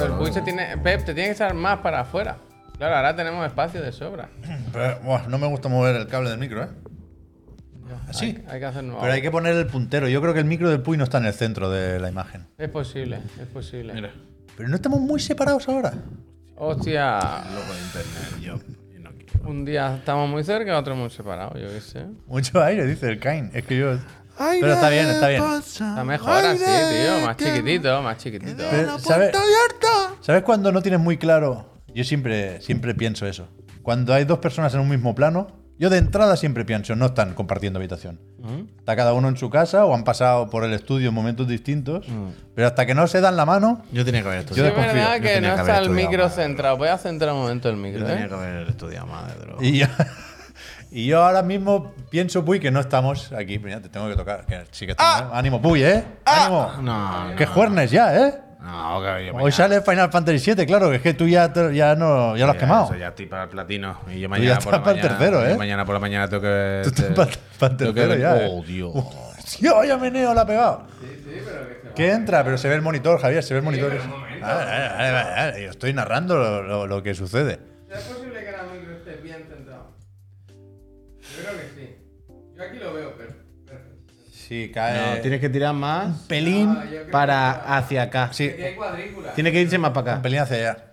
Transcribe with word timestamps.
pero 0.00 0.14
el 0.14 0.18
Puy 0.18 0.32
se 0.32 0.42
tiene. 0.42 0.76
Pep, 0.78 1.04
te 1.04 1.14
tiene 1.14 1.28
que 1.28 1.32
estar 1.32 1.54
más 1.54 1.78
para 1.80 2.00
afuera. 2.00 2.38
Claro, 2.78 2.96
ahora 2.96 3.14
tenemos 3.14 3.46
espacio 3.46 3.82
de 3.82 3.92
sobra. 3.92 4.30
Pero, 4.72 5.00
buah, 5.00 5.26
no 5.28 5.36
me 5.36 5.46
gusta 5.46 5.68
mover 5.68 5.96
el 5.96 6.06
cable 6.06 6.30
del 6.30 6.38
micro, 6.38 6.62
¿eh? 6.64 6.68
Así. 8.08 8.26
Hay, 8.26 8.44
hay 8.48 8.60
que 8.60 8.64
hacer 8.66 8.84
nuevo. 8.84 9.00
Pero 9.02 9.12
hay 9.12 9.20
que 9.20 9.30
poner 9.30 9.54
el 9.54 9.66
puntero. 9.66 10.08
Yo 10.08 10.22
creo 10.22 10.32
que 10.32 10.40
el 10.40 10.46
micro 10.46 10.70
del 10.70 10.80
Puy 10.80 10.96
no 10.96 11.04
está 11.04 11.18
en 11.18 11.26
el 11.26 11.34
centro 11.34 11.68
de 11.68 12.00
la 12.00 12.08
imagen. 12.08 12.46
Es 12.56 12.70
posible, 12.70 13.20
es 13.38 13.46
posible. 13.48 13.92
Mira, 13.92 14.12
Pero 14.56 14.68
no 14.70 14.76
estamos 14.76 15.00
muy 15.00 15.20
separados 15.20 15.68
ahora. 15.68 15.92
Hostia, 16.56 17.18
loco 17.18 17.72
de 17.74 17.80
internet. 17.80 18.40
Yo, 18.40 18.56
yo 18.94 19.00
no 19.00 19.10
quiero. 19.10 19.50
un 19.50 19.64
día 19.66 19.96
estamos 19.96 20.30
muy 20.30 20.42
cerca, 20.44 20.78
otro 20.78 20.96
muy 20.96 21.10
separados, 21.10 21.60
yo 21.60 21.68
qué 21.68 21.80
sé. 21.80 22.06
Mucho 22.26 22.62
aire, 22.62 22.86
dice 22.86 23.08
el 23.10 23.18
Kain. 23.18 23.50
Es 23.52 23.66
que 23.66 23.76
yo. 23.78 23.98
Pero 24.60 24.72
está 24.72 24.88
bien, 24.88 25.06
está 25.08 25.28
bien. 25.28 25.42
Está 25.54 26.04
mejor 26.04 26.44
así, 26.44 26.64
tío. 26.64 27.26
Más 27.26 27.36
chiquitito, 27.36 28.02
más 28.02 28.16
chiquitito. 28.18 28.64
Pero, 28.70 28.98
¿sabes, 28.98 29.32
¿Sabes 30.20 30.42
cuando 30.42 30.72
no 30.72 30.82
tienes 30.82 31.00
muy 31.00 31.18
claro? 31.18 31.74
Yo 31.94 32.04
siempre, 32.04 32.60
siempre 32.60 32.94
pienso 32.94 33.26
eso. 33.26 33.48
Cuando 33.82 34.14
hay 34.14 34.24
dos 34.24 34.38
personas 34.38 34.72
en 34.74 34.80
un 34.80 34.88
mismo 34.88 35.14
plano, 35.14 35.48
yo 35.78 35.88
de 35.90 35.96
entrada 35.98 36.36
siempre 36.36 36.64
pienso, 36.64 36.94
no 36.94 37.06
están 37.06 37.34
compartiendo 37.34 37.78
habitación. 37.78 38.20
Está 38.78 38.96
cada 38.96 39.12
uno 39.14 39.28
en 39.28 39.36
su 39.36 39.48
casa 39.50 39.84
o 39.86 39.94
han 39.94 40.04
pasado 40.04 40.48
por 40.50 40.64
el 40.64 40.72
estudio 40.74 41.08
en 41.08 41.14
momentos 41.14 41.48
distintos, 41.48 42.06
pero 42.54 42.68
hasta 42.68 42.84
que 42.86 42.94
no 42.94 43.06
se 43.06 43.20
dan 43.20 43.36
la 43.36 43.46
mano, 43.46 43.82
Yo 43.92 44.04
tenía 44.04 44.22
que 44.22 44.28
haber 44.28 44.44
Yo 44.46 44.54
Sí, 44.54 44.60
es 44.60 44.66
estudiado. 44.66 44.76
desconfío. 44.76 44.94
verdad 45.02 45.16
Yo 45.16 45.22
que 45.22 45.34
tenía 45.34 45.48
no 45.50 45.54
que 45.56 45.60
está 45.62 45.78
el 45.78 45.84
estudiado 45.84 46.10
micro 46.10 46.28
centrado. 46.28 46.76
Voy 46.76 46.88
a 46.88 46.98
centrar 46.98 47.32
un 47.34 47.40
momento 47.40 47.68
el 47.70 47.76
micro, 47.76 48.00
Yo 48.00 48.06
tenía 48.06 48.24
¿eh? 48.26 48.28
que 48.28 48.34
haber 48.34 48.68
estudiado 48.68 49.06
más 49.06 49.26
de 49.34 49.40
droga. 49.40 49.64
y 49.64 49.78
yo, 49.78 49.86
y 50.90 51.06
yo 51.06 51.22
ahora 51.24 51.42
mismo 51.42 51.92
pienso, 52.10 52.44
Puy, 52.44 52.60
que 52.60 52.70
no 52.70 52.80
estamos 52.80 53.32
aquí. 53.32 53.58
Mira, 53.58 53.80
te 53.80 53.88
tengo 53.88 54.08
que 54.08 54.16
tocar. 54.16 54.44
Que 54.46 54.64
sí 54.70 54.86
que 54.86 54.92
estamos, 54.92 55.32
¿eh? 55.32 55.36
Ánimo, 55.38 55.60
Puy, 55.62 55.82
¿eh? 55.84 56.04
Ánimo. 56.24 56.72
No, 56.82 57.36
Que 57.36 57.46
no. 57.46 57.52
juernes 57.52 57.90
ya, 57.90 58.16
¿eh? 58.26 58.34
No, 58.60 59.00
que 59.00 59.26
yo 59.26 59.34
Hoy 59.36 59.52
sale 59.52 59.80
Final 59.80 60.10
Fantasy 60.12 60.52
VII, 60.54 60.66
claro, 60.66 60.90
que 60.90 60.96
es 60.96 61.02
que 61.02 61.14
tú 61.14 61.26
ya, 61.26 61.50
te- 61.50 61.74
ya, 61.74 61.94
no, 61.94 62.36
ya 62.36 62.44
lo 62.44 62.50
has 62.52 62.56
Ya, 62.56 62.60
quemado. 62.60 62.84
eso 62.84 62.96
ya 62.96 63.08
estoy 63.08 63.24
para 63.26 63.44
el 63.44 63.48
platino. 63.48 63.98
Y 64.08 64.14
yo 64.14 64.18
ya 64.20 64.28
mañana 64.28 64.50
estás 64.52 64.64
por 64.64 64.72
la 64.74 64.82
para 64.82 64.90
el 64.90 64.96
mañana. 65.02 65.18
tercero, 65.18 65.46
¿eh? 65.48 65.56
Mañana 65.56 65.84
por 65.86 65.94
la 65.94 65.98
mañana 66.00 66.28
tengo 66.28 66.42
que. 66.42 66.80
Tú 66.84 66.88
estás 66.90 67.06
te- 67.08 67.14
para- 67.14 67.30
para 67.58 67.72
el 67.72 67.78
que- 67.78 68.00
tercero 68.00 68.16
ya, 68.16 68.36
¿eh? 68.36 68.48
Oh, 68.50 68.62
Dios. 68.62 68.92
Tío, 69.58 69.82
ya 69.84 69.96
meneo 69.96 70.34
la 70.34 70.42
ha 70.42 70.46
pegado. 70.46 70.82
¿Qué 71.96 72.12
entra? 72.12 72.44
Pero 72.44 72.58
se 72.58 72.68
ve 72.68 72.74
el 72.74 72.82
monitor, 72.82 73.18
Javier, 73.20 73.42
se 73.42 73.54
ve 73.54 73.58
el 73.60 73.64
monitor. 73.64 73.90
Vale, 74.40 74.42
vale, 74.42 74.88
vale, 74.96 75.12
vale, 75.12 75.30
vale. 75.34 75.62
Yo 75.64 75.70
estoy 75.70 75.92
narrando 75.94 76.36
lo, 76.36 76.62
lo- 76.62 76.86
lo 76.86 77.02
que 77.02 77.14
sucede. 77.14 77.58
Yo 81.36 81.42
creo 81.42 81.56
que 81.60 81.68
sí. 81.74 81.96
Yo 82.56 82.62
aquí 82.62 82.78
lo 82.78 82.92
veo 82.94 83.14
perfecto. 83.16 83.40
Sí, 84.32 84.70
cae. 84.74 85.16
No, 85.16 85.20
tienes 85.22 85.40
que 85.40 85.48
tirar 85.48 85.74
más 85.74 86.22
pelín. 86.26 86.76
para 87.12 87.76
hacia 87.76 88.02
acá. 88.02 88.30
Sí, 88.32 88.48
Aquí 88.48 88.62
hay 88.62 88.74
cuadrículas. 88.74 89.34
Tiene 89.34 89.52
que 89.52 89.60
irse 89.60 89.78
más 89.78 89.90
para 89.92 90.02
un 90.02 90.08
acá. 90.14 90.22
pelín 90.22 90.40
hacia 90.40 90.56
allá. 90.56 90.84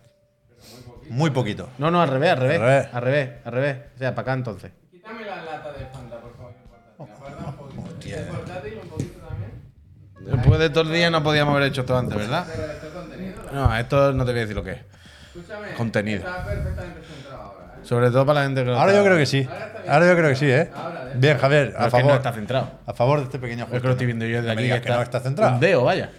Muy 1.10 1.30
poquito. 1.32 1.70
No, 1.78 1.90
no, 1.90 2.02
al 2.02 2.10
revés, 2.10 2.32
al 2.32 2.38
revés. 2.40 2.60
Al 2.60 2.62
revés. 2.68 2.88
Al 2.94 3.02
revés, 3.02 3.30
al 3.46 3.52
revés. 3.54 3.78
O 3.96 3.98
sea, 3.98 4.12
para 4.14 4.22
acá 4.24 4.34
entonces. 4.34 4.72
Quítame 4.92 5.26
la 5.26 5.44
lata 5.44 5.72
de 5.74 5.86
Fanta, 5.86 6.20
por 6.20 6.36
favor. 6.36 6.54
el 6.54 6.68
portátil. 6.98 7.34
Aparta 7.34 7.48
un 7.48 7.56
poquito. 7.86 8.18
El 8.18 8.26
portátil 8.26 8.74
un 8.84 8.90
poquito 8.90 9.20
también. 9.28 9.52
Después 10.38 10.60
de 10.60 10.70
todo 10.70 10.84
el 10.84 10.92
día 10.94 11.10
no 11.10 11.24
podíamos 11.24 11.56
haber 11.56 11.70
hecho 11.70 11.82
esto 11.82 11.98
antes, 11.98 12.18
¿verdad? 12.18 12.46
Pero 12.54 12.72
esto 12.72 12.88
es 12.88 12.94
contenido. 12.94 13.36
No, 13.54 13.78
esto 13.78 14.14
no 14.14 14.26
te 14.26 14.32
voy 14.32 14.40
a 14.40 14.42
decir 14.42 14.56
lo 14.56 14.64
que 14.64 14.72
es. 14.72 14.80
Escúchame. 15.36 15.74
Contenido. 15.74 16.20
Está 16.20 16.46
perfectamente. 16.46 17.00
Sobre 17.88 18.12
todo 18.12 18.26
para 18.26 18.42
la 18.42 18.46
gente 18.48 18.62
que 18.64 18.70
lo 18.70 18.78
Ahora 18.78 18.92
está- 18.92 18.98
yo 19.00 19.06
creo 19.06 19.18
que 19.18 19.26
sí. 19.26 19.48
Ahora 19.88 20.08
yo 20.08 20.16
creo 20.18 20.30
que 20.30 20.36
sí, 20.36 20.46
¿eh? 20.50 20.70
Bien, 21.16 21.38
Javier, 21.38 21.74
a 21.78 21.88
es 21.88 21.94
que 21.94 21.98
no 22.00 22.04
favor. 22.04 22.16
está 22.18 22.34
centrado. 22.34 22.72
A 22.86 22.94
favor 22.94 23.20
de 23.20 23.26
este 23.26 23.40
pequeño 23.40 23.66
Es 23.72 23.82
que 23.82 23.88
lo 23.88 23.92
estoy 23.94 24.06
viendo 24.06 24.26
yo 24.26 24.42
de 24.42 24.48
No 24.50 24.56
me 24.62 24.72
aquí. 24.74 24.84
que 24.84 24.90
no 24.90 25.02
está 25.02 25.20
centrado. 25.22 25.54
Un 25.54 25.60
dedo, 25.62 25.84
vaya. 25.86 26.10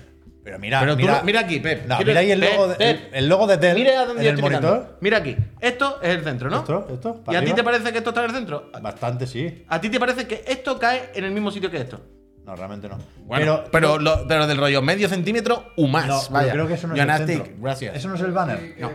Pero 0.42 0.58
mira, 0.58 0.80
Pero 0.80 0.92
tú 0.92 1.02
mira, 1.02 1.18
lo- 1.18 1.24
mira 1.24 1.40
aquí, 1.40 1.60
Pep. 1.60 1.86
No, 1.86 1.96
Quiero- 1.96 2.08
mira 2.08 2.20
ahí 2.20 2.30
el 2.30 2.40
Pep, 2.40 2.52
logo, 2.54 2.68
de, 2.68 2.74
Pep. 2.76 3.00
el, 3.12 3.14
el 3.18 3.28
logo 3.28 3.46
de 3.46 3.56
Dell 3.58 3.74
Mira 3.76 4.00
a 4.00 4.06
dónde 4.06 4.12
en 4.22 4.24
yo 4.24 4.30
el 4.30 4.34
estoy 4.36 4.48
mirando. 4.48 4.68
monitor. 4.70 4.96
Mira 5.02 5.18
aquí. 5.18 5.36
Esto 5.60 5.98
es 6.02 6.08
el 6.16 6.24
centro, 6.24 6.48
¿no? 6.48 6.58
Esto, 6.60 6.86
esto, 6.90 7.16
¿Y 7.20 7.24
para 7.26 7.38
a 7.38 7.40
ti 7.42 7.44
arriba. 7.50 7.56
te 7.56 7.62
parece 7.64 7.92
que 7.92 7.98
esto 7.98 8.10
está 8.10 8.24
en 8.24 8.30
el 8.30 8.36
centro? 8.36 8.70
Bastante 8.80 9.26
sí. 9.26 9.64
¿A 9.68 9.78
ti 9.78 9.90
te 9.90 10.00
parece 10.00 10.26
que 10.26 10.42
esto 10.46 10.78
cae 10.78 11.10
en 11.14 11.24
el 11.24 11.32
mismo 11.32 11.50
sitio 11.50 11.70
que 11.70 11.76
esto? 11.76 12.00
No, 12.48 12.56
realmente 12.56 12.88
no. 12.88 12.96
Bueno, 13.26 13.62
pero, 13.70 13.98
lo- 13.98 14.26
pero 14.26 14.46
del 14.46 14.56
rollo 14.56 14.80
medio 14.80 15.06
centímetro 15.10 15.70
o 15.76 15.86
más. 15.86 16.06
no, 16.06 16.18
vaya. 16.30 16.52
creo 16.52 16.66
que 16.66 16.74
eso 16.74 16.86
no 16.86 16.94
es 16.94 17.00
el 17.02 17.26
centro. 17.26 17.46
gracias. 17.60 17.94
Eso 17.96 18.08
no 18.08 18.14
es 18.14 18.22
el 18.22 18.32
banner. 18.32 18.74
No, 18.80 18.90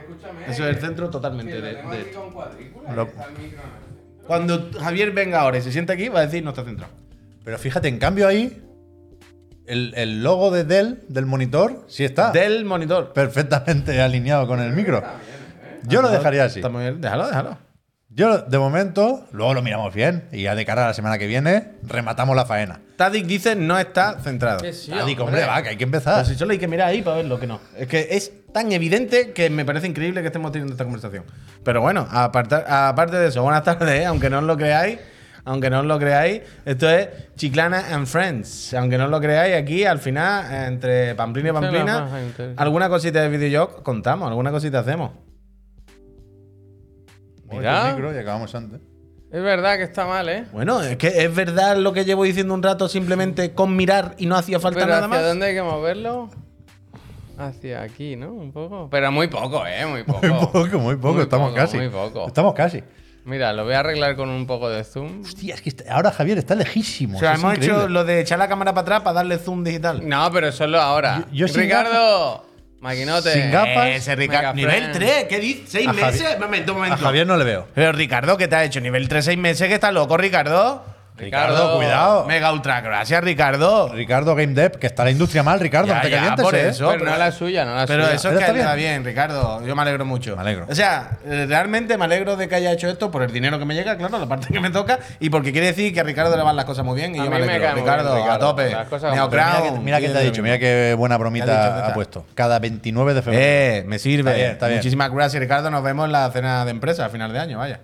eso 0.47 0.67
es 0.67 0.75
el 0.75 0.81
centro 0.81 1.11
totalmente 1.11 1.61
de, 1.61 1.75
de. 1.75 1.83
Lo- 1.83 1.83
Está 1.83 2.47
el 2.47 2.57
micro 2.57 2.81
en 2.81 2.97
el 2.97 3.03
centro. 3.03 4.23
Cuando 4.25 4.69
Javier 4.79 5.11
venga 5.11 5.41
ahora 5.41 5.59
y 5.59 5.61
se 5.61 5.71
sienta 5.71 5.93
aquí, 5.93 6.09
va 6.09 6.21
a 6.21 6.25
decir 6.25 6.43
no 6.43 6.49
está 6.49 6.63
centrado. 6.63 6.91
Pero 7.45 7.59
fíjate, 7.59 7.89
en 7.89 7.99
cambio 7.99 8.27
ahí, 8.27 8.59
el, 9.67 9.93
el 9.97 10.23
logo 10.23 10.49
de 10.49 10.63
Dell 10.63 11.01
del 11.07 11.27
monitor 11.27 11.83
sí 11.87 12.03
está 12.05 12.31
Del 12.31 12.65
monitor. 12.65 13.13
perfectamente 13.13 14.01
alineado 14.01 14.47
con 14.47 14.61
el 14.61 14.73
micro. 14.73 15.03
Yo 15.83 16.01
lo 16.01 16.09
dejaría 16.09 16.45
así. 16.45 16.57
Está 16.59 16.69
muy 16.69 16.81
bien. 16.81 17.01
Déjalo, 17.01 17.27
déjalo. 17.27 17.57
Yo, 18.15 18.43
de 18.43 18.59
momento, 18.59 19.25
luego 19.31 19.55
lo 19.55 19.63
miramos 19.63 19.91
bien 19.91 20.25
y 20.31 20.43
ya 20.43 20.53
de 20.53 20.65
cara 20.65 20.83
a 20.83 20.87
la 20.89 20.93
semana 20.93 21.17
que 21.17 21.25
viene, 21.25 21.71
rematamos 21.81 22.35
la 22.35 22.45
faena. 22.45 22.79
Tadic 22.95 23.25
dice 23.25 23.55
no 23.55 23.79
está 23.79 24.19
centrado. 24.19 24.59
Sí, 24.71 24.91
digo, 25.07 25.23
hombre. 25.23 25.41
hombre, 25.41 25.45
va, 25.47 25.63
que 25.63 25.69
hay 25.69 25.77
que 25.77 25.83
empezar. 25.83 26.17
Pero 26.17 26.27
si 26.27 26.35
solo 26.35 26.51
hay 26.51 26.59
que 26.59 26.67
mirar 26.67 26.89
ahí 26.89 27.01
para 27.01 27.17
ver 27.17 27.25
lo 27.25 27.39
que 27.39 27.47
no. 27.47 27.59
Es 27.75 27.87
que 27.87 28.09
es 28.11 28.31
tan 28.53 28.71
evidente 28.71 29.31
que 29.31 29.49
me 29.49 29.65
parece 29.65 29.87
increíble 29.87 30.21
que 30.21 30.27
estemos 30.27 30.51
teniendo 30.51 30.73
esta 30.73 30.83
conversación. 30.83 31.23
Pero 31.63 31.81
bueno, 31.81 32.07
aparte 32.11 33.17
de 33.17 33.29
eso, 33.29 33.41
buenas 33.41 33.63
tardes, 33.63 34.01
¿eh? 34.01 34.05
aunque 34.05 34.29
no 34.29 34.37
os 34.37 34.43
lo 34.43 34.57
creáis. 34.57 34.99
Aunque 35.45 35.69
no 35.69 35.81
os 35.81 35.85
lo 35.85 35.99
creáis, 35.99 36.41
esto 36.63 36.89
es 36.89 37.09
Chiclana 37.35 37.93
and 37.93 38.05
Friends. 38.07 38.73
Aunque 38.75 38.97
no 38.97 39.05
os 39.05 39.09
lo 39.09 39.19
creáis, 39.19 39.55
aquí 39.55 39.83
al 39.83 39.99
final, 39.99 40.67
entre 40.67 41.15
Pamplina 41.15 41.49
y 41.49 41.51
Pamplina, 41.51 42.07
alguna 42.55 42.87
cosita 42.87 43.21
de 43.23 43.27
videojuegos 43.27 43.81
contamos, 43.81 44.29
alguna 44.29 44.51
cosita 44.51 44.79
hacemos. 44.79 45.11
Mira. 47.57 47.89
El 47.89 47.95
micro 47.95 48.13
y 48.13 48.17
acabamos 48.17 48.53
antes. 48.55 48.81
Es 49.31 49.41
verdad 49.41 49.77
que 49.77 49.83
está 49.83 50.05
mal, 50.05 50.29
¿eh? 50.29 50.45
Bueno, 50.53 50.81
es 50.81 50.95
que 50.97 51.07
es 51.07 51.33
verdad 51.35 51.75
lo 51.77 51.91
que 51.91 52.05
llevo 52.05 52.23
diciendo 52.23 52.53
un 52.53 52.61
rato 52.61 52.87
simplemente 52.87 53.53
con 53.53 53.75
mirar 53.75 54.13
y 54.19 54.27
no 54.27 54.35
hacía 54.35 54.59
falta 54.59 54.79
Pero 54.81 54.91
nada 54.91 55.05
¿hacia 55.05 55.09
más. 55.17 55.25
dónde 55.25 55.45
hay 55.47 55.55
que 55.55 55.63
moverlo? 55.63 56.29
Hacia 57.37 57.81
aquí, 57.81 58.15
¿no? 58.15 58.31
Un 58.31 58.51
poco. 58.51 58.89
Pero 58.91 59.11
muy 59.11 59.27
poco, 59.27 59.65
¿eh? 59.65 59.85
Muy 59.87 60.03
poco. 60.05 60.27
Muy 60.27 60.45
poco, 60.47 60.79
muy 60.79 60.95
poco, 60.97 61.13
Muy 61.15 61.23
estamos 61.23 61.49
poco, 61.49 61.59
casi. 61.61 61.77
muy 61.77 61.89
poco. 61.89 62.27
Estamos 62.27 62.53
casi. 62.53 62.83
Mira, 63.25 63.53
lo 63.53 63.63
voy 63.63 63.73
a 63.73 63.79
arreglar 63.79 64.15
con 64.15 64.29
un 64.29 64.45
poco 64.45 64.69
de 64.69 64.83
zoom. 64.83 65.21
Hostia, 65.21 65.55
es 65.55 65.61
que 65.61 65.69
está- 65.69 65.91
ahora 65.95 66.11
Javier 66.11 66.37
está 66.37 66.53
lejísimo. 66.55 67.17
O 67.17 67.19
sea, 67.19 67.33
es 67.33 67.39
hemos 67.39 67.53
increíble. 67.55 67.77
hecho 67.79 67.89
lo 67.89 68.03
de 68.03 68.19
echar 68.19 68.37
la 68.37 68.47
cámara 68.49 68.73
para 68.73 68.81
atrás 68.83 68.99
para 69.01 69.13
darle 69.15 69.37
zoom 69.39 69.63
digital. 69.63 70.07
No, 70.07 70.29
pero 70.31 70.51
solo 70.51 70.79
ahora. 70.79 71.25
Yo- 71.31 71.37
yo 71.37 71.47
sin 71.47 71.61
Ricardo, 71.61 72.45
maquinote. 72.83 73.33
Sin 73.33 73.51
gafas. 73.51 73.87
Ese 73.87 74.15
Ricardo. 74.15 74.53
Mega 74.53 74.53
Nivel 74.53 74.93
friend. 74.93 74.93
3, 74.97 75.23
¿qué 75.29 75.39
dices? 75.39 75.63
¿Seis 75.69 75.87
A 75.87 75.93
Javi- 75.93 76.01
meses? 76.11 76.39
Momento, 76.39 76.71
A 76.71 76.75
momento. 76.75 76.97
Javier 76.97 77.25
no 77.25 77.37
le 77.37 77.43
veo. 77.45 77.67
Pero 77.73 77.91
Ricardo, 77.93 78.37
¿qué 78.37 78.47
te 78.47 78.55
ha 78.55 78.63
hecho? 78.63 78.79
Nivel 78.81 79.07
3, 79.07 79.25
6 79.25 79.37
meses, 79.37 79.67
que 79.67 79.73
está 79.73 79.91
loco, 79.91 80.17
Ricardo. 80.17 80.85
Ricardo, 81.25 81.75
cuidado. 81.77 82.25
Mega 82.25 82.51
ultra, 82.53 82.81
gracias, 82.81 83.23
Ricardo. 83.23 83.89
Ricardo 83.93 84.35
Game 84.35 84.53
Dev, 84.53 84.77
que 84.79 84.87
está 84.87 85.03
la 85.03 85.11
industria 85.11 85.43
mal, 85.43 85.59
Ricardo, 85.59 85.87
Ya, 85.87 85.95
no 85.95 86.01
te 86.01 86.09
ya, 86.09 86.17
calientes, 86.17 86.43
por 86.45 86.55
¿eh? 86.55 86.69
eso. 86.69 86.89
Pero 86.91 87.05
no 87.05 87.17
la 87.17 87.31
suya, 87.31 87.65
no 87.65 87.75
la 87.75 87.85
Pero 87.85 88.03
suya. 88.03 88.15
eso 88.15 88.27
es 88.29 88.33
Pero 88.33 88.37
que 88.39 88.43
está 88.45 88.53
le 88.57 88.65
va 88.65 88.75
bien. 88.75 88.91
bien, 89.01 89.05
Ricardo. 89.05 89.65
Yo 89.65 89.75
me 89.75 89.81
alegro 89.81 90.05
mucho. 90.05 90.35
Me 90.35 90.41
alegro. 90.41 90.65
O 90.69 90.75
sea, 90.75 91.17
eh, 91.25 91.45
realmente 91.47 91.97
me 91.97 92.05
alegro 92.05 92.35
de 92.35 92.47
que 92.47 92.55
haya 92.55 92.71
hecho 92.71 92.87
esto 92.89 93.11
por 93.11 93.23
el 93.23 93.31
dinero 93.31 93.59
que 93.59 93.65
me 93.65 93.73
llega, 93.75 93.97
claro, 93.97 94.17
la 94.19 94.25
parte 94.27 94.47
que 94.51 94.59
me 94.59 94.69
toca, 94.69 94.99
y 95.19 95.29
porque 95.29 95.51
quiere 95.51 95.67
decir 95.67 95.93
que 95.93 95.99
a 95.99 96.03
Ricardo 96.03 96.35
le 96.37 96.43
van 96.43 96.55
las 96.55 96.65
cosas 96.65 96.83
muy 96.85 96.95
bien 96.95 97.15
y 97.15 97.19
A 97.19 97.25
yo 97.25 97.29
mí 97.31 97.37
me 97.39 97.45
me 97.45 97.51
alegro. 97.53 97.67
cae 97.67 97.75
Ricardo, 97.75 98.13
bien, 98.15 98.23
Ricardo. 98.25 98.47
a 98.47 98.49
tope. 98.51 98.69
Las 98.71 98.87
cosas 98.87 99.13
Neo 99.13 99.29
como 99.29 99.41
son. 99.41 99.53
Mira 99.53 99.71
que, 99.73 99.79
mira 99.79 99.99
que 100.01 100.09
te 100.09 100.17
ha 100.17 100.21
dicho, 100.21 100.41
mira 100.43 100.59
qué 100.59 100.95
buena 100.97 101.13
¿Qué 101.13 101.15
ha 101.15 101.19
bromita 101.19 101.45
¿Qué 101.45 101.51
ha 101.51 101.83
tal? 101.85 101.93
puesto. 101.93 102.25
Cada 102.35 102.59
29 102.59 103.13
de 103.13 103.21
febrero. 103.21 103.43
Eh, 103.45 103.83
me 103.87 103.99
sirve. 103.99 104.31
Está 104.31 104.37
bien, 104.41 104.51
está 104.51 104.67
bien. 104.67 104.77
Muchísimas 104.79 105.11
gracias, 105.11 105.39
Ricardo. 105.41 105.69
Nos 105.71 105.83
vemos 105.83 106.05
en 106.05 106.11
la 106.11 106.29
cena 106.31 106.65
de 106.65 106.71
empresa 106.71 107.05
a 107.05 107.09
final 107.09 107.31
de 107.33 107.39
año, 107.39 107.57
vaya. 107.59 107.79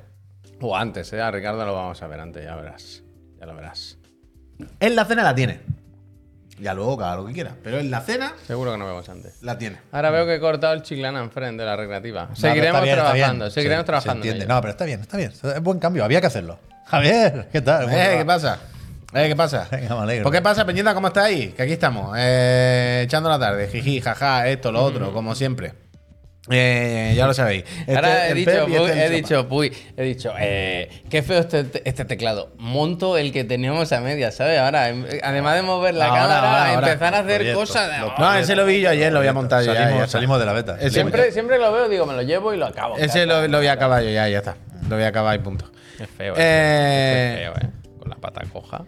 O 0.61 0.75
antes, 0.75 1.13
¿eh? 1.13 1.21
A 1.21 1.31
Ricardo 1.31 1.65
lo 1.65 1.73
vamos 1.73 2.01
a 2.03 2.07
ver 2.07 2.19
antes, 2.19 2.43
ya 2.43 2.55
verás. 2.55 3.01
Ya 3.39 3.45
lo 3.45 3.55
verás. 3.55 3.97
En 4.79 4.95
la 4.95 5.05
cena 5.05 5.23
la 5.23 5.33
tiene. 5.35 5.59
Ya 6.59 6.73
luego 6.73 6.97
cada 6.97 7.15
lo 7.15 7.25
que 7.25 7.31
quiera. 7.33 7.55
Pero 7.63 7.79
en 7.79 7.89
la 7.89 8.01
cena 8.01 8.33
Seguro 8.45 8.73
que 8.73 8.77
nos 8.77 8.87
vemos 8.89 9.07
antes. 9.07 9.41
la 9.41 9.57
tiene. 9.57 9.77
Ahora 9.93 10.09
veo 10.11 10.25
que 10.25 10.35
he 10.35 10.39
cortado 10.41 10.73
el 10.73 10.81
chiclana 10.81 11.21
enfrente 11.21 11.61
de 11.63 11.65
la 11.69 11.77
recreativa. 11.77 12.27
No, 12.29 12.35
seguiremos 12.35 12.81
bien, 12.81 12.95
trabajando, 12.95 13.49
seguiremos 13.49 13.83
Se- 13.83 13.85
trabajando. 13.85 14.23
Se 14.23 14.29
entiende. 14.31 14.53
No, 14.53 14.59
pero 14.59 14.71
está 14.71 14.83
bien, 14.85 14.99
está 14.99 15.15
bien. 15.15 15.31
Es 15.31 15.61
buen 15.63 15.79
cambio, 15.79 16.03
había 16.03 16.19
que 16.19 16.27
hacerlo. 16.27 16.59
Javier, 16.87 17.47
¿qué 17.51 17.61
tal? 17.61 17.83
¿Cómo 17.85 17.95
te 17.95 18.13
Eh? 18.15 18.17
¿qué 18.17 18.25
pasa? 18.25 18.59
Eh, 19.13 19.27
¿qué 19.29 19.35
pasa? 19.37 19.67
Venga, 19.71 19.95
me 19.95 20.01
alegro. 20.01 20.23
¿Por 20.23 20.33
qué 20.33 20.41
pasa, 20.41 20.65
Peñita? 20.65 20.93
¿Cómo 20.93 21.07
estáis? 21.07 21.53
Que 21.53 21.63
aquí 21.63 21.71
estamos, 21.73 22.13
eh, 22.19 23.03
echando 23.05 23.29
la 23.29 23.39
tarde, 23.39 23.67
jiji, 23.69 24.01
jaja, 24.01 24.47
esto, 24.49 24.71
lo 24.73 24.83
otro, 24.83 25.13
como 25.13 25.33
siempre. 25.35 25.73
Eh, 26.51 27.13
ya 27.15 27.27
lo 27.27 27.33
sabéis. 27.33 27.63
Este 27.81 27.95
Ahora 27.95 28.25
es 28.27 28.31
he 28.31 28.35
dicho, 28.35 28.51
este 28.67 28.91
es 28.91 28.97
he 28.97 29.09
dicho, 29.13 29.47
puy, 29.47 29.71
he 29.95 30.03
dicho, 30.03 30.33
eh, 30.39 30.89
qué 31.09 31.21
feo 31.21 31.39
este, 31.39 31.81
este 31.87 32.05
teclado. 32.05 32.53
Monto 32.57 33.17
el 33.17 33.31
que 33.31 33.43
tenemos 33.43 33.91
a 33.91 34.01
media, 34.01 34.31
¿sabes? 34.31 34.57
Ahora, 34.59 34.89
em- 34.89 35.05
además 35.21 35.55
de 35.55 35.61
mover 35.61 35.93
la 35.93 36.05
Ahora, 36.07 36.21
cámara, 36.21 36.37
ahora, 36.49 36.73
ahora. 36.73 36.87
empezar 36.91 37.13
a 37.15 37.19
hacer 37.19 37.35
Proyecto. 37.37 37.59
cosas. 37.59 37.91
de- 37.91 38.11
No, 38.23 38.33
ese 38.35 38.55
lo 38.55 38.65
vi 38.65 38.81
yo 38.81 38.89
ayer, 38.89 39.13
lo 39.13 39.19
voy 39.19 39.27
a 39.27 39.33
montar 39.33 39.63
ya. 39.63 39.73
Salimos, 39.75 39.99
ya 40.01 40.07
salimos 40.07 40.39
de 40.39 40.45
la 40.45 40.53
beta. 40.53 40.89
Siempre, 40.89 41.31
siempre 41.31 41.59
lo 41.59 41.71
veo, 41.71 41.87
digo, 41.87 42.05
me 42.07 42.13
lo 42.13 42.21
llevo 42.23 42.53
y 42.53 42.57
lo 42.57 42.65
acabo. 42.65 42.97
Ese 42.97 43.25
lo, 43.27 43.47
lo 43.47 43.57
voy 43.59 43.67
a 43.67 43.73
acabar 43.73 44.01
yo, 44.01 44.09
ya, 44.09 44.27
ya 44.27 44.39
está. 44.39 44.55
Lo 44.89 44.95
voy 44.95 45.03
a 45.05 45.09
acabar 45.09 45.35
y 45.35 45.39
punto. 45.43 45.65
Feo, 46.17 46.33
Eh, 46.37 47.35
Qué 47.37 47.43
feo, 47.43 47.53
eh. 47.69 47.71
Con 47.99 48.09
la 48.09 48.15
pata 48.15 48.41
coja. 48.51 48.85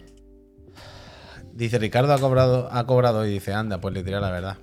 Dice 1.52 1.78
Ricardo 1.78 2.12
ha 2.14 2.18
cobrado, 2.18 2.68
ha 2.72 2.86
cobrado 2.86 3.26
y 3.26 3.30
dice, 3.30 3.52
anda, 3.52 3.78
pues 3.78 3.94
le 3.94 4.02
diré 4.02 4.18
la 4.20 4.30
verdad. 4.30 4.56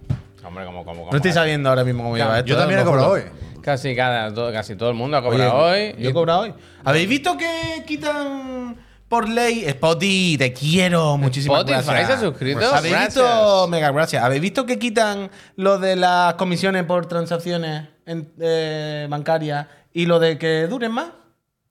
Hombre, 0.46 0.66
como, 0.66 0.86
como, 0.86 1.00
como. 1.02 1.12
No 1.12 1.18
estoy 1.18 1.32
sabiendo 1.34 1.70
ahora 1.70 1.84
mismo 1.84 2.04
cómo 2.04 2.16
Claro, 2.16 2.30
lleva 2.32 2.40
esto. 2.40 2.50
Yo 2.50 2.58
también 2.58 2.80
he 2.80 2.84
cobrado 2.84 3.10
hoy. 3.12 3.24
Casi, 3.62 3.96
cada, 3.96 4.34
todo, 4.34 4.52
casi 4.54 4.76
todo 4.76 4.90
el 4.90 4.96
mundo 4.96 5.18
ha 5.18 5.20
Oye, 5.20 5.30
cobrado 5.32 5.58
hoy. 5.58 5.96
Yo 6.00 6.10
he 6.10 6.14
cobrado 6.14 6.40
hoy. 6.42 6.54
¿Habéis 6.84 7.10
visto 7.10 7.36
que 7.38 7.84
quitan 7.86 8.78
por 9.10 9.28
ley 9.28 9.64
Spotify? 9.66 10.38
Te 10.38 10.54
quiero 10.54 11.18
muchísimas 11.18 11.60
Spotify 11.60 11.84
gracias. 11.94 12.08
se 12.08 12.14
ha 12.26 12.30
suscrito. 12.30 12.60
¿Habéis 12.74 12.94
Gracias. 12.94 13.16
visto? 13.16 13.68
Mega 13.68 13.92
gracias. 13.92 14.24
¿Habéis 14.24 14.42
visto 14.42 14.66
que 14.66 14.80
quitan 14.80 15.30
lo 15.58 15.78
de 15.78 15.96
las 15.98 16.36
comisiones 16.36 16.84
por 16.86 17.06
transacciones 17.08 17.90
en- 18.06 18.32
eh, 18.40 19.08
bancarias 19.10 19.68
y 19.94 20.06
lo 20.06 20.20
de 20.20 20.38
que 20.38 20.68
duren 20.68 20.92
más? 20.94 21.08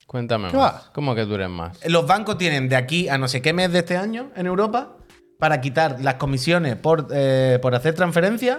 Cuéntame 0.06 0.48
¿Qué 0.48 0.56
más. 0.56 0.72
va? 0.74 0.82
¿Cómo 0.92 1.14
que 1.14 1.24
duren 1.24 1.50
más? 1.50 1.78
Los 1.86 2.06
bancos 2.06 2.36
tienen 2.38 2.68
de 2.68 2.76
aquí 2.76 3.08
a 3.08 3.16
no 3.18 3.28
sé 3.28 3.40
qué 3.42 3.52
mes 3.52 3.72
de 3.72 3.80
este 3.80 3.96
año 3.96 4.30
en 4.36 4.46
Europa 4.46 4.96
para 5.38 5.60
quitar 5.60 6.00
las 6.00 6.14
comisiones 6.14 6.74
por, 6.76 7.06
eh, 7.12 7.58
por 7.62 7.74
hacer 7.74 7.94
transferencias 7.94 8.58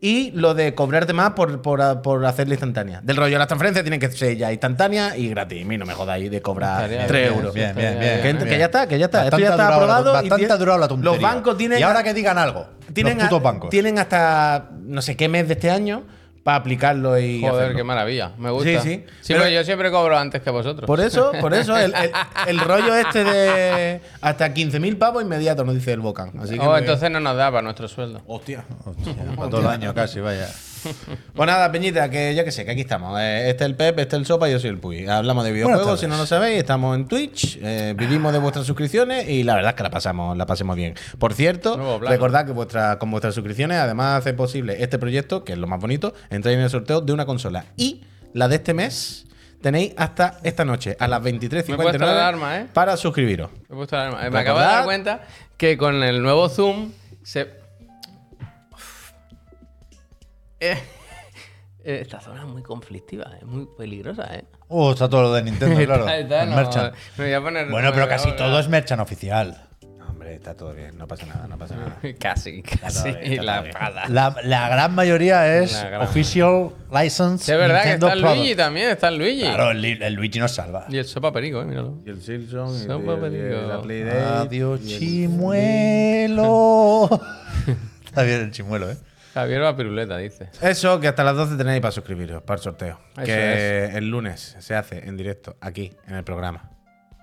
y 0.00 0.30
lo 0.30 0.54
de 0.54 0.74
cobrarte 0.76 1.12
más 1.12 1.30
por, 1.32 1.60
por, 1.60 2.00
por 2.02 2.24
hacerla 2.24 2.54
instantánea. 2.54 3.00
Del 3.02 3.16
rollo, 3.16 3.36
las 3.36 3.48
transferencias 3.48 3.82
tienen 3.84 3.98
que 4.00 4.08
ser 4.10 4.36
ya 4.36 4.50
instantáneas 4.52 5.18
y 5.18 5.28
gratis. 5.28 5.62
A 5.62 5.68
mí 5.68 5.76
no 5.76 5.84
me 5.84 5.92
jodáis 5.92 6.30
de 6.30 6.40
cobrar 6.40 6.84
Estaría 6.84 7.06
3 7.08 7.22
bien, 7.22 7.34
euros. 7.34 7.52
Bien, 7.54 7.74
bien, 7.76 7.98
bien. 7.98 8.16
Que, 8.22 8.32
bien. 8.32 8.38
que 8.48 8.58
ya 8.58 8.64
está, 8.66 8.86
que 8.86 8.98
ya 8.98 9.04
está. 9.06 9.24
Esto 9.24 9.36
Bastante 9.36 9.42
ya 9.42 9.50
está 9.50 9.68
la- 9.68 9.74
aprobado. 9.74 10.10
y 10.10 10.28
Bastante 10.28 10.52
ha 10.52 10.56
durado 10.56 10.78
la 10.78 10.88
tontería. 10.88 11.12
Los 11.12 11.20
bancos 11.20 11.58
tienen. 11.58 11.78
Y 11.80 11.82
ahora 11.82 12.02
que 12.04 12.14
digan 12.14 12.38
algo. 12.38 12.66
tienen, 12.94 13.18
los 13.18 13.26
putos 13.26 13.42
bancos. 13.42 13.70
tienen 13.70 13.98
hasta 13.98 14.70
no 14.84 15.02
sé 15.02 15.16
qué 15.16 15.28
mes 15.28 15.48
de 15.48 15.54
este 15.54 15.70
año 15.70 16.04
para 16.42 16.56
aplicarlo 16.58 17.18
y. 17.18 17.40
Joder, 17.40 17.54
hacerlo. 17.54 17.76
qué 17.76 17.84
maravilla. 17.84 18.32
Me 18.38 18.50
gusta. 18.50 18.68
Sí, 18.70 18.78
sí. 18.82 19.04
Sí, 19.20 19.32
Pero- 19.34 19.40
pero 19.40 19.54
yo 19.54 19.64
siempre 19.64 19.90
cobro 19.90 20.16
antes 20.18 20.40
que 20.42 20.50
vosotros. 20.50 20.86
Por 20.86 21.00
eso, 21.00 21.32
por 21.40 21.52
eso, 21.54 21.76
el, 21.76 21.94
el- 21.94 22.12
el 22.48 22.60
rollo 22.60 22.94
este 22.94 23.24
de 23.24 24.00
hasta 24.20 24.52
15.000 24.54 24.98
pavos 24.98 25.22
inmediato, 25.22 25.64
nos 25.64 25.74
dice 25.74 25.92
el 25.92 26.00
Bocan. 26.00 26.32
Así 26.40 26.58
que 26.58 26.66
Oh, 26.66 26.76
entonces 26.76 27.10
no 27.10 27.20
nos 27.20 27.36
da 27.36 27.50
para 27.50 27.62
nuestro 27.62 27.88
sueldo. 27.88 28.22
Hostia. 28.26 28.64
Hostia, 28.84 29.14
para 29.36 29.50
todo 29.50 29.60
el 29.60 29.66
año 29.66 29.92
casi, 29.94 30.20
vaya. 30.20 30.48
Pues 31.34 31.46
nada, 31.46 31.70
Peñita, 31.72 32.10
que 32.10 32.34
yo 32.34 32.44
que 32.44 32.52
sé, 32.52 32.64
que 32.64 32.72
aquí 32.72 32.82
estamos. 32.82 33.18
Eh, 33.20 33.50
Este 33.50 33.64
es 33.64 33.70
el 33.70 33.76
Pep, 33.76 33.98
este 33.98 34.16
es 34.16 34.20
el 34.20 34.26
Sopa 34.26 34.48
y 34.48 34.52
yo 34.52 34.58
soy 34.58 34.70
el 34.70 34.78
Puy. 34.78 35.06
Hablamos 35.06 35.44
de 35.44 35.52
videojuegos, 35.52 36.00
si 36.00 36.06
no 36.06 36.16
lo 36.16 36.26
sabéis, 36.26 36.58
estamos 36.58 36.96
en 36.96 37.06
Twitch, 37.06 37.58
eh, 37.62 37.94
vivimos 37.96 38.32
de 38.32 38.38
vuestras 38.38 38.66
suscripciones 38.66 39.28
y 39.28 39.42
la 39.42 39.54
verdad 39.54 39.70
es 39.70 39.76
que 39.76 39.82
la 39.82 39.90
pasamos, 39.90 40.36
la 40.36 40.46
pasemos 40.46 40.76
bien. 40.76 40.94
Por 41.18 41.34
cierto, 41.34 41.98
recordad 42.00 42.46
que 42.46 42.52
vuestra, 42.52 42.98
con 42.98 43.10
vuestras 43.10 43.34
suscripciones, 43.34 43.78
además 43.78 44.20
hace 44.20 44.34
posible 44.34 44.82
este 44.82 44.98
proyecto, 44.98 45.44
que 45.44 45.52
es 45.52 45.58
lo 45.58 45.66
más 45.66 45.80
bonito, 45.80 46.14
entráis 46.30 46.56
en 46.56 46.64
el 46.64 46.70
sorteo 46.70 47.00
de 47.00 47.12
una 47.12 47.26
consola. 47.26 47.64
Y 47.76 48.02
la 48.32 48.48
de 48.48 48.56
este 48.56 48.74
mes 48.74 49.26
tenéis 49.60 49.92
hasta 49.96 50.38
esta 50.42 50.64
noche, 50.64 50.96
a 50.98 51.08
las 51.08 51.22
Me 51.22 51.30
he 51.30 51.38
puesto 51.38 51.56
23.59 51.56 52.38
la 52.38 52.60
¿eh? 52.60 52.66
para 52.72 52.96
suscribiros. 52.96 53.50
Me, 53.68 53.74
he 53.74 53.76
puesto 53.76 53.96
la 53.96 54.08
alarma. 54.08 54.30
Me 54.30 54.38
acabo 54.38 54.58
de 54.58 54.64
dar 54.64 54.84
cuenta 54.84 55.22
que 55.56 55.76
con 55.76 56.02
el 56.02 56.22
nuevo 56.22 56.48
Zoom 56.48 56.92
se. 57.22 57.59
Eh, 60.60 60.76
esta 62.02 62.20
zona 62.20 62.42
es 62.42 62.46
muy 62.46 62.62
conflictiva, 62.62 63.30
es 63.38 63.44
muy 63.46 63.66
peligrosa, 63.78 64.28
¿eh? 64.34 64.44
Oh, 64.68 64.92
está 64.92 65.08
todo 65.08 65.22
lo 65.22 65.32
de 65.32 65.42
Nintendo, 65.42 65.76
claro. 65.86 66.02
Está- 66.06 66.18
está, 66.18 66.42
el 66.44 66.50
no, 66.50 66.56
merchant. 66.56 66.94
me 67.16 67.24
voy 67.24 67.32
a 67.32 67.40
poner- 67.40 67.70
Bueno, 67.70 67.90
pero 67.94 68.06
casi 68.08 68.32
todo 68.32 68.60
es 68.60 68.68
merchant 68.68 69.00
oficial. 69.00 69.66
No, 69.98 70.08
hombre, 70.10 70.34
está 70.34 70.54
todo 70.54 70.74
bien, 70.74 70.96
no 70.98 71.08
pasa 71.08 71.24
nada, 71.26 71.48
no 71.48 71.56
pasa 71.56 71.76
nada. 71.76 71.98
Casi, 72.20 72.62
casi. 72.62 73.10
bien, 73.12 73.46
la. 73.46 73.64
La, 74.08 74.36
la 74.44 74.68
gran 74.68 74.94
mayoría 74.94 75.56
es 75.58 75.82
gran- 75.82 76.02
official 76.02 76.70
license. 76.92 77.44
Sí, 77.46 77.52
es 77.52 77.58
verdad 77.58 77.82
que 77.82 77.92
está 77.94 78.12
el 78.12 78.20
product. 78.20 78.36
Luigi 78.38 78.54
también, 78.54 78.90
está 78.90 79.08
el 79.08 79.16
Luigi. 79.18 79.40
Claro, 79.42 79.70
el, 79.70 79.84
el 79.84 80.14
Luigi 80.14 80.38
nos 80.38 80.52
salva. 80.52 80.84
Y 80.90 80.98
el 80.98 81.06
sopa 81.06 81.32
perico, 81.32 81.62
eh, 81.62 81.64
míralo. 81.64 81.98
Y 82.04 82.10
el 82.10 82.20
Silson, 82.20 82.76
y, 82.76 82.80
Sopa 82.80 83.12
y- 83.12 83.16
y 83.16 83.20
perico. 83.20 83.60
la 83.66 83.80
Playdate, 83.80 84.48
Adiós, 84.48 84.80
y 84.84 84.92
el- 84.92 84.98
chimuelo. 85.00 87.08
está 88.04 88.22
bien 88.22 88.40
el 88.42 88.50
chimuelo, 88.50 88.90
¿eh? 88.90 88.98
Javier 89.34 89.62
va 89.62 89.76
piruleta, 89.76 90.16
dice. 90.16 90.48
Eso, 90.60 90.98
que 91.00 91.08
hasta 91.08 91.22
las 91.22 91.36
12 91.36 91.56
tenéis 91.56 91.80
para 91.80 91.92
suscribiros, 91.92 92.42
para 92.42 92.58
el 92.58 92.62
sorteo. 92.64 92.98
Eso 93.16 93.24
que 93.24 93.84
el 93.96 94.08
lunes 94.10 94.56
se 94.58 94.74
hace 94.74 95.06
en 95.08 95.16
directo 95.16 95.56
aquí, 95.60 95.92
en 96.08 96.16
el 96.16 96.24
programa. 96.24 96.70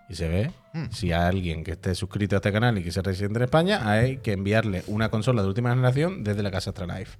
Y 0.09 0.15
se 0.15 0.29
ve 0.29 0.51
si 0.91 1.11
hay 1.11 1.21
alguien 1.27 1.63
que 1.65 1.71
esté 1.71 1.93
suscrito 1.95 2.35
a 2.35 2.37
este 2.37 2.51
canal 2.53 2.77
y 2.77 2.83
que 2.83 2.91
sea 2.93 3.03
residente 3.03 3.39
en 3.39 3.43
España, 3.43 3.89
hay 3.91 4.17
que 4.17 4.31
enviarle 4.31 4.83
una 4.87 5.09
consola 5.09 5.41
de 5.41 5.47
última 5.49 5.69
generación 5.71 6.23
desde 6.23 6.43
la 6.43 6.51
casa 6.51 6.69
Astralife. 6.69 7.17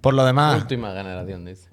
Por 0.00 0.14
lo 0.14 0.24
demás, 0.24 0.60
Última 0.62 0.92
generación, 0.94 1.44
dice. 1.44 1.68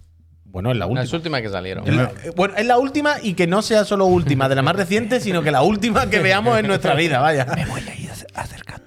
bueno, 0.46 0.72
es 0.72 0.78
la 0.78 0.86
última. 0.88 1.02
Las 1.02 1.14
últimas 1.14 1.42
que 1.42 1.50
salieron. 1.50 1.88
Es 1.88 1.94
la- 1.96 2.12
eh, 2.24 2.32
bueno, 2.36 2.56
es 2.56 2.66
la 2.66 2.78
última 2.80 3.16
y 3.22 3.34
que 3.36 3.46
no 3.46 3.62
sea 3.62 3.84
solo 3.86 4.06
última 4.08 4.50
de 4.50 4.56
la 4.56 4.64
más 4.64 4.76
reciente, 4.76 5.20
sino 5.20 5.44
que 5.44 5.52
la 5.52 5.62
última 5.62 6.10
que 6.10 6.20
veamos 6.20 6.58
en 6.58 6.66
nuestra 6.66 6.96
vida, 6.96 7.20
vaya. 7.20 7.46
Me 7.56 7.66
voy 7.66 7.82
a 7.82 7.96
ir 7.96 8.10
acer- 8.10 8.32
acercando, 8.34 8.87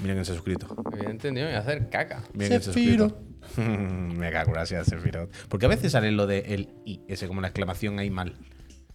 Miren 0.00 0.16
quién 0.16 0.24
se 0.24 0.32
ha 0.32 0.34
suscrito. 0.34 0.66
Había 0.92 1.10
entendido, 1.10 1.46
me 1.46 1.52
voy 1.52 1.58
a 1.58 1.62
hacer 1.62 1.88
caca. 1.88 2.22
Miren 2.32 2.48
quién 2.48 2.62
se 2.62 2.70
ha 2.70 2.72
suscrito. 2.72 3.18
Me 3.56 4.30
cago, 4.30 4.52
gracias, 4.52 4.86
Sephiroth. 4.86 5.30
Porque 5.48 5.66
a 5.66 5.68
veces 5.68 5.92
sale 5.92 6.10
lo 6.12 6.26
de 6.26 6.40
el 6.40 6.68
i, 6.84 7.00
ese 7.08 7.28
como 7.28 7.40
la 7.40 7.48
exclamación 7.48 7.98
ahí 7.98 8.10
mal. 8.10 8.34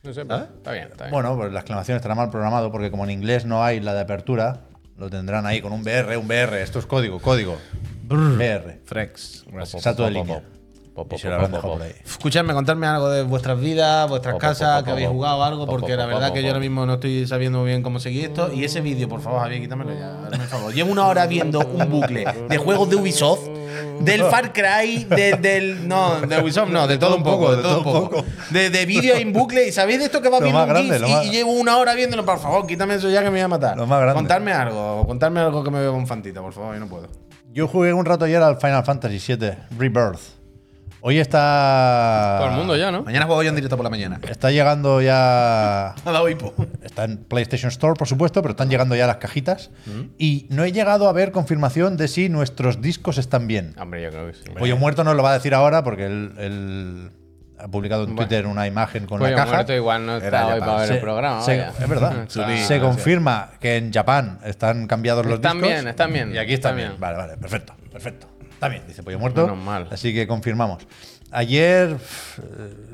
No 0.03 0.13
sé, 0.13 0.21
¿Ah? 0.21 0.25
pero 0.27 0.43
está 0.57 0.71
bien, 0.73 0.87
está 0.91 1.05
bien. 1.05 1.11
Bueno, 1.13 1.35
pues 1.35 1.51
la 1.51 1.59
exclamación 1.59 1.95
estará 1.95 2.15
mal 2.15 2.29
programado 2.29 2.71
porque 2.71 2.91
como 2.91 3.03
en 3.05 3.09
inglés 3.09 3.45
no 3.45 3.63
hay 3.63 3.79
la 3.79 3.93
de 3.93 4.01
apertura, 4.01 4.61
lo 4.97 5.09
tendrán 5.09 5.45
ahí 5.45 5.61
con 5.61 5.71
un 5.71 5.83
BR, 5.83 6.17
un 6.17 6.27
BR. 6.27 6.61
Esto 6.61 6.79
es 6.79 6.85
código, 6.85 7.19
código. 7.19 7.57
BR. 8.03 8.81
Frex. 8.85 9.45
Gracias. 9.51 9.81
Salto 9.81 10.03
de 10.03 10.11
línea. 10.11 10.43
Escuchadme, 12.05 12.53
contarme 12.53 12.85
algo 12.87 13.09
de 13.09 13.23
vuestras 13.23 13.59
vidas, 13.59 14.07
vuestras 14.09 14.35
casas, 14.35 14.83
que 14.83 14.91
habéis 14.91 15.07
jugado 15.09 15.43
algo, 15.43 15.65
Po, 15.65 15.71
porque 15.71 15.93
po, 15.93 15.97
la 15.97 16.05
verdad 16.05 16.31
que 16.33 16.41
yo 16.41 16.49
ahora 16.49 16.59
mismo 16.59 16.85
no 16.85 16.93
estoy 16.95 17.25
sabiendo 17.27 17.59
muy 17.59 17.69
bien 17.69 17.81
cómo 17.83 17.99
seguir 17.99 18.25
esto. 18.25 18.51
Y 18.53 18.63
ese 18.63 18.81
vídeo, 18.81 19.09
por 19.09 19.21
favor, 19.21 19.41
Javier, 19.41 19.61
quítamelo 19.61 19.93
ya. 19.93 20.25
hazme 20.25 20.43
el 20.43 20.49
favor. 20.49 20.73
Llevo 20.73 20.91
una 20.91 21.07
hora 21.07 21.25
viendo 21.25 21.59
un 21.59 21.89
bucle 21.89 22.25
de 22.47 22.57
juegos 22.57 22.89
de 22.89 22.95
Ubisoft, 22.95 23.47
del 24.01 24.23
Far 24.25 24.53
Cry, 24.53 25.05
de- 25.05 25.33
del. 25.37 25.87
No, 25.87 26.21
de 26.21 26.41
Ubisoft 26.41 26.69
no, 26.69 26.87
de 26.87 26.97
todo 26.97 27.15
un 27.15 27.23
poco, 27.23 27.55
de 27.55 27.61
todo 27.61 27.77
un 27.79 27.83
poco. 27.83 28.23
De, 28.51 28.69
de 28.69 28.85
vídeos 28.85 29.17
en 29.19 29.33
bucle. 29.33 29.67
¿Y 29.67 29.71
sabéis 29.71 29.99
de 29.99 30.05
esto 30.05 30.21
que 30.21 30.29
va 30.29 30.37
Lo 30.39 30.43
viendo 30.45 30.59
más 30.59 30.67
un 30.67 30.73
grande, 30.73 30.99
lo 30.99 31.07
y, 31.07 31.11
más- 31.11 31.25
y 31.25 31.29
llevo 31.31 31.51
una 31.53 31.77
hora 31.77 31.95
viéndolo? 31.95 32.23
Por 32.23 32.39
favor, 32.39 32.67
quítame 32.67 32.95
eso 32.95 33.09
ya 33.09 33.19
que 33.21 33.25
me 33.31 33.37
voy 33.37 33.41
a 33.41 33.47
matar. 33.47 33.75
Lo 33.77 33.87
más 33.87 33.99
grande. 33.99 34.15
Contarme 34.19 34.53
algo, 34.53 35.05
contarme 35.07 35.39
algo 35.39 35.63
que 35.63 35.71
me 35.71 35.79
veo 35.79 35.91
con 35.93 36.05
Fantita, 36.05 36.41
por 36.41 36.53
favor, 36.53 36.73
yo 36.75 36.79
no 36.79 36.87
puedo. 36.87 37.07
Yo 37.51 37.67
jugué 37.67 37.93
un 37.93 38.05
rato 38.05 38.25
ayer 38.25 38.41
al 38.41 38.57
Final 38.59 38.83
Fantasy 38.83 39.19
VII 39.35 39.51
Rebirth. 39.77 40.42
Hoy 41.05 41.19
está. 41.19 42.35
Todo 42.39 42.49
el 42.51 42.55
mundo 42.55 42.77
ya, 42.77 42.89
¿no? 42.89 43.03
Mañana 43.03 43.25
juego 43.25 43.43
yo 43.43 43.49
en 43.49 43.55
directo 43.55 43.75
por 43.75 43.83
la 43.83 43.89
mañana. 43.89 44.21
Está 44.29 44.51
llegando 44.51 45.01
ya. 45.01 45.93
Ha 46.05 46.11
dado 46.11 46.29
hipo. 46.29 46.53
Está 46.81 47.03
en 47.03 47.17
PlayStation 47.17 47.67
Store, 47.69 47.93
por 47.97 48.07
supuesto, 48.07 48.41
pero 48.41 48.51
están 48.51 48.69
llegando 48.69 48.95
ya 48.95 49.05
las 49.05 49.17
cajitas. 49.17 49.69
Y 50.17 50.47
no 50.49 50.63
he 50.63 50.71
llegado 50.71 51.09
a 51.09 51.11
ver 51.11 51.31
confirmación 51.33 51.97
de 51.97 52.07
si 52.07 52.29
nuestros 52.29 52.81
discos 52.81 53.17
están 53.17 53.47
bien. 53.47 53.75
Hombre, 53.77 54.01
yo 54.01 54.11
creo 54.11 54.27
que 54.27 54.33
sí. 54.33 54.43
Pollo 54.57 54.77
Muerto 54.77 55.03
nos 55.03 55.15
lo 55.17 55.23
va 55.23 55.31
a 55.31 55.33
decir 55.33 55.53
ahora 55.53 55.83
porque 55.83 56.05
él, 56.05 56.31
él 56.37 57.11
ha 57.59 57.67
publicado 57.67 58.03
en 58.03 58.15
Bueno. 58.15 58.27
Twitter 58.27 58.47
una 58.47 58.65
imagen 58.65 59.05
con 59.05 59.19
Pollo 59.19 59.31
la 59.31 59.35
caja. 59.37 59.51
muerto 59.55 59.73
igual 59.73 60.05
no 60.05 60.15
está 60.17 60.47
hoy 60.47 60.59
pa- 60.61 60.65
para 60.65 60.77
ver 60.79 60.87
Se- 60.87 60.93
el 60.93 60.99
programa. 61.01 61.41
se- 61.41 61.59
es 61.67 61.89
verdad. 61.89 62.27
Se 62.65 62.79
confirma 62.79 63.51
que 63.59 63.75
en 63.75 63.91
Japón 63.91 64.39
están 64.45 64.87
cambiados 64.87 65.25
los 65.25 65.35
Están 65.35 65.57
discos. 65.57 65.69
bien, 65.69 65.87
están 65.89 66.13
bien, 66.13 66.33
Y 66.33 66.37
aquí 66.37 66.53
están 66.53 66.71
están 66.71 66.75
bien. 66.77 66.89
bien. 66.91 67.01
Vale, 67.01 67.17
vale, 67.17 67.37
perfecto, 67.37 67.73
perfecto. 67.91 68.27
Está 68.63 68.71
bien, 68.71 68.87
dice 68.87 69.03
Pollo 69.03 69.19
Muerto. 69.19 69.41
Menos 69.41 69.61
mal. 69.61 69.87
Así 69.91 70.13
que 70.13 70.25
confirmamos. 70.25 70.87
Ayer. 71.31 71.97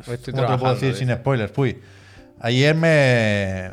Hoy 0.07 0.15
estoy 0.15 0.33
¿Cómo 0.33 0.47
te 0.47 0.51
lo 0.53 0.57
puedo 0.57 0.73
decir 0.73 0.93
dice. 0.93 1.05
sin 1.05 1.15
spoilers? 1.15 1.51
Fui. 1.51 1.79
Ayer 2.39 2.73
me, 2.73 3.69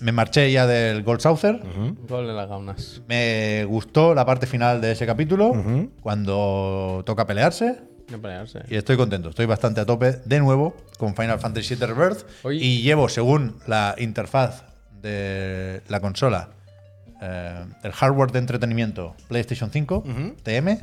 me 0.00 0.12
marché 0.12 0.52
ya 0.52 0.66
del 0.66 1.02
Gold 1.02 1.20
Saucer. 1.20 1.62
Gol 2.06 2.26
de 2.26 2.34
las 2.34 2.46
gaunas. 2.46 3.00
Me 3.08 3.64
gustó 3.64 4.14
la 4.14 4.26
parte 4.26 4.46
final 4.46 4.82
de 4.82 4.92
ese 4.92 5.06
capítulo, 5.06 5.54
cuando 6.02 7.02
toca 7.06 7.26
pelearse. 7.26 7.80
Pelearse. 8.20 8.60
Y 8.68 8.76
estoy 8.76 8.98
contento, 8.98 9.30
estoy 9.30 9.46
bastante 9.46 9.80
a 9.80 9.86
tope 9.86 10.20
de 10.22 10.40
nuevo 10.40 10.76
con 10.98 11.16
Final 11.16 11.38
Fantasy 11.40 11.74
VII 11.74 11.86
Rebirth. 11.86 12.26
Y 12.50 12.82
llevo, 12.82 13.08
según 13.08 13.56
la 13.66 13.94
interfaz 13.96 14.64
de 15.00 15.80
la 15.88 16.00
consola, 16.00 16.50
eh, 17.20 17.64
el 17.82 17.92
hardware 17.92 18.32
de 18.32 18.38
entretenimiento 18.38 19.14
PlayStation 19.28 19.70
5, 19.70 20.04
TM, 20.42 20.78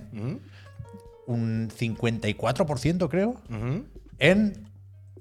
un 1.27 1.69
54% 1.69 3.09
creo, 3.09 3.41
en 4.19 4.67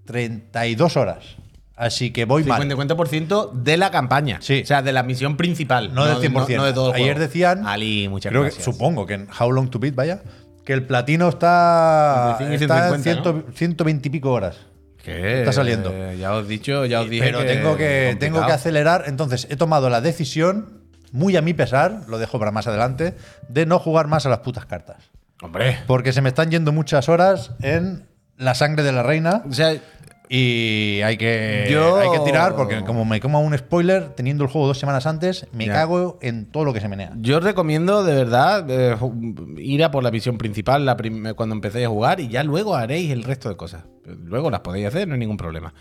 32 0.05 0.97
horas. 0.97 1.37
Así 1.77 2.11
que 2.11 2.25
voy 2.25 2.43
mal. 2.45 2.63
50% 2.63 3.53
de 3.53 3.77
la 3.77 3.91
campaña. 3.91 4.39
Sí. 4.41 4.63
O 4.63 4.67
sea, 4.67 4.81
de 4.81 4.93
la 4.93 5.03
misión 5.03 5.37
principal. 5.37 5.93
No 5.93 6.07
del 6.07 6.17
100%. 6.17 6.57
No, 6.57 6.65
de 6.65 6.73
todo 6.73 6.89
el 6.89 6.95
Ayer 6.97 7.15
juego. 7.15 7.21
decían. 7.21 7.67
Ali, 7.67 8.09
muchas 8.09 8.31
creo 8.31 8.43
gracias. 8.43 8.65
Que, 8.65 8.73
supongo 8.73 9.05
que 9.05 9.15
en 9.15 9.29
How 9.39 9.53
Long 9.53 9.69
to 9.69 9.79
Beat, 9.79 9.95
vaya. 9.95 10.23
Que 10.65 10.73
el 10.73 10.87
platino 10.87 11.29
está. 11.29 12.37
55 12.39 12.51
y 12.51 12.65
está 12.65 12.95
en 12.95 13.03
150, 13.03 13.53
100 13.53 13.77
120 13.77 14.09
y 14.09 14.11
pico 14.11 14.33
horas. 14.33 14.57
¿Qué? 15.05 15.41
Está 15.41 15.53
saliendo. 15.53 15.91
Eh, 15.93 16.17
ya 16.19 16.33
os 16.33 16.47
he 16.47 16.49
dicho, 16.49 16.87
ya 16.87 17.03
os 17.03 17.11
dije. 17.11 17.25
Pero 17.25 17.45
tengo 17.45 17.77
que, 17.77 18.17
tengo 18.19 18.45
que 18.45 18.53
acelerar. 18.53 19.05
Entonces, 19.07 19.47
he 19.51 19.57
tomado 19.57 19.91
la 19.91 20.01
decisión, 20.01 20.76
muy 21.13 21.37
a 21.37 21.43
mi 21.43 21.55
pesar, 21.55 22.03
lo 22.09 22.19
dejo 22.19 22.39
para 22.39 22.51
más 22.51 22.67
adelante, 22.67 23.15
de 23.49 23.67
no 23.67 23.79
jugar 23.79 24.07
más 24.07 24.27
a 24.27 24.29
las 24.29 24.39
putas 24.41 24.67
cartas. 24.67 24.97
Hombre. 25.43 25.79
Porque 25.87 26.13
se 26.13 26.23
me 26.23 26.29
están 26.31 26.51
yendo 26.51 26.73
muchas 26.73 27.09
horas 27.09 27.53
en 27.63 28.07
la 28.37 28.55
sangre 28.55 28.83
de 28.83 28.93
la 28.93 29.03
reina. 29.03 29.43
O 29.49 29.53
sea, 29.53 29.75
Y 30.29 31.03
hay 31.03 31.17
que, 31.19 31.69
Yo- 31.71 31.99
hay 31.99 32.11
que 32.11 32.19
tirar 32.25 32.57
porque 32.57 32.83
como 32.83 33.05
me 33.05 33.21
coma 33.21 33.39
un 33.39 33.57
spoiler, 33.57 34.09
teniendo 34.17 34.43
el 34.43 34.51
juego 34.51 34.67
dos 34.67 34.77
semanas 34.77 35.07
antes, 35.07 35.47
me 35.53 35.67
Ya. 35.67 35.75
cago 35.75 36.19
en 36.21 36.47
todo 36.51 36.65
lo 36.65 36.73
que 36.73 36.81
se 36.81 36.89
menea. 36.89 37.13
Yo 37.19 37.39
os 37.39 37.45
recomiendo 37.45 38.03
de 38.03 38.13
verdad 38.13 38.67
eh, 38.69 38.97
ir 39.59 39.85
a 39.85 39.93
por 39.93 40.03
la 40.03 40.11
visión 40.11 40.37
principal 40.37 40.85
la 40.85 40.97
prim- 40.97 41.33
cuando 41.37 41.55
empecéis 41.55 41.87
a 41.87 41.91
jugar 41.91 42.19
y 42.19 42.27
ya 42.27 42.43
luego 42.43 42.75
haréis 42.75 43.13
el 43.13 43.23
resto 43.23 43.49
de 43.49 43.57
cosas. 43.57 43.85
Luego 44.05 44.51
las 44.51 44.61
podéis 44.63 44.87
hacer, 44.89 45.07
no 45.07 45.15
hay 45.15 45.21
ningún 45.21 45.37
problema. 45.37 45.73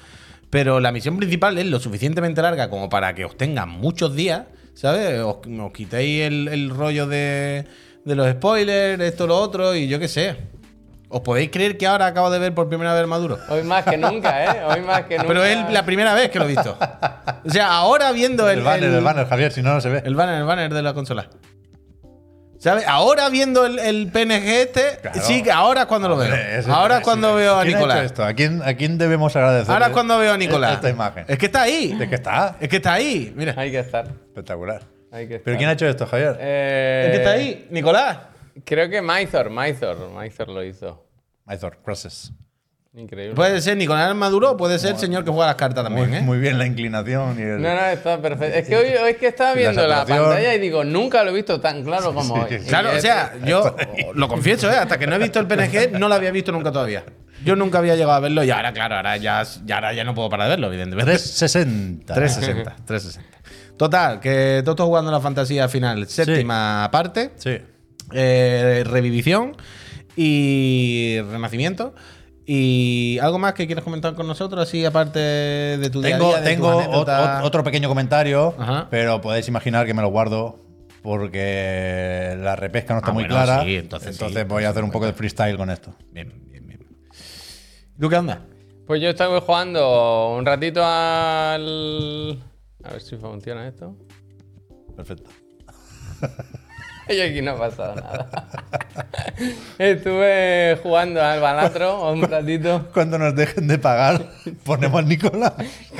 Pero 0.51 0.79
la 0.79 0.91
misión 0.91 1.17
principal 1.17 1.57
es 1.57 1.65
lo 1.65 1.79
suficientemente 1.79 2.39
larga 2.43 2.69
como 2.69 2.87
para 2.87 3.15
que 3.15 3.25
os 3.25 3.35
tenga 3.35 3.65
muchos 3.65 4.13
días, 4.15 4.43
¿sabes? 4.75 5.19
Os, 5.21 5.37
os 5.47 5.71
quitéis 5.73 6.21
el, 6.27 6.47
el 6.49 6.69
rollo 6.69 7.07
de, 7.07 7.65
de 8.05 8.15
los 8.15 8.29
spoilers, 8.31 9.01
esto, 9.01 9.25
lo 9.25 9.37
otro, 9.37 9.73
y 9.75 9.87
yo 9.87 9.97
qué 9.99 10.07
sé. 10.07 10.53
¿Os 11.07 11.21
podéis 11.21 11.49
creer 11.51 11.77
que 11.77 11.87
ahora 11.87 12.07
acabo 12.07 12.29
de 12.29 12.39
ver 12.39 12.53
por 12.53 12.67
primera 12.67 12.93
vez 12.93 13.07
Maduro? 13.07 13.37
Hoy 13.49 13.63
más 13.63 13.85
que 13.85 13.95
nunca, 13.97 14.43
¿eh? 14.43 14.63
Hoy 14.67 14.81
más 14.81 15.03
que 15.03 15.15
nunca. 15.17 15.27
Pero 15.27 15.45
es 15.45 15.71
la 15.71 15.85
primera 15.85 16.13
vez 16.13 16.29
que 16.29 16.39
lo 16.39 16.45
he 16.45 16.49
visto. 16.49 16.77
O 17.45 17.49
sea, 17.49 17.71
ahora 17.77 18.11
viendo 18.11 18.49
el, 18.49 18.59
El 18.59 18.65
banner, 18.65 18.89
el- 18.89 18.95
el 18.95 19.03
banner, 19.03 19.27
Javier, 19.27 19.51
si 19.51 19.61
no, 19.61 19.73
no 19.75 19.81
se 19.81 19.89
ve. 19.89 20.01
el 20.03 20.15
banner, 20.15 20.35
el 20.39 20.43
banner 20.45 20.73
de 20.73 20.81
la 20.81 20.93
consola. 20.93 21.29
¿Sabes? 22.65 22.83
Ahora 22.87 23.29
viendo 23.29 23.63
el, 23.67 23.77
el 23.77 24.11
PNG 24.11 24.47
este, 24.47 24.97
Claro. 25.01 25.21
sí 25.21 25.43
ahora 25.53 25.81
es 25.81 25.85
cuando 25.85 26.09
lo 26.09 26.17
veo. 26.17 26.33
Ahora 26.67 26.97
es 26.97 27.03
cuando 27.03 27.35
veo 27.35 27.55
a 27.59 27.61
¿Quién 27.61 27.75
ha 27.75 27.77
hecho 27.77 27.87
Nicolás. 27.87 28.05
esto? 28.05 28.23
¿A 28.25 28.33
quién, 28.33 28.63
¿A 28.63 28.73
quién 28.73 28.97
debemos 28.97 29.35
agradecer? 29.35 29.71
Ahora 29.71 29.85
es 29.85 29.91
cuando 29.93 30.17
veo 30.17 30.33
a 30.33 30.37
Nicolás. 30.37 30.73
Esta 30.73 30.89
imagen. 30.89 31.25
Es 31.27 31.37
que 31.37 31.45
está 31.45 31.61
ahí. 31.61 31.95
Es 32.01 32.09
que 32.09 32.15
está. 32.15 32.55
Es 32.59 32.67
que 32.67 32.75
está 32.77 32.93
ahí. 32.93 33.31
Mira. 33.35 33.53
Hay 33.55 33.69
que 33.69 33.77
estar. 33.79 34.07
Espectacular. 34.07 34.81
Hay 35.11 35.27
que 35.27 35.35
estar. 35.35 35.43
¿Pero 35.45 35.57
quién 35.57 35.69
ha 35.69 35.73
hecho 35.73 35.85
esto, 35.87 36.07
Javier? 36.07 36.37
Eh, 36.39 37.03
Es 37.05 37.11
que 37.11 37.17
está 37.17 37.31
ahí. 37.33 37.67
Nicolás. 37.69 38.17
Creo 38.65 38.89
que 38.89 38.99
Mythor, 39.01 39.51
Mythor, 39.51 40.09
Mythor 40.09 40.49
lo 40.49 40.63
hizo. 40.63 41.05
Mythor, 41.45 41.77
gracias. 41.85 42.31
Increíble. 42.97 43.35
Puede 43.35 43.59
ser 43.61 43.75
Nicolás 43.75 44.15
Maduro 44.15 44.51
o 44.51 44.57
puede 44.57 44.79
ser 44.79 44.91
el 44.91 44.97
señor 44.97 45.25
que 45.25 45.29
juega 45.29 45.47
las 45.47 45.55
cartas 45.55 45.83
Muy, 45.89 46.01
también, 46.01 46.21
¿eh? 46.21 46.25
muy 46.25 46.37
bien 46.37 46.57
la 46.57 46.65
inclinación 46.65 47.37
y 47.37 47.41
el. 47.41 47.61
No, 47.61 47.75
no, 47.75 47.85
está 47.87 48.21
perfecto. 48.21 48.57
Es 48.57 48.67
que 48.67 48.77
hoy, 48.77 49.09
es 49.11 49.17
que 49.17 49.27
estaba 49.27 49.53
viendo 49.53 49.85
la, 49.85 50.05
pantalla 50.05 50.55
y 50.55 50.59
digo, 50.59 50.85
nunca 50.85 51.23
lo 51.25 51.31
he 51.31 51.33
visto 51.33 51.59
tan 51.59 51.83
claro 51.83 52.13
como 52.13 52.35
hoy. 52.35 52.55
Y 52.55 52.59
Claro, 52.59 52.91
o 52.95 52.99
sea, 53.01 53.33
yo 53.43 53.75
lo 54.13 54.27
confieso, 54.29 54.71
¿eh? 54.71 54.77
hasta 54.77 54.97
que 54.97 55.07
no 55.07 55.15
he 55.15 55.19
visto 55.19 55.39
el 55.41 55.47
PNG, 55.47 55.91
no 55.99 56.07
lo 56.07 56.15
había 56.15 56.31
visto 56.31 56.53
nunca 56.53 56.71
todavía. 56.71 57.03
Yo 57.43 57.57
nunca 57.57 57.79
había 57.79 57.95
llegado 57.95 58.13
a 58.13 58.19
verlo 58.21 58.45
y 58.45 58.49
ahora, 58.49 58.71
claro, 58.71 58.95
ahora 58.95 59.17
ya, 59.17 59.43
ya, 59.65 59.75
ahora 59.75 59.93
ya 59.93 60.05
no 60.05 60.15
puedo 60.15 60.29
parar 60.29 60.47
de 60.47 60.51
verlo, 60.51 60.67
evidentemente. 60.67 61.11
360. 61.11 62.13
360, 62.13 62.75
360. 62.85 63.37
Total, 63.77 64.21
que 64.21 64.61
todo 64.63 64.71
esto 64.71 64.85
jugando 64.85 65.11
la 65.11 65.19
fantasía 65.19 65.67
final, 65.67 66.07
séptima 66.07 66.87
parte, 66.93 67.31
Sí. 67.35 67.57
eh, 68.13 68.83
revivición 68.85 69.57
y 70.15 71.19
renacimiento. 71.29 71.93
¿Y 72.47 73.17
algo 73.21 73.39
más 73.39 73.53
que 73.53 73.65
quieras 73.65 73.83
comentar 73.83 74.13
con 74.13 74.27
nosotros, 74.27 74.61
así 74.67 74.85
aparte 74.85 75.19
de 75.19 75.89
tu 75.89 76.01
día 76.01 76.15
a 76.15 76.19
Tengo, 76.19 76.29
día, 76.31 76.41
de 76.41 76.49
tengo 76.49 76.81
ot- 76.83 77.41
otro 77.43 77.63
pequeño 77.63 77.87
comentario, 77.87 78.53
Ajá. 78.57 78.87
pero 78.91 79.19
podéis 79.21 79.47
imaginar 79.47 79.85
que 79.87 79.93
me 79.95 80.01
lo 80.03 80.09
guardo 80.09 80.59
porque 81.01 82.35
la 82.39 82.55
repesca 82.55 82.93
no 82.93 82.99
está 82.99 83.11
Ah, 83.11 83.13
muy 83.13 83.23
bueno, 83.23 83.35
clara. 83.35 83.63
sí, 83.63 83.75
entonces 83.77 84.15
sí, 84.17 84.25
voy 84.47 84.63
a 84.63 84.69
hacer 84.69 84.83
un 84.83 84.91
poco 84.91 85.05
de 85.07 85.13
freestyle 85.13 85.57
con 85.57 85.69
esto. 85.71 85.95
Bien, 86.11 86.33
bien, 86.51 86.67
bien. 86.67 86.79
¿Tú 87.99 88.09
qué 88.09 88.15
onda? 88.17 88.41
Pues 88.85 89.01
yo 89.01 89.09
estaba 89.09 89.41
jugando 89.41 90.35
un 90.35 90.45
ratito 90.45 90.83
al. 90.85 92.43
A 92.83 92.91
ver 92.91 93.01
si 93.01 93.15
funciona 93.17 93.67
esto. 93.67 93.95
Perfecto. 94.95 95.29
Y 97.09 97.21
aquí 97.21 97.41
no 97.41 97.51
ha 97.51 97.57
pasado 97.57 97.95
nada. 97.95 98.29
Estuve 99.77 100.79
jugando 100.81 101.21
al 101.21 101.39
balatro 101.39 102.11
un 102.11 102.23
ratito. 102.23 102.87
Cuando 102.93 103.17
nos 103.17 103.35
dejen 103.35 103.67
de 103.67 103.77
pagar, 103.77 104.25
ponemos 104.63 105.05
Nicolás. 105.05 105.53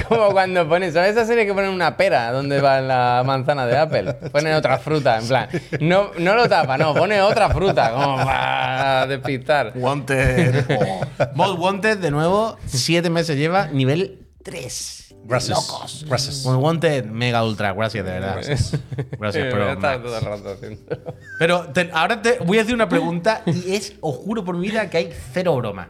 Como 0.08 0.32
cuando 0.32 0.68
ponen, 0.68 0.92
¿sabes 0.94 1.12
esa 1.12 1.26
serie 1.26 1.46
que 1.46 1.54
ponen 1.54 1.70
una 1.70 1.98
pera 1.98 2.32
donde 2.32 2.60
va 2.62 2.82
la 2.82 3.24
manzana 3.26 3.66
de 3.66 3.78
Apple? 3.78 4.14
Ponen 4.32 4.54
otra 4.54 4.78
fruta, 4.78 5.20
en 5.20 5.28
plan. 5.28 5.50
No, 5.80 6.12
no 6.18 6.36
lo 6.36 6.48
tapa, 6.50 6.78
no, 6.78 6.94
pone 6.94 7.22
otra 7.22 7.50
fruta, 7.50 7.92
como 7.92 8.18
para 8.18 9.08
despistar. 9.08 9.74
Wanted. 9.76 10.66
Most 11.36 11.60
Wanted, 11.60 11.98
de 12.00 12.12
nuevo, 12.12 12.58
siete 12.66 13.10
meses 13.10 13.38
lleva, 13.38 13.68
nivel 13.68 14.26
3. 14.44 15.05
Gracias. 15.28 16.04
Gracias. 16.08 16.46
Most 16.46 16.62
Wanted, 16.62 17.06
mega 17.06 17.44
ultra, 17.44 17.74
gracias, 17.74 18.06
de 18.06 18.12
verdad. 18.12 18.36
Gracias, 18.36 18.72
Voy 18.72 18.80
pero. 19.34 19.70
a 19.70 19.74
estar 19.74 20.00
Max. 20.00 20.04
todo 20.04 20.18
el 20.20 20.26
rato 20.26 20.50
haciendo. 20.52 20.82
Pero 21.40 21.68
te- 21.74 21.90
ahora 21.94 22.22
te 22.22 22.38
voy 22.40 22.60
a 22.60 22.62
hacer 22.62 22.74
una 22.76 22.88
pregunta 22.88 23.42
y 23.48 23.74
es, 23.76 23.94
os 24.02 24.16
juro 24.18 24.44
por 24.46 24.56
mi 24.56 24.68
vida, 24.70 24.90
que 24.90 24.98
hay 24.98 25.10
cero 25.34 25.56
broma. 25.56 25.90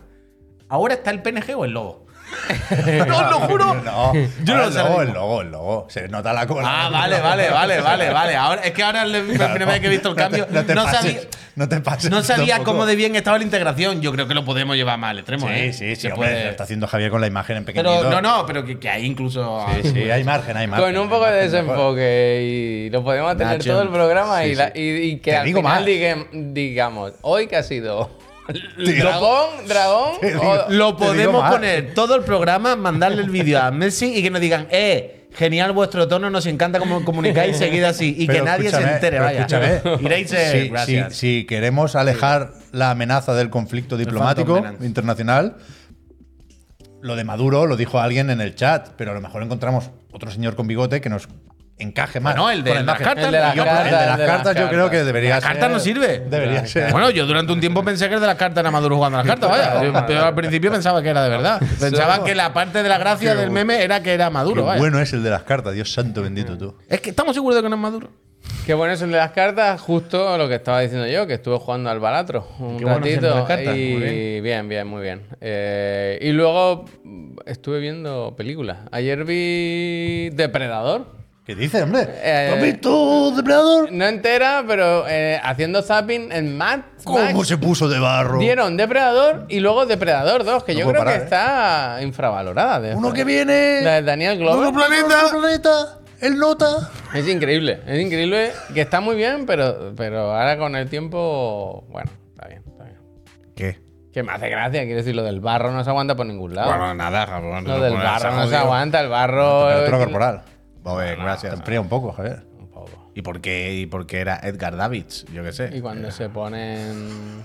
¿Ahora 0.69 0.93
está 0.95 1.11
el 1.11 1.21
PNG 1.21 1.53
o 1.57 1.65
el 1.65 1.71
logo? 1.71 2.04
no, 3.07 3.17
os 3.17 3.29
lo 3.31 3.39
juro. 3.41 3.73
No, 3.75 4.13
Yo 4.43 4.55
no 4.55 4.63
lo 4.65 4.71
sé 4.71 4.79
el 4.79 4.85
logo, 4.85 5.01
el 5.01 5.13
logo, 5.13 5.41
el 5.41 5.51
logo. 5.51 5.87
Se 5.89 6.07
nota 6.07 6.33
la 6.33 6.45
cola. 6.47 6.67
Ah, 6.85 6.89
vale, 6.89 7.19
vale, 7.19 7.49
vale, 7.49 7.81
vale, 7.81 8.09
vale. 8.09 8.35
Ahora, 8.35 8.61
es 8.63 8.71
que 8.71 8.83
ahora 8.83 9.03
es 9.03 9.09
la 9.09 9.53
primera 9.53 9.71
vez 9.71 9.79
que 9.81 9.87
he 9.87 9.89
visto 9.89 10.09
el 10.09 10.15
No 10.15 10.17
te- 10.17 10.21
cambio. 10.23 10.47
No, 10.49 10.65
te 10.65 10.75
no 10.75 10.83
pases, 10.83 10.99
sabía, 11.01 11.19
no 11.55 11.69
te 11.69 11.81
pases. 11.81 12.11
no 12.11 12.23
sabía 12.23 12.55
tampoco. 12.55 12.71
cómo 12.71 12.85
de 12.85 12.95
bien 12.95 13.15
estaba 13.15 13.37
la 13.37 13.43
integración. 13.43 14.01
Yo 14.01 14.11
creo 14.11 14.27
que 14.27 14.33
lo 14.33 14.43
podemos 14.45 14.75
llevar 14.75 14.97
más 14.97 15.11
al 15.11 15.19
extremo. 15.19 15.47
Sí, 15.47 15.53
¿eh? 15.53 15.73
sí, 15.73 15.95
sí. 15.95 16.01
Se 16.01 16.11
hombre, 16.13 16.29
puede- 16.29 16.43
lo 16.45 16.49
está 16.51 16.63
haciendo 16.63 16.87
Javier 16.87 17.09
con 17.11 17.21
la 17.21 17.27
imagen 17.27 17.57
en 17.57 17.65
pequeñito. 17.65 17.99
Pero 18.01 18.09
no, 18.09 18.21
no, 18.21 18.45
pero 18.45 18.65
que, 18.65 18.79
que 18.79 18.89
hay 18.89 19.05
incluso. 19.05 19.65
Sí, 19.81 19.89
sí, 19.93 20.09
hay 20.11 20.23
margen, 20.23 20.57
hay 20.57 20.67
margen. 20.67 20.93
Con 20.93 20.97
un 21.01 21.09
poco 21.09 21.25
de 21.27 21.43
desenfoque 21.49 22.41
y 22.43 22.89
lo 22.89 23.03
podemos 23.03 23.37
tener 23.37 23.57
Nacho. 23.57 23.71
todo 23.71 23.81
el 23.83 23.89
programa 23.89 24.45
y, 24.45 24.49
Sí, 24.49 24.55
la- 24.55 24.71
y- 24.73 24.81
y 25.11 25.17
que 25.19 25.31
Te 25.31 25.37
al 25.37 25.45
digo 25.45 25.59
final 25.59 25.73
más. 25.79 25.85
digue- 25.85 26.27
digamos, 26.53 27.13
hoy 27.21 27.47
que 27.47 27.55
ha 27.57 27.63
sido 27.63 28.09
dragón, 28.77 29.67
dragón, 29.67 30.13
o- 30.39 30.65
Lo 30.69 30.97
podemos 30.97 31.49
poner 31.51 31.93
todo 31.93 32.15
el 32.15 32.23
programa, 32.23 32.75
mandarle 32.75 33.21
el 33.23 33.29
vídeo 33.29 33.59
a 33.61 33.71
Messi 33.71 34.15
y 34.17 34.21
que 34.23 34.29
nos 34.29 34.41
digan, 34.41 34.67
eh, 34.71 35.27
genial 35.33 35.71
vuestro 35.73 36.07
tono, 36.07 36.29
nos 36.29 36.45
encanta 36.45 36.79
cómo 36.79 37.03
comunicáis, 37.03 37.57
seguid 37.57 37.83
así. 37.83 38.15
Y 38.17 38.27
que 38.27 38.41
nadie 38.41 38.69
se 38.69 38.81
entere, 38.81 39.19
vaya. 39.19 39.47
Iréis, 40.01 40.31
eh, 40.33 40.71
Si- 40.85 41.09
si, 41.09 41.15
si 41.15 41.45
queremos 41.45 41.95
alejar 41.95 42.53
la 42.71 42.91
amenaza 42.91 43.33
del 43.33 43.49
conflicto 43.49 43.97
diplomático 43.97 44.63
internacional, 44.81 45.57
lo 47.01 47.15
de 47.15 47.23
Maduro 47.23 47.65
lo 47.67 47.77
dijo 47.77 47.99
alguien 47.99 48.29
en 48.29 48.41
el 48.41 48.55
chat, 48.55 48.89
pero 48.97 49.11
a 49.11 49.13
lo 49.13 49.21
mejor 49.21 49.43
encontramos 49.43 49.91
otro 50.11 50.31
señor 50.31 50.55
con 50.55 50.67
bigote 50.67 51.01
que 51.01 51.09
nos 51.09 51.27
encaje 51.77 52.19
más. 52.19 52.33
Bueno, 52.35 52.49
el 52.51 52.63
de 52.63 52.73
la 52.75 52.83
las 52.83 52.99
cartas, 52.99 53.25
El 53.25 53.31
de 53.31 53.39
las 53.39 53.55
Yo, 53.55 53.65
cartas, 53.65 54.55
yo 54.55 54.69
creo 54.69 54.89
que 54.89 55.03
debería 55.03 55.35
La 55.35 55.41
ser. 55.41 55.49
carta 55.51 55.67
no 55.69 55.79
sirve. 55.79 56.19
Debería 56.29 56.65
ser. 56.65 56.91
Bueno, 56.91 57.09
yo 57.09 57.25
durante 57.25 57.51
un 57.51 57.59
tiempo 57.59 57.83
pensé 57.83 58.07
que 58.07 58.15
el 58.15 58.21
de 58.21 58.27
las 58.27 58.37
cartas 58.37 58.61
era 58.61 58.71
Maduro 58.71 58.95
jugando 58.95 59.17
a 59.19 59.23
las 59.23 59.27
cartas, 59.27 59.49
vaya. 59.49 59.83
Yo- 59.83 60.05
Pero 60.07 60.23
al 60.25 60.35
principio 60.35 60.71
pensaba 60.71 61.01
que 61.03 61.09
era 61.09 61.23
de 61.23 61.29
verdad. 61.29 61.61
Pensaba 61.79 62.23
que 62.23 62.33
la 62.35 62.53
parte 62.53 62.81
de 62.81 62.87
la 62.89 62.97
gracia 62.97 63.33
Qué 63.33 63.41
del 63.41 63.51
meme 63.51 63.83
era 63.83 64.01
que 64.01 64.13
era 64.13 64.27
Qué 64.27 64.31
Maduro, 64.33 64.63
vaya. 64.65 64.79
bueno 64.79 64.99
es 64.99 65.11
el 65.13 65.21
de 65.23 65.29
las 65.29 65.43
cartas, 65.43 65.73
Dios 65.73 65.91
santo 65.91 66.21
bendito 66.21 66.57
tú. 66.57 66.75
Es 66.87 67.01
que 67.01 67.09
estamos 67.09 67.35
seguros 67.35 67.55
de 67.57 67.63
que 67.63 67.69
no 67.69 67.75
es 67.75 67.81
Maduro. 67.81 68.09
Qué 68.65 68.73
bueno 68.75 68.93
es 68.93 69.01
el 69.01 69.11
de 69.11 69.17
las 69.17 69.31
cartas, 69.31 69.81
justo 69.81 70.37
lo 70.37 70.47
que 70.47 70.55
estaba 70.55 70.79
diciendo 70.79 71.07
yo, 71.07 71.25
que 71.27 71.33
estuve 71.33 71.57
jugando 71.57 71.89
al 71.89 71.99
balatro 71.99 72.47
un 72.59 72.77
Qué 72.77 72.85
bueno 72.85 73.05
es 73.05 73.15
el 73.15 73.21
de 73.21 73.29
ratito. 73.33 73.75
y 73.75 73.93
muy 73.93 74.41
bien. 74.41 74.69
bien, 74.69 74.87
muy 74.87 75.01
bien. 75.01 75.21
Eh, 75.41 76.19
y 76.21 76.31
luego 76.31 76.85
estuve 77.45 77.79
viendo 77.79 78.35
películas. 78.37 78.77
Ayer 78.91 79.23
vi 79.25 80.29
Depredador. 80.31 81.24
¿Qué 81.45 81.53
dice, 81.53 81.83
hombre? 81.83 82.07
Eh, 82.23 82.47
¿Lo 82.49 82.55
has 82.55 82.61
visto, 82.63 83.31
Depredador? 83.35 83.91
No 83.91 84.05
entera, 84.07 84.63
pero 84.67 85.07
eh, 85.07 85.39
haciendo 85.43 85.83
zapping 85.83 86.31
en 86.31 86.57
Mad 86.57 86.79
¿Cómo 87.03 87.19
Max 87.19 87.47
se 87.47 87.57
puso 87.59 87.87
de 87.87 87.99
barro? 87.99 88.39
dieron 88.39 88.75
Depredador 88.77 89.45
y 89.47 89.59
luego 89.59 89.85
Depredador 89.85 90.43
2, 90.43 90.63
que 90.63 90.73
No 90.73 90.79
yo 90.79 90.85
creo 90.87 91.01
parar, 91.01 91.13
que 91.13 91.19
¿eh? 91.19 91.23
está 91.25 91.99
infravalorada. 92.01 92.79
de- 92.81 92.95
Uno 92.95 93.13
que 93.13 93.23
viene. 93.23 93.81
La 93.83 93.95
de 93.95 94.01
Daniel 94.01 94.39
Glover. 94.39 94.57
Nuevo 94.57 94.73
planeta. 94.73 95.07
Nuevo 95.21 95.39
planeta. 95.39 95.99
El 96.19 96.37
nota. 96.39 96.89
Es 97.13 97.27
increíble, 97.27 97.79
es 97.85 97.99
increíble 98.01 98.51
que 98.73 98.81
está 98.81 98.99
muy 98.99 99.15
bien, 99.15 99.45
pero, 99.45 99.93
pero 99.95 100.31
ahora 100.33 100.57
con 100.57 100.75
el 100.75 100.89
tiempo, 100.89 101.85
bueno, 101.89 102.09
está 102.33 102.47
bien, 102.47 102.63
está 102.65 102.85
bien. 102.85 102.97
¿Qué? 103.55 103.79
Que 104.11 104.23
me 104.23 104.31
hace 104.31 104.49
gracia, 104.49 104.81
quiero 104.85 104.97
decir, 104.97 105.13
lo 105.15 105.21
del 105.23 105.41
barro 105.41 105.71
no 105.71 105.83
se 105.83 105.89
aguanta 105.91 106.15
por 106.15 106.25
ningún 106.25 106.55
lado. 106.55 106.69
Bueno, 106.69 106.95
nada, 106.95 107.27
cabrón. 107.27 107.65
lo 107.65 107.79
del 107.81 107.93
barro 107.93 108.31
no 108.31 108.47
se 108.47 108.55
aguanta, 108.55 108.99
el 109.01 109.09
barro... 109.09 109.67
Temperatura 109.67 109.97
eh, 109.97 110.03
corporal. 110.05 110.41
Joder, 110.85 111.15
Te 111.17 111.21
gracias. 111.23 111.53
enfría 111.53 111.81
un 111.81 111.89
poco, 111.89 112.11
Javier. 112.13 112.45
Un 112.59 112.67
poco. 112.69 113.11
¿Y 113.13 113.21
por 113.21 113.41
qué, 113.41 113.73
y 113.73 113.85
por 113.87 114.05
qué 114.07 114.19
era 114.19 114.39
Edgar 114.43 114.77
Davids? 114.77 115.25
Yo 115.33 115.43
qué 115.43 115.51
sé. 115.51 115.75
Y 115.75 115.81
cuando 115.81 116.11
se 116.11 116.29
ponen... 116.29 117.43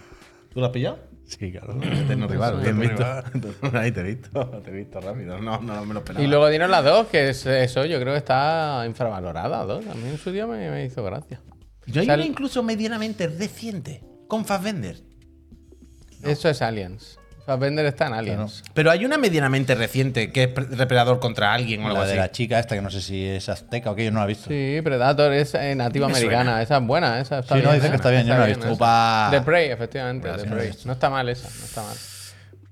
¿Tú 0.52 0.60
lo 0.60 0.66
has 0.66 0.72
pillado? 0.72 0.98
Sí, 1.26 1.52
claro. 1.52 1.80
Eterno 1.80 2.26
rival. 2.26 2.54
Eso, 2.54 2.62
Bien 2.62 2.82
eterno 2.82 3.22
visto. 3.60 3.78
Ahí 3.78 3.92
te 3.92 4.00
he 4.00 4.02
visto. 4.02 4.46
Te 4.64 4.70
he 4.70 4.74
visto 4.74 5.00
rápido. 5.00 5.38
No, 5.38 5.60
no 5.60 5.84
me 5.84 5.94
lo 5.94 6.00
esperaba. 6.00 6.24
Y 6.24 6.28
luego 6.28 6.48
dieron 6.48 6.72
las 6.72 6.84
dos, 6.84 7.06
que 7.06 7.28
es 7.28 7.46
eso, 7.46 7.84
yo 7.84 8.00
creo 8.00 8.14
que 8.14 8.18
está 8.18 8.82
infravalorada, 8.84 9.64
dos. 9.64 9.86
A 9.86 9.94
mí 9.94 10.08
en 10.08 10.18
su 10.18 10.32
día 10.32 10.46
me, 10.48 10.68
me 10.70 10.84
hizo 10.84 11.04
gracia. 11.04 11.40
Yo 11.86 12.00
hay 12.00 12.06
O 12.06 12.06
sea, 12.06 12.14
una 12.16 12.26
incluso 12.26 12.62
medianamente 12.64 13.28
reciente. 13.28 14.02
Con 14.26 14.44
Fassbender. 14.44 14.96
Eso 16.22 16.48
es 16.48 16.60
Aliens. 16.62 17.19
Fassbender 17.50 17.84
está 17.86 18.06
en 18.06 18.14
Aliens. 18.14 18.62
Pero 18.74 18.90
hay 18.90 19.04
una 19.04 19.18
medianamente 19.18 19.74
reciente 19.74 20.30
que 20.32 20.44
es 20.44 20.48
pre- 20.48 20.66
depredador 20.66 21.18
contra 21.20 21.52
alguien 21.52 21.82
o 21.82 21.86
algo 21.88 21.98
La 22.00 22.04
de 22.06 22.10
así. 22.12 22.18
la 22.18 22.30
chica 22.30 22.58
esta, 22.58 22.74
que 22.74 22.82
no 22.82 22.90
sé 22.90 23.00
si 23.00 23.24
es 23.26 23.48
azteca 23.48 23.90
o 23.90 23.94
qué, 23.94 24.04
yo 24.04 24.10
no 24.12 24.18
la 24.20 24.24
he 24.24 24.28
visto. 24.28 24.48
Sí, 24.48 24.80
Predator 24.84 25.32
es 25.32 25.54
eh, 25.54 25.74
nativa 25.74 26.06
Me 26.08 26.14
americana. 26.14 26.62
Esa 26.62 26.76
es 26.78 26.86
buena, 26.86 27.20
esa 27.20 27.40
está 27.40 27.56
Sí, 27.56 27.62
no, 27.62 27.70
bien. 27.70 27.74
dice 27.76 27.86
¿eh? 27.86 27.90
que 27.90 27.96
está 27.96 28.10
bien, 28.10 28.26
yo 28.26 28.34
no 28.34 28.40
la 28.40 28.44
he 28.46 28.48
visto. 28.48 28.64
esa. 28.64 28.72
Opa. 28.74 29.28
The 29.30 29.40
Prey, 29.42 29.70
efectivamente. 29.70 30.28
The 30.30 30.46
no 30.46 30.56
Prey. 30.56 30.70
No 30.84 30.92
está 30.92 31.10
mal 31.10 31.28
esa, 31.28 31.48
no 31.48 31.64
está 31.64 31.82
mal. 31.82 31.96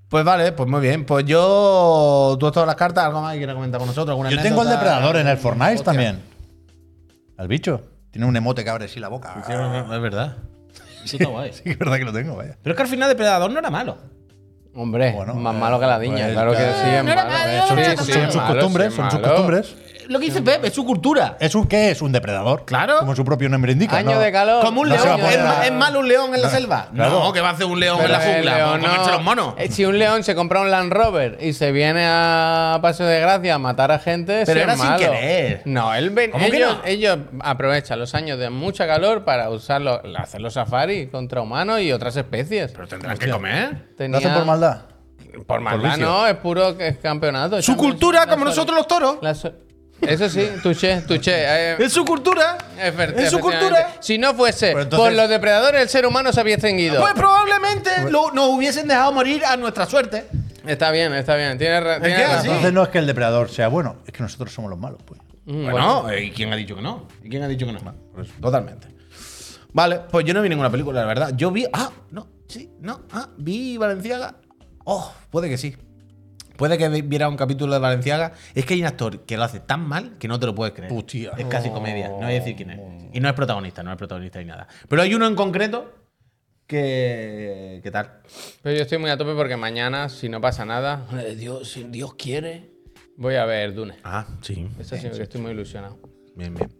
Pues 0.08 0.24
vale, 0.24 0.52
pues 0.52 0.68
muy 0.68 0.80
bien. 0.80 1.04
Pues 1.04 1.24
yo. 1.26 2.36
Tú 2.40 2.46
has 2.46 2.52
todas 2.52 2.66
las 2.66 2.76
cartas, 2.76 3.04
¿algo 3.04 3.20
más 3.20 3.32
que 3.32 3.38
quieras 3.38 3.54
comentar 3.54 3.78
con 3.78 3.88
nosotros? 3.88 4.10
¿Alguna 4.14 4.30
Yo 4.30 4.40
tengo 4.40 4.62
el 4.62 4.68
anécdota? 4.68 4.84
depredador 4.94 5.16
en 5.16 5.28
el 5.28 5.36
Fortnite 5.36 5.70
Hostia. 5.74 5.84
también. 5.84 6.22
Al 7.36 7.48
bicho. 7.48 7.82
Tiene 8.10 8.26
un 8.26 8.34
emote 8.36 8.64
que 8.64 8.70
abre 8.70 8.86
así 8.86 9.00
la 9.00 9.08
boca. 9.08 9.42
Sí, 9.46 9.52
es 9.52 10.00
verdad. 10.00 10.36
Eso 11.04 11.16
está 11.18 11.28
guay. 11.28 11.52
Sí, 11.54 11.62
que 11.62 11.70
es 11.72 11.78
verdad 11.78 11.98
que 11.98 12.04
lo 12.04 12.12
tengo, 12.12 12.36
vaya. 12.36 12.56
Pero 12.62 12.72
es 12.72 12.76
que 12.76 12.82
al 12.82 12.88
final 12.88 13.08
Depredador 13.08 13.50
no 13.50 13.58
era 13.58 13.70
malo. 13.70 13.98
Hombre, 14.74 15.12
Bueno, 15.12 15.34
más 15.34 15.54
eh, 15.54 15.58
malo 15.58 15.80
que 15.80 15.86
la 15.86 15.98
diña, 15.98 16.24
pues, 16.24 16.32
claro 16.32 16.52
que 16.52 16.58
sí, 16.58 16.88
es 16.88 17.04
malo. 17.04 17.66
Son, 17.96 18.32
sus 18.32 18.42
costumbres, 18.42 18.94
son 18.94 19.10
sus 19.10 19.20
costumbres. 19.20 19.76
Lo 20.08 20.18
que 20.18 20.24
dice 20.26 20.42
Pep, 20.42 20.64
es 20.64 20.72
su 20.72 20.84
cultura. 20.84 21.36
¿Es 21.38 21.54
un 21.54 21.66
qué? 21.66 21.90
Es 21.90 22.00
un 22.02 22.10
depredador. 22.12 22.64
Claro. 22.64 22.98
Como 23.00 23.14
su 23.14 23.24
propio 23.24 23.48
nombre 23.48 23.72
indica. 23.72 23.96
Año 23.96 24.12
¿no? 24.14 24.20
de 24.20 24.32
calor. 24.32 24.64
Como 24.64 24.80
un 24.80 24.88
No 24.88 24.94
león. 24.94 25.06
¿Es, 25.20 25.24
poner 25.24 25.40
a- 25.40 25.66
es 25.66 25.72
malo 25.72 26.00
un 26.00 26.08
león 26.08 26.34
en 26.34 26.42
la 26.42 26.48
selva? 26.48 26.88
claro. 26.94 27.10
No, 27.24 27.32
que 27.32 27.40
va 27.40 27.50
a 27.50 27.52
hacer 27.52 27.66
un 27.66 27.78
león 27.78 27.98
Pero 28.00 28.14
en 28.14 28.20
la 28.20 28.26
jungla. 28.26 28.56
león 28.56 28.80
comerse 28.80 29.06
no- 29.06 29.12
los 29.12 29.22
monos. 29.22 29.54
Eh, 29.58 29.68
Si 29.70 29.84
un 29.84 29.98
león 29.98 30.24
se 30.24 30.34
compra 30.34 30.60
un 30.60 30.70
Land 30.70 30.92
Rover 30.92 31.38
y 31.40 31.52
se 31.52 31.72
viene 31.72 32.04
a 32.06 32.78
Paso 32.80 33.04
de 33.04 33.20
Gracia 33.20 33.54
a 33.54 33.58
matar 33.58 33.92
a 33.92 33.98
gente, 33.98 34.44
Pero 34.46 34.60
era 34.60 34.76
sin 34.76 34.96
querer. 34.96 35.62
No, 35.66 35.94
él 35.94 36.10
ven- 36.10 36.30
¿Cómo 36.30 36.48
que 36.48 36.56
ellos, 36.56 36.76
no? 36.78 36.84
ellos 36.86 37.18
aprovechan 37.40 37.98
los 37.98 38.14
años 38.14 38.38
de 38.38 38.50
mucha 38.50 38.86
calor 38.86 39.24
para 39.24 39.50
usarlo, 39.50 40.00
hacer 40.18 40.40
los 40.40 40.54
safaris 40.54 41.10
contra 41.10 41.40
humanos 41.42 41.80
y 41.80 41.92
otras 41.92 42.16
especies. 42.16 42.72
Pero 42.72 42.88
tendrán 42.88 43.18
que 43.18 43.30
comer. 43.30 43.88
¿Lo 43.98 44.16
hacen 44.18 44.32
por 44.32 44.44
maldad? 44.46 44.80
Por 45.46 45.60
maldad 45.60 45.90
vicio. 45.90 46.06
no, 46.06 46.26
es 46.26 46.34
puro 46.36 46.76
que 46.76 46.88
es 46.88 46.98
campeonato. 46.98 47.56
Su 47.60 47.72
Champions- 47.72 47.76
cultura, 47.92 48.26
como 48.26 48.46
nosotros 48.46 48.76
los 48.76 48.86
toros. 48.88 49.18
la 49.20 49.34
Eso 50.00 50.28
sí, 50.28 50.48
tuché, 50.62 51.00
tuché. 51.02 51.32
eh, 51.34 51.76
Es 51.78 51.92
su 51.92 52.04
cultura. 52.04 52.56
efer- 52.78 53.14
Es 53.16 53.30
su 53.30 53.38
efectivamente. 53.38 53.40
cultura. 53.40 53.96
Si 54.00 54.16
no 54.18 54.32
fuese 54.34 54.68
Pero 54.68 54.82
entonces- 54.82 55.08
por 55.08 55.12
los 55.16 55.28
depredadores, 55.28 55.82
el 55.82 55.88
ser 55.88 56.06
humano 56.06 56.32
se 56.32 56.40
había 56.40 56.54
extinguido. 56.54 57.00
Pues 57.00 57.14
probablemente 57.14 57.90
lo- 58.10 58.30
nos 58.32 58.48
hubiesen 58.50 58.86
dejado 58.88 59.12
morir 59.12 59.44
a 59.44 59.56
nuestra 59.56 59.86
suerte. 59.86 60.26
Está 60.66 60.90
bien, 60.90 61.12
está 61.14 61.34
bien. 61.36 61.58
Tiene, 61.58 61.80
ra- 61.80 62.00
tiene 62.00 62.16
que 62.16 62.26
razón. 62.26 62.46
Entonces 62.46 62.72
no 62.72 62.82
es 62.84 62.88
que 62.90 62.98
el 62.98 63.06
depredador 63.06 63.50
sea 63.50 63.68
bueno, 63.68 63.96
es 64.06 64.12
que 64.12 64.22
nosotros 64.22 64.52
somos 64.52 64.70
los 64.70 64.78
malos, 64.78 65.00
pues. 65.04 65.20
Mm, 65.46 65.70
Bueno, 65.70 66.10
eh, 66.10 66.24
¿y 66.24 66.30
quién 66.30 66.52
ha 66.52 66.56
dicho 66.56 66.76
que 66.76 66.82
no? 66.82 67.08
¿Y 67.24 67.28
quién 67.30 67.42
ha 67.42 67.48
dicho 67.48 67.64
que 67.66 67.72
no? 67.72 67.78
Por 67.80 68.24
eso, 68.24 68.32
totalmente. 68.40 68.86
Vale, 69.72 70.00
pues 70.10 70.24
yo 70.26 70.34
no 70.34 70.42
vi 70.42 70.48
ninguna 70.48 70.70
película, 70.70 71.00
la 71.00 71.06
verdad. 71.06 71.32
Yo 71.36 71.50
vi. 71.50 71.66
Ah, 71.72 71.90
no, 72.10 72.26
sí, 72.48 72.70
no. 72.80 73.00
Ah, 73.12 73.28
vi 73.36 73.76
Valenciaga. 73.76 74.36
Oh, 74.84 75.12
puede 75.30 75.48
que 75.48 75.58
sí. 75.58 75.76
Puede 76.58 76.76
que 76.76 76.88
vi- 76.88 77.02
viera 77.02 77.28
un 77.28 77.36
capítulo 77.36 77.72
de 77.72 77.78
Valenciaga. 77.78 78.32
Es 78.52 78.66
que 78.66 78.74
hay 78.74 78.80
un 78.80 78.86
actor 78.88 79.20
que 79.24 79.36
lo 79.36 79.44
hace 79.44 79.60
tan 79.60 79.86
mal 79.88 80.18
que 80.18 80.26
no 80.26 80.40
te 80.40 80.46
lo 80.46 80.54
puedes 80.56 80.74
creer. 80.74 80.92
Hostia. 80.92 81.30
Es 81.38 81.46
casi 81.46 81.70
comedia. 81.70 82.08
No 82.08 82.16
voy 82.16 82.24
a 82.24 82.28
decir 82.30 82.56
quién 82.56 82.70
es. 82.72 82.80
Y 83.12 83.20
no 83.20 83.28
es 83.28 83.34
protagonista, 83.34 83.84
no 83.84 83.92
es 83.92 83.96
protagonista 83.96 84.40
ni 84.40 84.46
nada. 84.46 84.66
Pero 84.88 85.00
hay 85.00 85.14
uno 85.14 85.26
en 85.28 85.36
concreto 85.36 85.94
que. 86.66 87.80
¿Qué 87.82 87.90
tal? 87.90 88.20
Pero 88.62 88.74
yo 88.76 88.82
estoy 88.82 88.98
muy 88.98 89.10
a 89.10 89.16
tope 89.16 89.34
porque 89.34 89.56
mañana, 89.56 90.08
si 90.08 90.28
no 90.28 90.40
pasa 90.40 90.64
nada, 90.64 91.06
Dios, 91.36 91.70
si 91.70 91.84
Dios 91.84 92.14
quiere, 92.14 92.70
voy 93.16 93.36
a 93.36 93.44
ver 93.44 93.72
Dune. 93.74 93.94
Ah, 94.04 94.26
sí. 94.42 94.68
Eso 94.80 94.96
sí, 94.96 95.08
que 95.10 95.22
estoy 95.22 95.40
muy 95.40 95.52
ilusionado. 95.52 95.98
Bien, 96.38 96.54
bien. 96.54 96.70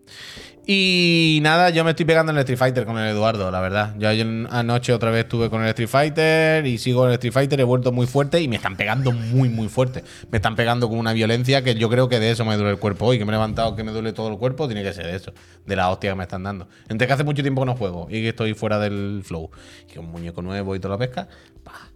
Y 0.65 1.41
nada, 1.43 1.71
yo 1.71 1.83
me 1.83 1.91
estoy 1.91 2.07
pegando 2.07 2.31
en 2.31 2.37
el 2.37 2.43
Street 2.43 2.59
Fighter 2.59 2.85
con 2.87 2.97
el 2.97 3.09
Eduardo, 3.09 3.51
la 3.51 3.61
verdad. 3.61 3.97
Yo 3.99 4.09
anoche 4.51 4.93
otra 4.93 5.11
vez 5.11 5.25
estuve 5.25 5.51
con 5.51 5.63
el 5.63 5.69
Street 5.71 5.89
Fighter 5.89 6.65
y 6.65 6.79
sigo 6.79 7.05
en 7.05 7.09
el 7.09 7.15
Street 7.15 7.33
Fighter, 7.33 7.59
he 7.59 7.65
vuelto 7.65 7.91
muy 7.91 8.07
fuerte 8.07 8.41
y 8.41 8.47
me 8.47 8.55
están 8.55 8.77
pegando 8.77 9.11
muy, 9.11 9.49
muy 9.49 9.69
fuerte. 9.69 10.05
Me 10.31 10.37
están 10.37 10.55
pegando 10.55 10.89
con 10.89 10.99
una 10.99 11.13
violencia 11.13 11.65
que 11.65 11.75
yo 11.75 11.89
creo 11.89 12.09
que 12.09 12.21
de 12.21 12.31
eso 12.31 12.45
me 12.45 12.55
duele 12.55 12.71
el 12.71 12.79
cuerpo 12.79 13.07
hoy, 13.07 13.19
que 13.19 13.25
me 13.25 13.31
he 13.31 13.35
levantado, 13.35 13.75
que 13.75 13.83
me 13.83 13.91
duele 13.91 14.13
todo 14.13 14.29
el 14.29 14.39
cuerpo, 14.39 14.69
tiene 14.69 14.85
que 14.85 14.93
ser 14.93 15.07
de 15.07 15.17
eso, 15.17 15.33
de 15.67 15.75
la 15.75 15.91
hostia 15.91 16.11
que 16.11 16.17
me 16.17 16.23
están 16.23 16.45
dando. 16.45 16.69
Entre 16.89 17.09
que 17.09 17.13
hace 17.15 17.25
mucho 17.25 17.43
tiempo 17.43 17.63
que 17.63 17.67
no 17.67 17.75
juego 17.75 18.07
y 18.09 18.21
que 18.21 18.29
estoy 18.29 18.55
fuera 18.55 18.79
del 18.79 19.23
flow. 19.25 19.51
Y 19.93 19.99
un 19.99 20.07
muñeco 20.07 20.41
nuevo 20.41 20.77
y 20.77 20.79
toda 20.79 20.95
la 20.95 20.99
pesca, 20.99 21.29
pa. 21.65 21.88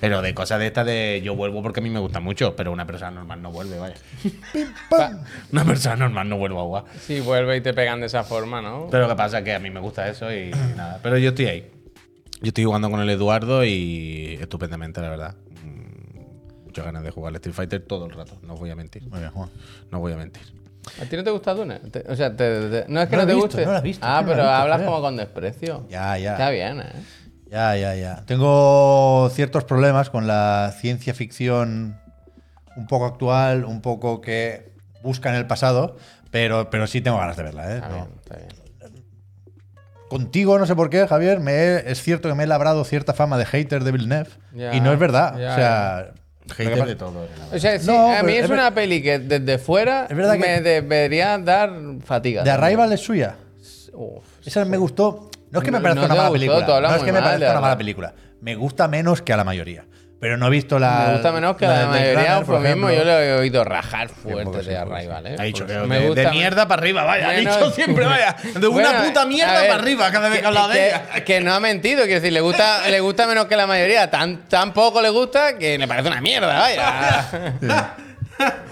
Pero 0.00 0.22
de 0.22 0.32
cosas 0.34 0.60
de 0.60 0.66
estas 0.68 0.86
de 0.86 1.20
yo 1.24 1.34
vuelvo 1.34 1.62
porque 1.62 1.80
a 1.80 1.82
mí 1.82 1.90
me 1.90 1.98
gusta 1.98 2.20
mucho, 2.20 2.54
pero 2.54 2.70
una 2.70 2.86
persona 2.86 3.10
normal 3.10 3.42
no 3.42 3.50
vuelve, 3.50 3.78
vaya. 3.78 3.96
Una 5.52 5.64
persona 5.64 5.96
normal 5.96 6.28
no 6.28 6.36
vuelve 6.38 6.56
a 6.58 6.62
jugar. 6.62 6.84
Si 7.00 7.20
vuelve 7.20 7.56
y 7.56 7.60
te 7.60 7.74
pegan 7.74 8.00
de 8.00 8.06
esa 8.06 8.22
forma, 8.24 8.60
¿no? 8.62 8.88
Pero 8.90 9.04
lo 9.04 9.08
que 9.08 9.16
pasa 9.16 9.38
es 9.38 9.44
que 9.44 9.54
a 9.54 9.58
mí 9.58 9.70
me 9.70 9.80
gusta 9.80 10.08
eso 10.08 10.32
y 10.32 10.50
nada. 10.76 11.00
Pero 11.02 11.18
yo 11.18 11.30
estoy 11.30 11.46
ahí. 11.46 11.70
Yo 12.40 12.48
estoy 12.48 12.64
jugando 12.64 12.90
con 12.90 13.00
el 13.00 13.10
Eduardo 13.10 13.64
y 13.64 14.38
estupendamente, 14.40 15.00
la 15.00 15.10
verdad. 15.10 15.34
Mm, 15.64 16.64
Muchas 16.66 16.84
ganas 16.84 17.02
de 17.02 17.10
jugar 17.10 17.30
al 17.30 17.36
Street 17.36 17.54
Fighter 17.54 17.80
todo 17.82 18.06
el 18.06 18.12
rato, 18.12 18.38
no 18.42 18.54
os 18.54 18.60
voy 18.60 18.70
a 18.70 18.76
mentir. 18.76 19.02
Muy 19.08 19.18
bien, 19.18 19.32
Juan. 19.32 19.48
No 19.90 19.98
voy 19.98 20.12
a 20.12 20.16
mentir. 20.16 20.42
¿A 21.02 21.04
ti 21.04 21.16
no 21.16 21.24
te 21.24 21.30
gusta 21.30 21.52
Dune? 21.54 21.80
Te- 21.80 22.04
o 22.10 22.14
sea, 22.16 22.34
te- 22.34 22.68
te- 22.70 22.84
no 22.88 23.02
es 23.02 23.08
que 23.08 23.16
No 23.16 23.26
te 23.26 23.34
visto, 23.34 23.46
guste. 23.48 23.66
no 23.66 23.72
la 23.72 23.78
he 23.78 23.82
visto, 23.82 24.06
ah, 24.06 24.20
no 24.22 24.28
pero 24.28 24.42
visto, 24.42 24.50
hablas 24.54 24.82
como 24.82 25.00
con 25.00 25.16
desprecio. 25.16 25.86
Ya, 25.90 26.16
ya. 26.16 26.32
Está 26.32 26.50
bien, 26.50 26.80
¿eh? 26.80 26.84
Ya, 27.50 27.76
ya, 27.76 27.94
ya. 27.94 28.22
Tengo 28.26 29.30
ciertos 29.32 29.64
problemas 29.64 30.10
con 30.10 30.26
la 30.26 30.72
ciencia 30.78 31.14
ficción 31.14 31.98
un 32.76 32.86
poco 32.86 33.06
actual, 33.06 33.64
un 33.64 33.80
poco 33.80 34.20
que 34.20 34.72
busca 35.02 35.30
en 35.30 35.36
el 35.36 35.46
pasado, 35.46 35.96
pero, 36.30 36.68
pero 36.70 36.86
sí 36.86 37.00
tengo 37.00 37.16
ganas 37.18 37.36
de 37.36 37.42
verla, 37.44 37.72
¿eh? 37.72 37.76
Está 37.76 37.88
No. 37.88 37.94
bien, 37.94 38.08
está 38.22 38.36
bien. 38.36 38.48
Contigo, 40.08 40.58
no 40.58 40.64
sé 40.66 40.74
por 40.74 40.88
qué, 40.88 41.06
Javier, 41.06 41.38
me 41.38 41.52
he- 41.52 41.90
es 41.90 42.02
cierto 42.02 42.28
que 42.30 42.34
me 42.34 42.44
he 42.44 42.46
labrado 42.46 42.82
cierta 42.84 43.12
fama 43.12 43.36
de 43.36 43.44
hater 43.44 43.84
de 43.84 43.92
Villeneuve 43.92 44.30
Ya, 44.54 44.74
y 44.74 44.80
no 44.80 44.92
es 44.92 44.98
verdad. 44.98 45.36
ya, 45.38 45.52
o 45.52 45.54
sea, 45.54 46.10
Hater 46.56 46.86
de 46.86 46.96
todo. 46.96 47.12
la 47.12 47.20
verdad. 47.20 47.54
O 47.54 47.58
sea, 47.58 47.78
sí, 47.78 47.86
No, 47.86 48.10
a 48.16 48.22
mí 48.22 48.32
es 48.32 48.44
es 48.46 48.50
una 48.50 48.72
peli 48.72 49.02
que 49.02 49.18
desde 49.18 49.58
fuera 49.58 50.06
Es 50.08 50.16
verdad 50.16 50.36
me 50.38 50.46
que- 50.46 50.60
debería 50.62 51.36
dar 51.36 51.70
fatiga. 52.04 52.42
También. 52.42 52.64
Arrival 52.64 52.92
es 52.94 53.00
suya. 53.00 53.36
Uf. 53.92 54.24
Esa 54.46 54.64
me 54.64 54.78
gustó. 54.78 55.30
No 55.50 55.58
es 55.60 55.64
que 55.64 55.70
me 55.72 55.80
parezca 55.80 56.00
no 56.00 56.06
una 56.06 56.14
mala 56.14 56.28
gustó, 56.28 56.32
película. 56.32 56.88
No 56.88 56.96
es 56.96 57.02
que 57.02 57.12
me 57.12 57.20
mal 57.20 57.22
parezca 57.24 57.50
una 57.52 57.60
mala 57.60 57.78
película. 57.78 58.14
Me 58.40 58.54
gusta 58.54 58.88
menos 58.88 59.22
que 59.22 59.32
a 59.32 59.36
la 59.36 59.44
mayoría. 59.44 59.84
Pero 60.20 60.36
no 60.36 60.48
he 60.48 60.50
visto 60.50 60.80
la. 60.80 61.04
me 61.06 61.12
gusta 61.12 61.30
menos 61.30 61.56
que 61.56 61.64
la, 61.64 61.86
Blade 61.86 61.86
mayoría, 62.00 62.30
Runner, 62.40 62.44
por 62.46 62.66
ejemplo. 62.66 62.90
yo 62.92 63.04
le 63.04 63.28
he 63.28 63.32
oído 63.34 63.62
rajar 63.62 64.08
fuerte 64.08 64.62
de. 64.64 64.76
Arrival, 64.76 65.26
¿eh? 65.28 65.36
Ha 65.38 65.42
dicho 65.44 65.64
que 65.64 65.74
Me 65.74 66.00
de, 66.00 66.06
gusta 66.08 66.22
de 66.22 66.30
mierda 66.32 66.66
para 66.66 66.80
arriba, 66.82 67.04
vaya. 67.04 67.28
Ha 67.28 67.32
dicho 67.34 67.70
siempre, 67.70 68.04
vaya. 68.06 68.34
De 68.54 68.66
Bueno, 68.66 68.90
una 68.90 69.04
puta 69.04 69.24
mierda 69.26 69.60
ver, 69.60 69.70
para 69.70 69.80
arriba 69.80 70.10
cada 70.10 70.28
vez 70.28 70.40
que, 70.40 70.46
hablaba 70.46 70.68
de 70.68 70.74
que- 70.74 70.86
ella. 70.88 71.24
Que 71.24 71.40
no 71.40 71.54
ha 71.54 71.60
mentido, 71.60 72.02
quiero 72.02 72.20
decir, 72.20 72.32
le 72.32 72.40
gusta, 72.40 72.88
le 72.90 72.98
gusta 72.98 73.28
menos 73.28 73.46
que 73.46 73.54
la 73.54 73.68
mayoría. 73.68 74.10
Tan, 74.10 74.48
tan 74.48 74.72
poco 74.72 75.00
le 75.00 75.10
gusta 75.10 75.56
que 75.56 75.78
le 75.78 75.86
parece 75.86 76.08
una 76.08 76.20
mierda, 76.20 76.58
vaya. 76.58 77.52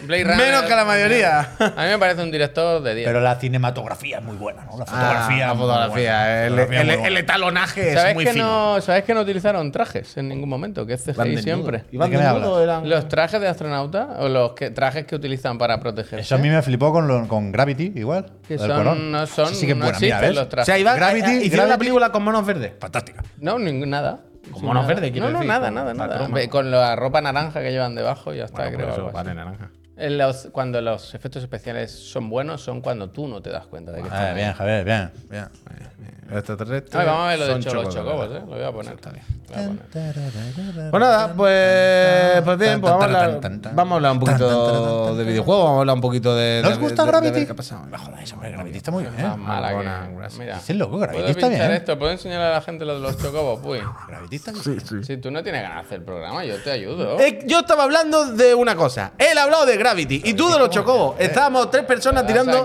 Blade 0.06 0.24
Runner- 0.24 0.36
Menos 0.36 0.62
que 0.62 0.74
la 0.74 0.84
mayoría. 0.84 1.40
A 1.58 1.82
mí 1.84 1.88
me 1.90 1.98
parece 1.98 2.22
un 2.22 2.30
director 2.30 2.82
de 2.82 2.94
10. 2.94 3.06
Pero 3.06 3.20
la 3.20 3.34
cinematografía 3.36 4.18
es 4.18 4.24
muy 4.24 4.36
buena, 4.36 4.64
¿no? 4.64 4.78
La 4.78 4.84
Ah, 4.84 4.86
fotografía. 4.86 5.46
la 5.46 5.52
es 5.52 5.58
muy 5.58 5.66
fotografía. 5.66 5.88
buena. 6.18 6.44
El, 6.44 6.50
Fotografía 6.50 6.80
el- 6.80 6.86
muy 6.86 6.94
el 6.94 7.00
buena. 7.00 7.18
etalonaje 7.20 7.88
es 7.88 7.94
¿Sabes 7.98 8.14
muy 8.14 8.24
que, 8.24 8.32
fino. 8.32 8.74
no, 8.74 8.80
¿Sabes 8.80 9.04
que 9.04 9.14
no 9.14 9.20
utilizaron 9.22 9.72
trajes 9.72 10.16
en 10.16 10.28
ningún 10.28 10.48
momento? 10.48 10.86
Que 10.86 10.94
es 10.94 11.02
CGI 11.04 11.38
siempre. 11.38 11.84
¿Iban 11.90 12.10
¿De 12.10 12.16
qué 12.16 12.22
me 12.22 12.28
desnudos 12.28 12.44
hablas? 12.44 12.48
o 12.48 12.62
eran- 12.62 12.88
Los 12.90 13.08
trajes 13.08 13.40
de 13.40 13.48
astronauta 13.48 14.08
o 14.18 14.28
los 14.28 14.52
que, 14.52 14.70
trajes 14.70 15.06
que 15.06 15.16
utilizan 15.16 15.58
para 15.58 15.80
protegerse. 15.80 16.20
Eso 16.20 16.34
a 16.36 16.38
mí 16.38 16.48
me 16.48 16.62
flipó 16.62 16.92
con, 16.92 17.08
lo- 17.08 17.26
con 17.26 17.50
Gravity, 17.52 17.92
igual. 17.96 18.26
que 18.46 18.56
lo 18.56 18.62
del 18.62 18.70
son, 18.84 19.10
no 19.12 19.26
son, 19.26 19.54
sí 19.54 19.66
que 19.66 19.72
es 19.72 19.78
no 19.78 19.84
buena, 19.84 19.98
mira, 19.98 20.16
existen 20.16 20.28
¿ves? 20.30 20.36
los 20.36 20.44
O 20.44 20.48
trajes. 20.48 20.66
sea, 20.66 20.78
iban, 20.78 20.96
Gravity- 20.98 21.40
eh, 21.40 21.44
hicieron 21.44 21.68
la 21.68 21.74
Gravity- 21.74 21.78
película 21.78 22.12
con 22.12 22.22
monos 22.24 22.46
verdes. 22.46 22.72
Fantástica. 22.78 23.22
No, 23.38 23.58
ningún, 23.58 23.90
nada. 23.90 24.20
Nada. 24.74 24.86
verdes, 24.86 25.10
quiero 25.12 25.26
No, 25.26 25.32
no, 25.32 25.38
decir, 25.38 25.48
nada, 25.48 25.70
nada, 25.70 25.94
nada. 25.94 26.16
croma. 26.18 26.40
Con 26.48 26.70
la 26.70 26.96
ropa 26.96 27.20
naranja 27.20 27.60
que 27.60 27.70
llevan 27.70 27.94
debajo 27.94 28.32
ya 28.34 28.44
está, 28.44 28.62
Bueno, 28.64 28.78
creo. 28.78 28.90
eso, 28.92 29.10
vale, 29.12 29.34
naranja. 29.34 29.70
En 29.98 30.18
los- 30.18 30.48
cuando 30.52 30.80
los 30.82 31.14
efectos 31.14 31.42
especiales 31.42 31.90
son 31.90 32.28
buenos 32.28 32.60
son 32.60 32.80
cuando 32.82 33.08
tú 33.10 33.26
no 33.26 33.40
te 33.40 33.48
das 33.50 33.66
cuenta 33.66 33.92
de 33.92 34.02
que 34.02 34.08
están 34.08 34.26
Ah, 34.26 34.34
bien, 34.34 34.52
Javier, 34.52 34.84
bien. 34.84 35.10
bien. 35.30 35.48
Extraterrestre. 36.30 37.04
Vamos 37.04 37.24
a 37.24 37.28
ver 37.28 37.38
lo 37.38 37.46
de 37.46 37.52
son 37.52 37.62
cho- 37.62 37.74
los 37.74 37.94
chocobos, 37.94 38.26
eh. 38.32 38.40
Lo 38.40 38.46
voy 38.46 38.62
a 38.64 38.72
poner. 38.72 38.92
A 38.94 38.96
poner. 38.96 39.22
Pues 40.90 41.00
nada, 41.00 41.32
pues, 41.34 42.42
pues 42.44 42.58
bien, 42.58 42.80
pues 42.80 42.92
vamos 42.92 43.02
a, 43.02 43.04
hablar, 43.06 43.40
vamos 43.74 43.92
a 43.92 43.96
hablar 43.96 44.12
un 44.12 44.18
poquito 44.20 45.14
de 45.16 45.24
videojuegos, 45.24 45.64
vamos 45.64 45.76
a 45.76 45.80
hablar 45.80 45.94
un 45.94 46.00
poquito 46.00 46.34
de. 46.36 46.60
¿No 46.62 46.68
de- 46.68 46.74
os 46.74 46.80
gusta 46.80 47.02
de- 47.04 47.12
de 47.12 47.18
Gravity? 47.20 47.46
qué 47.46 47.52
ha 47.52 47.56
pasado. 47.56 47.86
No 47.86 47.96
jodáis, 47.98 48.32
hombre, 48.32 48.50
Gravity 48.50 48.76
está 48.76 48.90
muy 48.90 49.04
bien. 49.04 49.14
Más 49.22 49.38
mala. 49.38 50.08
Mira, 50.38 50.56
Dices 50.56 50.76
loco, 50.76 50.98
Gravity 50.98 51.22
¿puedo 51.22 51.30
está 51.38 51.48
bien. 51.48 51.72
esto? 51.72 51.98
¿Puedo 51.98 52.10
enseñarle 52.12 52.46
a 52.46 52.50
la 52.50 52.60
gente 52.60 52.84
lo 52.84 52.94
de 52.94 53.00
los 53.00 53.18
chocobos? 53.18 53.60
Uy. 53.64 53.80
Gravity 54.08 54.36
está 54.36 54.52
bien. 54.52 55.04
Si 55.04 55.16
tú 55.18 55.30
no 55.30 55.42
tienes 55.42 55.62
ganas 55.62 55.76
de 55.82 55.86
hacer 55.86 55.98
el 56.00 56.04
programa, 56.04 56.44
yo 56.44 56.60
te 56.62 56.70
ayudo. 56.72 57.20
Eh, 57.20 57.40
yo 57.46 57.60
estaba 57.60 57.84
hablando 57.84 58.32
de 58.32 58.54
una 58.54 58.74
cosa. 58.74 59.12
Él 59.18 59.38
ha 59.38 59.44
hablado 59.44 59.64
de 59.66 59.76
Gravity 59.86 60.22
y 60.24 60.34
tú 60.34 60.48
de 60.50 60.58
los 60.58 60.70
chocobos. 60.70 61.14
Estábamos 61.18 61.70
tres 61.70 61.84
personas 61.84 62.26
tirando, 62.26 62.64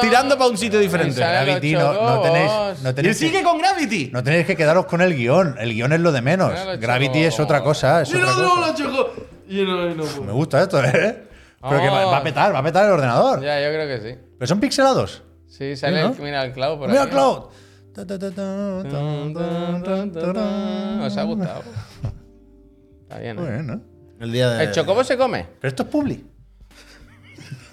tirando 0.00 0.36
para 0.36 0.50
un 0.50 0.58
sitio 0.58 0.78
diferente. 0.80 1.20
y 1.20 1.22
Gravity, 1.22 1.72
no, 1.74 2.20
tenéis, 2.20 2.52
no 2.82 2.90
Y 2.90 2.92
tenéis, 2.94 3.16
sigue 3.18 3.38
que, 3.38 3.44
con 3.44 3.58
Gravity. 3.58 4.10
no 4.12 4.22
tenéis 4.22 4.46
que 4.46 4.56
quedaros 4.56 4.86
con 4.86 5.00
el 5.00 5.14
guion. 5.14 5.56
El 5.58 5.72
guion 5.74 5.92
es 5.92 6.00
lo 6.00 6.10
de 6.12 6.22
menos. 6.22 6.52
Gravity 6.80 7.24
es 7.24 7.38
otra 7.38 7.62
cosa. 7.62 8.02
Es 8.02 8.10
Y 8.10 8.16
otra 8.16 8.30
no, 8.32 8.42
no, 8.42 8.48
cosa. 8.54 8.66
los 8.66 8.74
chocobos. 8.74 9.10
Y 9.48 9.62
no, 9.62 9.90
y 9.90 9.94
no 9.94 10.02
puedo. 10.04 10.22
Me 10.24 10.32
gusta 10.32 10.62
esto, 10.62 10.82
¿eh? 10.82 11.22
Pero 11.68 11.80
que 11.80 11.88
va, 11.88 12.04
va 12.06 12.16
a 12.18 12.22
petar, 12.22 12.54
va 12.54 12.58
a 12.58 12.62
petar 12.62 12.84
el 12.86 12.92
ordenador. 12.92 13.40
Ya, 13.42 13.60
yo 13.60 13.68
creo 13.72 13.86
que 13.86 14.00
sí. 14.08 14.18
Pero 14.38 14.46
son 14.46 14.60
pixelados. 14.60 15.22
Sí, 15.48 15.76
sale 15.76 16.02
¿no? 16.02 16.08
el, 16.12 16.20
mira 16.20 16.44
el 16.44 16.52
Cloud 16.52 16.78
por 16.78 16.88
Mira, 16.88 17.02
aquí. 17.04 17.12
Cloud. 17.12 17.44
¿Os 21.02 21.16
ha 21.16 21.22
gustado? 21.22 21.62
Está 23.02 23.18
bien, 23.18 23.36
Muy 23.36 23.46
¿eh? 23.46 23.52
bien, 23.52 23.66
¿no? 23.66 23.80
El 24.20 24.32
día 24.32 24.50
de. 24.50 24.64
¿El 24.64 24.72
chocobo 24.72 25.04
se 25.04 25.16
come? 25.16 25.46
Pero 25.60 25.68
esto 25.68 25.82
es 25.84 25.88
publi. 25.88 26.24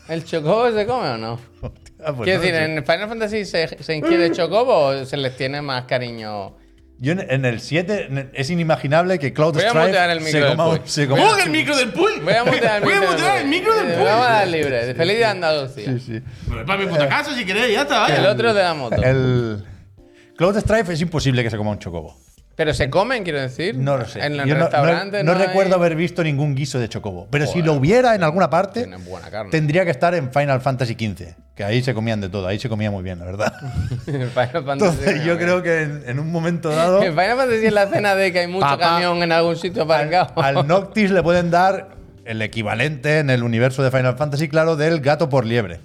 ¿El 0.09 0.25
chocobo 0.25 0.71
se 0.71 0.85
come 0.85 1.07
o 1.09 1.17
no? 1.17 1.33
Hostia, 1.61 2.13
pues 2.15 2.23
Quiero 2.25 2.39
no 2.39 2.45
decir. 2.45 2.55
¿en 2.55 2.85
Final 2.85 3.07
Fantasy 3.09 3.45
se, 3.45 3.83
se 3.83 3.95
inquiere 3.95 4.25
el 4.27 4.31
chocobo 4.33 4.87
o 4.87 5.05
se 5.05 5.15
les 5.17 5.35
tiene 5.37 5.61
más 5.61 5.85
cariño 5.85 6.57
Yo 6.99 7.13
en, 7.13 7.21
en 7.29 7.45
el 7.45 7.59
7 7.61 8.05
en 8.09 8.17
el- 8.17 8.29
es 8.33 8.49
inimaginable 8.49 9.17
que 9.19 9.31
Cloud 9.31 9.53
Voy 9.53 9.63
a 9.63 9.69
Strife 9.69 9.87
mutear 9.87 10.09
el 10.09 10.19
micro 10.19 10.31
se 10.31 10.39
del 10.45 10.57
coma, 10.57 10.69
Puy. 10.69 10.81
se 10.85 11.07
coma- 11.07 11.23
¡Oh, 11.23 11.37
el 11.37 11.49
micro 11.49 11.77
del 11.77 11.89
pool! 11.93 12.11
Voy 12.21 12.33
a 12.33 12.43
mutear 12.43 12.77
el 12.77 12.83
Voy 12.83 12.93
a 12.93 12.99
micro. 12.99 13.11
mutear 13.13 13.37
el 13.41 13.47
micro 13.47 13.75
del 13.75 13.91
Eh, 13.91 13.93
pool. 13.95 14.03
Vamos 14.05 14.27
a 14.27 14.29
dar 14.31 14.47
libre. 14.47 14.93
Feliz 14.93 15.17
de 15.17 15.25
Andalucía. 15.25 15.85
Sí, 15.93 15.99
sí. 15.99 16.21
Pero 16.49 16.65
para 16.65 16.79
mi 16.79 16.85
puta 16.87 17.07
casa 17.07 17.33
si 17.33 17.45
queréis, 17.45 17.73
ya 17.73 17.81
está, 17.83 18.07
El 18.15 18.25
otro 18.25 18.53
de 18.53 18.61
la 18.63 18.73
moto. 18.73 19.01
El 19.01 19.63
Cloud 20.35 20.57
Strife 20.59 20.93
es 20.93 21.01
imposible 21.01 21.43
que 21.43 21.49
se 21.49 21.55
coma 21.57 21.71
un 21.71 21.79
chocobo. 21.79 22.17
Pero 22.55 22.71
se 22.75 22.87
comen, 22.91 23.23
quiero 23.23 23.41
decir. 23.41 23.75
No 23.75 23.97
lo 23.97 24.05
sé. 24.05 24.23
En 24.23 24.33
Yo 24.33 24.45
no- 24.45 24.53
no, 24.55 24.59
restaurante. 24.61 25.23
no 25.23 25.31
hay- 25.31 25.47
recuerdo 25.47 25.73
haber 25.75 25.95
visto 25.95 26.23
ningún 26.23 26.53
guiso 26.53 26.77
de 26.79 26.87
chocobo. 26.87 27.27
Pero 27.31 27.47
si 27.47 27.63
lo 27.63 27.73
hubiera 27.73 28.13
en 28.13 28.21
alguna 28.23 28.49
parte, 28.51 28.81
Tiene 28.81 28.97
buena 28.97 29.31
carne. 29.31 29.49
tendría 29.49 29.85
que 29.85 29.89
estar 29.91 30.13
en 30.13 30.31
Final 30.31 30.61
Fantasy 30.61 30.93
XV. 30.93 31.35
Que 31.55 31.63
ahí 31.63 31.81
se 31.81 31.93
comían 31.95 32.21
de 32.21 32.29
todo. 32.29 32.45
Ahí 32.47 32.59
se 32.59 32.69
comía 32.69 32.91
muy 32.91 33.01
bien, 33.03 33.17
la 33.19 33.25
verdad. 33.25 33.53
Final 34.05 34.29
Fantasy. 34.31 34.71
Entonces 34.71 35.23
yo 35.25 35.37
creo 35.37 35.63
que 35.63 35.81
en, 35.81 36.03
en 36.07 36.19
un 36.19 36.31
momento 36.31 36.69
dado 36.69 37.01
El 37.01 37.09
Final 37.13 37.37
Fantasy 37.37 37.65
es 37.65 37.73
la 37.73 37.83
escena 37.83 38.13
de 38.15 38.31
que 38.31 38.39
hay 38.39 38.47
mucho 38.47 38.61
Papá. 38.67 38.77
camión 38.77 39.23
en 39.23 39.31
algún 39.31 39.55
sitio 39.55 39.83
aparcado. 39.83 40.33
al 40.41 40.67
Noctis 40.67 41.09
le 41.11 41.23
pueden 41.23 41.49
dar 41.49 41.95
el 42.25 42.41
equivalente 42.41 43.17
en 43.19 43.29
el 43.31 43.41
universo 43.43 43.81
de 43.83 43.89
Final 43.91 44.15
Fantasy, 44.15 44.47
claro, 44.47 44.75
del 44.75 45.01
gato 45.01 45.27
por 45.29 45.45
liebre. 45.45 45.79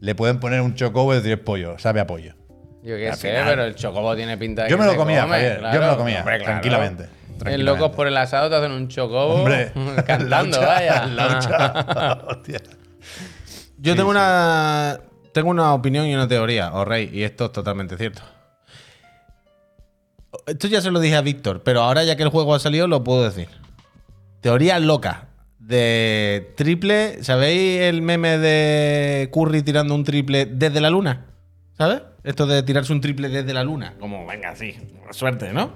Le 0.00 0.14
pueden 0.14 0.40
poner 0.40 0.60
un 0.62 0.74
chocobo 0.74 1.12
y 1.12 1.16
decir 1.18 1.32
"Es 1.32 1.38
pollo, 1.38 1.78
sabe 1.78 2.00
a 2.00 2.06
pollo. 2.06 2.34
Yo 2.84 2.96
qué 2.96 3.12
sé, 3.14 3.28
final- 3.30 3.44
pero 3.48 3.64
el 3.64 3.74
chocobo 3.74 4.14
tiene 4.14 4.36
pinta 4.38 4.64
de 4.64 4.70
Yo 4.70 4.76
que 4.76 4.82
me 4.82 4.88
lo 4.90 4.96
comía, 4.96 5.22
come, 5.22 5.32
Javier, 5.34 5.60
yo 5.72 5.80
me 5.80 5.86
lo 5.86 5.96
comía, 5.96 6.18
Hombre, 6.20 6.36
claro. 6.36 6.44
tranquilamente, 6.52 7.08
En. 7.46 7.64
Locos 7.64 7.90
por 7.96 8.06
el 8.06 8.16
asado 8.16 8.48
te 8.50 8.56
hacen 8.56 8.70
un 8.72 8.88
chocobo 8.88 9.34
Hombre, 9.36 9.72
cantando, 10.06 10.60
laucha, 10.60 10.66
vaya. 10.66 11.06
laucha. 11.06 12.24
Hostia. 12.28 12.60
Yo 13.78 13.96
tengo 13.96 14.10
una 14.10 15.00
tengo 15.32 15.50
una 15.50 15.74
opinión 15.74 16.06
y 16.06 16.14
una 16.14 16.28
teoría, 16.28 16.72
o 16.74 16.84
rey, 16.84 17.10
y 17.12 17.22
esto 17.24 17.46
es 17.46 17.52
totalmente 17.52 17.96
cierto. 17.96 18.22
Esto 20.46 20.68
ya 20.68 20.80
se 20.80 20.90
lo 20.90 21.00
dije 21.00 21.16
a 21.16 21.22
Víctor, 21.22 21.62
pero 21.62 21.80
ahora 21.82 22.04
ya 22.04 22.16
que 22.16 22.22
el 22.22 22.28
juego 22.28 22.54
ha 22.54 22.58
salido 22.60 22.86
lo 22.86 23.02
puedo 23.02 23.24
decir. 23.24 23.48
Teoría 24.42 24.78
loca 24.78 25.28
de 25.58 26.52
triple, 26.56 27.22
¿sabéis 27.24 27.80
el 27.82 28.02
meme 28.02 28.36
de 28.38 29.30
Curry 29.32 29.62
tirando 29.62 29.94
un 29.94 30.04
triple 30.04 30.44
desde 30.46 30.80
la 30.80 30.90
luna? 30.90 31.26
¿Sabes? 31.76 32.02
Esto 32.22 32.46
de 32.46 32.62
tirarse 32.62 32.92
un 32.92 33.00
triple 33.00 33.28
desde 33.28 33.52
la 33.52 33.64
luna, 33.64 33.94
como 33.98 34.26
venga, 34.26 34.54
sí, 34.54 34.74
suerte, 35.10 35.52
¿no? 35.52 35.74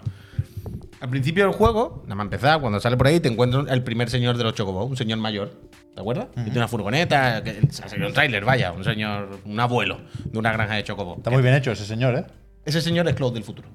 Al 1.00 1.11
principio 1.11 1.44
del 1.44 1.54
juego, 1.54 2.02
nada 2.04 2.16
más 2.16 2.24
empezar, 2.24 2.61
cuando 2.61 2.80
sale 2.80 2.96
por 2.96 3.06
ahí, 3.06 3.20
te 3.20 3.28
encuentras 3.28 3.66
el 3.68 3.82
primer 3.84 4.11
señor 4.11 4.37
de 4.37 4.44
los 4.44 4.54
chocobos, 4.54 4.88
un 4.88 4.96
señor 4.96 5.18
mayor. 5.18 5.68
¿Te 5.94 6.00
acuerdas? 6.00 6.26
Que 6.34 6.42
tiene 6.42 6.58
una 6.58 6.68
furgoneta, 6.68 7.42
que 7.42 7.61
ha 7.82 7.88
salido 7.88 8.08
un 8.08 8.14
tráiler, 8.14 8.44
vaya, 8.44 8.72
un 8.72 8.84
señor, 8.84 9.40
un 9.44 9.58
abuelo 9.58 10.00
de 10.24 10.38
una 10.38 10.52
granja 10.52 10.74
de 10.74 10.84
chocobos. 10.84 11.18
Está 11.18 11.30
muy 11.30 11.42
bien 11.42 11.54
hecho 11.54 11.72
ese 11.72 11.84
señor, 11.84 12.14
¿eh? 12.14 12.24
Ese 12.64 12.80
señor 12.80 13.08
es 13.08 13.14
Cloud 13.14 13.34
del 13.34 13.44
futuro. 13.44 13.68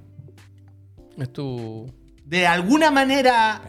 Es 1.18 1.32
tu. 1.32 1.92
De 2.26 2.48
alguna 2.48 2.92
manera. 2.92 3.62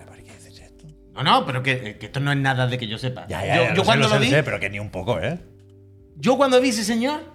No, 1.14 1.22
no, 1.22 1.46
pero 1.46 1.62
que, 1.62 1.96
que 1.96 2.06
esto 2.06 2.18
no 2.18 2.32
es 2.32 2.38
nada 2.38 2.66
de 2.66 2.76
que 2.76 2.88
yo 2.88 2.98
sepa. 2.98 3.26
yo, 3.28 3.74
yo 3.74 3.84
cuando 3.84 4.08
lo, 4.08 4.18
vi, 4.18 4.30
pero 4.44 4.58
que 4.58 4.68
ni 4.68 4.80
un 4.80 4.90
poco, 4.90 5.20
¿eh? 5.20 5.38
yo 6.16 6.36
cuando 6.36 6.60
vi 6.60 6.70
ese 6.70 6.84
señor, 6.84 7.33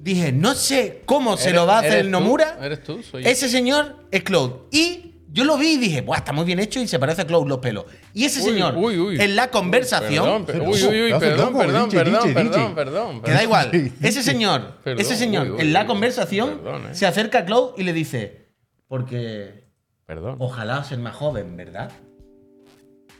dije, 0.00 0.32
no 0.32 0.54
sé 0.54 1.02
cómo 1.04 1.36
se 1.36 1.50
¿Eres- 1.50 1.54
lo 1.60 1.66
va 1.66 1.76
a 1.76 1.78
hacer 1.80 1.98
el 1.98 2.06
tú? 2.06 2.10
Nomura. 2.12 2.58
¿Eres 2.60 2.82
tú? 2.82 3.02
Soy 3.02 3.22
yo. 3.24 3.28
Ese 3.28 3.48
señor 3.48 4.06
es 4.10 4.22
Cloud. 4.22 4.52
Y 4.70 5.14
yo 5.30 5.44
lo 5.44 5.58
vi 5.58 5.72
y 5.72 5.76
dije, 5.76 6.00
Buah, 6.00 6.18
está 6.18 6.32
muy 6.32 6.44
bien 6.44 6.58
hecho 6.58 6.80
y 6.80 6.88
se 6.88 6.98
parece 6.98 7.22
a 7.22 7.26
Cloud 7.26 7.46
los 7.46 7.58
pelos. 7.58 7.84
Y 8.14 8.24
ese 8.24 8.40
Uy, 8.40 8.52
señor, 8.52 8.74
uy, 8.76 8.98
uy. 8.98 9.20
en 9.20 9.36
la 9.36 9.50
conversación, 9.50 10.24
Perdón, 10.24 10.46
per- 10.46 10.60
uy, 10.62 10.82
uy, 10.84 11.12
uy, 11.12 11.18
perdón, 11.20 11.56
perdón, 11.56 11.90
perdón, 11.90 12.34
perdón, 12.34 12.74
perdón. 12.74 13.22
que 13.22 13.30
da 13.32 13.42
igual, 13.42 13.70
ese 14.02 14.22
señor, 14.22 14.76
Perdón, 14.82 15.00
ese 15.00 15.16
señor, 15.16 15.46
uy, 15.46 15.50
uy, 15.56 15.60
en 15.60 15.72
la 15.74 15.86
conversación, 15.86 16.58
Perdón, 16.64 16.86
eh. 16.90 16.94
se 16.94 17.06
acerca 17.06 17.40
a 17.40 17.44
Cloud 17.44 17.72
y 17.76 17.82
le 17.82 17.92
dice, 17.92 18.48
porque 18.88 19.68
Perdón. 20.06 20.36
ojalá 20.38 20.82
ser 20.84 20.98
más 20.98 21.14
joven, 21.14 21.56
¿verdad? 21.56 21.90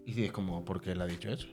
Y 0.06 0.12
dices 0.14 0.32
como, 0.32 0.64
¿por 0.64 0.80
qué 0.80 0.92
él 0.92 1.02
ha 1.02 1.06
dicho 1.06 1.30
eso? 1.30 1.46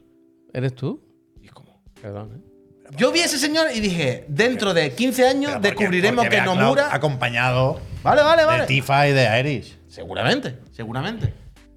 ¿Eres 0.54 0.74
tú? 0.74 1.02
Y 1.42 1.48
es 1.48 1.52
como, 1.52 1.84
Perdón, 2.02 2.32
¿eh? 2.42 2.52
Yo 2.98 3.12
vi 3.12 3.20
a 3.22 3.26
ese 3.26 3.38
señor 3.40 3.68
y 3.74 3.80
dije, 3.80 4.26
dentro 4.28 4.74
de 4.74 4.92
15 4.94 5.28
años 5.28 5.52
porque- 5.54 5.68
descubriremos 5.70 6.26
porque 6.26 6.38
que 6.38 6.42
Nomura... 6.44 6.94
acompañado 6.94 7.80
Vale, 8.04 8.22
vale, 8.22 8.42
de 8.44 8.46
vale. 8.48 8.66
Tifa 8.68 9.08
y 9.08 9.14
de 9.14 9.40
Irish. 9.40 9.78
Seguramente, 9.88 10.58
seguramente. 10.72 11.34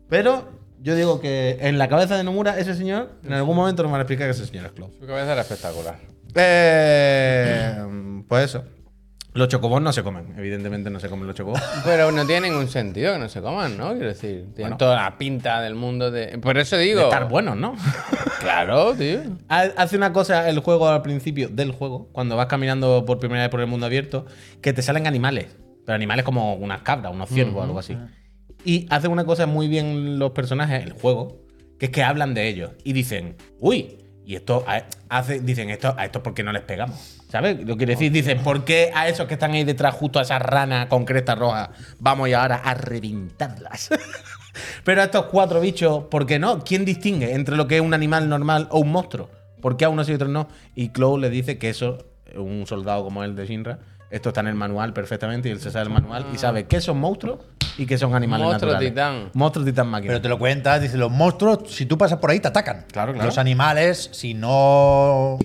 Pero 0.08 0.52
yo 0.80 0.94
digo 0.94 1.20
que 1.20 1.56
en 1.60 1.78
la 1.78 1.88
cabeza 1.88 2.16
de 2.16 2.24
Nomura, 2.24 2.58
ese 2.58 2.74
señor, 2.74 3.12
en 3.24 3.32
algún 3.32 3.56
momento 3.56 3.82
nos 3.82 3.90
van 3.90 4.00
a 4.00 4.02
explicar 4.02 4.26
que 4.26 4.32
ese 4.32 4.46
señor 4.46 4.66
es 4.66 4.72
Cloud. 4.72 4.90
Su 5.00 5.06
cabeza 5.06 5.32
era 5.32 5.40
espectacular. 5.40 5.98
Eh, 6.34 8.22
pues 8.28 8.44
eso. 8.44 8.64
Los 9.38 9.48
chocobos 9.48 9.80
no 9.80 9.92
se 9.92 10.02
comen, 10.02 10.34
evidentemente 10.36 10.90
no 10.90 10.98
se 10.98 11.08
comen 11.08 11.26
los 11.28 11.36
chocobos. 11.36 11.60
Pero 11.84 12.10
no 12.10 12.26
tiene 12.26 12.48
ningún 12.50 12.66
sentido 12.68 13.12
que 13.12 13.18
no 13.20 13.28
se 13.28 13.40
coman, 13.40 13.78
¿no? 13.78 13.90
Quiero 13.92 14.08
decir, 14.08 14.46
tienen 14.54 14.54
Bueno. 14.72 14.76
toda 14.78 14.96
la 14.96 15.16
pinta 15.16 15.60
del 15.60 15.74
mundo 15.76 16.10
de. 16.10 16.38
Por 16.38 16.58
eso 16.58 16.76
digo. 16.76 16.98
De 17.00 17.04
estar 17.06 17.28
buenos, 17.28 17.56
¿no? 17.56 17.74
Claro, 18.40 18.94
tío. 18.94 19.20
Ha- 19.48 19.72
Hace 19.76 19.96
una 19.96 20.12
cosa 20.12 20.48
el 20.48 20.58
juego 20.60 20.88
al 20.88 21.02
principio 21.02 21.48
del 21.48 21.72
juego, 21.72 22.08
cuando 22.12 22.36
vas 22.36 22.46
caminando 22.46 23.04
por 23.04 23.18
primera 23.18 23.42
vez 23.42 23.50
por 23.50 23.60
el 23.60 23.66
mundo 23.66 23.86
abierto, 23.86 24.26
que 24.60 24.72
te 24.72 24.80
salen 24.82 25.06
animales. 25.06 25.56
Pero 25.84 25.94
animales 25.96 26.24
como 26.24 26.54
unas 26.54 26.82
cabras, 26.82 27.12
unos 27.12 27.28
ciervos, 27.28 27.64
algo 27.64 27.78
así. 27.78 27.96
Y 28.64 28.86
hacen 28.90 29.10
una 29.10 29.24
cosa 29.24 29.46
muy 29.46 29.68
bien 29.68 30.18
los 30.18 30.32
personajes, 30.32 30.84
el 30.84 30.92
juego, 30.92 31.42
que 31.78 31.86
es 31.86 31.92
que 31.92 32.02
hablan 32.02 32.34
de 32.34 32.48
ellos. 32.48 32.70
Y 32.84 32.92
dicen, 32.92 33.36
uy, 33.60 33.98
y 34.24 34.34
esto 34.36 34.64
hace, 35.08 35.40
dicen 35.40 35.70
esto, 35.70 35.94
a 35.96 36.04
esto 36.04 36.22
porque 36.22 36.42
no 36.42 36.52
les 36.52 36.62
pegamos. 36.62 37.17
¿Sabes? 37.28 37.58
Lo 37.60 37.74
que 37.74 37.78
quiero 37.84 37.90
decir, 37.92 38.10
dicen, 38.10 38.42
¿por 38.42 38.64
qué 38.64 38.90
a 38.94 39.06
esos 39.08 39.26
que 39.26 39.34
están 39.34 39.52
ahí 39.52 39.62
detrás, 39.64 39.94
justo 39.94 40.18
a 40.18 40.22
esas 40.22 40.40
ranas 40.40 40.86
con 40.86 41.04
cresta 41.04 41.34
roja, 41.34 41.70
vamos 41.98 42.28
y 42.28 42.32
ahora 42.32 42.56
a 42.56 42.72
reventarlas? 42.74 43.90
Pero 44.84 45.02
a 45.02 45.04
estos 45.04 45.26
cuatro 45.26 45.60
bichos, 45.60 46.04
¿por 46.04 46.24
qué 46.26 46.38
no? 46.38 46.60
¿Quién 46.60 46.84
distingue 46.84 47.34
entre 47.34 47.54
lo 47.56 47.68
que 47.68 47.76
es 47.76 47.82
un 47.82 47.92
animal 47.94 48.28
normal 48.28 48.66
o 48.70 48.78
un 48.80 48.90
monstruo? 48.90 49.30
¿Por 49.60 49.76
qué 49.76 49.84
a 49.84 49.88
unos 49.88 50.08
y 50.08 50.14
otros 50.14 50.30
no? 50.30 50.48
Y 50.74 50.88
Clow 50.88 51.18
le 51.18 51.28
dice 51.30 51.58
que 51.58 51.68
eso, 51.68 51.98
un 52.34 52.66
soldado 52.66 53.04
como 53.04 53.22
él 53.22 53.36
de 53.36 53.46
Shinra, 53.46 53.78
esto 54.10 54.30
está 54.30 54.40
en 54.40 54.46
el 54.46 54.54
manual 54.54 54.94
perfectamente 54.94 55.50
y 55.50 55.52
él 55.52 55.60
se 55.60 55.70
sabe 55.70 55.84
el 55.84 55.92
manual 55.92 56.26
y 56.32 56.38
sabe 56.38 56.66
qué 56.66 56.80
son 56.80 56.98
monstruos 56.98 57.40
y 57.76 57.84
qué 57.84 57.98
son 57.98 58.14
animales 58.14 58.46
Monstruo 58.46 58.72
naturales. 58.72 58.90
titán. 58.94 59.30
Monstruo 59.34 59.64
titán 59.66 59.88
máquina. 59.88 60.12
Pero 60.12 60.22
te 60.22 60.28
lo 60.30 60.38
cuentas, 60.38 60.80
dice, 60.80 60.96
los 60.96 61.10
monstruos, 61.12 61.70
si 61.70 61.84
tú 61.84 61.98
pasas 61.98 62.18
por 62.18 62.30
ahí, 62.30 62.40
te 62.40 62.48
atacan. 62.48 62.86
Claro, 62.90 63.12
claro. 63.12 63.26
Los 63.26 63.36
animales, 63.36 64.08
si 64.12 64.32
no 64.32 65.38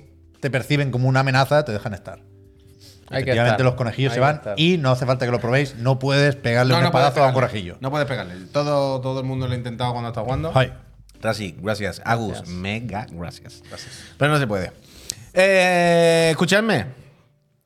te 0.44 0.52
perciben 0.52 0.92
como 0.92 1.08
una 1.08 1.22
amenaza, 1.22 1.64
te 1.64 1.72
dejan 1.72 1.94
estar. 1.94 2.20
Hay 2.20 3.24
que 3.24 3.32
Efectivamente, 3.32 3.52
estar. 3.54 3.66
los 3.66 3.76
conejillos 3.76 4.12
Hay 4.12 4.16
se 4.16 4.20
van 4.20 4.42
y 4.58 4.78
no 4.78 4.92
hace 4.92 5.06
falta 5.06 5.26
que 5.26 5.32
lo 5.32 5.40
probéis. 5.40 5.76
No 5.78 6.00
puedes 6.00 6.36
pegarle 6.36 6.74
No, 6.74 6.80
un 6.80 6.84
no 6.84 6.92
puedes 6.92 7.08
espadazo 7.08 7.24
a 7.24 7.28
un 7.30 7.34
pegarle. 7.34 7.50
conejillo. 7.54 7.78
No 7.80 7.90
puedes 7.92 8.08
pegarle. 8.10 8.34
Todo, 8.52 9.00
todo 9.00 9.22
el 9.22 9.26
mundo 9.26 9.48
lo 9.48 9.54
ha 9.54 9.56
intentado 9.56 9.94
cuando 9.94 10.10
está 10.10 10.20
jugando. 10.20 10.52
Ay. 10.54 10.74
Rasi, 11.22 11.56
gracias. 11.62 12.02
Agus, 12.04 12.46
mega 12.50 13.08
gracias. 13.10 13.64
Pero 14.18 14.32
no 14.34 14.38
se 14.38 14.48
puede. 14.48 14.74
Eh, 15.34 16.28
escuchadme. 16.32 16.88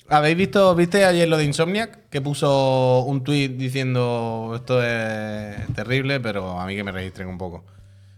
¿Habéis 0.07 0.37
visto, 0.37 0.75
viste 0.75 1.03
ayer 1.03 1.27
lo 1.27 1.37
de 1.37 1.45
Insomniac? 1.45 2.09
Que 2.09 2.21
puso 2.21 2.99
un 3.07 3.23
tweet 3.23 3.49
diciendo 3.57 4.53
esto 4.55 4.83
es 4.83 5.65
terrible, 5.73 6.19
pero 6.19 6.59
a 6.59 6.65
mí 6.67 6.75
que 6.75 6.83
me 6.83 6.91
registren 6.91 7.27
un 7.27 7.39
poco. 7.39 7.65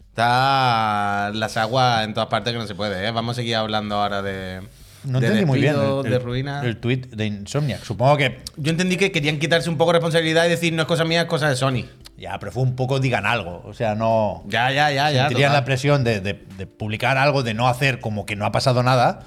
Está 0.10 1.32
las 1.34 1.56
aguas 1.58 2.04
en 2.06 2.14
todas 2.14 2.30
partes 2.30 2.54
que 2.54 2.60
no 2.60 2.68
se 2.68 2.76
puede, 2.76 3.08
¿eh? 3.08 3.12
Vamos 3.12 3.36
a 3.36 3.42
seguir 3.42 3.56
hablando 3.56 3.96
ahora 3.96 4.22
de. 4.22 4.62
No 5.06 5.22
de 5.22 5.28
entendí 5.28 5.46
muy 5.46 5.62
bien 5.62 5.76
el, 5.76 6.04
de 6.04 6.16
el- 6.18 6.22
ruina. 6.22 6.62
el 6.66 6.76
tweet 6.78 6.98
de 7.12 7.26
Insomniac. 7.26 7.82
Supongo 7.84 8.18
que 8.18 8.42
Yo 8.58 8.72
entendí 8.72 8.98
que 8.98 9.14
querían 9.14 9.40
quitarse 9.40 9.70
un 9.70 9.78
poco 9.78 9.92
de 9.94 10.00
responsabilidad 10.00 10.46
y 10.46 10.50
decir 10.50 10.74
no 10.74 10.82
es 10.82 10.88
cosa 10.90 11.06
mía, 11.06 11.22
es 11.22 11.28
cosa 11.28 11.48
de 11.50 11.56
Sony. 11.56 11.86
ya, 12.18 12.38
pero 12.38 12.52
fue 12.52 12.64
un 12.64 12.76
poco 12.76 13.00
digan 13.00 13.26
algo. 13.26 13.62
O 13.66 13.74
sea, 13.74 13.96
no. 13.96 14.44
Ya, 14.48 14.72
ya, 14.72 14.92
ya, 14.92 15.10
ya. 15.10 15.22
Sentirían 15.22 15.52
total. 15.52 15.62
la 15.62 15.66
presión 15.66 16.04
de, 16.04 16.20
de- 16.20 16.44
de 16.58 16.68
publicar 16.68 17.18
algo, 17.18 17.44
de 17.44 17.54
no 17.54 17.70
hacer 17.70 18.02
como 18.02 18.26
que 18.26 18.36
no 18.36 18.46
ha 18.46 18.52
pasado 18.52 18.84
nada, 18.84 19.22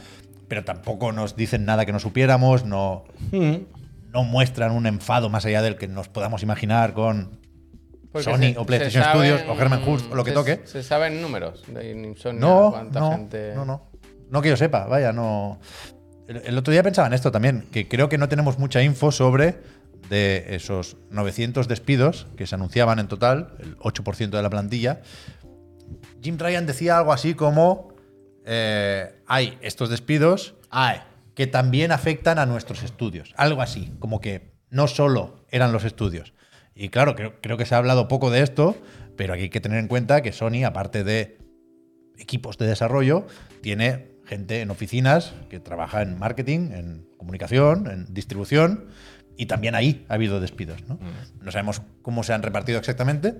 pero 0.49 0.62
tampoco 0.62 1.11
nos 1.12 1.37
dicen 1.37 1.64
nada 1.64 1.87
que 1.87 1.92
no 1.92 2.01
supiéramos, 2.01 2.66
no, 2.66 3.05
Mm. 3.31 3.55
no 4.12 4.25
muestran 4.25 4.73
un 4.73 4.87
enfado 4.87 5.31
más 5.31 5.47
allá 5.47 5.62
del 5.62 5.77
que 5.77 5.88
nos 5.88 6.09
podamos 6.09 6.42
imaginar 6.42 6.92
con 6.92 7.40
Porque 8.12 8.25
Sony 8.25 8.53
se- 8.53 8.59
o 8.59 8.66
PlayStation 8.66 9.03
saben- 9.05 9.31
Studios 9.37 9.42
o 9.48 9.61
Herman 9.61 9.83
Hulst 9.88 10.12
o 10.12 10.14
lo 10.14 10.22
que 10.25 10.31
se- 10.31 10.35
toque. 10.35 10.61
Se 10.64 10.83
saben 10.83 11.20
números 11.22 11.64
de 11.66 11.90
Insomnia, 11.90 12.40
No, 12.40 12.70
cuánta 12.70 13.01
no, 13.01 13.11
gente. 13.12 13.55
no, 13.55 13.64
no. 13.64 13.90
No 14.31 14.42
que 14.42 14.48
yo 14.51 14.57
sepa, 14.57 14.87
vaya, 14.87 15.12
no. 15.12 15.61
El, 16.29 16.37
el 16.44 16.59
otro 16.59 16.72
día 16.72 16.83
pensaba 16.83 17.07
en 17.09 17.14
esto 17.14 17.31
también, 17.33 17.66
que 17.72 17.88
creo 17.88 18.09
que 18.09 18.18
no 18.18 18.29
tenemos 18.29 18.59
mucha 18.59 18.83
info 18.83 19.11
sobre 19.12 19.57
de 20.09 20.46
esos 20.55 20.96
900 21.11 21.68
despidos 21.68 22.27
que 22.37 22.46
se 22.46 22.55
anunciaban 22.55 22.98
en 22.98 23.09
total, 23.09 23.55
el 23.61 23.77
8% 23.79 24.37
de 24.37 24.42
la 24.42 24.51
plantilla. 24.51 25.01
Jim 26.22 26.38
Ryan 26.38 26.66
decía 26.66 26.98
algo 26.98 27.12
así 27.12 27.35
como, 27.35 27.94
eh, 28.44 29.20
hay 29.27 29.59
estos 29.62 29.88
despidos 29.90 30.55
que 31.35 31.46
también 31.46 31.92
afectan 31.92 32.38
a 32.38 32.46
nuestros 32.46 32.83
estudios. 32.83 33.35
Algo 33.37 33.62
así, 33.62 33.92
como 33.98 34.20
que 34.20 34.53
no 34.70 34.87
solo 34.88 35.44
eran 35.51 35.72
los 35.72 35.85
estudios. 35.85 36.33
Y 36.75 36.89
claro, 36.89 37.15
creo, 37.15 37.35
creo 37.41 37.57
que 37.57 37.67
se 37.67 37.75
ha 37.75 37.79
hablado 37.79 38.09
poco 38.09 38.31
de 38.31 38.43
esto, 38.43 38.77
pero 39.17 39.35
aquí 39.35 39.45
hay 39.45 39.51
que 39.51 39.61
tener 39.61 39.79
en 39.79 39.89
cuenta 39.89 40.23
que 40.23 40.33
Sony, 40.33 40.65
aparte 40.65 41.05
de 41.05 41.39
equipos 42.19 42.59
de 42.59 42.67
desarrollo, 42.67 43.27
tiene 43.61 44.13
gente 44.25 44.61
en 44.61 44.71
oficinas 44.71 45.35
que 45.51 45.61
trabaja 45.61 46.03
en 46.03 46.19
marketing, 46.19 46.71
en 46.73 47.07
comunicación, 47.19 47.87
en 47.89 48.15
distribución, 48.15 48.89
Y 49.37 49.47
también 49.47 49.75
ahí 49.75 50.05
ha 50.09 50.15
habido 50.15 50.41
despidos, 50.41 50.87
¿no? 50.89 50.99
No 51.41 51.51
sabemos 51.51 51.81
cómo 52.03 52.23
se 52.23 52.35
han 52.35 52.43
repartido 52.43 52.79
exactamente, 52.79 53.35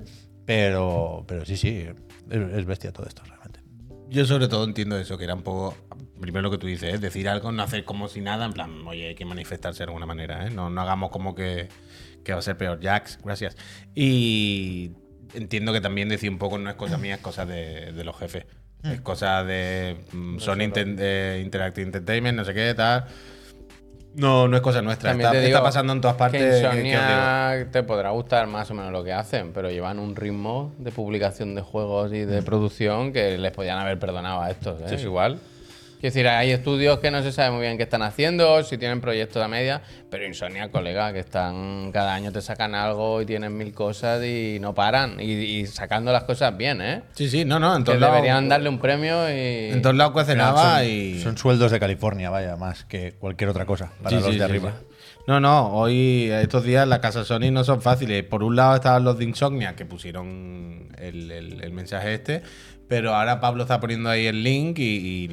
pero, 0.47 1.25
pero 1.29 1.45
sí, 1.45 1.57
sí, 1.57 1.87
es, 2.31 2.40
es 2.40 2.64
bestia 2.64 2.92
todo 2.92 3.07
esto 3.07 3.23
realmente. 3.25 3.61
Yo 4.09 4.25
sobre 4.25 4.49
todo 4.49 4.64
entiendo 4.64 4.99
eso, 4.99 5.18
que 5.18 5.25
era 5.25 5.35
un 5.35 5.42
poco, 5.42 5.77
primero 6.21 6.42
lo 6.42 6.51
que 6.51 6.59
tú 6.59 6.66
dices, 6.66 6.95
¿eh? 6.95 6.99
decir 6.99 7.29
algo, 7.29 7.53
no 7.53 7.62
hacer 7.62 7.85
como 7.85 8.09
si 8.09 8.21
nada, 8.21 8.47
en 8.47 8.53
plan, 8.53 8.87
oye, 8.87 9.09
hay 9.09 9.14
que 9.14 9.25
manifestarse 9.25 9.79
de 9.79 9.85
alguna 9.85 10.07
manera, 10.07 10.47
¿eh? 10.47 10.51
no, 10.51 10.71
no 10.71 10.81
hagamos 10.81 11.11
como 11.11 11.35
que, 11.35 11.68
que 12.24 12.32
va 12.32 12.38
a 12.38 12.42
ser 12.42 12.56
peor. 12.56 12.78
Jax, 12.82 13.18
gracias. 13.24 13.56
Y 13.94 14.92
entiendo 15.35 15.72
que 15.72 15.80
también 15.80 16.08
decir 16.08 16.30
un 16.30 16.38
poco 16.38 16.58
no 16.58 16.68
es 16.70 16.76
cosa 16.76 16.98
mía, 16.98 17.14
es 17.16 17.20
cosa 17.20 17.46
de, 17.46 17.92
de 17.92 18.04
los 18.04 18.16
jefes. 18.18 18.44
Es 18.85 19.00
cosa 19.00 19.44
de 19.44 19.96
mm, 20.12 20.38
Sony 20.40 20.56
Inten- 20.64 20.96
eh, 20.98 21.40
Interactive 21.44 21.87
Entertainment, 21.87 22.37
no 22.37 22.44
sé 22.44 22.52
qué, 22.52 22.74
tal. 22.74 23.04
No, 24.14 24.46
no 24.48 24.56
es 24.56 24.62
cosa 24.62 24.82
nuestra. 24.82 25.11
También 25.11 25.28
Está, 25.30 25.40
te 25.40 25.46
está 25.46 25.62
pasando 25.62 25.92
en 25.92 26.00
todas 26.00 26.16
partes. 26.16 26.40
Que 26.42 26.48
¿qué- 26.48 26.56
en 26.56 26.62
qué 26.62 26.68
os 26.68 26.74
digo? 26.82 26.88
Insomnia 26.88 27.68
te 27.70 27.82
podrá 27.85 28.11
gustar 28.11 28.46
más 28.46 28.70
o 28.70 28.74
menos 28.74 28.92
lo 28.92 29.02
que 29.04 29.12
hacen, 29.12 29.52
pero 29.52 29.70
llevan 29.70 29.98
un 29.98 30.14
ritmo 30.16 30.74
de 30.78 30.90
publicación 30.90 31.54
de 31.54 31.62
juegos 31.62 32.12
y 32.12 32.24
Mm. 32.26 32.28
de 32.28 32.42
producción 32.42 33.12
que 33.12 33.38
les 33.38 33.52
podían 33.52 33.78
haber 33.78 33.98
perdonado 33.98 34.42
a 34.42 34.50
estos, 34.50 34.80
¿eh? 34.82 35.00
Igual. 35.00 35.38
Quiero 36.03 36.15
decir, 36.15 36.27
hay 36.27 36.51
estudios 36.51 36.99
que 36.99 37.12
no 37.12 37.23
se 37.23 37.31
sabe 37.31 37.53
muy 37.53 37.61
bien 37.61 37.77
qué 37.77 37.85
están 37.85 38.03
haciendo, 38.03 38.65
si 38.65 38.77
tienen 38.77 39.01
proyectos 39.01 39.41
a 39.41 39.47
media, 39.47 39.83
pero 40.11 40.27
Insomnia, 40.27 40.69
colega, 40.69 41.12
que 41.12 41.21
están 41.21 41.93
cada 41.93 42.12
año 42.12 42.33
te 42.33 42.41
sacan 42.43 42.75
algo 42.75 43.23
y 43.23 43.27
tienen 43.27 43.57
mil 43.57 43.73
cosas 43.73 44.21
y 44.25 44.59
no 44.61 44.75
paran. 44.75 45.21
Y, 45.21 45.31
y 45.31 45.67
sacando 45.69 46.11
las 46.11 46.25
cosas 46.25 46.57
bien, 46.57 46.83
¿eh? 46.83 47.03
Sí, 47.12 47.29
sí, 47.31 47.45
no, 47.45 47.61
no, 47.61 47.77
en 47.77 47.83
Que 47.83 47.93
todos 47.93 48.01
lados. 48.01 48.17
deberían 48.17 48.49
darle 48.49 48.69
un 48.69 48.81
premio 48.81 49.31
y. 49.31 49.71
En 49.71 49.81
todos 49.81 49.95
lados 49.95 50.12
cuecen 50.12 50.41
y. 50.85 51.21
son 51.21 51.38
sueldos 51.38 51.71
de 51.71 51.79
California, 51.79 52.31
vaya, 52.31 52.57
más 52.57 52.83
que 52.85 53.12
cualquier 53.12 53.51
otra 53.51 53.65
cosa 53.65 53.93
para 54.03 54.11
Sí, 54.11 54.17
los 54.17 54.25
sí, 54.25 54.31
de 54.33 54.37
sí, 54.38 54.43
arriba. 54.43 54.73
sí. 54.81 54.91
No, 55.26 55.38
no, 55.38 55.68
hoy, 55.68 56.30
estos 56.32 56.64
días, 56.64 56.87
las 56.88 56.98
casas 56.98 57.28
Sony 57.28 57.52
no 57.52 57.62
son 57.62 57.80
fáciles. 57.80 58.24
Por 58.24 58.42
un 58.42 58.56
lado 58.56 58.74
estaban 58.74 59.04
los 59.04 59.18
de 59.18 59.24
Insomnia, 59.24 59.76
que 59.76 59.87
pusieron 59.87 60.88
el, 60.98 61.72
mensaje 61.72 62.14
este, 62.14 62.42
pero 62.88 63.14
ahora 63.14 63.40
Pablo 63.40 63.62
está 63.62 63.78
poniendo 63.78 64.11
ahí 64.11 64.26
el 64.26 64.42
link 64.42 64.78
y. 64.80 65.28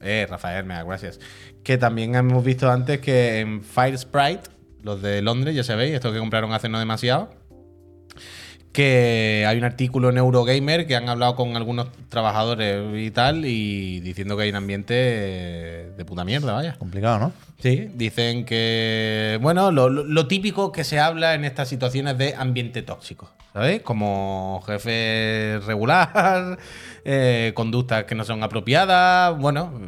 eh, 0.00 0.26
Rafael, 0.28 0.64
me 0.64 0.74
da 0.74 0.82
gracias. 0.82 1.20
Que 1.62 1.78
también 1.78 2.16
hemos 2.16 2.42
visto 2.44 2.68
antes 2.68 2.98
que 2.98 3.38
en 3.38 3.62
Fire 3.62 3.96
Sprite, 3.96 4.50
los 4.82 5.00
de 5.00 5.22
Londres, 5.22 5.54
ya 5.54 5.62
sabéis, 5.62 5.94
estos 5.94 6.12
que 6.12 6.18
compraron 6.18 6.52
hace 6.52 6.68
no 6.68 6.80
demasiado, 6.80 7.30
que 8.72 9.44
hay 9.46 9.58
un 9.58 9.64
artículo 9.64 10.08
en 10.10 10.16
Eurogamer 10.18 10.86
que 10.86 10.96
han 10.96 11.08
hablado 11.08 11.36
con 11.36 11.56
algunos 11.56 11.88
trabajadores 12.08 12.82
y 12.96 13.10
tal, 13.10 13.44
y 13.44 14.00
diciendo 14.00 14.36
que 14.36 14.44
hay 14.44 14.50
un 14.50 14.56
ambiente 14.56 14.94
de 14.94 16.04
puta 16.06 16.24
mierda, 16.24 16.52
vaya. 16.54 16.76
Complicado, 16.78 17.18
¿no? 17.18 17.32
Sí, 17.60 17.88
dicen 17.94 18.44
que, 18.44 19.38
bueno, 19.42 19.70
lo, 19.70 19.88
lo- 19.88 20.04
lo 20.04 20.26
típico 20.26 20.72
que 20.72 20.84
se 20.84 20.98
habla 20.98 21.34
en 21.34 21.44
estas 21.44 21.68
situaciones 21.68 22.18
de 22.18 22.34
ambiente 22.34 22.82
tóxico, 22.82 23.30
¿sabéis? 23.52 23.82
Como 23.82 24.62
jefe 24.66 25.60
regular, 25.66 26.58
eh, 27.04 27.52
conductas 27.54 28.04
que 28.04 28.14
no 28.14 28.24
son 28.24 28.42
apropiadas, 28.42 29.36
bueno, 29.38 29.80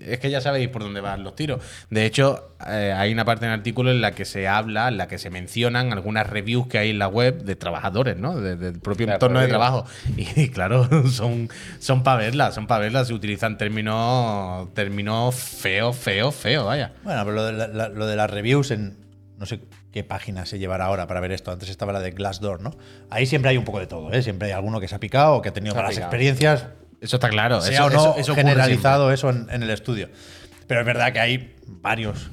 es 0.00 0.18
que 0.18 0.30
ya 0.30 0.40
sabéis 0.40 0.68
por 0.68 0.82
dónde 0.82 1.00
van 1.00 1.22
los 1.22 1.34
tiros. 1.36 1.62
De 1.90 2.04
hecho, 2.06 2.54
eh, 2.66 2.92
hay 2.96 3.12
una 3.12 3.24
parte 3.24 3.46
en 3.46 3.52
el 3.52 3.58
artículo 3.58 3.90
en 3.90 4.00
la 4.00 4.12
que 4.12 4.24
se 4.24 4.48
habla, 4.48 4.88
en 4.88 4.98
la 4.98 5.08
que 5.08 5.18
se 5.18 5.30
mencionan 5.30 5.92
algunas 5.92 6.26
reviews 6.28 6.66
que 6.66 6.78
hay 6.78 6.90
en 6.90 6.98
la 6.98 7.08
web 7.08 7.42
de 7.44 7.56
trabajadores, 7.56 8.16
¿no? 8.18 8.38
De- 8.40 8.56
del 8.56 8.80
propio 8.80 9.10
entorno 9.10 9.40
de 9.40 9.48
trabajo. 9.48 9.84
Y, 10.16 10.48
claro, 10.48 10.88
son, 11.10 11.48
son 11.78 12.02
para 12.02 12.18
verlas, 12.18 12.54
son 12.54 12.66
para 12.66 12.80
verlas. 12.82 13.08
Se 13.08 13.14
utilizan 13.14 13.56
términos, 13.58 14.72
términos 14.74 15.34
feos, 15.34 15.96
feos, 15.96 16.34
feos, 16.34 16.64
vaya. 16.66 16.92
Bueno, 17.02 17.22
pero 17.24 17.34
lo 17.36 17.44
de, 17.46 17.68
la- 17.68 17.88
lo 17.88 18.06
de 18.06 18.16
las 18.16 18.30
reviews 18.30 18.70
en. 18.70 18.96
No 19.38 19.46
sé 19.46 19.60
qué 19.94 20.02
página 20.02 20.44
se 20.44 20.58
llevará 20.58 20.86
ahora 20.86 21.06
para 21.06 21.20
ver 21.20 21.30
esto. 21.30 21.52
Antes 21.52 21.68
estaba 21.70 21.92
la 21.92 22.00
de 22.00 22.10
Glassdoor, 22.10 22.60
¿no? 22.60 22.76
Ahí 23.10 23.26
siempre 23.26 23.50
hay 23.50 23.56
un 23.56 23.64
poco 23.64 23.78
de 23.78 23.86
todo, 23.86 24.12
¿eh? 24.12 24.22
Siempre 24.24 24.48
hay 24.48 24.52
alguno 24.52 24.80
que 24.80 24.88
se 24.88 24.96
ha 24.96 24.98
picado 24.98 25.36
o 25.36 25.40
que 25.40 25.50
ha 25.50 25.52
tenido 25.52 25.72
Se 25.72 25.80
malas 25.80 25.96
experiencias. 25.96 26.66
Eso 27.00 27.14
está 27.16 27.28
claro. 27.28 27.60
sea 27.60 27.72
eso, 27.74 27.84
o 27.86 27.90
no 27.90 27.96
eso- 28.00 28.14
eso 28.18 28.34
generalizado 28.34 29.12
eso 29.12 29.30
en, 29.30 29.46
en 29.50 29.62
el 29.62 29.70
estudio. 29.70 30.08
Pero 30.66 30.80
es 30.80 30.86
verdad 30.86 31.12
que 31.12 31.20
hay 31.20 31.54
varios 31.68 32.28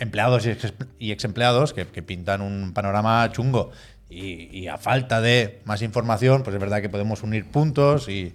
empleados 0.00 0.44
y 0.46 0.50
ex, 0.50 0.72
y 0.98 1.12
ex 1.12 1.24
empleados 1.24 1.72
que, 1.72 1.86
que 1.86 2.02
pintan 2.02 2.40
un 2.40 2.72
panorama 2.74 3.30
chungo. 3.30 3.70
Y, 4.10 4.48
y 4.58 4.66
a 4.66 4.78
falta 4.78 5.20
de 5.20 5.60
más 5.64 5.80
información, 5.80 6.42
pues 6.42 6.54
es 6.54 6.60
verdad 6.60 6.82
que 6.82 6.88
podemos 6.88 7.22
unir 7.22 7.46
puntos 7.48 8.08
y 8.08 8.34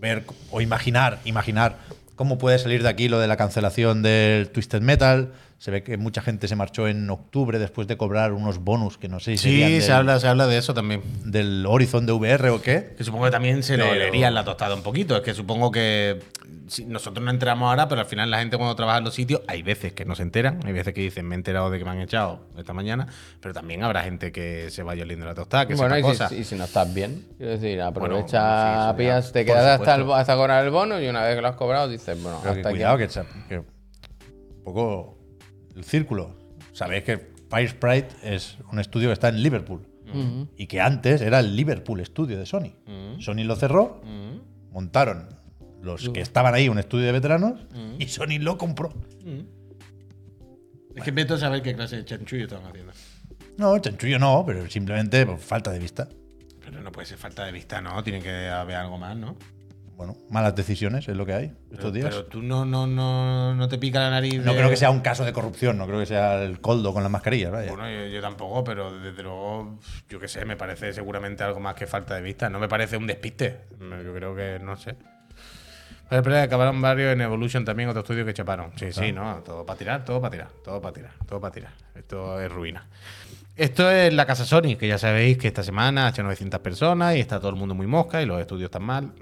ver 0.00 0.24
o 0.50 0.62
imaginar, 0.62 1.18
imaginar 1.26 1.76
cómo 2.14 2.38
puede 2.38 2.58
salir 2.58 2.82
de 2.82 2.88
aquí 2.88 3.08
lo 3.08 3.18
de 3.20 3.26
la 3.26 3.36
cancelación 3.36 4.02
del 4.02 4.48
Twisted 4.48 4.80
Metal. 4.80 5.32
Se 5.58 5.70
ve 5.70 5.82
que 5.82 5.96
mucha 5.96 6.20
gente 6.20 6.48
se 6.48 6.54
marchó 6.56 6.86
en 6.86 7.08
octubre 7.08 7.58
después 7.58 7.88
de 7.88 7.96
cobrar 7.96 8.32
unos 8.34 8.58
bonus 8.58 8.98
que 8.98 9.08
no 9.08 9.20
sé 9.20 9.32
si 9.32 9.44
serían 9.44 9.68
Sí, 9.68 9.74
del, 9.76 9.82
se 9.82 9.92
habla, 9.92 10.20
se 10.20 10.28
habla 10.28 10.46
de 10.46 10.58
eso 10.58 10.74
también. 10.74 11.00
del 11.24 11.64
Horizon 11.66 12.04
de 12.04 12.12
VR 12.12 12.50
o 12.50 12.60
qué. 12.60 12.94
Que 12.98 13.04
supongo 13.04 13.24
que 13.24 13.30
también 13.30 13.62
se 13.62 13.78
lo 13.78 13.84
Pero- 13.84 13.96
olería 13.96 14.28
en 14.28 14.34
la 14.34 14.44
tostada 14.44 14.74
un 14.74 14.82
poquito. 14.82 15.16
Es 15.16 15.22
que 15.22 15.32
supongo 15.32 15.70
que 15.70 16.18
si 16.68 16.84
nosotros 16.84 17.24
no 17.24 17.30
enteramos 17.30 17.70
ahora, 17.70 17.88
pero 17.88 18.02
al 18.02 18.06
final 18.06 18.30
la 18.30 18.38
gente 18.40 18.58
cuando 18.58 18.76
trabaja 18.76 18.98
en 18.98 19.04
los 19.04 19.14
sitios, 19.14 19.40
hay 19.48 19.62
veces 19.62 19.94
que 19.94 20.04
no 20.04 20.14
se 20.14 20.24
enteran, 20.24 20.60
hay 20.66 20.72
veces 20.74 20.92
que 20.92 21.00
dicen, 21.00 21.24
me 21.26 21.34
he 21.34 21.38
enterado 21.38 21.70
de 21.70 21.78
que 21.78 21.84
me 21.86 21.90
han 21.92 22.00
echado 22.02 22.40
esta 22.58 22.74
mañana, 22.74 23.06
pero 23.40 23.54
también 23.54 23.82
habrá 23.82 24.02
gente 24.02 24.32
que 24.32 24.70
se 24.70 24.82
vaya 24.82 25.04
oliendo 25.04 25.24
la 25.24 25.34
tostada, 25.34 25.66
que 25.66 25.74
bueno, 25.74 25.94
sepa 25.94 25.98
y 26.00 26.02
si, 26.02 26.08
cosas. 26.18 26.32
y 26.32 26.44
si 26.44 26.54
no 26.56 26.64
estás 26.64 26.92
bien, 26.92 27.24
quiero 27.38 27.52
decir, 27.52 27.80
aprovecha, 27.80 28.40
bueno, 28.76 28.90
sí, 28.92 28.96
pillas, 28.98 29.32
te 29.32 29.44
quedas 29.46 29.80
hasta, 29.80 29.94
el, 29.94 30.10
hasta 30.12 30.34
cobrar 30.36 30.64
el 30.64 30.70
bono 30.70 31.00
y 31.00 31.08
una 31.08 31.22
vez 31.22 31.34
que 31.36 31.40
lo 31.40 31.48
has 31.48 31.56
cobrado 31.56 31.88
dices, 31.88 32.20
bueno, 32.22 32.40
Pero 32.42 32.52
que 32.54 32.58
hasta 32.60 32.68
aquí. 32.68 32.76
cuidado, 32.76 32.98
que, 32.98 33.08
que 33.48 33.58
un 33.58 34.64
poco 34.64 35.15
el 35.76 35.84
círculo. 35.84 36.34
Sabéis 36.72 37.04
que 37.04 37.32
Fire 37.48 37.68
Sprite 37.68 38.08
es 38.22 38.58
un 38.72 38.80
estudio 38.80 39.08
que 39.08 39.12
está 39.12 39.28
en 39.28 39.42
Liverpool 39.42 39.86
y 40.56 40.66
que 40.66 40.80
antes 40.80 41.20
era 41.20 41.40
el 41.40 41.54
Liverpool 41.54 42.04
Studio 42.04 42.38
de 42.38 42.46
Sony. 42.46 42.72
Sony 43.18 43.44
lo 43.44 43.56
cerró, 43.56 44.00
montaron 44.70 45.28
los 45.82 46.08
que 46.08 46.20
estaban 46.20 46.54
ahí 46.54 46.68
un 46.68 46.78
estudio 46.78 47.06
de 47.06 47.12
veteranos 47.12 47.66
y 47.98 48.08
Sony 48.08 48.38
lo 48.40 48.58
compró. 48.58 48.92
Es 50.94 51.04
que 51.04 51.10
a 51.10 51.38
saber 51.38 51.62
qué 51.62 51.74
clase 51.74 51.96
de 51.96 52.04
chanchullo 52.04 52.44
están 52.44 52.64
haciendo. 52.64 52.92
No, 53.58 53.78
chanchullo 53.78 54.18
no, 54.18 54.44
pero 54.46 54.68
simplemente 54.70 55.24
por 55.26 55.38
falta 55.38 55.70
de 55.70 55.78
vista. 55.78 56.08
Pero 56.60 56.80
no 56.82 56.90
puede 56.90 57.06
ser 57.06 57.18
falta 57.18 57.44
de 57.44 57.52
vista, 57.52 57.80
¿no? 57.80 58.02
Tiene 58.02 58.20
que 58.20 58.48
haber 58.48 58.76
algo 58.76 58.98
más, 58.98 59.16
¿no? 59.16 59.36
Bueno, 59.96 60.14
malas 60.28 60.54
decisiones 60.54 61.08
es 61.08 61.16
lo 61.16 61.24
que 61.24 61.32
hay 61.32 61.44
estos 61.46 61.78
Pero, 61.78 61.90
días. 61.90 62.08
pero 62.10 62.24
tú 62.26 62.42
no, 62.42 62.66
no, 62.66 62.86
no, 62.86 63.54
no 63.54 63.68
te 63.68 63.78
pica 63.78 63.98
la 64.00 64.10
nariz. 64.10 64.34
no 64.44 64.52
de- 64.52 64.58
creo 64.58 64.68
que 64.68 64.76
sea 64.76 64.90
un 64.90 65.00
caso 65.00 65.24
de 65.24 65.32
corrupción, 65.32 65.78
no 65.78 65.86
creo 65.86 65.98
que 65.98 66.04
sea 66.06 66.42
el 66.42 66.60
coldo 66.60 66.92
con 66.92 67.02
las 67.02 67.10
mascarillas, 67.10 67.50
vaya. 67.50 67.70
Bueno, 67.72 67.88
yo, 67.90 68.06
yo 68.06 68.20
tampoco, 68.20 68.62
pero 68.62 68.98
desde 69.00 69.22
luego, 69.22 69.78
yo 70.10 70.20
qué 70.20 70.28
sé, 70.28 70.44
me 70.44 70.56
parece 70.56 70.92
seguramente 70.92 71.42
algo 71.44 71.60
más 71.60 71.74
que 71.76 71.86
falta 71.86 72.14
de 72.14 72.20
vista. 72.20 72.50
No 72.50 72.58
me 72.58 72.68
parece 72.68 72.98
un 72.98 73.06
despiste. 73.06 73.60
Yo 73.80 74.12
creo 74.14 74.36
que, 74.36 74.58
no 74.62 74.76
sé. 74.76 74.96
Pero, 76.10 76.22
pero 76.22 76.40
acabaron 76.42 76.80
varios 76.82 77.14
en 77.14 77.22
Evolution 77.22 77.64
también, 77.64 77.88
otro 77.88 78.02
estudio 78.02 78.24
que 78.26 78.34
chaparon. 78.34 78.72
Sí, 78.76 78.92
sí, 78.92 79.12
no, 79.12 79.36
todo 79.44 79.64
para 79.64 79.78
tirar, 79.78 80.04
todo 80.04 80.20
para 80.20 80.30
tirar, 80.30 80.48
todo 80.62 80.80
para 80.80 80.92
tirar, 80.94 81.12
todo 81.26 81.40
para 81.40 81.52
tirar. 81.54 81.72
Esto 81.94 82.38
es 82.40 82.52
ruina. 82.52 82.86
Esto 83.56 83.90
es 83.90 84.12
la 84.12 84.26
casa 84.26 84.44
Sony, 84.44 84.76
que 84.78 84.86
ya 84.86 84.98
sabéis 84.98 85.38
que 85.38 85.48
esta 85.48 85.62
semana 85.62 86.06
ha 86.06 86.10
hecho 86.10 86.22
900 86.22 86.60
personas 86.60 87.16
y 87.16 87.20
está 87.20 87.38
todo 87.40 87.48
el 87.48 87.56
mundo 87.56 87.74
muy 87.74 87.86
mosca 87.86 88.20
y 88.20 88.26
los 88.26 88.38
estudios 88.38 88.66
están 88.66 88.82
mal. 88.82 89.12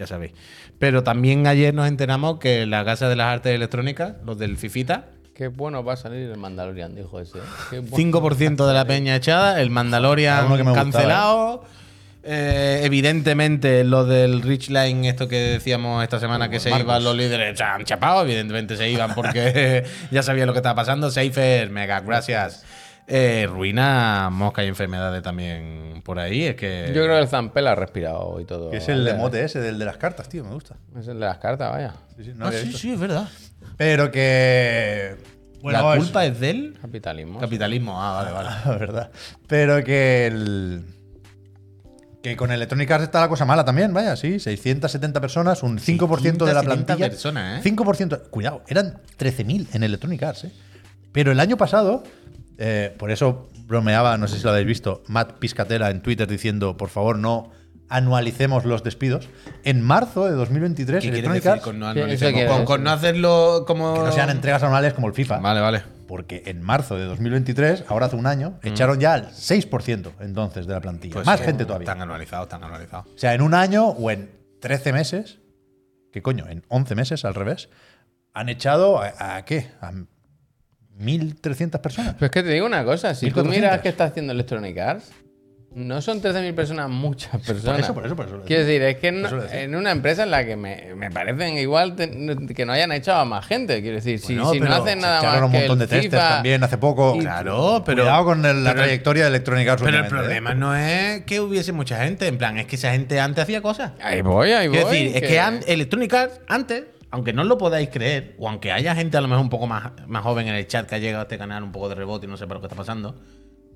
Ya 0.00 0.06
sabéis. 0.06 0.32
Pero 0.78 1.04
también 1.04 1.46
ayer 1.46 1.74
nos 1.74 1.86
enteramos 1.86 2.38
que 2.38 2.64
la 2.64 2.86
Casa 2.86 3.10
de 3.10 3.16
las 3.16 3.26
Artes 3.26 3.54
Electrónicas, 3.54 4.14
los 4.24 4.38
del 4.38 4.56
Fifita, 4.56 5.10
Qué 5.34 5.48
bueno 5.48 5.82
va 5.82 5.94
a 5.94 5.96
salir 5.96 6.30
el 6.30 6.36
Mandalorian, 6.36 6.94
dijo 6.94 7.18
ese. 7.18 7.38
¿eh? 7.38 7.42
Qué 7.70 7.78
bueno. 7.78 8.20
5% 8.20 8.66
de 8.66 8.74
la 8.74 8.84
peña 8.84 9.16
echada, 9.16 9.62
el 9.62 9.70
Mandalorian 9.70 10.74
cancelado. 10.74 11.64
Eh, 12.22 12.82
evidentemente, 12.84 13.82
lo 13.84 14.04
del 14.04 14.42
Rich 14.42 14.68
Line, 14.68 15.08
esto 15.08 15.28
que 15.28 15.36
decíamos 15.36 16.02
esta 16.02 16.20
semana 16.20 16.50
que 16.50 16.60
se 16.60 16.68
Marcos. 16.68 16.84
iban 16.84 17.04
los 17.04 17.16
líderes, 17.16 17.56
se 17.56 17.64
han 17.64 17.84
chapado. 17.84 18.22
Evidentemente 18.22 18.76
se 18.76 18.90
iban 18.90 19.14
porque 19.14 19.84
ya 20.10 20.22
sabían 20.22 20.46
lo 20.46 20.52
que 20.52 20.58
estaba 20.58 20.74
pasando. 20.74 21.10
Safer, 21.10 21.70
mega, 21.70 22.00
gracias. 22.00 22.64
Eh, 23.06 23.46
ruina, 23.50 24.28
mosca 24.30 24.62
y 24.64 24.68
enfermedades 24.68 25.22
también 25.22 26.00
por 26.04 26.18
ahí. 26.18 26.44
Es 26.44 26.54
que. 26.56 26.86
Yo 26.94 27.02
creo 27.02 27.16
que 27.16 27.22
el 27.22 27.28
Zampel 27.28 27.66
ha 27.66 27.74
respirado 27.74 28.38
y 28.40 28.44
todo. 28.44 28.70
Que 28.70 28.76
es 28.78 28.88
el 28.88 29.06
emote 29.08 29.42
ese 29.44 29.60
del 29.60 29.78
de 29.78 29.84
las 29.84 29.96
cartas, 29.96 30.28
tío, 30.28 30.44
me 30.44 30.52
gusta. 30.54 30.76
Es 30.98 31.08
el 31.08 31.14
de 31.20 31.26
las 31.26 31.38
cartas, 31.38 31.70
vaya. 31.72 31.94
Sí, 32.16 32.24
sí, 32.24 32.32
no 32.36 32.46
Ah, 32.46 32.52
sí, 32.52 32.64
visto. 32.66 32.78
sí, 32.78 32.92
es 32.92 33.00
verdad. 33.00 33.28
Pero 33.76 34.10
que. 34.10 35.16
Bueno, 35.62 35.82
la 35.82 35.94
es- 35.96 36.04
culpa 36.04 36.24
es 36.24 36.38
del 36.40 36.78
Capitalismo. 36.80 37.38
capitalismo. 37.40 38.00
Ah, 38.00 38.12
vale, 38.22 38.32
vale. 38.32 38.48
La 38.64 38.70
verdad. 38.78 39.10
Pero 39.46 39.82
que 39.84 40.26
el. 40.26 40.84
Que 42.22 42.36
con 42.36 42.52
Electronic 42.52 42.90
Arts 42.90 43.04
está 43.04 43.20
la 43.20 43.28
cosa 43.28 43.46
mala 43.46 43.64
también, 43.64 43.94
vaya, 43.94 44.14
sí. 44.14 44.38
670 44.38 45.20
personas, 45.22 45.62
un 45.62 45.78
5% 45.78 46.44
de 46.44 46.52
la 46.52 46.60
670 46.60 46.64
plantilla. 46.96 47.08
personas, 47.08 47.64
¿eh? 47.66 47.70
5%. 47.70 48.28
Cuidado, 48.28 48.62
eran 48.68 48.98
13.000 49.18 49.68
en 49.72 49.82
Electronic 49.82 50.22
Arts, 50.22 50.44
¿eh? 50.44 50.52
Pero 51.12 51.32
el 51.32 51.40
año 51.40 51.56
pasado, 51.56 52.04
eh, 52.62 52.94
por 52.98 53.10
eso 53.10 53.48
bromeaba, 53.64 54.18
no 54.18 54.28
sé 54.28 54.36
si 54.36 54.44
lo 54.44 54.50
habéis 54.50 54.66
visto, 54.66 55.02
Matt 55.06 55.38
Piscatela 55.38 55.88
en 55.88 56.02
Twitter 56.02 56.28
diciendo, 56.28 56.76
por 56.76 56.90
favor, 56.90 57.18
no 57.18 57.50
anualicemos 57.88 58.66
los 58.66 58.84
despidos. 58.84 59.30
En 59.64 59.80
marzo 59.80 60.26
de 60.26 60.32
2023, 60.32 61.02
¿Qué 61.02 61.10
quieres 61.10 61.32
decir 61.32 61.50
Arts, 61.50 61.64
con 61.64 61.78
no, 61.78 62.90
hacerlo 62.90 63.64
como. 63.66 63.94
que 63.94 64.00
no 64.00 64.12
sean 64.12 64.28
entregas 64.28 64.62
anuales 64.62 64.92
como 64.92 65.08
el 65.08 65.14
FIFA. 65.14 65.38
Vale, 65.38 65.60
vale. 65.60 65.82
porque 66.06 66.42
en 66.44 66.62
marzo 66.62 66.96
de 66.96 67.06
2023, 67.06 67.84
ahora 67.88 68.06
hace 68.06 68.16
un 68.16 68.26
año, 68.26 68.58
echaron 68.62 69.00
ya 69.00 69.14
al 69.14 69.30
6% 69.30 70.12
entonces 70.20 70.66
de 70.66 70.74
la 70.74 70.80
plantilla. 70.82 71.14
Pues 71.14 71.26
Más 71.26 71.40
gente 71.40 71.64
todavía. 71.64 71.84
Están 71.86 72.02
anualizados, 72.02 72.44
están 72.44 72.62
anualizados. 72.62 73.06
O 73.06 73.18
sea, 73.18 73.32
en 73.32 73.40
un 73.40 73.54
año 73.54 73.88
o 73.88 74.10
en 74.10 74.30
13 74.60 74.92
meses, 74.92 75.38
¿qué 76.12 76.20
coño? 76.20 76.46
En 76.46 76.62
11 76.68 76.94
meses, 76.94 77.24
al 77.24 77.34
revés, 77.34 77.70
han 78.34 78.50
echado 78.50 79.00
a, 79.00 79.36
a 79.36 79.44
qué? 79.46 79.70
A 79.80 79.92
1.300 81.00 81.80
personas. 81.80 82.14
Pues 82.18 82.30
que 82.30 82.42
te 82.42 82.50
digo 82.50 82.66
una 82.66 82.84
cosa, 82.84 83.14
si 83.14 83.26
tú 83.30 83.40
1400. 83.42 83.56
miras 83.56 83.80
qué 83.80 83.88
está 83.88 84.04
haciendo 84.04 84.32
Electronic 84.32 84.78
Arts, 84.78 85.10
no 85.72 86.02
son 86.02 86.20
13.000 86.20 86.52
personas 86.52 86.90
muchas 86.90 87.40
personas. 87.46 87.78
eso, 87.78 87.94
por 87.94 88.04
eso, 88.04 88.16
por 88.16 88.26
eso 88.26 88.42
Quiero 88.44 88.64
decir, 88.64 88.82
es 88.82 88.96
que 88.96 89.12
Por 89.12 89.32
no- 89.32 89.44
en 89.52 89.76
una 89.76 89.92
empresa 89.92 90.24
en 90.24 90.32
la 90.32 90.44
que 90.44 90.56
me, 90.56 90.96
me 90.96 91.12
parecen 91.12 91.58
igual 91.58 91.94
te- 91.94 92.10
que 92.56 92.66
no 92.66 92.72
hayan 92.72 92.90
echado 92.90 93.20
a 93.20 93.24
más 93.24 93.46
gente. 93.46 93.80
Quiero 93.80 93.94
decir, 93.94 94.18
si, 94.18 94.34
Bueno, 94.34 94.50
si 94.50 94.58
no 94.58 94.66
pero 94.66 94.82
hacen 94.82 94.98
nada 94.98 95.22
más 95.22 95.42
un 95.42 95.52
que 95.52 95.58
montón 95.58 95.78
de 95.78 95.84
el 95.84 95.90
testes 95.90 96.10
FIFA, 96.10 96.28
también 96.28 96.64
hace 96.64 96.76
poco. 96.76 97.16
Claro, 97.18 97.84
pero. 97.86 98.02
Cuidado 98.02 98.24
con 98.24 98.44
el- 98.44 98.64
la 98.64 98.70
pero- 98.70 98.82
trayectoria 98.82 99.22
de 99.22 99.28
Electronic 99.28 99.68
Arts 99.68 99.82
Pero 99.84 99.98
el 100.00 100.04
¿eh? 100.06 100.08
problema 100.08 100.54
no 100.54 100.74
es 100.74 101.22
que 101.22 101.38
hubiese 101.40 101.70
mucha 101.70 102.02
gente, 102.04 102.26
en 102.26 102.36
plan, 102.36 102.58
es 102.58 102.66
que 102.66 102.74
esa 102.74 102.90
gente 102.90 103.20
antes 103.20 103.44
hacía 103.44 103.62
cosas. 103.62 103.92
Ahí 104.02 104.22
voy, 104.22 104.50
ahí 104.50 104.66
voy. 104.66 104.76
Quiero 104.76 104.90
decir, 104.90 105.16
es 105.16 105.22
que 105.22 105.38
an- 105.38 105.60
Electronic 105.68 106.12
Arts 106.14 106.40
antes, 106.48 106.82
aunque 107.10 107.32
no 107.32 107.44
lo 107.44 107.58
podáis 107.58 107.88
creer, 107.90 108.34
o 108.38 108.48
aunque 108.48 108.72
haya 108.72 108.94
gente 108.94 109.16
a 109.16 109.20
lo 109.20 109.28
mejor 109.28 109.42
un 109.42 109.50
poco 109.50 109.66
más, 109.66 109.92
más 110.06 110.22
joven 110.22 110.48
en 110.48 110.54
el 110.54 110.66
chat 110.66 110.86
que 110.88 110.94
ha 110.94 110.98
llegado 110.98 111.20
a 111.20 111.24
este 111.24 111.38
canal 111.38 111.62
un 111.62 111.72
poco 111.72 111.88
de 111.88 111.94
rebote 111.96 112.26
y 112.26 112.28
no 112.28 112.36
sepa 112.36 112.54
lo 112.54 112.60
que 112.60 112.66
está 112.66 112.76
pasando, 112.76 113.16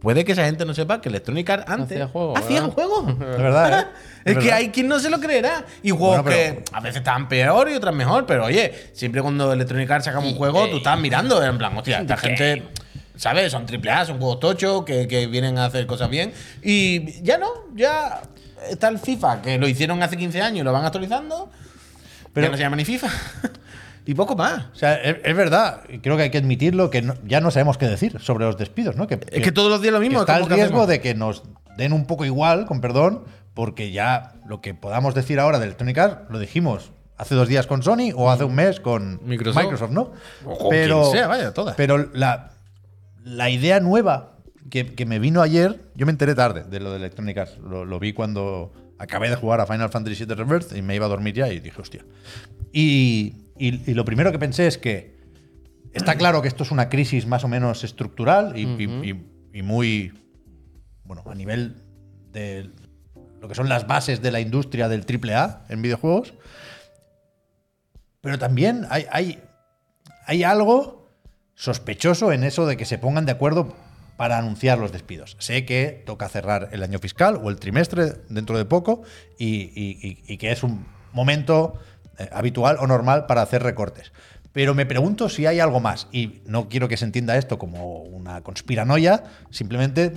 puede 0.01 0.25
que 0.25 0.33
esa 0.33 0.45
gente 0.45 0.65
no 0.67 0.75
sepa 0.75 1.01
que 1.01 1.09
Electronic 1.09 1.49
Arts 1.51 1.65
antes 1.67 1.93
Hacía 1.97 2.09
juegos, 2.09 2.39
hacía 2.39 2.61
¿verdad? 2.61 2.75
juegos. 2.75 3.19
De 3.19 3.25
verdad, 3.25 3.81
¿eh? 3.81 3.87
Es 4.33 4.39
que 4.39 4.53
hay 4.53 4.69
quien 4.69 4.87
no 4.89 4.99
se 5.01 5.09
lo 5.11 5.19
creerá. 5.19 5.65
Y 5.83 5.91
juegos 5.91 6.23
Bueno, 6.23 6.25
pero- 6.25 6.63
que 6.65 6.77
a 6.77 6.81
veces 6.81 6.97
estaban 6.99 7.29
peor 7.29 7.71
y 7.71 7.75
otras 7.75 7.95
mejor. 7.95 8.27
Pero 8.27 8.45
oye, 8.45 8.73
siempre 8.93 9.23
cuando 9.23 9.53
Electronic 9.53 9.91
Arts 9.91 10.05
saca 10.05 10.19
un 10.19 10.35
juego, 10.35 10.69
tú 10.69 10.77
estás 10.79 10.99
mirando. 11.01 11.43
En 11.43 11.57
plan, 11.59 11.77
hostia, 11.77 12.01
esta 12.01 12.17
gente. 12.17 12.65
¿Sabes? 13.17 13.53
Son 13.53 13.65
AAA, 13.65 14.07
son 14.07 14.19
juegos 14.19 14.41
tochos 14.41 14.85
que, 14.85 15.07
que 15.09 15.27
vienen 15.29 15.57
a 15.59 15.67
hacer 15.67 15.87
cosas 15.87 16.11
bien. 16.11 16.33
Y 16.63 17.23
ya 17.23 17.39
no, 17.39 17.49
ya 17.75 18.23
está 18.69 18.89
el 18.89 18.99
FIFA, 18.99 19.41
que 19.41 19.57
lo 19.57 19.69
hicieron 19.69 20.03
hace 20.03 20.17
15 20.17 20.43
años 20.43 20.61
y 20.61 20.63
lo 20.65 20.73
van 20.73 20.85
actualizando. 20.85 21.49
Pero 22.35 22.47
Pero- 22.47 22.47
ya 22.47 22.51
no 22.51 22.57
se 22.57 22.63
llama 22.65 22.77
ni 22.77 22.85
FIFA. 22.85 23.09
y 24.07 24.15
poco 24.15 24.37
más. 24.37 24.67
O 24.73 24.75
sea, 24.75 24.95
es, 24.97 25.17
es 25.25 25.37
verdad, 25.37 25.83
y 25.89 25.99
creo 26.01 26.17
que 26.17 26.25
hay 26.25 26.31
que 26.31 26.39
admitirlo, 26.39 26.91
que 26.91 27.01
no- 27.03 27.15
ya 27.25 27.41
no 27.41 27.51
sabemos 27.51 27.79
qué 27.79 27.87
decir 27.87 28.21
sobre 28.21 28.45
los 28.45 28.59
despidos, 28.59 28.97
¿no? 28.97 29.07
Que, 29.07 29.19
Es 29.31 29.43
que 29.43 29.53
todos 29.53 29.71
los 29.71 29.81
días 29.81 29.95
lo 29.95 30.01
mismo. 30.01 30.21
está 30.21 30.37
es 30.37 30.43
el 30.43 30.49
que 30.49 30.55
riesgo 30.57 30.87
de 30.87 31.01
que 31.01 31.15
nos 31.15 31.45
den 31.77 31.93
un 31.93 32.07
poco 32.07 32.25
igual, 32.25 32.67
con 32.67 32.81
perdón, 32.81 33.25
porque 33.55 33.93
ya 33.93 34.33
lo 34.47 34.61
que 34.61 34.75
podamos 34.75 35.15
decir 35.15 35.39
ahora 35.41 35.59
de 35.59 35.67
Electronic 35.67 35.97
Arts 35.99 36.31
lo 36.31 36.39
dijimos 36.39 36.91
hace 37.17 37.37
dos 37.37 37.47
días 37.49 37.69
con 37.69 37.83
Sony 37.85 38.11
o 38.17 38.31
hace 38.31 38.43
un 38.45 38.55
mes 38.57 38.81
con 38.81 39.21
Microsoft. 39.25 39.91
¿no? 39.93 40.11
O 40.45 40.59
con 40.59 40.71
quien 40.71 41.05
sea, 41.13 41.29
vaya, 41.29 41.55
todas. 41.55 41.77
Pero 41.77 42.11
la, 42.13 42.51
la 43.23 43.49
idea 43.51 43.79
nueva 43.79 44.33
que, 44.71 44.95
que 44.95 45.07
me 45.07 45.21
vino 45.21 45.41
ayer, 45.41 45.81
yo 45.95 46.05
me 46.07 46.11
enteré 46.13 46.35
tarde 46.35 46.65
de 46.65 46.81
lo 46.81 46.91
de 46.91 46.97
Electronic 46.97 47.39
Arts. 47.39 47.59
Lo, 47.59 47.85
lo 47.85 48.01
vi 48.01 48.13
cuando 48.13 48.73
acabé 49.05 49.31
de 49.31 49.37
jugar 49.37 49.61
a 49.61 49.67
Final 49.67 49.91
Fantasy 49.91 50.25
VII 50.25 50.35
Rebirth 50.35 50.77
y 50.77 50.83
me 50.83 50.95
iba 50.95 51.07
a 51.07 51.09
dormir 51.09 51.35
ya 51.35 51.49
y 51.53 51.61
dije, 51.61 51.81
hostia. 51.81 52.05
Y, 52.73 53.35
y- 53.59 53.91
y 53.91 53.95
lo 53.95 54.05
primero 54.05 54.33
que 54.33 54.39
pensé 54.39 54.67
es 54.67 54.79
que 54.79 55.15
está 55.93 56.17
claro 56.17 56.43
que 56.43 56.49
esto 56.49 56.65
es 56.65 56.71
una 56.71 56.89
crisis 56.89 57.27
más 57.27 57.45
o 57.45 57.49
menos 57.49 57.85
estructural 57.85 58.57
y 59.53 59.63
muy, 59.63 60.13
bueno, 61.05 61.23
a 61.31 61.35
nivel 61.35 61.77
de 62.33 62.71
lo 63.41 63.49
que 63.49 63.55
son 63.55 63.69
las 63.69 63.87
bases 63.87 64.21
de 64.23 64.33
la 64.33 64.41
industria 64.41 64.89
del 64.89 65.05
AAA 65.07 65.67
en 65.69 65.83
videojuegos. 65.83 66.35
Pero 68.21 68.39
también 68.39 68.87
hay, 68.91 69.07
hay, 69.11 69.39
hay 70.27 70.43
algo 70.45 71.11
sospechoso 71.55 72.33
en 72.33 72.43
eso 72.43 72.67
de 72.67 72.77
que 72.77 72.85
se 72.87 72.99
pongan 72.99 73.27
de 73.27 73.33
acuerdo 73.33 73.77
para 74.17 74.39
anunciar 74.39 74.79
los 74.79 74.93
despidos. 74.93 75.37
Sé 75.41 75.65
que 75.65 76.03
toca 76.07 76.29
cerrar 76.29 76.69
el 76.73 76.83
año 76.83 76.99
fiscal 76.99 77.41
o 77.43 77.51
el 77.51 77.57
trimestre 77.57 78.13
dentro 78.29 78.57
de 78.59 78.65
poco 78.65 79.03
y, 79.39 79.47
y- 79.75 79.99
y- 80.03 80.33
y 80.33 80.37
que 80.39 80.53
es 80.53 80.63
un 80.63 80.87
momento 81.13 81.75
eh, 82.19 82.29
habitual 82.33 82.77
o 82.81 82.87
normal 82.87 83.27
para 83.27 83.43
hacer 83.43 83.63
recortes. 83.63 84.13
Pero 84.53 84.73
me 84.75 84.87
pregunto 84.87 85.29
si 85.29 85.47
hay 85.47 85.59
algo 85.59 85.81
más 85.81 86.07
y 86.13 86.43
no 86.47 86.69
quiero 86.69 86.87
que 86.87 86.97
se 86.97 87.05
entienda 87.05 87.37
esto 87.37 87.59
como 87.59 88.03
una 88.03 88.41
conspiranoia, 88.43 89.25
simplemente 89.51 90.13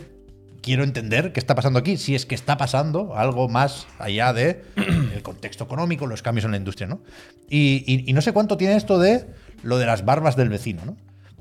quiero 0.61 0.83
entender 0.83 1.33
qué 1.33 1.39
está 1.39 1.55
pasando 1.55 1.79
aquí, 1.79 1.97
si 1.97 2.13
es 2.13 2.27
que 2.27 2.35
está 2.35 2.55
pasando 2.57 3.15
algo 3.15 3.49
más 3.49 3.87
allá 3.97 4.33
de 4.33 4.63
el 5.15 5.23
contexto 5.23 5.63
económico, 5.63 6.05
los 6.05 6.21
cambios 6.21 6.45
en 6.45 6.51
la 6.51 6.57
industria, 6.57 6.87
¿no? 6.87 7.01
Y, 7.49 7.83
y- 7.87 8.03
y 8.07 8.13
no 8.13 8.21
sé 8.21 8.31
cuánto 8.31 8.57
tiene 8.57 8.75
esto 8.75 8.99
de 8.99 9.25
lo 9.63 9.79
de 9.79 9.87
las 9.87 10.05
barbas 10.05 10.35
del 10.35 10.49
vecino, 10.49 10.85
¿no? 10.85 10.97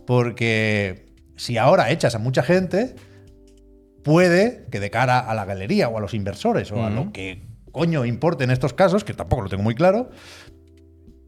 Porque 0.06 1.05
si 1.36 1.58
ahora 1.58 1.90
echas 1.90 2.14
a 2.14 2.18
mucha 2.18 2.42
gente, 2.42 2.94
puede 4.02 4.66
que 4.70 4.80
de 4.80 4.90
cara 4.90 5.18
a 5.18 5.34
la 5.34 5.44
galería 5.44 5.88
o 5.88 5.98
a 5.98 6.00
los 6.00 6.14
inversores 6.14 6.70
o 6.72 6.84
a 6.84 6.90
lo 6.90 7.12
que 7.12 7.42
coño 7.72 8.04
importe 8.04 8.44
en 8.44 8.50
estos 8.50 8.72
casos, 8.72 9.04
que 9.04 9.12
tampoco 9.14 9.42
lo 9.42 9.48
tengo 9.48 9.62
muy 9.62 9.74
claro, 9.74 10.10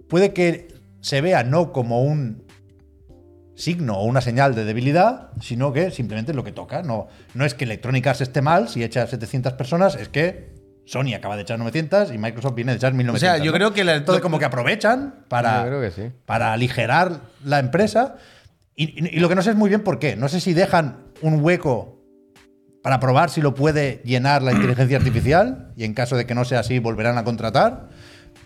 puede 0.09 0.33
que 0.33 0.69
se 1.01 1.21
vea 1.21 1.45
no 1.45 1.73
como 1.73 2.03
un 2.03 2.45
signo 3.55 3.99
o 3.99 4.05
una 4.05 4.21
señal 4.21 4.55
de 4.55 4.65
debilidad, 4.65 5.31
sino 5.41 5.73
que 5.73 5.91
simplemente 5.91 6.33
es 6.33 6.37
lo 6.37 6.45
que 6.45 6.53
toca. 6.53 6.83
No, 6.83 7.09
no 7.35 7.45
es 7.45 7.55
que 7.55 7.65
Electronic 7.65 8.07
Arts 8.07 8.21
esté 8.21 8.41
mal 8.41 8.69
si 8.69 8.83
echa 8.85 9.07
700 9.07 9.53
personas, 9.55 9.97
es 9.97 10.09
que 10.09 10.55
Sony 10.87 11.13
acaba 11.15 11.37
de 11.37 11.43
echar 11.43 11.59
900 11.59 12.13
y 12.13 12.19
Microsoft 12.19 12.55
viene 12.55 12.73
de 12.73 12.77
echar 12.77 12.95
1900. 12.95 13.17
O 13.17 13.21
sea, 13.37 13.45
yo 13.45 13.51
¿no? 13.51 13.57
creo 13.59 13.73
que 13.75 13.85
la- 13.85 13.97
Entonces, 13.97 14.21
lo- 14.21 14.23
como 14.23 14.39
que 14.39 14.45
aprovechan 14.47 15.25
para, 15.29 15.63
Yo 15.63 15.67
creo 15.69 15.81
que 15.83 15.91
sí. 15.91 16.11
para 16.25 16.53
aligerar 16.53 17.21
la 17.45 17.59
empresa. 17.59 18.17
Y, 18.79 18.85
y- 19.05 19.17
y 19.17 19.21
lo 19.21 19.29
que 19.29 19.35
no 19.35 19.43
sé 19.43 19.51
es 19.51 19.57
muy 19.57 19.69
bien 19.69 19.83
por 19.83 19.99
qué. 19.99 20.15
No 20.15 20.29
sé 20.29 20.41
si 20.41 20.55
dejan 20.55 20.99
un 21.21 21.43
hueco 21.45 22.01
para 22.83 23.01
probar 23.01 23.29
si 23.29 23.41
lo 23.41 23.53
puede 23.53 24.01
llenar 24.05 24.41
la 24.41 24.53
inteligencia 24.53 24.97
artificial 25.03 25.73
y 25.77 25.83
en 25.85 25.95
caso 25.95 26.17
de 26.17 26.27
que 26.27 26.35
no 26.37 26.45
sea 26.45 26.61
así 26.61 26.79
volverán 26.79 27.19
a 27.19 27.25
contratar. 27.25 27.89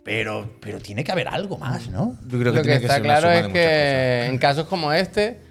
Pero, 0.05 0.57
pero 0.61 0.81
tiene 0.81 1.05
que 1.05 1.13
haber 1.13 1.29
algo 1.29 1.59
más, 1.59 1.89
¿no? 1.91 2.17
Yo 2.27 2.41
creo 2.41 2.53
que 2.53 2.59
Lo 2.59 2.63
que 2.63 2.63
tiene 2.63 2.79
que 2.81 2.87
está 2.87 3.01
claro 3.03 3.21
suma 3.21 3.35
es 3.35 3.43
de 3.43 3.49
muchas 3.51 3.53
que 3.63 4.27
en 4.27 4.39
casos 4.39 4.67
como 4.67 4.93
este, 4.93 5.42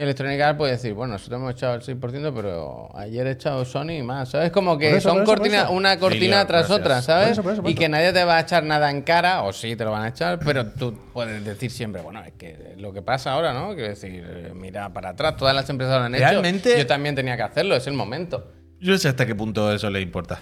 Electronic 0.00 0.40
Arts 0.40 0.56
puede 0.56 0.72
decir, 0.72 0.94
bueno, 0.94 1.12
nosotros 1.12 1.38
hemos 1.40 1.52
echado 1.52 1.74
el 1.74 1.82
6%, 1.82 2.32
pero 2.34 2.88
ayer 2.96 3.26
he 3.26 3.32
echado 3.32 3.64
Sony 3.64 3.90
y 3.98 4.02
más. 4.02 4.30
¿Sabes? 4.30 4.50
Como 4.50 4.78
que 4.78 4.96
eso, 4.96 5.10
son 5.10 5.18
eso, 5.18 5.26
cortina- 5.26 5.68
una 5.70 5.98
cortina 5.98 6.46
tras 6.46 6.68
gracias. 6.68 6.78
otra, 6.80 7.02
¿sabes? 7.02 7.24
Por 7.26 7.32
eso, 7.32 7.42
por 7.42 7.52
eso, 7.52 7.62
por 7.62 7.70
y 7.70 7.74
que 7.74 7.88
nadie 7.88 8.12
te 8.12 8.24
va 8.24 8.38
a 8.38 8.40
echar 8.40 8.64
nada 8.64 8.90
en 8.90 9.02
cara, 9.02 9.42
o 9.42 9.52
sí 9.52 9.76
te 9.76 9.84
lo 9.84 9.90
van 9.90 10.02
a 10.04 10.08
echar, 10.08 10.38
pero 10.38 10.66
tú 10.66 10.96
puedes 11.12 11.44
decir 11.44 11.70
siempre, 11.70 12.00
bueno, 12.00 12.22
es 12.24 12.32
que 12.32 12.74
lo 12.78 12.92
que 12.94 13.02
pasa 13.02 13.32
ahora, 13.32 13.52
¿no? 13.52 13.74
Quiero 13.74 13.90
decir, 13.90 14.52
mira 14.54 14.92
para 14.92 15.10
atrás, 15.10 15.36
todas 15.36 15.54
las 15.54 15.68
empresas 15.68 15.98
lo 15.98 16.04
han 16.06 16.14
hecho. 16.14 16.24
Realmente- 16.24 16.78
Yo 16.78 16.86
también 16.86 17.14
tenía 17.14 17.36
que 17.36 17.42
hacerlo, 17.42 17.76
es 17.76 17.86
el 17.86 17.92
momento. 17.94 18.50
Yo 18.80 18.96
sé 18.96 19.08
hasta 19.08 19.26
qué 19.26 19.34
punto 19.34 19.70
eso 19.72 19.90
le 19.90 20.00
importa. 20.00 20.40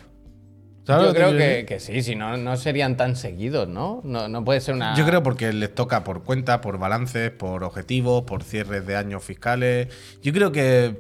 ¿Sabes 0.89 1.09
Yo 1.09 1.13
creo 1.15 1.67
que, 1.67 1.81
sí, 1.81 2.03
si 2.03 2.15
no, 2.17 2.39
no 2.39 2.57
serían 2.57 2.97
tan 2.97 3.15
seguidos, 3.15 3.69
¿no? 3.69 4.01
No, 4.05 4.27
no 4.27 4.43
puede 4.43 4.59
ser 4.63 4.75
una. 4.75 4.95
Yo 4.97 5.05
creo 5.05 5.23
porque 5.23 5.53
les 5.53 5.75
toca 5.75 6.03
por 6.03 6.23
cuenta, 6.25 6.63
por 6.63 6.79
balances, 6.79 7.31
por 7.31 7.63
objetivos, 7.63 8.23
por 8.23 8.43
cierres 8.43 8.87
de 8.87 8.97
años 8.97 9.23
fiscales. 9.23 9.89
Yo 10.23 10.33
creo 10.33 10.51
que 10.51 10.87
eh, 10.87 10.95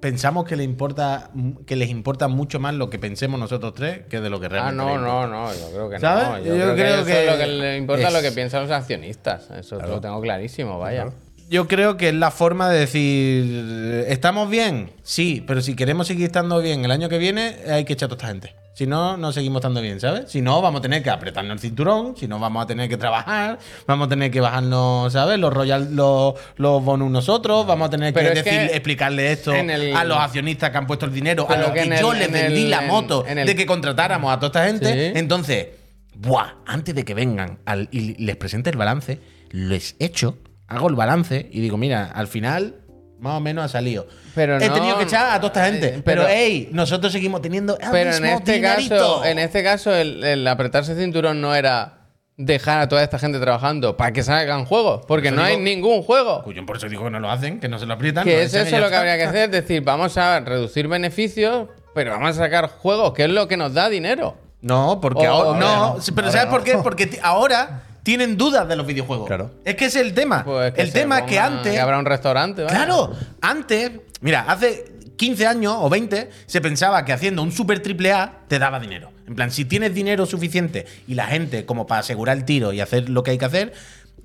pensamos 0.00 0.46
que 0.46 0.56
les 0.56 0.64
importa 0.64 1.30
que 1.66 1.76
les 1.76 1.90
importa 1.90 2.28
mucho 2.28 2.58
más 2.60 2.72
lo 2.72 2.88
que 2.88 2.98
pensemos 2.98 3.38
nosotros 3.38 3.74
tres 3.74 4.06
que 4.08 4.22
de 4.22 4.30
lo 4.30 4.40
que 4.40 4.46
Ah, 4.46 4.48
realmente 4.48 4.76
no, 4.78 4.88
les 4.88 4.96
importa. 4.96 5.26
no, 5.26 5.28
no, 5.28 5.52
yo 5.52 5.70
creo 5.70 5.90
que 5.90 5.98
¿Sabes? 6.00 6.24
no. 6.26 6.38
Yo, 6.38 6.44
Yo 6.44 6.52
creo, 6.54 6.74
creo 6.74 6.76
que, 6.76 6.94
eso 6.94 7.04
que 7.04 7.24
es 7.26 7.30
lo 7.30 7.38
que 7.38 7.46
le 7.46 7.76
importa 7.76 8.08
es- 8.08 8.14
lo 8.14 8.22
que 8.22 8.32
piensan 8.32 8.62
los 8.62 8.70
accionistas. 8.70 9.50
Eso 9.50 9.78
lo 9.86 10.00
tengo 10.00 10.18
clarísimo, 10.22 10.78
vaya. 10.78 11.10
Yo 11.50 11.66
creo 11.66 11.96
que 11.96 12.10
es 12.10 12.14
la 12.14 12.30
forma 12.30 12.70
de 12.70 12.78
decir, 12.78 14.04
¿estamos 14.08 14.48
bien? 14.48 14.92
Sí, 15.02 15.42
pero 15.44 15.60
si 15.60 15.74
queremos 15.74 16.06
seguir 16.06 16.26
estando 16.26 16.60
bien 16.60 16.84
el 16.84 16.92
año 16.92 17.08
que 17.08 17.18
viene, 17.18 17.56
hay 17.68 17.84
que 17.84 17.94
echar 17.94 18.06
a 18.06 18.10
toda 18.10 18.18
esta 18.18 18.28
gente. 18.28 18.54
Si 18.72 18.86
no, 18.86 19.16
no 19.16 19.32
seguimos 19.32 19.58
estando 19.58 19.80
bien, 19.82 19.98
¿sabes? 19.98 20.30
Si 20.30 20.42
no, 20.42 20.62
vamos 20.62 20.78
a 20.78 20.82
tener 20.82 21.02
que 21.02 21.10
apretarnos 21.10 21.54
el 21.54 21.58
cinturón, 21.58 22.14
si 22.16 22.28
no, 22.28 22.38
vamos 22.38 22.62
a 22.62 22.66
tener 22.68 22.88
que 22.88 22.96
trabajar, 22.96 23.58
vamos 23.84 24.06
a 24.06 24.08
tener 24.10 24.30
que 24.30 24.40
bajarnos, 24.40 25.12
¿sabes? 25.12 25.40
Los 25.40 25.52
royal, 25.52 25.88
los, 25.96 26.34
los 26.54 26.84
bonus 26.84 27.10
nosotros, 27.10 27.66
vamos 27.66 27.88
a 27.88 27.90
tener 27.90 28.14
que, 28.14 28.20
Pero 28.20 28.28
decir, 28.32 28.44
que 28.44 28.66
explicarle 28.66 29.32
esto 29.32 29.52
el- 29.52 29.96
a 29.96 30.04
los 30.04 30.18
accionistas 30.18 30.70
que 30.70 30.78
han 30.78 30.86
puesto 30.86 31.04
el 31.06 31.12
dinero, 31.12 31.46
a 31.50 31.56
los 31.56 31.66
que 31.70 31.74
que, 31.74 31.80
en 31.82 31.92
el- 31.94 32.00
yo 32.00 32.12
les 32.14 32.28
en 32.28 32.32
vendí 32.32 32.62
el- 32.62 32.70
la 32.70 32.82
moto 32.82 33.24
en 33.26 33.44
de 33.44 33.56
que 33.56 33.66
contratáramos 33.66 34.32
a 34.32 34.36
toda 34.38 34.46
esta 34.46 34.66
gente. 34.66 35.10
Sí. 35.12 35.18
Entonces, 35.18 35.66
buah, 36.14 36.54
antes 36.64 36.94
de 36.94 37.04
que 37.04 37.12
vengan 37.14 37.58
al- 37.66 37.88
y 37.90 38.14
les 38.24 38.36
presente 38.36 38.70
el 38.70 38.76
balance, 38.76 39.18
les 39.50 39.96
echo, 39.98 40.38
hago 40.70 40.88
el 40.88 40.94
balance 40.94 41.48
y 41.52 41.60
digo, 41.60 41.76
mira, 41.76 42.06
al 42.14 42.26
final 42.26 42.76
más 43.18 43.34
o 43.34 43.40
menos 43.40 43.64
ha 43.64 43.68
salido. 43.68 44.06
Pero 44.34 44.58
He 44.58 44.66
no- 44.68 44.72
tenido 44.74 44.96
que 44.96 45.04
echar 45.04 45.32
a 45.34 45.40
toda 45.40 45.48
esta 45.48 45.66
gente. 45.66 45.86
eh, 45.88 46.02
pero, 46.02 46.22
pero- 46.22 46.28
hey, 46.28 46.70
nosotros 46.72 47.12
seguimos 47.12 47.42
teniendo 47.42 47.76
el 47.78 47.90
Pero 47.90 48.14
en 48.14 48.22
mismo 48.22 48.38
este 48.38 48.52
dinerito. 48.54 48.94
caso, 48.96 49.24
en 49.26 49.38
este 49.38 49.62
caso, 49.62 49.94
el, 49.94 50.24
el 50.24 50.46
apretarse 50.48 50.92
el 50.92 50.98
cinturón 50.98 51.40
no 51.42 51.54
era 51.54 51.98
dejar 52.38 52.80
a 52.80 52.88
toda 52.88 53.02
esta 53.02 53.18
gente 53.18 53.38
trabajando 53.38 53.98
para 53.98 54.12
que 54.12 54.22
salgan 54.22 54.64
juegos, 54.64 55.02
porque 55.06 55.30
no 55.30 55.42
hay 55.42 55.56
digo- 55.56 55.64
ningún 55.64 56.02
juego. 56.02 56.42
Cuyo 56.44 56.64
por 56.64 56.78
eso 56.78 56.88
digo 56.88 57.04
que 57.04 57.10
no 57.10 57.20
lo 57.20 57.30
hacen, 57.30 57.60
que 57.60 57.68
no 57.68 57.78
se 57.78 57.84
lo 57.84 57.92
aprietan. 57.92 58.24
Que 58.24 58.36
lo 58.36 58.40
es 58.40 58.54
eso 58.54 58.78
lo 58.78 58.88
que 58.88 58.96
habría 58.96 59.18
que 59.18 59.24
hacer, 59.24 59.44
es 59.44 59.50
decir, 59.68 59.82
vamos 59.82 60.16
a 60.16 60.40
reducir 60.40 60.88
beneficios, 60.88 61.68
pero 61.94 62.12
vamos 62.12 62.30
a 62.30 62.44
sacar 62.44 62.68
juegos, 62.70 63.12
que 63.12 63.24
es 63.24 63.30
lo 63.30 63.46
que 63.48 63.58
nos 63.58 63.74
da 63.74 63.90
dinero. 63.90 64.36
No, 64.62 64.98
porque 65.02 65.28
O- 65.28 65.32
ahora. 65.32 65.58
No, 65.60 65.96
pero 66.14 66.28
Ahora 66.28 66.32
¿sabes 66.32 66.46
por 66.50 66.64
qué? 66.64 66.78
Porque 66.78 67.18
ahora 67.22 67.82
tienen 68.02 68.36
dudas 68.36 68.66
de 68.68 68.76
los 68.76 68.86
videojuegos. 68.86 69.26
Claro. 69.26 69.50
Es 69.64 69.74
que 69.76 69.86
ese 69.86 70.00
es 70.00 70.06
el 70.06 70.14
tema. 70.14 70.44
Pues 70.44 70.72
que 70.72 70.82
el 70.82 70.92
tema 70.92 71.20
es 71.20 71.24
que 71.24 71.38
antes. 71.38 71.72
Que 71.72 71.80
habrá 71.80 71.98
un 71.98 72.06
restaurante, 72.06 72.62
¿vale? 72.62 72.74
Claro, 72.74 73.12
antes, 73.40 73.90
mira, 74.20 74.44
hace 74.48 74.84
15 75.16 75.46
años 75.46 75.74
o 75.78 75.88
20 75.90 76.30
se 76.46 76.60
pensaba 76.60 77.04
que 77.04 77.12
haciendo 77.12 77.42
un 77.42 77.52
super 77.52 77.80
triple 77.82 78.12
A 78.12 78.40
te 78.48 78.58
daba 78.58 78.80
dinero. 78.80 79.10
En 79.26 79.34
plan, 79.34 79.50
si 79.50 79.64
tienes 79.64 79.94
dinero 79.94 80.26
suficiente 80.26 80.86
y 81.06 81.14
la 81.14 81.26
gente 81.26 81.64
como 81.66 81.86
para 81.86 82.00
asegurar 82.00 82.36
el 82.36 82.44
tiro 82.44 82.72
y 82.72 82.80
hacer 82.80 83.08
lo 83.10 83.22
que 83.22 83.30
hay 83.32 83.38
que 83.38 83.44
hacer, 83.44 83.72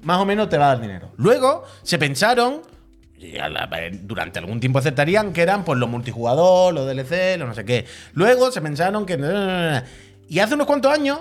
más 0.02 0.20
o 0.20 0.26
menos 0.26 0.50
te 0.50 0.58
va 0.58 0.66
a 0.66 0.68
dar 0.70 0.82
dinero. 0.82 1.12
Luego 1.18 1.64
se 1.84 1.98
pensaron, 2.00 2.62
y 3.18 3.38
a 3.38 3.50
la- 3.50 3.70
durante 4.02 4.40
algún 4.40 4.60
tiempo 4.60 4.80
aceptarían 4.80 5.32
que 5.34 5.42
eran 5.42 5.64
pues 5.66 5.78
los 5.78 5.90
multijugador, 5.90 6.74
los 6.74 6.88
DLC, 6.88 7.38
los 7.38 7.48
no 7.50 7.54
sé 7.54 7.66
qué. 7.66 7.86
Luego 8.14 8.52
se 8.52 8.62
pensaron 8.62 9.06
que... 9.06 9.16
Y 10.28 10.40
hace 10.40 10.56
unos 10.56 10.66
cuantos 10.66 10.92
años 10.92 11.20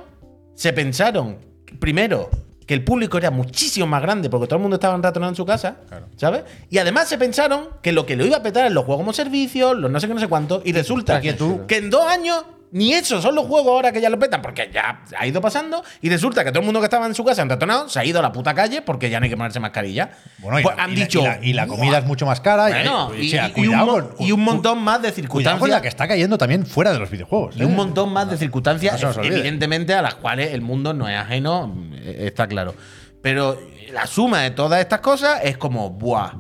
se 0.55 0.73
pensaron, 0.73 1.37
primero, 1.79 2.31
que 2.67 2.75
el 2.75 2.83
público 2.85 3.19
era 3.19 3.31
muchísimo 3.31 3.87
más 3.87 4.01
grande 4.03 4.31
porque 4.31 4.47
todo 4.47 4.57
el 4.57 4.63
mundo 4.63 4.77
estaba 4.77 4.97
ratonado 4.97 5.31
en 5.31 5.37
su 5.37 5.45
casa, 5.45 5.77
¿sabes? 6.17 6.45
Y 6.71 6.79
además 6.79 7.09
se 7.09 7.19
pensaron 7.19 7.69
que 7.83 7.93
lo 7.93 8.07
que 8.07 8.17
lo 8.17 8.25
iba 8.25 8.39
a 8.39 8.43
petar 8.43 8.67
en 8.67 8.75
los 8.75 8.85
juegos 8.85 9.03
como 9.03 9.13
servicio, 9.13 9.75
los 9.75 9.91
no 9.91 10.01
sé 10.01 10.09
qué, 10.09 10.15
no 10.15 10.21
sé 10.21 10.29
cuánto, 10.29 10.63
y 10.65 10.73
resulta 10.73 11.15
que, 11.21 11.33
tú- 11.39 11.67
que 11.67 11.77
en 11.77 11.91
dos 11.91 12.05
años 12.07 12.45
ni 12.75 12.93
esos 12.93 13.23
son 13.23 13.37
los 13.37 13.47
juegos 13.47 13.69
ahora 13.73 13.93
que 13.93 14.01
ya 14.01 14.11
lo 14.11 14.19
petan 14.19 14.43
porque 14.43 14.69
ya 14.75 15.03
ha 15.17 15.27
ido 15.27 15.41
pasando 15.41 15.83
y 16.03 16.11
resulta 16.11 16.43
que 16.45 16.51
todo 16.51 16.59
el 16.59 16.65
mundo 16.67 16.81
que 16.81 16.87
estaba 16.87 17.07
en 17.07 17.15
su 17.15 17.25
casa 17.25 17.41
enratonado 17.43 17.89
se 17.89 18.01
ha 18.01 18.05
ido 18.05 18.19
a 18.19 18.23
la 18.23 18.33
puta 18.33 18.53
calle 18.53 18.83
porque 18.83 19.09
ya 19.09 19.21
no 19.21 19.25
hay 19.25 19.31
que 19.31 19.37
ponerse 19.37 19.61
mascarilla. 19.61 20.11
Bueno, 20.39 20.59
y, 20.59 20.63
Pues 20.65 20.77
la, 20.77 20.83
han 20.85 20.91
y 20.93 20.97
la- 20.97 21.01
dicho, 21.01 21.21
y 21.21 21.25
la, 21.25 21.39
y 21.41 21.53
la 21.53 21.67
comida 21.69 21.99
es 21.99 22.05
mucho 22.05 22.27
más 22.27 22.41
cara. 22.41 22.65
Bueno, 22.69 23.13
y, 23.17 23.29
o 23.29 23.31
sea, 23.31 23.53
un, 23.57 23.87
con- 23.87 24.11
y 24.19 24.33
un 24.33 24.41
montón 24.41 24.83
más 24.83 25.01
de 25.01 25.13
circunstancias. 25.13 25.61
con 25.61 25.71
la 25.71 25.81
que 25.81 25.87
está 25.89 26.09
cayendo 26.09 26.37
también 26.37 26.67
fuera 26.67 26.93
de 26.93 26.99
los 26.99 27.09
videojuegos. 27.11 27.57
Y 27.57 27.63
¿eh? 27.63 27.65
un 27.65 27.77
montón 27.77 28.13
más 28.13 28.29
de 28.29 28.37
circunstancias, 28.37 29.01
No 29.01 29.23
evidentemente, 29.23 29.95
a 29.95 30.03
las 30.03 30.17
cuales 30.17 30.53
el 30.53 30.61
mundo 30.61 30.93
no 30.93 31.09
es 31.09 31.17
ajeno, 31.17 31.73
eh, 31.95 32.25
está 32.27 32.49
claro. 32.49 32.75
Pero 33.23 33.57
la 33.93 34.07
suma 34.09 34.41
de 34.43 34.51
todas 34.51 34.81
estas 34.81 34.99
cosas 34.99 35.41
es 35.45 35.57
como, 35.57 35.91
¡buah! 35.91 36.33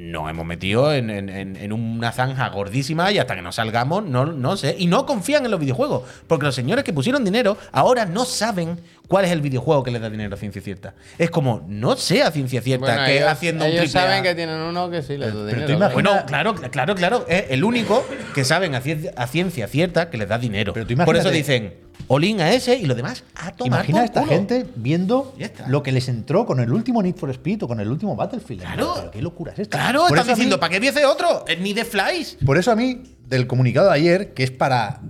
Nos 0.00 0.30
hemos 0.30 0.46
metido 0.46 0.94
en, 0.94 1.10
en- 1.10 1.28
en- 1.56 1.72
una 1.74 2.10
zanja 2.10 2.48
gordísima 2.48 3.12
y 3.12 3.18
hasta 3.18 3.34
que 3.36 3.42
no 3.42 3.52
salgamos, 3.52 4.02
no, 4.04 4.24
no 4.24 4.56
sé. 4.56 4.74
Y 4.78 4.86
no 4.86 5.04
confían 5.04 5.44
en 5.44 5.50
los 5.50 5.60
videojuegos. 5.60 6.04
Porque 6.26 6.46
los 6.46 6.54
señores 6.54 6.84
que 6.84 6.92
pusieron 6.94 7.22
dinero 7.22 7.58
ahora 7.70 8.06
no 8.06 8.24
saben 8.24 8.80
cuál 9.08 9.26
es 9.26 9.30
el 9.30 9.42
videojuego 9.42 9.82
que 9.82 9.90
les 9.90 10.00
da 10.00 10.08
dinero 10.08 10.34
a 10.34 10.38
ciencia 10.38 10.62
cierta. 10.62 10.94
Es 11.18 11.30
como, 11.30 11.66
no 11.68 11.96
sé 11.96 12.22
a 12.22 12.30
ciencia 12.30 12.62
cierta 12.62 12.86
Bueno, 12.86 13.04
que 13.04 13.16
ellos, 13.18 13.28
haciendo 13.28 13.64
un 13.66 13.70
ellos 13.72 13.82
triple 13.82 14.00
A- 14.00 14.04
saben 14.04 14.22
que 14.22 14.34
tienen 14.34 14.56
uno 14.60 14.88
que 14.90 15.02
sí 15.02 15.18
les 15.18 15.28
da 15.28 15.32
Pero 15.34 15.44
dinero. 15.46 15.66
tú 15.66 15.72
imagina- 15.72 15.92
bueno, 15.92 16.26
claro, 16.26 16.54
claro, 16.54 16.94
claro. 16.94 17.26
Es 17.28 17.44
el 17.50 17.62
único 17.62 18.02
que 18.34 18.44
saben 18.44 18.74
a 18.74 18.80
ciencia, 18.80 19.12
a 19.16 19.26
ciencia 19.26 19.68
cierta 19.68 20.08
que 20.08 20.16
les 20.16 20.28
da 20.28 20.38
dinero. 20.38 20.72
Pero 20.72 20.86
tú 20.86 20.96
Por 21.04 21.16
eso 21.16 21.30
dicen, 21.30 21.74
Olin 22.08 22.40
a 22.40 22.52
ese 22.52 22.76
y 22.76 22.86
lo 22.86 22.94
demás 22.94 23.24
a 23.34 23.52
tomar 23.52 23.80
Imagina 23.80 24.00
a 24.00 24.04
esta 24.04 24.20
culo. 24.20 24.32
gente 24.32 24.66
viendo 24.76 25.34
lo 25.68 25.82
que 25.82 25.92
les 25.92 26.08
entró 26.08 26.46
con 26.46 26.60
el 26.60 26.72
último 26.72 27.02
Need 27.02 27.16
for 27.16 27.30
Speed 27.30 27.62
o 27.64 27.68
con 27.68 27.80
el 27.80 27.88
último 27.90 28.16
Battlefield. 28.16 28.62
Claro. 28.62 28.92
Pero 28.96 29.10
qué 29.10 29.22
locura 29.22 29.52
es 29.52 29.58
esta. 29.60 29.78
Claro, 29.78 30.00
Por 30.08 30.18
están 30.18 30.18
eso 30.18 30.22
a 30.22 30.24
mí- 30.24 30.30
diciendo, 30.40 30.60
¿para 30.60 30.72
qué 30.72 30.80
viese 30.80 31.04
otro? 31.06 31.44
Eh, 31.46 31.56
Ni 31.56 31.72
de 31.72 31.84
Flies. 31.84 32.36
Por 32.44 32.58
eso 32.58 32.70
a 32.72 32.76
mí, 32.76 33.02
del 33.26 33.46
comunicado 33.46 33.88
de 33.88 33.94
ayer, 33.94 34.34
que 34.34 34.42
es 34.44 34.50
para 34.50 35.00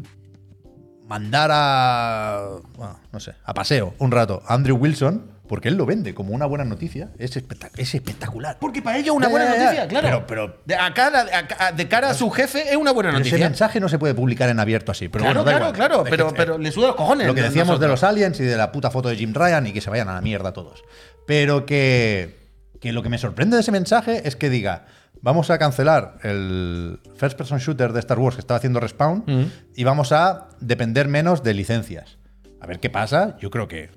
mandar 1.06 1.50
a. 1.52 2.48
bueno, 2.76 2.98
no 3.12 3.20
sé, 3.20 3.32
a 3.44 3.54
paseo 3.54 3.94
un 3.98 4.10
rato 4.10 4.42
a 4.46 4.54
Andrew 4.54 4.76
Wilson, 4.76 5.29
porque 5.50 5.66
él 5.68 5.74
lo 5.74 5.84
vende 5.84 6.14
como 6.14 6.32
una 6.32 6.46
buena 6.46 6.64
noticia, 6.64 7.10
es, 7.18 7.36
espectac- 7.36 7.72
es 7.76 7.92
espectacular. 7.94 8.56
Porque 8.60 8.82
para 8.82 8.98
ellos 8.98 9.16
una 9.16 9.26
buena 9.26 9.46
ya, 9.46 9.56
ya. 9.56 9.64
noticia, 9.64 9.88
claro. 9.88 10.24
Pero- 10.26 10.26
pero- 10.26 10.62
de, 10.64 10.76
cara, 10.94 11.26
a 11.36 11.46
ca- 11.48 11.72
de 11.72 11.88
cara 11.88 12.10
a 12.10 12.14
su 12.14 12.30
jefe 12.30 12.70
es 12.70 12.76
una 12.76 12.92
buena 12.92 13.10
Pero 13.10 13.20
ese 13.22 13.30
noticia. 13.30 13.48
mensaje 13.48 13.80
no 13.80 13.88
se 13.88 13.98
puede 13.98 14.14
publicar 14.14 14.48
en 14.48 14.60
abierto 14.60 14.92
así. 14.92 15.08
Pero 15.08 15.24
claro, 15.24 15.42
bueno, 15.42 15.58
claro, 15.58 15.72
claro. 15.74 16.04
Pero, 16.08 16.28
que- 16.28 16.36
pero 16.36 16.56
le 16.56 16.70
suda 16.70 16.86
los 16.86 16.96
cojones. 16.96 17.26
Lo 17.26 17.34
que 17.34 17.42
decíamos 17.42 17.80
de 17.80 17.88
los 17.88 18.04
aliens 18.04 18.38
y 18.38 18.44
de 18.44 18.56
la 18.56 18.70
puta 18.70 18.92
foto 18.92 19.08
de 19.08 19.16
Jim 19.16 19.34
Ryan 19.34 19.66
y 19.66 19.72
que 19.72 19.80
se 19.80 19.90
vayan 19.90 20.08
a 20.08 20.14
la 20.14 20.20
mierda 20.20 20.52
todos. 20.52 20.84
Pero 21.26 21.66
que, 21.66 22.38
que 22.80 22.92
lo 22.92 23.02
que 23.02 23.08
me 23.08 23.18
sorprende 23.18 23.56
de 23.56 23.62
ese 23.62 23.72
mensaje 23.72 24.28
es 24.28 24.36
que 24.36 24.50
diga, 24.50 24.86
vamos 25.20 25.50
a 25.50 25.58
cancelar 25.58 26.18
el 26.22 27.00
first 27.16 27.36
person 27.36 27.58
shooter 27.58 27.92
de 27.92 27.98
Star 27.98 28.20
Wars 28.20 28.36
que 28.36 28.40
estaba 28.40 28.58
haciendo 28.58 28.78
Respawn 28.78 29.24
Mm. 29.26 29.44
y 29.74 29.82
vamos 29.82 30.12
a 30.12 30.48
depender 30.60 31.08
menos 31.08 31.42
de 31.42 31.54
licencias. 31.54 32.18
A 32.60 32.66
ver 32.68 32.78
qué 32.78 32.88
pasa. 32.88 33.36
Yo 33.40 33.50
creo 33.50 33.66
que 33.68 33.90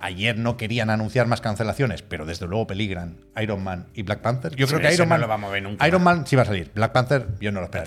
ayer 0.00 0.38
no 0.38 0.56
querían 0.56 0.90
anunciar 0.90 1.26
más 1.26 1.40
cancelaciones, 1.40 2.02
pero 2.02 2.26
desde 2.26 2.46
luego 2.46 2.66
peligran 2.66 3.18
Iron 3.40 3.62
Man 3.62 3.86
y 3.94 4.02
Black 4.02 4.20
Panther. 4.20 4.54
Yo 4.54 4.66
Sí, 4.66 4.74
creo 4.74 4.88
que 4.88 4.94
Iron 4.94 5.08
no 5.08 5.14
Man 5.14 5.20
lo 5.20 5.28
vamos 5.28 5.50
a 5.50 5.52
ver 5.52 5.62
nunca 5.62 5.86
Iron 5.88 6.02
Man 6.02 6.26
sí 6.26 6.36
va 6.36 6.42
a 6.42 6.46
salir. 6.46 6.70
Black 6.74 6.92
Panther 6.92 7.26
yo 7.40 7.52
no 7.52 7.60
lo 7.60 7.66
espero. 7.66 7.84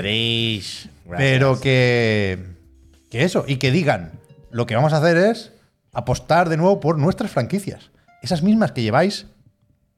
Pero 1.17 1.59
que, 1.59 2.39
que 3.09 3.23
eso, 3.23 3.45
y 3.47 3.57
que 3.57 3.71
digan, 3.71 4.13
lo 4.51 4.65
que 4.65 4.75
vamos 4.75 4.93
a 4.93 4.97
hacer 4.97 5.17
es 5.17 5.53
apostar 5.93 6.49
de 6.49 6.57
nuevo 6.57 6.79
por 6.79 6.97
nuestras 6.97 7.31
franquicias. 7.31 7.91
Esas 8.21 8.43
mismas 8.43 8.71
que 8.71 8.81
lleváis 8.81 9.27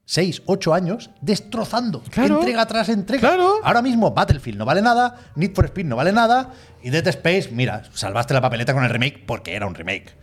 6, 0.06 0.44
8 0.46 0.74
años 0.74 1.10
destrozando. 1.22 2.04
Claro. 2.10 2.40
Entrega 2.40 2.66
tras 2.66 2.90
entrega. 2.90 3.22
Claro. 3.30 3.56
Ahora 3.64 3.82
mismo 3.82 4.12
Battlefield 4.12 4.58
no 4.58 4.66
vale 4.66 4.82
nada, 4.82 5.16
Need 5.36 5.54
for 5.54 5.66
Speed 5.66 5.86
no 5.86 5.96
vale 5.96 6.12
nada, 6.12 6.52
y 6.84 6.90
Dead 6.90 7.08
Space, 7.08 7.50
mira, 7.52 7.84
salvaste 7.94 8.34
la 8.34 8.42
papeleta 8.42 8.74
con 8.74 8.84
el 8.84 8.90
remake 8.90 9.24
porque 9.26 9.56
era 9.56 9.68
un 9.68 9.76
remake. 9.76 10.14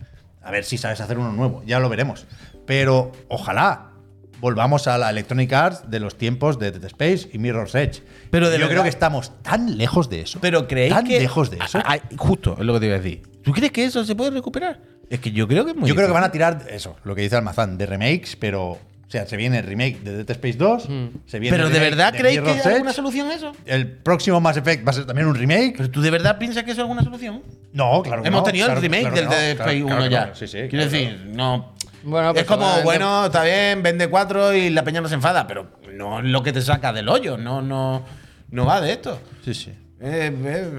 A 0.41 0.51
ver 0.51 0.63
si 0.65 0.77
sabes 0.77 1.01
hacer 1.01 1.17
uno 1.17 1.31
nuevo, 1.31 1.63
ya 1.65 1.79
lo 1.79 1.89
veremos. 1.89 2.25
Pero 2.65 3.11
ojalá 3.27 3.91
volvamos 4.39 4.87
a 4.87 4.97
la 4.97 5.09
Electronic 5.09 5.51
Arts 5.51 5.89
de 5.89 5.99
los 5.99 6.17
tiempos 6.17 6.59
de 6.59 6.71
Dead 6.71 6.85
Space 6.85 7.29
y 7.33 7.37
Mirror's 7.39 7.75
Edge. 7.75 8.01
Pero 8.31 8.47
de 8.49 8.53
yo 8.57 8.59
verdad- 8.61 8.69
creo 8.71 8.83
que 8.83 8.89
estamos 8.89 9.33
tan 9.43 9.77
lejos 9.77 10.09
de 10.09 10.21
eso. 10.21 10.39
Pero 10.41 10.67
creéis 10.67 10.93
tan 10.93 11.05
que. 11.05 11.19
lejos 11.19 11.51
de 11.51 11.57
eso. 11.57 11.79
Justo, 12.17 12.55
es 12.57 12.65
lo 12.65 12.73
que 12.75 12.79
te 12.79 12.85
iba 12.85 12.95
a 12.95 12.99
decir. 12.99 13.21
¿Tú 13.43 13.51
crees 13.51 13.71
que 13.71 13.83
eso 13.85 14.03
se 14.05 14.15
puede 14.15 14.31
recuperar? 14.31 14.79
Es 15.09 15.19
que 15.19 15.31
yo 15.31 15.47
creo 15.47 15.65
que 15.65 15.71
es 15.71 15.77
muy 15.77 15.89
Yo 15.89 15.95
creo 15.95 16.07
que 16.07 16.13
van 16.13 16.23
a 16.23 16.31
tirar 16.31 16.67
eso, 16.69 16.95
lo 17.03 17.15
que 17.15 17.21
dice 17.23 17.35
Almazán, 17.35 17.77
de 17.77 17.85
remakes, 17.85 18.35
pero. 18.35 18.77
O 19.09 19.11
sea, 19.11 19.25
se 19.25 19.37
viene 19.37 19.57
el 19.57 19.63
remake 19.65 20.01
de 20.03 20.17
Dead 20.23 20.29
Space 20.29 20.55
2. 20.55 20.87
Se 21.25 21.39
viene 21.39 21.57
¿Pero 21.57 21.67
de 21.71 21.79
verdad 21.79 22.13
creéis 22.15 22.41
que 22.41 22.51
hay 22.51 22.73
alguna 22.75 22.93
solución 22.93 23.27
a 23.27 23.33
eso? 23.33 23.53
El 23.65 23.87
próximo 23.91 24.39
Mass 24.39 24.57
Effect 24.57 24.85
va 24.87 24.91
a 24.91 24.93
ser 24.93 25.07
también 25.07 25.27
un 25.27 25.33
remake. 25.33 25.73
¿Pero 25.77 25.89
tú 25.89 25.99
de 26.01 26.11
verdad 26.11 26.37
piensas 26.37 26.63
que 26.63 26.69
eso 26.69 26.81
es 26.81 26.83
alguna 26.83 27.03
solución? 27.03 27.41
No, 27.73 28.03
claro 28.03 28.21
que 28.21 28.27
Hemos 28.27 28.41
no, 28.41 28.43
tenido 28.45 28.67
claro- 28.67 28.77
el 28.79 28.83
remake 28.83 29.01
claro 29.01 29.15
del 29.15 29.25
no, 29.25 29.31
Dead 29.31 29.55
claro- 29.55 29.71
Space 29.71 29.83
claro 29.83 29.95
1 30.01 30.03
que 30.03 30.13
ya. 30.13 30.25
no, 30.27 30.35
sí, 30.35 30.45
sí, 30.47 30.51
Quiero 30.57 30.69
claro 30.69 30.89
decir, 30.91 31.25
no. 31.33 31.73
Bueno, 32.03 32.33
pues 32.33 32.43
es 32.43 32.47
como, 32.47 32.81
bueno, 32.83 33.25
está 33.25 33.43
bien, 33.43 33.81
vende 33.81 34.07
cuatro 34.09 34.53
y 34.53 34.69
la 34.69 34.83
peña 34.83 35.01
no 35.01 35.07
se 35.09 35.15
enfada, 35.15 35.47
pero 35.47 35.71
no 35.91 36.19
es 36.19 36.25
lo 36.25 36.43
que 36.43 36.53
te 36.53 36.61
saca 36.61 36.93
del 36.93 37.09
hoyo, 37.09 37.35
no, 37.35 37.63
no, 37.63 38.05
no 38.51 38.65
va 38.65 38.79
de 38.79 38.91
esto. 38.91 39.19
Sí, 39.43 39.55
sí. 39.55 39.71
Eh, 40.01 40.31
eh, 40.45 40.69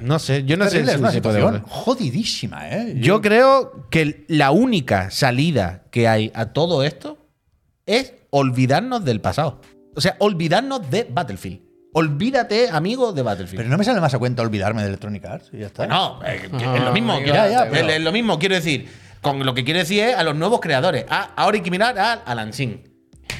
no 0.00 0.18
sé, 0.18 0.44
yo 0.44 0.56
no 0.56 0.64
Terrible, 0.66 0.86
sé 0.86 0.90
es 0.92 0.96
si 0.96 1.00
una 1.02 1.10
se 1.12 1.22
puede 1.22 1.36
situación 1.36 1.62
volver. 1.62 1.62
jodidísima, 1.68 2.68
¿eh? 2.70 2.94
Yo 2.98 3.20
creo 3.20 3.88
que 3.90 4.24
la 4.28 4.50
única 4.50 5.10
salida 5.10 5.84
que 5.90 6.08
hay 6.08 6.30
a 6.34 6.46
todo 6.52 6.82
esto 6.84 7.18
es 7.86 8.14
olvidarnos 8.30 9.04
del 9.04 9.20
pasado. 9.20 9.60
O 9.94 10.00
sea, 10.00 10.16
olvidarnos 10.20 10.90
de 10.90 11.04
Battlefield. 11.10 11.60
Olvídate, 11.94 12.70
amigo, 12.70 13.12
de 13.12 13.20
Battlefield. 13.22 13.58
Pero 13.58 13.68
no 13.68 13.76
me 13.76 13.84
sale 13.84 14.00
más 14.00 14.14
a 14.14 14.18
cuenta 14.18 14.40
olvidarme 14.42 14.80
de 14.82 14.88
Electronic 14.88 15.24
Arts 15.26 15.50
y 15.52 15.58
ya 15.58 15.66
está. 15.66 15.86
No, 15.86 16.20
eh, 16.24 16.48
Ah, 16.52 16.74
es 16.76 16.82
lo 16.84 16.92
mismo. 16.92 17.16
quiero- 17.18 17.34
ya, 17.34 17.48
ya, 17.48 17.64
es- 17.64 17.70
pero- 17.70 17.88
es 17.90 18.00
lo 18.00 18.12
mismo, 18.12 18.38
quiero 18.38 18.54
decir. 18.54 18.88
Con 19.20 19.44
lo 19.46 19.54
que 19.54 19.62
quiero 19.62 19.78
decir 19.78 20.02
es 20.02 20.16
a 20.16 20.24
los 20.24 20.34
nuevos 20.34 20.58
creadores. 20.60 21.04
Ah, 21.08 21.30
ahora 21.36 21.56
hay 21.56 21.62
que 21.62 21.70
mirar 21.70 21.96
a 21.98 22.12
Alan 22.14 22.52
Sin. 22.52 22.82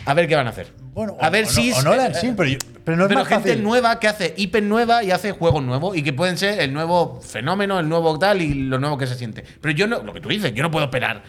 A 0.04 0.14
ver 0.14 0.28
qué 0.28 0.36
van 0.36 0.46
a 0.46 0.50
hacer. 0.50 0.72
Bueno, 0.92 1.16
a 1.20 1.28
o- 1.28 1.30
ver 1.30 1.44
o 1.44 1.48
si. 1.48 1.70
no- 1.70 1.90
o 1.92 2.14
sí, 2.14 2.32
pero, 2.36 2.48
yo- 2.50 2.58
pero 2.84 2.96
no 2.96 3.04
es 3.04 3.08
pero 3.08 3.20
más 3.20 3.28
gente 3.28 3.48
fácil. 3.50 3.62
nueva 3.64 3.98
que 3.98 4.08
hace 4.08 4.34
IP 4.36 4.60
nueva 4.60 5.02
y 5.02 5.10
hace 5.10 5.32
juegos 5.32 5.62
nuevos 5.62 5.96
y 5.96 6.02
que 6.02 6.12
pueden 6.12 6.36
ser 6.36 6.60
el 6.60 6.72
nuevo 6.72 7.20
fenómeno, 7.22 7.78
el 7.80 7.88
nuevo 7.88 8.18
tal 8.18 8.42
y 8.42 8.54
lo 8.54 8.78
nuevo 8.78 8.98
que 8.98 9.06
se 9.06 9.14
siente. 9.14 9.42
Pero 9.60 9.74
yo 9.74 9.86
no, 9.86 10.02
lo 10.02 10.12
que 10.12 10.20
tú 10.20 10.28
dices, 10.28 10.52
yo 10.54 10.62
no 10.62 10.70
puedo 10.70 10.84
esperar 10.84 11.22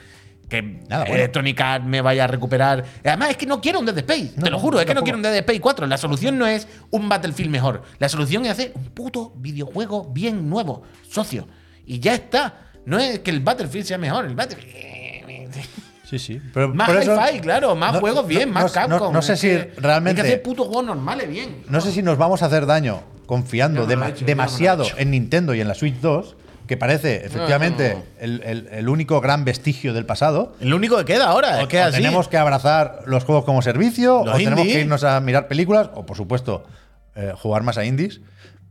que 0.50 0.62
Nada, 0.62 1.06
bueno. 1.06 1.16
Electronic 1.16 1.60
Arts 1.62 1.86
me 1.86 2.02
vaya 2.02 2.26
a 2.26 2.28
recuperar. 2.28 2.84
Además, 3.06 3.30
es 3.32 3.38
que 3.38 3.46
no 3.46 3.62
quiero 3.62 3.80
un 3.80 3.86
Dead 3.86 3.98
Space, 4.00 4.34
No, 4.36 4.44
te 4.44 4.50
lo 4.52 4.58
no, 4.58 4.60
juro, 4.60 4.80
es 4.80 4.86
que 4.86 4.94
no 4.94 5.02
quiero 5.02 5.18
un 5.18 5.24
Dead 5.24 5.36
Space 5.38 5.60
4. 5.62 5.88
La 5.88 5.98
solución 5.98 6.38
no 6.38 6.46
es 6.46 6.68
un 6.92 7.08
Battlefield 7.08 7.50
mejor. 7.50 7.84
La 8.00 8.10
solución 8.10 8.46
es 8.46 8.52
hacer 8.52 8.72
un 8.76 8.84
puto 8.90 9.32
videojuego 9.38 10.12
bien 10.14 10.50
nuevo, 10.50 10.84
socio. 11.10 11.48
Y 11.86 12.00
ya 12.02 12.14
está. 12.14 12.60
No 12.86 13.00
es 13.00 13.20
que 13.20 13.32
el 13.32 13.40
Battlefield 13.40 13.86
sea 13.86 13.98
mejor, 13.98 14.26
el 14.26 14.36
Battlefield. 14.36 14.76
Sí, 16.20 16.20
sí. 16.36 16.42
Pero 16.54 16.74
Más 16.74 16.90
hi-fi, 16.90 17.40
claro, 17.40 17.76
más 17.76 17.94
no- 17.94 18.00
juegos 18.00 18.28
bien, 18.28 18.50
no- 18.50 18.56
más 18.62 18.72
Capcom. 18.72 19.12
No, 19.12 19.22
sé 19.22 19.36
si 19.36 19.48
que 19.48 19.72
realmente. 19.78 20.22
Hay 20.22 20.28
que 20.28 20.34
hacer 20.34 20.44
putos 20.44 20.68
juegos 20.68 20.86
normales 20.86 21.28
bien. 21.30 21.64
No 21.70 21.82
sé 21.82 21.92
si 21.92 22.02
nos 22.04 22.18
vamos 22.18 22.44
a 22.44 22.46
hacer 22.48 22.66
daño 22.66 23.02
confiando 23.26 23.82
he 23.90 24.10
hecho, 24.10 24.26
demasiado 24.26 24.84
he 24.98 25.02
en 25.02 25.12
Nintendo 25.12 25.56
y 25.56 25.62
en 25.62 25.68
la 25.68 25.74
Switch 25.74 25.96
2, 26.02 26.36
que 26.68 26.78
parece 26.78 27.26
efectivamente 27.26 27.96
no. 27.96 28.04
El, 28.20 28.42
el- 28.44 28.68
el 28.72 28.90
único 28.90 29.20
gran 29.22 29.44
vestigio 29.44 29.94
del 29.94 30.06
pasado. 30.06 30.56
Es 30.60 30.68
lo 30.68 30.76
único 30.76 30.98
que 30.98 31.06
queda 31.06 31.26
ahora, 31.30 31.58
es 31.60 31.66
O- 31.66 31.68
que 31.68 31.80
o 31.80 31.86
así. 31.86 31.98
tenemos 31.98 32.28
que 32.28 32.38
abrazar 32.38 33.02
los 33.08 33.24
juegos 33.24 33.44
como 33.46 33.62
servicio, 33.64 34.24
Los 34.24 34.36
o 34.36 34.38
tenemos 34.38 34.66
que 34.68 34.82
irnos 34.82 35.04
a 35.04 35.20
mirar 35.20 35.48
películas, 35.48 35.90
o 35.96 36.06
por 36.06 36.16
supuesto, 36.18 36.64
eh, 37.16 37.34
jugar 37.36 37.64
más 37.64 37.78
a 37.78 37.86
indies. 37.86 38.22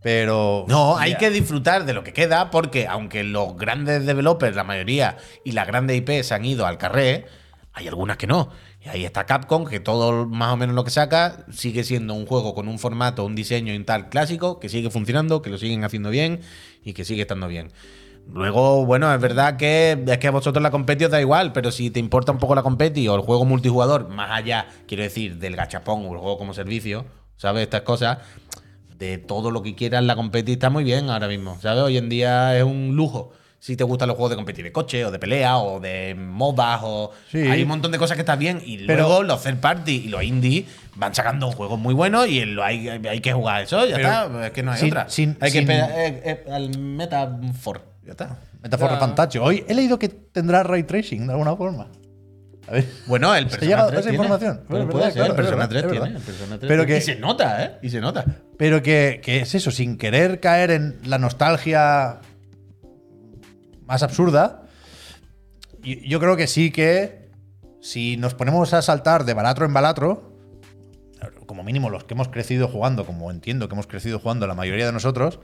Pero. 0.03 0.65
No, 0.69 0.97
hay 0.97 1.17
que 1.17 1.31
disfrutar 1.31 1.85
de 1.85 1.95
lo 1.95 2.03
que 2.03 2.13
queda 2.13 2.51
porque 2.51 2.87
aunque 2.89 3.25
los 3.25 3.57
grandes 3.57 4.05
developers, 4.05 4.57
la 4.57 4.65
mayoría, 4.65 5.17
y 5.45 5.53
las 5.53 5.67
grandes 5.67 5.97
IP 5.97 6.23
se 6.23 6.35
han 6.35 6.45
ido 6.45 6.67
al 6.67 6.79
carré, 6.79 7.27
hay 7.73 7.89
algunas 7.89 8.17
que 8.17 8.27
no. 8.27 8.51
Y 8.85 8.89
ahí 8.89 9.05
está 9.05 9.27
Capcom, 9.27 9.65
que 9.65 9.79
todo 9.79 10.27
más 10.27 10.53
o 10.53 10.57
menos 10.57 10.75
lo 10.75 10.83
que 10.83 10.91
saca 10.91 11.47
sigue 11.53 11.85
siendo 11.85 12.15
un 12.15 12.27
juego 12.27 12.55
con 12.55 12.67
un 12.67 12.81
formato, 12.81 13.25
un 13.25 13.37
diseño 13.37 13.73
y 13.73 13.77
un 13.77 13.85
tal 13.85 14.09
clásico, 14.09 14.59
que 14.59 14.69
sigue 14.69 14.91
funcionando, 14.91 15.41
que 15.41 15.51
lo 15.51 15.59
siguen 15.59 15.85
haciendo 15.85 16.11
bien 16.11 16.41
y 16.83 16.93
que 16.93 17.05
sigue 17.05 17.23
estando 17.23 17.47
bien. 17.47 17.73
Luego, 18.29 18.85
bueno, 18.87 19.13
es 19.13 19.21
verdad 19.21 19.57
que 19.57 19.99
es 20.07 20.19
que 20.19 20.29
a 20.29 20.31
vosotros 20.31 20.63
la 20.63 20.71
competi 20.71 21.05
os 21.05 21.11
da 21.11 21.21
igual, 21.21 21.53
pero 21.53 21.71
si 21.71 21.91
te 21.91 22.01
importa 22.01 22.33
un 22.33 22.39
poco 22.39 22.55
la 22.55 22.63
competi 22.63 23.07
o 23.09 23.15
el 23.15 23.21
juego 23.21 23.45
multijugador, 23.45 24.09
más 24.09 24.31
allá, 24.31 24.67
quiero 24.87 25.03
decir, 25.03 25.39
del 25.39 25.57
gachapón 25.57 26.05
o 26.07 26.13
el 26.13 26.19
juego 26.19 26.39
como 26.39 26.55
servicio, 26.55 27.05
¿sabes? 27.37 27.65
Estas 27.65 27.83
cosas, 27.83 28.19
de 29.03 29.19
todo 29.19 29.51
lo 29.51 29.63
que 29.65 29.75
quieras, 29.75 30.05
la 30.05 30.15
competi 30.15 30.53
está 30.53 30.71
muy 30.71 30.85
bien 30.85 31.11
ahora 31.11 31.27
mismo, 31.27 31.59
¿sabes? 31.61 31.83
Hoy 31.83 31.97
en 31.97 32.09
día 32.09 32.57
es 32.57 32.63
un 32.63 32.95
lujo. 32.95 33.33
Si 33.59 33.77
te 33.77 33.83
gustan 33.85 34.07
los 34.09 34.17
juegos 34.17 34.31
de 34.31 34.37
competir 34.37 34.65
de 34.65 34.71
coche, 34.73 35.05
o 35.05 35.11
de 35.11 35.19
pelea, 35.19 35.57
o 35.59 35.79
de 35.81 36.15
MOBAs, 36.17 36.81
o. 36.85 37.11
Sí. 37.31 37.39
Hay 37.39 37.63
un 37.63 37.69
montón 37.69 37.91
de 37.93 37.99
cosas 37.99 38.17
que 38.17 38.23
están 38.23 38.39
bien. 38.39 38.61
Y 38.65 38.79
Pero- 38.87 39.07
luego 39.07 39.23
los 39.25 39.43
third 39.43 39.59
party 39.59 40.03
y 40.05 40.09
los 40.09 40.23
indie 40.23 40.67
van 40.97 41.15
sacando 41.15 41.51
juegos 41.51 41.79
muy 41.81 41.95
buenos 41.95 42.29
y 42.29 42.45
lo 42.45 42.63
hay, 42.65 42.89
hay 42.89 43.21
que 43.21 43.33
jugar 43.33 43.63
eso, 43.63 43.85
ya 43.87 43.97
está. 43.97 44.47
Es 44.47 44.53
que 44.53 44.63
no 44.63 44.73
hay 44.73 44.79
sin- 44.81 44.91
otra. 44.91 45.09
sin- 45.09 45.37
hay 45.41 45.51
que 45.53 45.59
esperar 45.61 45.91
eh, 45.97 46.23
eh, 46.25 46.45
al 46.53 46.77
Metafor. 46.79 47.83
Ya 48.05 48.13
está. 48.13 48.39
Metáfora 48.63 48.99
fantástico. 48.99 49.45
Hoy 49.45 49.65
he 49.69 49.75
leído 49.75 49.99
que 49.99 50.09
tendrá 50.09 50.63
ray 50.63 50.85
tracing 50.85 51.27
de 51.27 51.33
alguna 51.33 51.55
forma. 51.57 51.89
A 52.69 52.73
ver. 52.73 52.87
Bueno, 53.07 53.35
el 53.35 53.45
¿Se 53.45 53.51
Persona 53.59 53.67
llega 53.69 53.83
a 53.83 53.87
3 53.89 54.01
esa 54.01 54.09
tiene. 54.11 54.25
información? 54.25 54.61
Bueno, 54.69 54.87
verdad, 54.87 55.03
ser, 55.05 55.13
claro, 55.15 55.31
el 55.33 55.37
Persona 55.37 55.63
es 55.65 55.69
3 55.69 55.83
verdad, 55.83 56.03
tiene. 56.03 56.17
el 56.19 56.23
Persona 56.23 56.59
3 56.59 56.69
Pero 56.69 56.85
tiene. 56.87 56.87
que- 56.87 56.97
Y 56.99 57.01
se 57.15 57.17
nota, 57.21 57.65
¿eh? 57.65 57.79
Y 57.83 57.91
se 57.91 58.01
nota. 58.01 58.25
Pero 58.57 58.83
que, 58.83 59.21
que 59.23 59.41
es 59.41 59.55
eso, 59.55 59.71
sin 59.71 59.99
querer 59.99 60.39
caer 60.41 60.71
en 60.71 60.99
la 61.05 61.19
nostalgia 61.19 62.21
más 63.87 64.03
absurda. 64.03 64.63
Yo 65.83 66.21
creo 66.21 66.37
que 66.37 66.47
sí 66.47 66.71
que 66.71 67.31
si 67.81 68.17
nos 68.17 68.35
ponemos 68.35 68.73
a 68.73 68.81
saltar 68.83 69.25
de 69.25 69.35
balatro 69.35 69.67
en 69.67 69.75
balatro, 69.75 70.33
como 71.47 71.65
mínimo 71.65 71.91
los 71.91 72.05
que 72.05 72.15
hemos 72.15 72.29
crecido 72.29 72.69
jugando, 72.69 73.05
como 73.05 73.31
entiendo 73.31 73.69
que 73.69 73.75
hemos 73.75 73.87
crecido 73.89 74.19
jugando 74.21 74.47
la 74.47 74.55
mayoría 74.55 74.87
de 74.87 74.93
nosotros, 74.93 75.41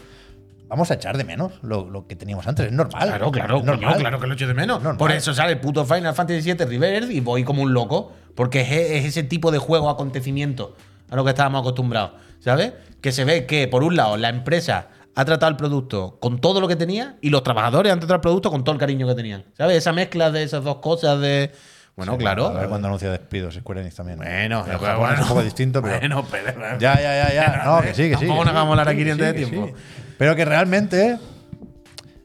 vamos 0.69 0.91
a 0.91 0.95
echar 0.95 1.17
de 1.17 1.25
menos 1.25 1.53
lo, 1.63 1.89
lo 1.89 2.07
que 2.07 2.15
teníamos 2.17 2.47
antes. 2.47 2.67
Es 2.67 2.73
normal. 2.73 3.09
Claro, 3.09 3.31
claro, 3.33 3.57
es 3.57 3.63
coño, 3.63 3.73
normal. 3.77 3.99
claro 3.99 4.21
que 4.21 4.27
lo 4.27 4.35
echo 4.35 4.47
de 4.47 4.55
menos. 4.55 4.83
Por 4.97 5.11
eso 5.11 5.35
sale 5.35 5.57
puto 5.57 5.85
Final 5.85 6.15
Fantasy 6.15 6.53
VII 6.53 6.65
Rebirth 6.79 7.11
y 7.11 7.21
voy 7.21 7.45
como 7.45 7.63
un 7.63 7.73
loco. 7.73 8.13
Porque 8.35 8.61
es, 8.61 8.71
es 8.71 9.05
ese 9.07 9.25
tipo 9.25 9.51
de 9.51 9.59
juego 9.59 9.91
acontecimiento 9.91 10.77
a 11.11 11.17
lo 11.17 11.25
que 11.25 11.31
estábamos 11.31 11.63
acostumbrados. 11.63 12.13
¿Sabes? 12.41 12.73
Que 13.01 13.11
se 13.11 13.25
ve 13.25 13.47
que, 13.47 13.67
por 13.67 13.83
un 13.83 13.97
lado, 13.97 14.17
la 14.17 14.29
empresa 14.29 14.89
ha 15.17 15.25
tratado 15.25 15.51
el 15.51 15.57
producto 15.57 16.19
con 16.21 16.41
todo 16.41 16.61
lo 16.61 16.69
que 16.69 16.77
tenía 16.77 17.17
y 17.21 17.31
los 17.31 17.43
trabajadores 17.43 17.93
han 17.93 17.99
tratado 17.99 18.15
el 18.17 18.21
producto 18.21 18.51
con 18.51 18.63
todo 18.63 18.75
el 18.75 18.79
cariño 18.79 19.09
que 19.09 19.17
tenían. 19.17 19.45
¿Sabes? 19.57 19.79
Esa 19.79 19.93
mezcla 19.93 20.31
de 20.31 20.45
esas 20.45 20.63
dos 20.63 20.77
cosas 20.77 21.21
de. 21.21 21.51
Bueno, 21.97 22.13
Sí, 22.13 22.19
claro. 22.19 22.47
A 22.47 22.53
ver 22.53 22.69
cuando 22.69 22.87
anuncia 22.87 23.11
despidos 23.11 23.55
Square 23.57 23.81
Enix 23.81 23.97
también. 23.97 24.19
Bueno, 24.19 24.63
pero 24.65 25.13
es 25.13 25.21
un 25.21 25.27
poco 25.27 25.43
distinto, 25.43 25.83
pero. 25.83 25.99
Bueno, 25.99 26.25
pero. 26.31 26.79
Ya, 26.79 26.95
ya, 26.95 27.01
ya, 27.03 27.35
ya. 27.35 27.63
No, 27.65 27.83
que 27.83 27.95
sí, 27.95 28.09
que 28.09 28.15
sí. 28.17 28.27
Tampoco 28.27 28.45
nos 28.45 28.53
sí. 28.53 28.57
hagamos 28.57 28.71
hablar 28.79 28.89
aquí 28.89 29.03
de 29.03 29.17
que 29.17 29.33
tiempo. 29.33 29.67
sí. 29.67 29.73
Pero 30.19 30.37
que 30.37 30.45
realmente. 30.45 31.19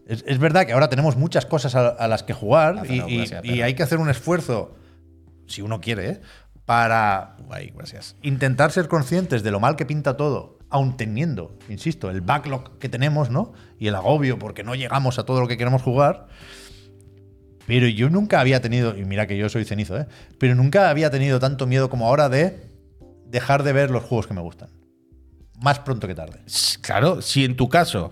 Es, 0.05 0.23
es 0.27 0.37
verdad 0.37 0.65
que 0.65 0.73
ahora 0.73 0.89
tenemos 0.89 1.15
muchas 1.15 1.45
cosas 1.45 1.75
a, 1.75 1.87
a 1.87 2.07
las 2.09 2.23
que 2.23 2.33
jugar 2.33 2.79
Ah, 2.79 2.85
y, 2.85 3.17
gracias, 3.17 3.43
hay 3.43 3.73
que 3.73 3.83
hacer 3.83 3.99
un 3.99 4.09
esfuerzo, 4.09 4.75
si 5.47 5.61
uno 5.61 5.79
quiere, 5.79 6.09
¿eh? 6.09 6.21
para 6.65 7.35
gracias. 7.75 8.15
intentar 8.21 8.71
ser 8.71 8.87
conscientes 8.87 9.43
de 9.43 9.51
lo 9.51 9.59
mal 9.59 9.75
que 9.75 9.85
pinta 9.85 10.15
todo, 10.17 10.59
aun 10.69 10.97
teniendo, 10.97 11.57
insisto, 11.69 12.09
el 12.09 12.21
backlog 12.21 12.79
que 12.79 12.89
tenemos, 12.89 13.29
¿no? 13.29 13.53
Y 13.79 13.87
el 13.87 13.95
agobio 13.95 14.39
porque 14.39 14.63
no 14.63 14.75
llegamos 14.75 15.19
a 15.19 15.25
todo 15.25 15.41
lo 15.41 15.47
que 15.47 15.57
queremos 15.57 15.81
jugar. 15.81 16.27
Pero 17.65 17.87
yo 17.87 18.09
nunca 18.09 18.39
había 18.41 18.61
tenido, 18.61 18.97
y 18.97 19.05
mira 19.05 19.25
que 19.25 19.37
yo 19.37 19.47
soy 19.49 19.63
cenizo, 19.63 19.97
¿eh? 19.97 20.07
Pero 20.37 20.55
nunca 20.55 20.89
había 20.89 21.09
tenido 21.09 21.39
tanto 21.39 21.65
miedo 21.65 21.89
como 21.89 22.07
ahora 22.07 22.27
de 22.27 22.69
dejar 23.25 23.63
de 23.63 23.73
ver 23.73 23.89
los 23.89 24.03
juegos 24.03 24.27
que 24.27 24.33
me 24.33 24.41
gustan. 24.41 24.69
Más 25.63 25.79
pronto 25.79 26.07
que 26.07 26.13
tarde. 26.15 26.39
Claro, 26.81 27.21
si 27.21 27.45
en 27.45 27.55
tu 27.55 27.69
caso, 27.69 28.11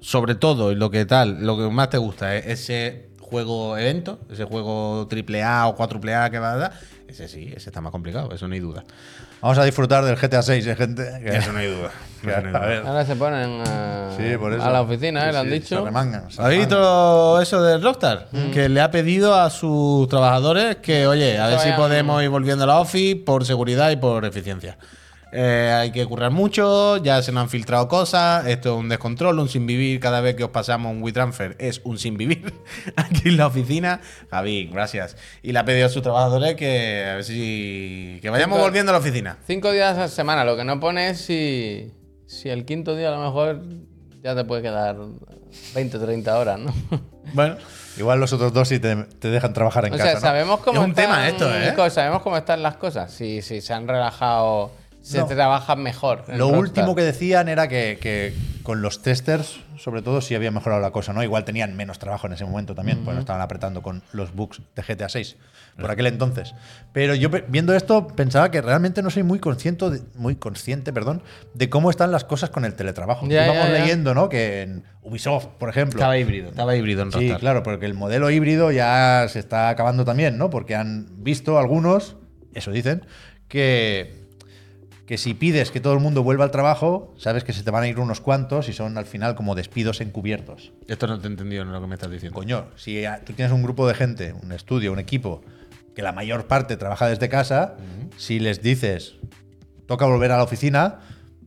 sobre 0.00 0.36
todo, 0.36 0.70
y 0.70 0.76
lo 0.76 0.90
que 0.90 1.04
tal, 1.06 1.44
lo 1.44 1.56
que 1.56 1.64
más 1.68 1.90
te 1.90 1.98
gusta 1.98 2.36
es 2.36 2.46
ese 2.46 3.08
juego 3.20 3.76
evento, 3.76 4.20
ese 4.30 4.44
juego 4.44 5.08
AAA 5.10 5.66
o 5.68 5.76
4A 5.76 6.30
que 6.30 6.38
va 6.38 6.52
a 6.52 6.56
dar, 6.56 6.72
ese 7.08 7.26
sí, 7.26 7.52
ese 7.54 7.68
está 7.70 7.80
más 7.80 7.90
complicado, 7.90 8.30
eso 8.32 8.46
no 8.46 8.54
hay 8.54 8.60
duda. 8.60 8.84
Vamos 9.40 9.58
a 9.58 9.64
disfrutar 9.64 10.04
del 10.04 10.16
GTA 10.16 10.42
6, 10.42 10.66
¿eh, 10.68 10.76
gente? 10.76 11.02
Que- 11.22 11.36
Eso 11.36 11.52
no 11.52 11.58
hay 11.58 11.66
duda. 11.66 11.90
que- 12.22 12.30
Eso 12.30 12.40
no 12.42 12.48
hay 12.48 12.54
a 12.54 12.58
duda. 12.58 12.66
ver. 12.66 12.86
Ahora 12.86 13.04
se 13.04 13.16
ponen 13.16 13.62
eh, 13.66 14.14
Sí, 14.16 14.38
por 14.38 14.52
eso. 14.54 14.64
a 14.64 14.70
la 14.70 14.80
oficina, 14.82 15.22
Sí, 15.22 15.28
¿eh? 15.28 15.32
Le 15.32 15.38
han 15.38 15.44
sí, 15.46 15.50
dicho. 15.52 15.78
Se 15.80 15.84
remangan. 15.84 16.30
se 16.30 16.40
¿Habéis 16.42 16.60
remangan. 16.68 16.78
visto 16.78 17.40
eso 17.42 17.62
de 17.62 17.78
Rockstar? 17.78 18.28
Que 18.54 18.68
le 18.70 18.80
ha 18.80 18.90
pedido 18.90 19.34
a 19.34 19.50
sus 19.50 20.08
trabajadores 20.08 20.76
que, 20.76 21.06
oye, 21.06 21.38
a 21.38 21.48
ver 21.48 21.58
si 21.58 21.72
podemos 21.72 22.22
ir 22.22 22.30
volviendo 22.30 22.64
a 22.64 22.66
la 22.68 22.78
office 22.78 23.16
por 23.16 23.44
seguridad 23.44 23.90
y 23.90 23.96
por 23.96 24.24
eficiencia. 24.24 24.78
Eh, 25.36 25.72
hay 25.76 25.90
que 25.90 26.06
currar 26.06 26.30
mucho, 26.30 26.96
ya 26.98 27.20
se 27.20 27.32
nos 27.32 27.42
han 27.42 27.48
filtrado 27.50 27.88
cosas, 27.88 28.46
esto 28.46 28.74
es 28.74 28.78
un 28.80 28.88
descontrol, 28.88 29.36
un 29.40 29.48
sin 29.48 29.66
vivir, 29.66 29.98
cada 29.98 30.20
vez 30.20 30.36
que 30.36 30.44
os 30.44 30.50
pasamos 30.50 30.92
un 30.92 31.02
WeTransfer 31.02 31.56
es 31.58 31.80
un 31.82 31.98
sin 31.98 32.16
vivir 32.16 32.54
aquí 32.96 33.30
en 33.30 33.36
la 33.38 33.48
oficina. 33.48 34.00
Javi, 34.30 34.66
gracias. 34.72 35.16
Y 35.42 35.50
le 35.50 35.58
ha 35.58 35.64
pedido 35.64 35.86
a 35.86 35.88
sus 35.88 36.02
trabajadores 36.02 36.54
que 36.54 37.04
a 37.10 37.14
ver 37.16 37.24
si 37.24 38.20
que 38.22 38.30
vayamos 38.30 38.54
Cinco- 38.56 38.64
volviendo 38.64 38.90
a 38.90 38.94
la 38.94 38.98
oficina. 39.00 39.38
Cinco 39.44 39.72
días 39.72 39.96
a 39.98 40.02
la 40.02 40.08
semana. 40.08 40.44
Lo 40.44 40.56
que 40.56 40.62
no 40.64 40.78
pone 40.78 41.10
es 41.10 41.18
si, 41.20 41.92
si 42.26 42.48
el 42.50 42.64
quinto 42.64 42.94
día 42.94 43.08
a 43.08 43.16
lo 43.18 43.24
mejor 43.24 43.60
ya 44.22 44.36
te 44.36 44.44
puede 44.44 44.62
quedar 44.62 44.96
20 45.74 45.96
o 45.96 46.00
30 46.00 46.38
horas, 46.38 46.60
¿no? 46.60 46.72
Bueno, 47.32 47.56
Igual 47.96 48.18
los 48.20 48.32
otros 48.32 48.52
dos 48.52 48.68
sí 48.68 48.78
te, 48.80 48.94
te 48.96 49.28
dejan 49.30 49.52
trabajar 49.52 49.86
en 49.86 49.94
o 49.94 49.96
casa. 49.96 50.04
sea, 50.10 50.14
¿no? 50.16 50.20
sabemos 50.20 50.60
cómo 50.60 50.80
Es 50.80 50.84
un 50.84 50.90
están 50.90 51.04
tema 51.06 51.28
esto, 51.28 51.48
¿eh? 51.86 51.90
Sabemos 51.90 52.22
cómo 52.22 52.36
están 52.36 52.60
las 52.62 52.76
cosas. 52.76 53.10
Si, 53.12 53.40
si 53.40 53.60
se 53.60 53.72
han 53.72 53.86
relajado, 53.88 54.72
se 55.04 55.18
No. 55.18 55.26
trabaja 55.26 55.76
mejor. 55.76 56.24
Lo 56.28 56.46
Rockstar. 56.48 56.58
último 56.58 56.94
que 56.94 57.02
decían 57.02 57.48
era 57.48 57.68
que, 57.68 57.98
que 58.00 58.32
con 58.62 58.80
los 58.80 59.02
testers, 59.02 59.60
sobre 59.76 60.00
todo, 60.00 60.22
sí 60.22 60.34
había 60.34 60.50
mejorado 60.50 60.80
la 60.80 60.92
cosa, 60.92 61.12
¿no? 61.12 61.22
Igual 61.22 61.44
tenían 61.44 61.76
menos 61.76 61.98
trabajo 61.98 62.26
en 62.26 62.32
ese 62.32 62.46
momento 62.46 62.74
también, 62.74 63.00
pues 63.04 63.14
no 63.14 63.20
estaban 63.20 63.42
apretando 63.42 63.82
con 63.82 64.02
los 64.12 64.34
bugs 64.34 64.62
de 64.74 64.82
GTA 64.82 65.10
6 65.10 65.36
por 65.78 65.90
aquel 65.90 66.06
entonces. 66.06 66.54
Pero 66.94 67.14
yo 67.14 67.28
viendo 67.48 67.74
esto 67.74 68.06
pensaba 68.06 68.50
que 68.50 68.62
realmente 68.62 69.02
no 69.02 69.10
soy 69.10 69.24
muy 69.24 69.40
consciente, 69.40 69.90
de, 69.90 70.00
muy 70.14 70.36
consciente, 70.36 70.90
perdón, 70.92 71.22
de 71.52 71.68
cómo 71.68 71.90
están 71.90 72.10
las 72.10 72.24
cosas 72.24 72.48
con 72.48 72.64
el 72.64 72.72
teletrabajo. 72.74 73.26
Ya, 73.28 73.52
ya. 73.52 73.68
leyendo, 73.68 74.14
¿no? 74.14 74.30
Que 74.30 74.62
en 74.62 74.84
Ubisoft, 75.02 75.48
por 75.58 75.68
ejemplo, 75.68 75.98
estaba 75.98 76.16
híbrido, 76.16 76.48
estaba 76.48 76.74
híbrido 76.76 77.02
en 77.02 77.10
Sí, 77.12 77.18
Rockstar. 77.18 77.40
claro, 77.40 77.62
porque 77.62 77.84
el 77.84 77.92
modelo 77.94 78.30
híbrido 78.30 78.70
ya 78.72 79.26
se 79.28 79.38
está 79.40 79.68
acabando 79.68 80.06
también, 80.06 80.38
¿no? 80.38 80.48
Porque 80.48 80.74
han 80.76 81.08
visto 81.22 81.58
algunos, 81.58 82.16
eso 82.54 82.70
dicen, 82.70 83.04
que, 83.48 84.23
que 85.06 85.18
si 85.18 85.34
pides 85.34 85.70
que 85.70 85.80
todo 85.80 85.92
el 85.92 86.00
mundo 86.00 86.22
vuelva 86.22 86.44
al 86.44 86.50
trabajo, 86.50 87.12
sabes 87.18 87.44
que 87.44 87.52
se 87.52 87.62
te 87.62 87.70
van 87.70 87.82
a 87.82 87.88
ir 87.88 87.98
unos 87.98 88.20
cuantos 88.20 88.68
y 88.68 88.72
son 88.72 88.96
al 88.96 89.04
final 89.04 89.34
como 89.34 89.54
despidos 89.54 90.00
encubiertos. 90.00 90.72
Esto 90.88 91.06
no 91.06 91.18
te 91.18 91.26
he 91.26 91.30
entendido 91.30 91.62
en 91.62 91.72
lo 91.72 91.80
que 91.80 91.86
me 91.86 91.94
estás 91.94 92.10
diciendo. 92.10 92.34
Coño, 92.38 92.68
si 92.76 93.04
tú 93.24 93.34
tienes 93.34 93.52
un 93.52 93.62
grupo 93.62 93.86
de 93.86 93.94
gente, 93.94 94.34
un 94.42 94.52
estudio, 94.52 94.92
un 94.92 94.98
equipo, 94.98 95.42
que 95.94 96.02
la 96.02 96.12
mayor 96.12 96.46
parte 96.46 96.76
trabaja 96.76 97.06
desde 97.06 97.28
casa, 97.28 97.76
si 98.16 98.40
les 98.40 98.62
dices, 98.62 99.16
toca 99.86 100.06
volver 100.06 100.32
a 100.32 100.38
la 100.38 100.42
oficina, 100.42 101.00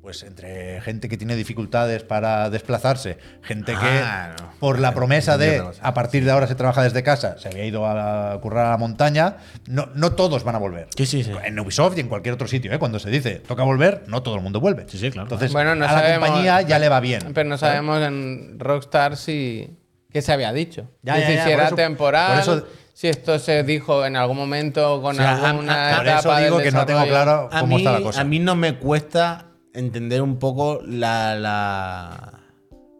pues 0.07 0.23
entre 0.23 0.79
gente 0.79 1.09
que 1.09 1.17
tiene 1.17 1.35
dificultades 1.35 2.01
para 2.01 2.49
desplazarse, 2.49 3.17
gente 3.41 3.73
Ah, 3.75 4.35
que 4.37 4.41
no. 4.41 4.49
por 4.57 4.79
la 4.79 4.93
promesa 4.93 5.37
de 5.37 5.61
a 5.81 5.93
partir 5.93 6.23
de 6.23 6.31
ahora 6.31 6.47
se 6.47 6.55
trabaja 6.55 6.81
desde 6.81 7.03
casa, 7.03 7.37
se 7.37 7.49
había 7.49 7.65
ido 7.65 7.85
a 7.85 8.39
currar 8.39 8.67
a 8.67 8.69
la 8.69 8.77
montaña, 8.77 9.35
no, 9.67 9.89
no 9.95 10.13
todos 10.13 10.45
van 10.45 10.55
a 10.55 10.59
volver. 10.59 10.87
Sí, 10.95 11.05
sí, 11.05 11.25
sí. 11.25 11.31
En 11.43 11.59
Ubisoft 11.59 11.97
y 11.97 11.99
en 11.99 12.07
cualquier 12.07 12.35
otro 12.35 12.47
sitio, 12.47 12.71
¿eh? 12.71 12.79
cuando 12.79 12.99
se 12.99 13.09
dice 13.09 13.41
toca 13.45 13.63
volver, 13.63 14.05
no 14.07 14.23
todo 14.23 14.35
el 14.35 14.41
mundo 14.41 14.61
vuelve. 14.61 14.85
Sí, 14.87 14.97
sí, 14.97 15.11
claro. 15.11 15.25
Entonces, 15.25 15.51
Bueno, 15.51 15.75
no 15.75 15.83
a 15.83 15.91
la 15.91 15.99
sabemos- 15.99 16.29
compañía 16.29 16.61
ya 16.61 16.79
le 16.79 16.87
va 16.87 17.01
bien. 17.01 17.33
Pero 17.33 17.49
no 17.49 17.57
sabemos 17.57 18.01
en 18.01 18.57
Rockstar 18.61 19.17
si. 19.17 19.77
¿Qué 20.09 20.21
se 20.21 20.31
había 20.31 20.53
dicho? 20.53 20.89
Ya, 21.03 21.17
ya, 21.19 21.19
ya, 21.19 21.27
si 21.27 21.37
por 21.39 21.49
era 21.51 21.65
eso- 21.67 21.75
temporal. 21.75 22.31
por 22.31 22.39
eso- 22.39 22.67
si 22.93 23.09
esto 23.09 23.37
se 23.39 23.61
dijo 23.63 24.05
en 24.05 24.15
algún 24.15 24.37
momento 24.37 25.01
con 25.01 25.15
O 25.15 25.19
sea, 25.19 25.31
a- 25.35 25.49
alguna 25.49 25.89
a- 25.91 25.97
Por 25.97 26.07
etapa 26.07 26.19
eso 26.19 26.31
del 26.35 26.43
digo 26.45 26.57
que 26.59 26.71
no 26.71 26.85
tengo 26.85 26.99
desarrollo. 27.01 27.25
claro 27.49 27.49
cómo 27.59 27.75
mí, 27.75 27.81
está 27.83 27.91
la 27.91 28.01
cosa. 28.01 28.21
A 28.21 28.23
mí 28.23 28.39
no 28.39 28.55
me 28.55 28.75
cuesta 28.77 29.43
entender 29.77 30.21
un 30.21 30.37
poco 30.39 30.81
la, 30.85 31.35
la, 31.35 32.39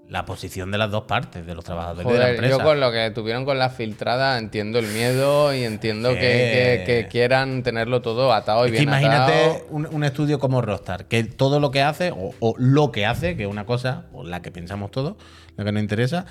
la 0.08 0.26
posición 0.26 0.72
de 0.72 0.78
las 0.78 0.90
dos 0.92 1.04
partes, 1.04 1.46
de 1.46 1.54
los 1.56 1.66
trabajadores 1.66 2.08
de 2.12 2.18
la 2.20 2.30
empresa. 2.32 2.58
yo 2.58 2.64
con 2.64 2.80
lo 2.80 2.92
que 2.92 3.12
tuvieron 3.12 3.44
con 3.46 3.60
la 3.60 3.70
filtrada 3.70 4.38
entiendo 4.38 4.80
el 4.80 4.88
miedo 4.88 5.54
y 5.54 5.64
entiendo 5.64 6.12
Sí. 6.12 6.16
que, 6.16 6.22
que- 6.22 6.84
que 7.04 7.08
quieran 7.10 7.64
tenerlo 7.64 8.02
todo 8.02 8.32
atado 8.32 8.64
y 8.66 8.68
Es 8.68 8.72
que 8.74 8.78
bien 8.80 8.90
imagínate 8.90 9.34
atado. 9.34 9.66
un, 9.70 9.86
un 9.88 10.04
estudio 10.04 10.40
como 10.40 10.62
Rockstar, 10.62 11.06
que 11.06 11.24
todo 11.26 11.60
lo 11.60 11.72
que 11.72 11.82
hace, 11.82 12.12
o, 12.12 12.34
o 12.40 12.56
lo 12.58 12.92
que 12.92 13.06
hace, 13.06 13.36
que 13.36 13.44
es 13.44 13.50
una 13.50 13.66
cosa, 13.66 14.06
o 14.14 14.24
la 14.24 14.42
que 14.42 14.52
pensamos 14.52 14.92
todos, 14.92 15.16
la 15.58 15.66
que 15.66 15.72
nos 15.74 15.82
interesa, 15.82 16.26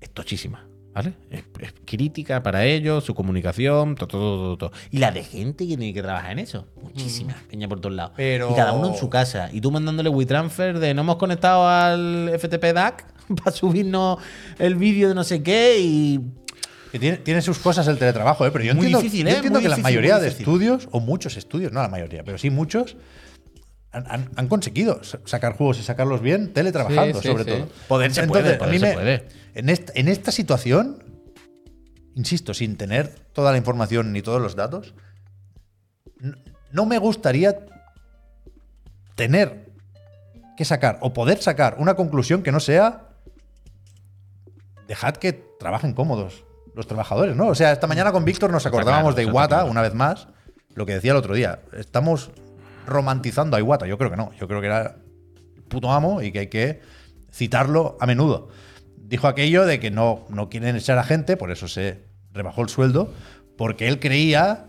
es 0.00 0.10
tochísima. 0.10 0.66
¿Vale? 0.94 1.14
Es, 1.30 1.42
es 1.60 1.72
crítica 1.86 2.42
para 2.42 2.66
ellos, 2.66 3.04
su 3.04 3.14
comunicación, 3.14 3.94
todo, 3.94 4.08
todo, 4.08 4.36
todo, 4.36 4.56
todo. 4.58 4.72
Y 4.90 4.98
la 4.98 5.10
de 5.10 5.24
gente 5.24 5.64
que 5.66 5.76
tiene 5.76 5.94
que 5.94 6.02
trabajar 6.02 6.32
en 6.32 6.40
eso. 6.40 6.66
Muchísima, 6.82 7.34
peña 7.50 7.66
por 7.68 7.80
todos 7.80 7.94
lados. 7.96 8.12
Pero- 8.16 8.50
Y 8.50 8.54
cada 8.54 8.72
uno 8.72 8.88
en 8.88 8.96
su 8.96 9.08
casa. 9.08 9.48
Y 9.52 9.60
tú 9.62 9.70
mandándole 9.70 10.10
WeTransfer 10.10 10.78
de 10.78 10.92
no 10.92 11.00
hemos 11.00 11.16
conectado 11.16 11.66
al 11.66 12.30
FTP 12.38 12.74
DAC 12.74 13.06
para 13.42 13.52
subirnos 13.56 14.18
el 14.58 14.74
vídeo 14.74 15.08
de 15.08 15.14
no 15.14 15.24
sé 15.24 15.42
qué 15.42 15.78
y 15.80 16.20
Que 16.90 16.98
tiene, 16.98 17.16
tiene 17.16 17.40
sus 17.40 17.58
cosas 17.58 17.88
el 17.88 17.96
teletrabajo, 17.96 18.44
¿eh? 18.46 18.50
pero 18.50 18.62
yo 18.64 18.74
Muy 18.74 18.84
entiendo, 18.86 18.98
difícil, 19.00 19.22
yo 19.26 19.28
¿eh? 19.32 19.36
entiendo 19.36 19.58
Muy 19.60 19.62
que 19.62 19.68
la 19.70 19.76
difícil, 19.76 19.82
mayoría 19.96 20.14
muy 20.16 20.22
de 20.24 20.28
estudios, 20.28 20.88
o 20.90 21.00
muchos 21.00 21.38
estudios, 21.38 21.72
no 21.72 21.80
la 21.80 21.88
mayoría, 21.88 22.22
pero 22.22 22.36
sí 22.36 22.50
muchos, 22.50 22.96
han, 23.92 24.04
han- 24.10 24.30
han 24.36 24.48
conseguido 24.48 25.04
sa- 25.04 25.20
sacar 25.24 25.54
juegos 25.56 25.78
y 25.78 25.82
sacarlos 25.82 26.20
bien 26.22 26.52
teletrabajando, 26.52 27.20
Sí, 27.20 27.22
sí, 27.22 27.28
sobre 27.28 27.44
sí. 27.44 27.50
todo. 27.50 27.68
Poder 27.88 28.12
se 28.12 28.26
puede, 28.26 28.54
a 28.54 28.58
poder 28.58 28.72
mí 28.72 28.78
se 28.78 28.86
me- 28.86 28.94
puede. 28.94 29.28
En, 29.54 29.68
esta, 29.68 29.92
en 29.94 30.08
esta 30.08 30.32
situación, 30.32 31.02
insisto, 32.14 32.54
sin 32.54 32.76
tener 32.76 33.08
toda 33.32 33.52
la 33.52 33.58
información 33.58 34.12
ni 34.12 34.22
todos 34.22 34.40
los 34.40 34.56
datos, 34.56 34.94
no 36.72 36.86
me 36.86 36.98
gustaría 36.98 37.58
tener 39.14 39.70
que 40.56 40.64
sacar 40.64 40.98
o 41.00 41.12
poder 41.12 41.42
sacar 41.42 41.76
una 41.78 41.94
conclusión 41.94 42.42
que 42.42 42.52
no 42.52 42.60
sea 42.60 43.08
dejad 44.88 45.14
que 45.16 45.32
trabajen 45.58 45.92
cómodos 45.94 46.44
los 46.74 46.86
trabajadores, 46.86 47.36
¿no? 47.36 47.48
O 47.48 47.54
sea, 47.54 47.72
esta 47.72 47.86
mañana 47.86 48.12
con 48.12 48.24
Víctor 48.24 48.50
nos 48.50 48.64
acordábamos 48.66 49.14
claro, 49.14 49.26
de 49.26 49.30
Iwata, 49.32 49.56
claro. 49.56 49.70
una 49.70 49.82
vez 49.82 49.94
más, 49.94 50.28
lo 50.74 50.86
que 50.86 50.94
decía 50.94 51.10
el 51.12 51.18
otro 51.18 51.34
día. 51.34 51.60
Estamos 51.76 52.30
romantizando 52.86 53.56
a 53.56 53.60
Iwata. 53.60 53.86
Yo 53.86 53.98
creo 53.98 54.10
que 54.10 54.16
no. 54.16 54.32
Yo 54.38 54.48
creo 54.48 54.60
que 54.60 54.66
era 54.66 54.96
el 55.56 55.62
puto 55.64 55.90
amo 55.90 56.22
y 56.22 56.32
que 56.32 56.40
hay 56.40 56.46
que 56.48 56.80
citarlo 57.32 57.96
a 58.00 58.06
menudo. 58.06 58.48
Dijo 58.96 59.28
aquello 59.28 59.66
de 59.66 59.80
que 59.80 59.90
no, 59.90 60.26
no 60.28 60.48
quieren 60.48 60.76
echar 60.76 60.98
a 60.98 61.04
gente, 61.04 61.36
por 61.36 61.50
eso 61.50 61.68
se 61.68 62.04
rebajó 62.32 62.62
el 62.62 62.68
sueldo, 62.68 63.12
porque 63.56 63.88
él 63.88 64.00
creía 64.00 64.66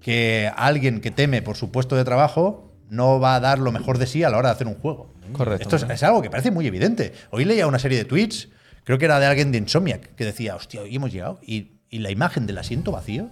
que 0.00 0.50
alguien 0.56 1.00
que 1.00 1.10
teme 1.10 1.42
por 1.42 1.56
su 1.56 1.70
puesto 1.70 1.96
de 1.96 2.04
trabajo 2.04 2.72
no 2.88 3.20
va 3.20 3.36
a 3.36 3.40
dar 3.40 3.58
lo 3.58 3.72
mejor 3.72 3.98
de 3.98 4.06
sí 4.06 4.24
a 4.24 4.30
la 4.30 4.38
hora 4.38 4.48
de 4.48 4.54
hacer 4.54 4.66
un 4.66 4.74
juego. 4.74 5.14
Correcto. 5.32 5.62
Esto 5.62 5.76
es, 5.76 5.82
es 5.90 6.02
algo 6.02 6.22
que 6.22 6.30
parece 6.30 6.50
muy 6.50 6.66
evidente. 6.66 7.12
Hoy 7.30 7.44
leía 7.44 7.66
una 7.66 7.78
serie 7.78 7.98
de 7.98 8.04
tweets, 8.04 8.48
creo 8.84 8.98
que 8.98 9.04
era 9.04 9.20
de 9.20 9.26
alguien 9.26 9.52
de 9.52 9.58
Insomniac, 9.58 10.14
que 10.14 10.24
decía, 10.24 10.56
hostia, 10.56 10.82
hoy 10.82 10.96
hemos 10.96 11.12
llegado. 11.12 11.38
Y, 11.42 11.80
y 11.90 11.98
la 11.98 12.10
imagen 12.10 12.46
del 12.46 12.58
asiento 12.58 12.92
vacío. 12.92 13.30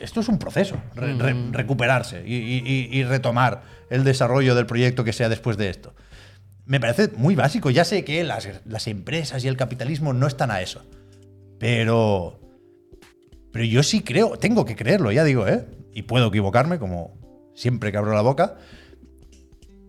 Esto 0.00 0.20
es 0.20 0.28
un 0.28 0.38
proceso, 0.38 0.76
re- 0.94 1.14
re- 1.14 1.34
recuperarse 1.52 2.22
y, 2.26 2.34
y- 2.36 2.62
y- 2.64 2.98
y 2.98 3.04
retomar 3.04 3.62
el 3.90 4.04
desarrollo 4.04 4.54
del 4.54 4.66
proyecto 4.66 5.04
que 5.04 5.12
sea 5.12 5.28
después 5.28 5.56
de 5.56 5.68
esto. 5.70 5.94
Me 6.66 6.80
parece 6.80 7.08
muy 7.16 7.34
básico. 7.34 7.70
Ya 7.70 7.84
sé 7.84 8.04
que 8.04 8.22
las, 8.24 8.48
las 8.66 8.86
empresas 8.88 9.42
y 9.44 9.48
el 9.48 9.56
capitalismo 9.56 10.12
no 10.12 10.26
están 10.26 10.50
a 10.50 10.60
eso. 10.60 10.84
Pero. 11.58 12.40
Pero 13.52 13.64
yo 13.64 13.82
sí 13.82 14.02
creo, 14.02 14.36
tengo 14.38 14.64
que 14.64 14.76
creerlo, 14.76 15.10
ya 15.10 15.24
digo, 15.24 15.48
¿eh? 15.48 15.64
Y 15.94 16.02
puedo 16.02 16.28
equivocarme, 16.28 16.78
como 16.78 17.18
siempre 17.54 17.90
que 17.90 17.96
abro 17.98 18.14
la 18.14 18.20
boca. 18.20 18.56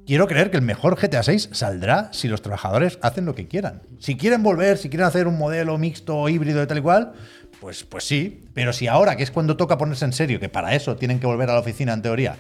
Quiero 0.08 0.26
creer 0.28 0.50
que 0.50 0.58
el 0.58 0.64
mejor 0.64 0.96
GTA 1.00 1.22
6 1.22 1.50
saldrá 1.52 2.10
si 2.14 2.28
los 2.30 2.42
trabajadores 2.42 2.98
hacen 3.04 3.26
lo 3.26 3.36
que 3.36 3.48
quieran. 3.48 3.84
Si 4.00 4.16
quieren 4.18 4.42
volver, 4.42 4.78
si 4.80 4.90
quieren 4.90 5.06
hacer 5.06 5.28
un 5.28 5.38
modelo 5.38 5.78
mixto 5.78 6.18
o 6.18 6.30
híbrido 6.30 6.60
de 6.60 6.66
tal 6.68 6.80
y 6.80 6.82
cual, 6.82 7.14
pues, 7.60 7.84
pues 7.84 8.04
sí. 8.04 8.46
Pero 8.54 8.74
si 8.74 8.88
ahora, 8.88 9.16
que 9.16 9.24
es 9.24 9.32
cuando 9.32 9.58
toca 9.58 9.78
ponerse 9.78 10.06
en 10.06 10.14
serio, 10.14 10.40
que 10.40 10.50
para 10.50 10.74
eso 10.76 10.96
tienen 10.96 11.20
que 11.20 11.28
volver 11.28 11.50
a 11.50 11.54
la 11.54 11.60
oficina 11.60 11.94
en 11.94 12.02
teoría, 12.02 12.36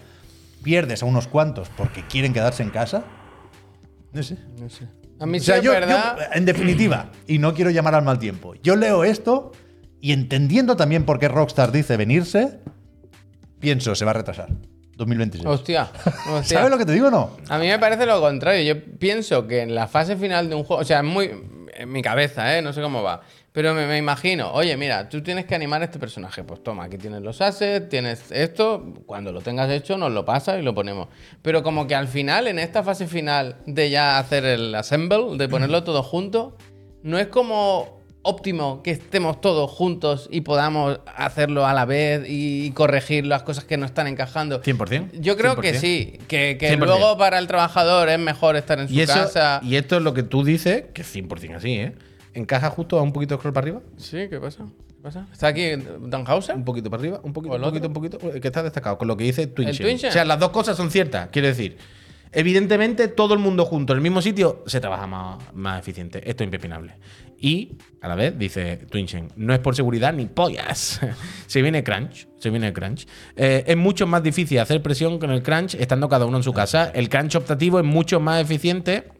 pierdes 0.63 1.03
a 1.03 1.05
unos 1.05 1.27
cuantos 1.27 1.69
porque 1.75 2.05
quieren 2.07 2.33
quedarse 2.33 2.63
en 2.63 2.69
casa, 2.69 3.03
no 4.11 4.23
sé. 4.23 4.37
No 4.59 4.69
sé. 4.69 4.85
A 5.19 5.25
mí 5.25 5.37
O 5.37 5.41
sí 5.41 5.47
sea, 5.47 5.57
es 5.57 5.63
yo, 5.63 5.71
verdad. 5.71 6.17
yo, 6.17 6.23
en 6.33 6.45
definitiva, 6.45 7.11
y 7.27 7.39
no 7.39 7.53
quiero 7.53 7.69
llamar 7.71 7.95
al 7.95 8.03
mal 8.03 8.19
tiempo, 8.19 8.55
yo 8.63 8.75
leo 8.75 9.03
esto 9.03 9.51
y 10.01 10.13
entendiendo 10.13 10.77
también 10.77 11.03
por 11.05 11.19
qué 11.19 11.27
Rockstar 11.27 11.71
dice 11.73 11.97
venirse, 11.97 12.59
pienso, 13.59 13.95
se 13.95 14.05
va 14.05 14.11
a 14.11 14.15
retrasar. 14.15 14.49
2026. 14.95 15.45
Hostia. 15.47 15.89
hostia. 16.29 16.57
¿Sabes 16.57 16.71
lo 16.71 16.77
que 16.77 16.85
te 16.85 16.91
digo 16.91 17.07
o 17.07 17.11
no? 17.11 17.37
A 17.47 17.57
mí 17.57 17.67
me 17.67 17.79
parece 17.79 18.05
lo 18.05 18.19
contrario. 18.19 18.73
Yo 18.73 18.81
pienso 18.97 19.47
que 19.47 19.61
en 19.61 19.73
la 19.73 19.87
fase 19.87 20.17
final 20.17 20.49
de 20.49 20.55
un 20.55 20.63
juego, 20.65 20.81
o 20.81 20.85
sea, 20.85 20.99
es 20.99 21.05
muy 21.05 21.31
en 21.73 21.91
mi 21.91 22.01
cabeza, 22.01 22.57
¿eh? 22.57 22.61
no 22.61 22.73
sé 22.73 22.81
cómo 22.81 23.01
va, 23.01 23.21
pero 23.59 23.73
me, 23.73 23.85
me 23.87 23.97
imagino, 23.97 24.53
oye, 24.53 24.77
mira, 24.77 25.09
tú 25.09 25.21
tienes 25.21 25.43
que 25.43 25.53
animar 25.53 25.81
a 25.81 25.83
este 25.83 25.99
personaje. 25.99 26.45
Pues 26.45 26.63
toma, 26.63 26.85
aquí 26.85 26.97
tienes 26.97 27.21
los 27.21 27.41
assets, 27.41 27.89
tienes 27.89 28.31
esto, 28.31 28.93
cuando 29.05 29.33
lo 29.33 29.41
tengas 29.41 29.69
hecho 29.69 29.97
nos 29.97 30.13
lo 30.13 30.23
pasas 30.23 30.59
y 30.59 30.61
lo 30.61 30.73
ponemos. 30.73 31.09
Pero 31.41 31.61
como 31.61 31.85
que 31.85 31.93
al 31.93 32.07
final, 32.07 32.47
en 32.47 32.57
esta 32.57 32.83
fase 32.83 33.05
final 33.05 33.57
de 33.65 33.89
ya 33.89 34.17
hacer 34.17 34.45
el 34.45 34.73
assemble, 34.73 35.35
de 35.37 35.49
ponerlo 35.49 35.83
todo 35.83 36.03
junto, 36.03 36.55
no 37.03 37.17
es 37.19 37.27
como 37.27 37.99
óptimo 38.21 38.81
que 38.81 38.91
estemos 38.91 39.41
todos 39.41 39.69
juntos 39.69 40.29
y 40.31 40.39
podamos 40.39 41.01
hacerlo 41.17 41.67
a 41.67 41.73
la 41.73 41.83
vez 41.83 42.23
y 42.29 42.71
corregir 42.71 43.25
las 43.25 43.43
cosas 43.43 43.65
que 43.65 43.75
no 43.75 43.85
están 43.85 44.07
encajando. 44.07 44.61
100%. 44.61 45.19
Yo 45.19 45.35
creo 45.35 45.57
que 45.57 45.73
100%. 45.73 45.79
sí, 45.81 46.19
que, 46.29 46.55
que 46.57 46.77
100%. 46.77 46.85
luego 46.85 47.17
para 47.17 47.37
el 47.37 47.47
trabajador 47.47 48.07
es 48.07 48.19
mejor 48.19 48.55
estar 48.55 48.79
en 48.79 48.87
su 48.87 48.93
Y, 48.93 49.01
eso, 49.01 49.15
casa. 49.15 49.59
y 49.63 49.75
esto 49.75 49.97
es 49.97 50.01
lo 50.01 50.13
que 50.13 50.23
tú 50.23 50.45
dices, 50.45 50.85
que 50.93 51.01
es 51.01 51.13
100% 51.13 51.55
así, 51.57 51.73
¿eh? 51.73 51.95
Encaja 52.39 52.69
justo 52.69 52.97
a 52.97 53.01
un 53.01 53.11
poquito 53.11 53.35
de 53.35 53.39
scroll 53.39 53.53
para 53.53 53.65
arriba. 53.65 53.81
Sí, 53.97 54.27
¿qué 54.29 54.39
pasa? 54.39 54.65
¿Qué 54.87 55.01
pasa? 55.03 55.27
¿Está 55.31 55.47
aquí 55.47 55.71
Danhauser? 56.01 56.55
Un 56.55 56.63
poquito 56.63 56.89
para 56.89 57.01
arriba, 57.01 57.19
un 57.21 57.33
poquito, 57.33 57.53
¿O 57.53 57.57
el 57.57 57.63
un 57.63 57.69
poquito, 57.69 57.87
un 57.87 57.93
poquito. 57.93 58.31
el 58.31 58.39
Que 58.39 58.47
está 58.47 58.63
destacado 58.63 58.97
con 58.97 59.07
lo 59.09 59.17
que 59.17 59.25
dice 59.25 59.47
Twinchen. 59.47 60.09
O 60.09 60.11
sea, 60.11 60.23
las 60.23 60.39
dos 60.39 60.49
cosas 60.49 60.77
son 60.77 60.89
ciertas. 60.89 61.29
Quiero 61.31 61.49
decir, 61.49 61.77
evidentemente 62.31 63.09
todo 63.09 63.33
el 63.33 63.41
mundo 63.41 63.65
junto 63.65 63.91
en 63.91 63.97
el 63.97 64.03
mismo 64.03 64.21
sitio 64.21 64.63
se 64.67 64.79
trabaja 64.79 65.05
más, 65.05 65.37
más 65.53 65.79
eficiente. 65.79 66.19
Esto 66.29 66.43
es 66.43 66.47
impepinable. 66.47 66.95
Y 67.37 67.77
a 68.01 68.07
la 68.07 68.15
vez 68.15 68.39
dice 68.39 68.77
Twinchen, 68.89 69.27
no 69.35 69.53
es 69.53 69.59
por 69.59 69.75
seguridad 69.75 70.13
ni 70.13 70.27
pollas. 70.27 71.01
se 71.47 71.61
viene 71.61 71.83
crunch. 71.83 72.27
Se 72.37 72.49
viene 72.49 72.71
crunch. 72.71 73.05
Eh, 73.35 73.65
es 73.67 73.75
mucho 73.75 74.07
más 74.07 74.23
difícil 74.23 74.59
hacer 74.59 74.81
presión 74.81 75.19
con 75.19 75.31
el 75.31 75.43
crunch 75.43 75.75
estando 75.75 76.07
cada 76.07 76.25
uno 76.25 76.37
en 76.37 76.43
su 76.43 76.53
casa. 76.53 76.89
El 76.95 77.09
crunch 77.09 77.35
optativo 77.35 77.79
es 77.79 77.85
mucho 77.85 78.21
más 78.21 78.41
eficiente 78.41 79.18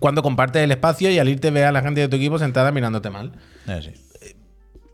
cuando 0.00 0.22
compartes 0.22 0.62
el 0.62 0.70
espacio 0.70 1.10
y 1.10 1.18
al 1.18 1.28
irte 1.28 1.50
ve 1.50 1.64
a 1.64 1.72
la 1.72 1.82
gente 1.82 2.00
de 2.00 2.08
tu 2.08 2.16
equipo 2.16 2.38
sentada 2.38 2.72
mirándote 2.72 3.10
mal. 3.10 3.32
Eh, 3.68 3.80
sí. 3.82 4.00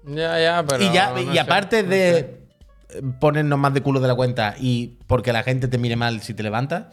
Ya, 0.07 0.41
ya, 0.41 0.65
pero. 0.67 0.83
y 0.83 0.93
ya 0.93 1.11
no 1.13 1.21
y 1.21 1.35
sé, 1.35 1.41
aparte 1.41 1.83
no 1.83 1.91
de 1.91 2.41
sé. 2.89 3.03
ponernos 3.21 3.59
más 3.59 3.75
de 3.75 3.83
culo 3.83 4.01
de 4.01 4.09
la 4.09 4.15
cuenta 4.15 4.55
y 4.59 4.99
porque 5.07 5.33
la 5.33 5.43
gente 5.43 5.69
te 5.69 5.79
mire 5.79 5.97
mal 5.97 6.21
si 6.23 6.35
te 6.35 6.43
levantas, 6.43 6.87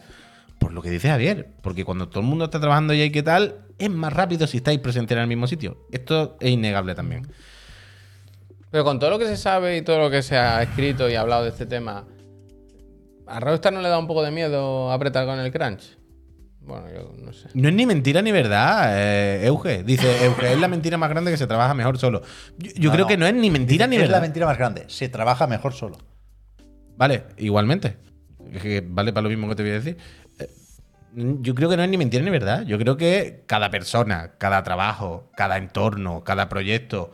por 0.58 0.72
lo 0.72 0.82
que 0.82 0.90
dice 0.90 1.08
Javier, 1.08 1.48
porque 1.62 1.84
cuando 1.84 2.08
todo 2.08 2.20
el 2.20 2.26
mundo 2.26 2.46
está 2.46 2.60
trabajando 2.60 2.92
y 2.94 3.10
qué 3.10 3.22
tal, 3.22 3.56
es 3.78 3.90
más 3.90 4.12
rápido 4.12 4.46
si 4.46 4.58
estáis 4.58 4.78
presentes 4.80 5.16
en 5.16 5.22
el 5.22 5.28
mismo 5.28 5.46
sitio. 5.46 5.78
Esto 5.92 6.36
es 6.40 6.50
innegable 6.50 6.94
también. 6.94 7.28
Pero 8.70 8.84
con 8.84 8.98
todo 8.98 9.10
lo 9.10 9.18
que 9.18 9.26
se 9.26 9.36
sabe 9.36 9.78
y 9.78 9.82
todo 9.82 9.98
lo 9.98 10.10
que 10.10 10.22
se 10.22 10.36
ha 10.36 10.62
escrito 10.62 11.08
y 11.08 11.14
hablado 11.14 11.44
de 11.44 11.50
este 11.50 11.64
tema, 11.64 12.04
¿a 13.26 13.40
Rockstar 13.40 13.72
no 13.72 13.80
le 13.80 13.88
da 13.88 13.98
un 13.98 14.06
poco 14.06 14.22
de 14.22 14.30
miedo 14.30 14.92
apretar 14.92 15.24
con 15.24 15.38
el 15.38 15.50
crunch? 15.50 15.96
Bueno, 16.68 16.84
yo 16.94 17.12
no 17.24 17.32
sé. 17.32 17.48
No 17.54 17.68
es 17.68 17.74
ni 17.74 17.86
mentira 17.86 18.20
ni 18.20 18.30
verdad, 18.30 18.90
eh, 18.96 19.46
Euge. 19.46 19.82
Dice, 19.82 20.06
Euge, 20.26 20.52
es 20.52 20.58
la 20.60 20.68
mentira 20.68 20.98
más 20.98 21.08
grande 21.08 21.30
que 21.30 21.36
se 21.38 21.46
trabaja 21.46 21.72
mejor 21.74 21.98
solo. 21.98 22.20
Yo, 22.58 22.70
yo 22.76 22.88
No, 22.90 22.92
creo 22.92 23.04
no. 23.04 23.08
que 23.08 23.16
no 23.16 23.26
es 23.26 23.34
ni 23.34 23.50
mentira 23.50 23.86
Dice, 23.86 23.88
ni 23.88 23.96
Es 23.96 24.02
verdad. 24.02 24.16
la 24.18 24.20
mentira 24.20 24.46
más 24.46 24.58
grande. 24.58 24.84
Se 24.88 25.08
trabaja 25.08 25.46
mejor 25.46 25.72
solo. 25.72 25.96
Vale, 26.96 27.24
igualmente. 27.38 27.96
Es 28.52 28.62
que 28.62 28.84
vale 28.86 29.12
para 29.12 29.22
lo 29.24 29.28
mismo 29.30 29.48
que 29.48 29.54
te 29.54 29.62
voy 29.62 29.72
a 29.72 29.74
decir. 29.74 29.96
Eh, 30.38 30.48
Yo 31.40 31.54
creo 31.54 31.70
que 31.70 31.76
no 31.76 31.82
es 31.84 31.88
ni 31.88 31.96
mentira 31.96 32.22
ni 32.22 32.30
verdad. 32.30 32.62
Yo 32.66 32.78
creo 32.78 32.96
que 32.98 33.44
cada 33.46 33.70
persona, 33.70 34.32
cada 34.38 34.62
trabajo, 34.62 35.30
cada 35.36 35.56
entorno, 35.56 36.22
cada 36.22 36.48
proyecto, 36.50 37.12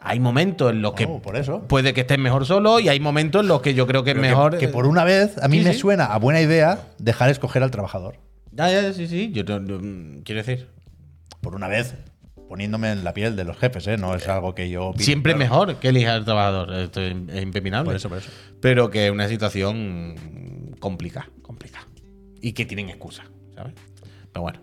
hay 0.00 0.18
momentos 0.20 0.70
en 0.72 0.82
los 0.82 0.94
que 0.94 1.04
Oh, 1.06 1.22
por 1.22 1.36
eso. 1.36 1.62
puede 1.68 1.94
que 1.94 2.00
estés 2.02 2.18
mejor 2.18 2.44
solo 2.46 2.80
y 2.80 2.88
hay 2.88 2.98
momentos 3.00 3.42
en 3.42 3.48
los 3.48 3.60
que 3.62 3.74
yo 3.74 3.86
creo 3.86 4.02
que 4.04 4.10
es 4.10 4.14
que- 4.16 4.20
mejor. 4.20 4.58
Que, 4.58 4.68
por 4.68 4.86
una 4.86 5.04
vez, 5.04 5.38
a 5.42 5.46
mí 5.48 5.58
Sí, 5.60 5.64
me 5.64 5.72
sí. 5.74 5.78
suena 5.78 6.06
a 6.06 6.18
buena 6.18 6.40
idea 6.40 6.80
dejar 6.98 7.30
escoger 7.30 7.62
al 7.62 7.70
trabajador. 7.70 8.16
Ya, 8.56 8.70
ya, 8.70 8.92
sí, 8.92 9.06
sí. 9.06 9.30
Yo 9.32 9.42
no- 9.44 9.60
no- 9.60 10.22
quiero 10.24 10.42
decir. 10.42 10.68
Por 11.40 11.54
una 11.54 11.68
vez, 11.68 11.94
poniéndome 12.48 12.90
en 12.90 13.04
la 13.04 13.12
piel 13.12 13.36
de 13.36 13.44
los 13.44 13.56
jefes, 13.58 13.86
¿eh? 13.86 13.96
No 13.96 14.14
es 14.14 14.26
algo 14.28 14.54
que 14.54 14.68
yo. 14.70 14.86
opine, 14.88 15.04
Siempre 15.04 15.32
claro. 15.34 15.38
mejor 15.44 15.76
que 15.76 15.88
elija 15.88 16.14
al 16.14 16.24
trabajador. 16.24 16.72
Esto 16.74 17.00
es 17.02 17.14
es 17.28 17.42
impepinable. 17.42 17.86
Por 17.86 17.96
eso, 17.96 18.08
por 18.08 18.18
eso. 18.18 18.30
Pero 18.60 18.90
que 18.90 19.06
es 19.06 19.12
una 19.12 19.28
situación 19.28 20.14
complicada, 20.80 21.28
complicada. 21.42 21.86
Y 22.40 22.52
que 22.52 22.64
tienen 22.64 22.88
excusa, 22.88 23.24
¿sabes? 23.54 23.74
Pero 24.32 24.42
bueno. 24.42 24.60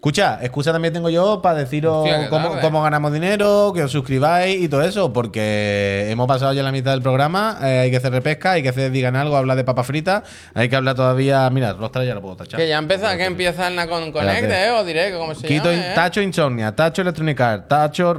Escucha, 0.00 0.38
excusa 0.40 0.72
también 0.72 0.94
tengo 0.94 1.10
yo 1.10 1.42
para 1.42 1.58
deciros 1.58 2.08
Hostia, 2.08 2.30
cómo, 2.30 2.82
ganamos 2.82 3.12
dinero, 3.12 3.70
que 3.74 3.82
os 3.82 3.92
suscribáis 3.92 4.58
y 4.58 4.66
todo 4.66 4.80
eso, 4.80 5.12
porque 5.12 6.06
hemos 6.08 6.26
pasado 6.26 6.54
ya 6.54 6.62
la 6.62 6.72
mitad 6.72 6.92
del 6.92 7.02
programa, 7.02 7.58
eh, 7.62 7.80
hay 7.80 7.90
que 7.90 7.98
hacer 7.98 8.10
repesca, 8.10 8.52
hay 8.52 8.62
que 8.62 8.70
hacer 8.70 8.90
digan 8.92 9.14
algo, 9.14 9.36
hablar 9.36 9.58
de 9.58 9.64
papa 9.64 9.84
frita, 9.84 10.22
hay 10.54 10.70
que 10.70 10.76
hablar 10.76 10.94
todavía, 10.94 11.50
mira, 11.50 11.74
Rostra 11.74 12.02
ya 12.02 12.14
lo 12.14 12.22
puedo 12.22 12.34
tachar. 12.36 12.58
Que 12.58 12.66
ya 12.66 12.78
empieza, 12.78 13.14
que 13.18 13.26
empieza 13.26 13.68
el 13.68 13.76
Nacon 13.76 14.10
Connect. 14.10 14.50
¿eh? 14.50 14.70
O 14.70 14.84
diré, 14.84 15.12
como 15.12 15.34
se 15.34 15.46
Quito 15.46 15.70
llama, 15.70 15.88
¿eh? 15.88 15.94
Tacho 15.94 16.22
Insomnia, 16.22 16.74
Tacho 16.74 17.02
Electronic 17.02 17.38
Arts, 17.38 17.68
Tacho 17.68 18.14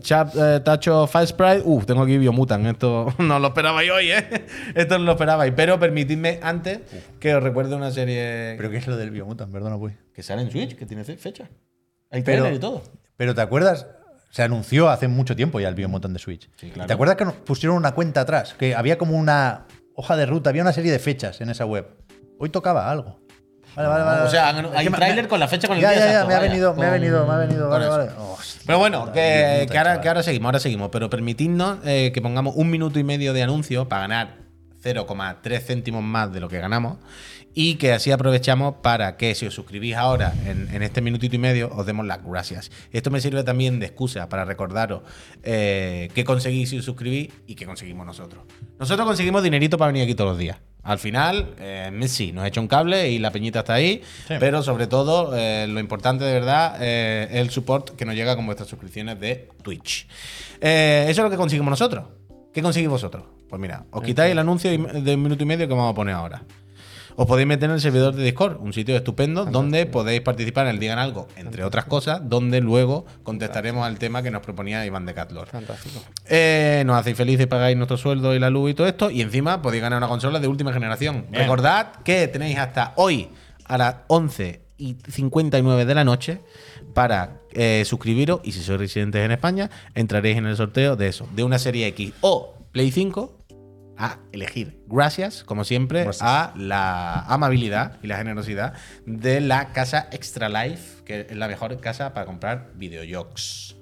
Chap- 0.00 0.34
eh, 0.36 0.60
Tacho 0.64 1.06
Fire 1.06 1.28
Sprite. 1.28 1.62
Uf, 1.64 1.86
tengo 1.86 2.02
aquí 2.02 2.18
Biomutant. 2.18 2.66
Esto 2.66 3.14
no 3.18 3.38
lo 3.38 3.46
esperabais 3.46 3.88
hoy, 3.88 4.10
¿eh? 4.10 4.46
Esto 4.74 4.98
no 4.98 5.04
lo 5.04 5.12
esperabais. 5.12 5.52
Pero 5.54 5.78
permitidme 5.78 6.40
antes 6.42 6.80
que 7.22 7.34
os 7.36 7.42
recuerde 7.42 7.74
una 7.74 7.90
serie 7.92 8.54
¿Pero 8.56 8.68
qué 8.70 8.76
es 8.78 8.86
lo 8.86 8.96
del 8.96 9.10
Biomutant? 9.10 9.52
Perdona, 9.52 9.78
pues. 9.78 9.94
que 10.14 10.22
sale 10.22 10.42
en 10.42 10.50
Switch, 10.50 10.76
que 10.76 10.84
tiene 10.86 11.04
fe- 11.04 11.16
fecha. 11.16 11.48
Hay 12.10 12.22
Pero- 12.22 12.42
trailer 12.42 12.54
y 12.54 12.60
todo. 12.60 12.82
Pero 13.16 13.34
¿te 13.34 13.40
acuerdas? 13.40 13.86
Se 14.30 14.42
anunció 14.42 14.88
hace 14.88 15.08
mucho 15.08 15.36
tiempo 15.36 15.60
ya 15.60 15.68
el 15.68 15.74
Biomutant 15.74 16.12
de 16.12 16.18
Switch. 16.18 16.50
Sí, 16.56 16.70
claro. 16.70 16.86
¿Te 16.88 16.92
acuerdas 16.94 17.16
que 17.16 17.24
nos 17.24 17.34
pusieron 17.34 17.76
una 17.76 17.92
cuenta 17.92 18.22
atrás? 18.22 18.54
Que 18.58 18.74
había 18.74 18.98
como 18.98 19.16
una 19.16 19.66
hoja 19.94 20.16
de 20.16 20.26
ruta, 20.26 20.50
había 20.50 20.62
una 20.62 20.72
serie 20.72 20.90
de 20.90 20.98
fechas 20.98 21.40
en 21.40 21.50
esa 21.50 21.64
web. 21.66 21.86
Hoy 22.38 22.48
tocaba 22.48 22.90
algo. 22.90 23.20
Vale, 23.76 23.88
vale, 23.88 24.04
vale. 24.04 24.22
O 24.22 24.28
sea, 24.28 24.48
hay 24.76 24.86
un 24.86 24.92
tráiler 24.94 25.28
con 25.28 25.38
la 25.40 25.48
fecha 25.48 25.68
con 25.68 25.76
el 25.76 25.82
ya, 25.82 25.90
día 25.90 25.98
Ya, 26.00 26.04
ya, 26.04 26.10
exacto, 26.12 26.28
me 26.28 26.34
ha 26.34 26.40
venido, 26.40 26.74
me 26.74 26.86
ha 26.86 26.90
venido, 26.90 27.26
me 27.26 27.32
ha 27.32 27.36
venido. 27.38 27.68
Vale, 27.68 27.86
vale. 27.88 28.10
Hostia, 28.18 28.62
Pero 28.66 28.78
bueno, 28.78 29.00
puta, 29.02 29.12
que, 29.12 29.66
ahora, 29.78 30.00
que 30.00 30.08
ahora 30.08 30.22
seguimos, 30.22 30.46
ahora 30.46 30.60
seguimos. 30.60 30.88
Pero 30.90 31.08
permitidnos 31.08 31.78
eh, 31.84 32.10
que 32.12 32.20
pongamos 32.20 32.54
un 32.56 32.68
minuto 32.70 32.98
y 32.98 33.04
medio 33.04 33.32
de 33.32 33.42
anuncio 33.42 33.88
para 33.88 34.02
ganar 34.02 34.41
0,3 34.82 35.60
céntimos 35.60 36.02
más 36.02 36.32
de 36.32 36.40
lo 36.40 36.48
que 36.48 36.58
ganamos 36.58 36.98
y 37.54 37.74
que 37.74 37.92
así 37.92 38.10
aprovechamos 38.10 38.76
para 38.82 39.16
que 39.18 39.34
si 39.34 39.46
os 39.46 39.52
suscribís 39.54 39.94
ahora 39.94 40.32
en, 40.46 40.74
en 40.74 40.82
este 40.82 41.02
minutito 41.02 41.36
y 41.36 41.38
medio 41.38 41.70
os 41.74 41.84
demos 41.84 42.06
las 42.06 42.24
gracias. 42.24 42.70
Esto 42.92 43.10
me 43.10 43.20
sirve 43.20 43.44
también 43.44 43.78
de 43.78 43.86
excusa 43.86 44.28
para 44.28 44.44
recordaros 44.46 45.02
eh, 45.42 46.08
qué 46.14 46.24
conseguís 46.24 46.70
si 46.70 46.78
os 46.78 46.84
suscribís 46.84 47.28
y 47.46 47.54
qué 47.54 47.66
conseguimos 47.66 48.06
nosotros. 48.06 48.44
Nosotros 48.78 49.06
conseguimos 49.06 49.42
dinerito 49.42 49.76
para 49.76 49.88
venir 49.92 50.04
aquí 50.04 50.14
todos 50.14 50.30
los 50.30 50.38
días. 50.38 50.56
Al 50.82 50.98
final, 50.98 51.54
eh, 51.60 51.90
Messi 51.92 52.32
nos 52.32 52.42
ha 52.42 52.48
hecho 52.48 52.60
un 52.60 52.66
cable 52.66 53.08
y 53.08 53.18
la 53.20 53.30
peñita 53.30 53.60
está 53.60 53.74
ahí, 53.74 54.02
Sí. 54.26 54.34
pero 54.40 54.64
sobre 54.64 54.88
todo 54.88 55.32
eh, 55.36 55.66
lo 55.68 55.78
importante 55.78 56.24
de 56.24 56.32
verdad 56.32 56.76
eh, 56.80 57.28
es 57.30 57.36
el 57.38 57.50
support 57.50 57.90
que 57.90 58.04
nos 58.04 58.16
llega 58.16 58.34
con 58.34 58.46
vuestras 58.46 58.68
suscripciones 58.68 59.20
de 59.20 59.48
Twitch. 59.62 60.08
Eh, 60.60 61.02
eso 61.08 61.20
es 61.20 61.24
lo 61.24 61.30
que 61.30 61.36
conseguimos 61.36 61.70
nosotros. 61.70 62.04
¿Qué 62.52 62.62
conseguís 62.62 62.88
vosotros? 62.88 63.24
Pues 63.48 63.60
mira, 63.60 63.84
os 63.90 64.02
quitáis 64.02 64.32
el 64.32 64.38
anuncio 64.38 64.70
de 64.70 65.14
un 65.14 65.22
minuto 65.22 65.42
y 65.42 65.46
medio 65.46 65.66
que 65.66 65.74
vamos 65.74 65.92
a 65.92 65.94
poner 65.94 66.14
ahora. 66.14 66.42
Os 67.16 67.26
podéis 67.26 67.46
meter 67.46 67.68
en 67.68 67.74
el 67.74 67.80
servidor 67.80 68.14
de 68.14 68.24
Discord, 68.24 68.58
un 68.60 68.72
sitio 68.72 68.96
estupendo 68.96 69.44
donde 69.44 69.84
podéis 69.86 70.22
participar 70.22 70.66
en 70.66 70.72
el 70.72 70.78
Digan 70.78 70.98
Algo, 70.98 71.28
entre 71.36 71.64
otras 71.64 71.84
cosas, 71.84 72.22
donde 72.24 72.60
luego 72.60 73.04
contestaremos 73.22 73.86
al 73.86 73.98
tema 73.98 74.22
que 74.22 74.30
nos 74.30 74.42
proponía 74.42 74.84
Iván 74.86 75.04
de 75.04 75.14
Catlor. 75.14 75.48
Fantástico. 75.48 76.00
Eh, 76.26 76.82
nos 76.86 76.96
hacéis 76.96 77.16
felices, 77.16 77.46
pagáis 77.46 77.76
nuestro 77.76 77.96
sueldo 77.96 78.34
y 78.34 78.38
la 78.38 78.48
luz 78.48 78.70
y 78.70 78.74
todo 78.74 78.86
esto, 78.86 79.10
y 79.10 79.20
encima 79.20 79.60
podéis 79.60 79.82
ganar 79.82 79.98
una 79.98 80.08
consola 80.08 80.40
de 80.40 80.48
última 80.48 80.72
generación. 80.72 81.26
Bien. 81.30 81.42
Recordad 81.42 81.92
que 82.04 82.28
tenéis 82.28 82.58
hasta 82.58 82.94
hoy 82.96 83.28
a 83.64 83.76
las 83.76 83.96
11 84.06 84.62
y 84.78 84.96
59 85.08 85.84
de 85.84 85.94
la 85.94 86.04
noche 86.04 86.40
para 86.92 87.40
eh, 87.52 87.82
suscribiros 87.86 88.40
y 88.44 88.52
si 88.52 88.62
sois 88.62 88.78
residentes 88.78 89.24
en 89.24 89.32
España 89.32 89.70
entraréis 89.94 90.38
en 90.38 90.46
el 90.46 90.56
sorteo 90.56 90.96
de 90.96 91.08
eso, 91.08 91.28
de 91.34 91.44
una 91.44 91.58
serie 91.58 91.86
X 91.88 92.12
o 92.20 92.54
Play 92.72 92.90
5 92.90 93.38
a 93.98 94.18
elegir. 94.32 94.82
Gracias, 94.86 95.44
como 95.44 95.64
siempre, 95.64 96.04
Gracias. 96.04 96.22
a 96.28 96.52
la 96.56 97.20
amabilidad 97.20 97.98
y 98.02 98.06
la 98.06 98.16
generosidad 98.16 98.74
de 99.06 99.40
la 99.40 99.72
casa 99.72 100.08
Extra 100.12 100.48
Life, 100.48 101.02
que 101.04 101.26
es 101.28 101.36
la 101.36 101.46
mejor 101.48 101.78
casa 101.80 102.12
para 102.14 102.26
comprar 102.26 102.70
videojuegos. 102.74 103.76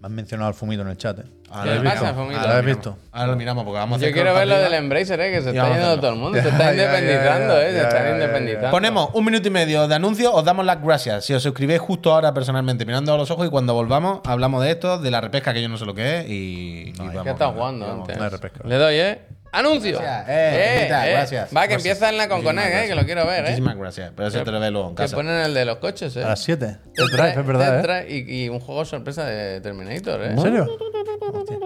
Me 0.00 0.06
han 0.06 0.14
mencionado 0.14 0.48
al 0.48 0.54
Fumito 0.54 0.82
en 0.82 0.88
el 0.88 0.96
chat. 0.96 1.18
¿eh? 1.18 1.22
Ahora 1.50 1.72
¿Qué 1.72 1.78
lo 1.78 1.84
pasa, 1.84 2.14
Fumito? 2.14 2.38
Ahora 2.40 2.56
¿Lo 2.56 2.62
miramos. 2.62 2.66
visto? 2.66 2.98
Ahora 3.10 3.26
lo 3.28 3.36
miramos 3.36 3.64
porque 3.64 3.78
vamos 3.78 3.96
a 3.96 4.00
Yo 4.00 4.06
hacer 4.06 4.12
quiero 4.14 4.30
scroll 4.30 4.48
ver 4.48 4.56
lo 4.56 4.62
del. 4.62 4.74
Embracer, 4.74 5.20
¿eh? 5.20 5.30
que 5.32 5.42
se 5.42 5.46
Y 5.50 5.56
está 5.56 5.72
yendo 5.72 5.96
todo 5.98 6.10
el 6.12 6.16
mundo. 6.18 6.38
Se 6.42 6.50
ya, 6.50 6.70
independizando, 6.72 7.54
ya, 7.54 7.66
¿eh? 7.66 7.70
Se 7.72 7.76
ya, 7.76 7.82
están 7.82 7.92
ya, 7.92 8.04
ya, 8.04 8.08
ya. 8.10 8.14
independizando. 8.14 8.70
Ponemos 8.70 9.10
un 9.14 9.24
minuto 9.24 9.48
y 9.48 9.50
medio 9.50 9.88
de 9.88 9.94
anuncio, 9.94 10.32
os 10.32 10.44
damos 10.44 10.64
las 10.66 10.80
gracias. 10.82 11.24
Si 11.24 11.34
os 11.34 11.42
suscribís 11.42 11.80
justo 11.80 12.14
ahora 12.14 12.32
personalmente, 12.32 12.86
mirando 12.86 13.12
a 13.12 13.16
los 13.16 13.30
ojos, 13.32 13.46
y 13.46 13.50
cuando 13.50 13.74
volvamos, 13.74 14.20
hablamos 14.24 14.62
de 14.62 14.70
esto, 14.70 14.98
de 14.98 15.10
la 15.10 15.20
repesca, 15.20 15.52
que 15.52 15.62
yo 15.62 15.68
no 15.68 15.76
sé 15.78 15.84
lo 15.84 15.94
que 15.94 16.20
es, 16.20 16.28
y. 16.28 16.90
y 16.90 16.92
vamos 16.98 17.24
¿Qué 17.24 17.30
estás 17.30 17.48
viendo, 17.48 17.52
jugando 17.54 17.92
antes? 17.92 18.16
No 18.16 18.22
hay 18.24 18.30
repesca. 18.30 18.60
Le 18.68 18.74
doy, 18.76 18.94
¿eh? 18.94 19.18
¡Anuncio! 19.52 19.98
Gracias, 19.98 20.26
eh, 20.28 20.74
Pepita, 20.78 21.06
gracias. 21.06 21.48
Va, 21.56 21.62
que 21.62 21.68
Gracias. 21.74 21.76
empieza 21.96 22.08
en 22.10 22.18
la 22.18 22.28
Conconex, 22.28 22.66
¿eh? 22.68 22.84
Que 22.88 22.94
lo 22.94 23.04
quiero 23.04 23.26
ver, 23.26 23.38
¿eh? 23.38 23.42
Muchísimas 23.50 23.76
gracias. 23.76 24.12
Pero 24.14 24.28
eso 24.28 24.44
te 24.44 24.50
lo 24.52 24.60
ve 24.60 24.70
luego 24.70 24.88
en 24.90 24.94
Que 24.94 25.02
casa. 25.04 25.16
ponen 25.16 25.36
el 25.40 25.54
de 25.54 25.64
los 25.64 25.76
coches, 25.78 26.14
¿eh? 26.16 26.24
A 26.24 26.28
las 26.28 26.40
7. 26.42 26.76
Te 26.94 27.02
El 27.02 27.08
drive, 27.08 27.30
es 27.30 27.46
verdad, 27.46 27.82
te 27.82 28.00
¿eh? 28.14 28.24
y, 28.28 28.44
y 28.44 28.48
un 28.50 28.60
juego 28.60 28.84
sorpresa 28.84 29.24
de 29.24 29.60
Terminator, 29.60 30.22
¿eh? 30.22 30.30
¿En 30.32 30.40
serio? 30.40 30.66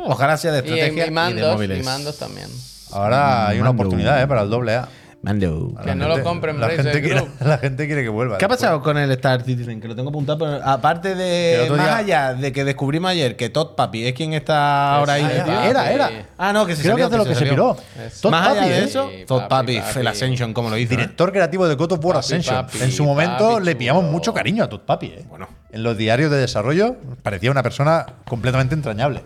Ojalá 0.07 0.37
sea 0.37 0.53
de 0.53 0.59
Y, 0.59 0.61
estrategia 0.63 0.89
y 0.89 0.97
y, 0.97 1.05
de 1.07 1.11
mandos, 1.11 1.55
móviles. 1.55 1.79
y 1.81 1.83
mandos 1.83 2.19
también. 2.19 2.49
Ahora 2.93 3.49
hay 3.49 3.61
una 3.61 3.71
oportunidad, 3.71 4.23
¿eh? 4.23 4.27
Para 4.27 4.43
el 4.43 4.51
doble 4.51 4.75
A. 4.77 4.89
Mando. 5.23 5.73
Que 5.85 5.95
no 5.95 6.09
lo 6.09 6.23
compren 6.25 6.59
la 6.59 6.69
gente, 6.71 7.01
quiere, 7.01 7.25
la 7.41 7.59
gente 7.59 7.87
quiere 7.87 8.03
que 8.03 8.09
vuelva. 8.09 8.39
¿Qué 8.39 8.45
ha 8.45 8.49
después. 8.49 8.61
pasado 8.69 8.83
con 8.83 8.99
el 8.99 9.11
Star 9.13 9.43
Citizen? 9.43 9.81
Que 9.81 9.87
lo 9.87 9.95
tengo 9.95 10.09
apuntado, 10.09 10.39
pero 10.39 10.61
aparte 10.65 11.15
de. 11.15 11.69
Más 11.71 11.79
día- 11.79 11.97
allá 11.97 12.35
de 12.35 12.51
que 12.53 12.65
descubrimos 12.65 13.11
ayer 13.13 13.37
que 13.37 13.49
Todd 13.49 13.77
Papi 13.77 14.05
es 14.07 14.15
quien 14.15 14.33
está 14.33 14.97
ahora 14.97 15.13
ahí. 15.15 15.23
Era, 15.69 15.93
era. 15.93 16.11
Ah, 16.37 16.53
no, 16.53 16.67
que 16.67 16.75
se 16.75 16.83
Creo 16.83 16.97
que 16.97 17.03
es 17.05 17.11
de 17.11 17.19
lo 17.19 17.25
que 17.25 17.35
se 17.37 17.47
piró. 17.47 17.77
Es- 18.05 18.21
Todd 18.21 18.31
Más 18.33 18.49
allá 18.49 18.61
Papi, 18.63 18.71
de 18.73 18.79
¿eh? 18.81 18.85
eso, 18.85 19.11
Sí, 19.17 19.25
Todd 19.27 19.43
papi, 19.49 19.81
el 19.97 20.07
Ascension, 20.09 20.53
como 20.53 20.71
lo. 20.71 20.77
¿eh? 20.77 20.87
Director 20.87 21.31
creativo 21.33 21.69
de 21.69 21.77
God 21.77 21.93
of 21.93 22.05
War 22.05 22.15
Papi, 22.17 22.25
Ascension. 22.27 22.57
papi, 22.57 22.79
en 22.83 22.91
su 22.91 23.05
momento 23.05 23.51
papi 23.53 23.65
le 23.65 23.77
pillamos 23.77 24.05
mucho 24.05 24.35
cariño 24.35 24.65
a 24.65 24.69
Todd 24.69 24.81
Papi. 24.81 25.07
¿eh? 25.07 25.25
Bueno. 25.29 25.49
En 25.71 25.83
los 25.85 25.97
diarios 25.97 26.31
de 26.33 26.39
desarrollo 26.39 26.97
parecía 27.23 27.51
una 27.53 27.63
persona 27.63 28.07
completamente 28.27 28.75
entrañable. 28.75 29.23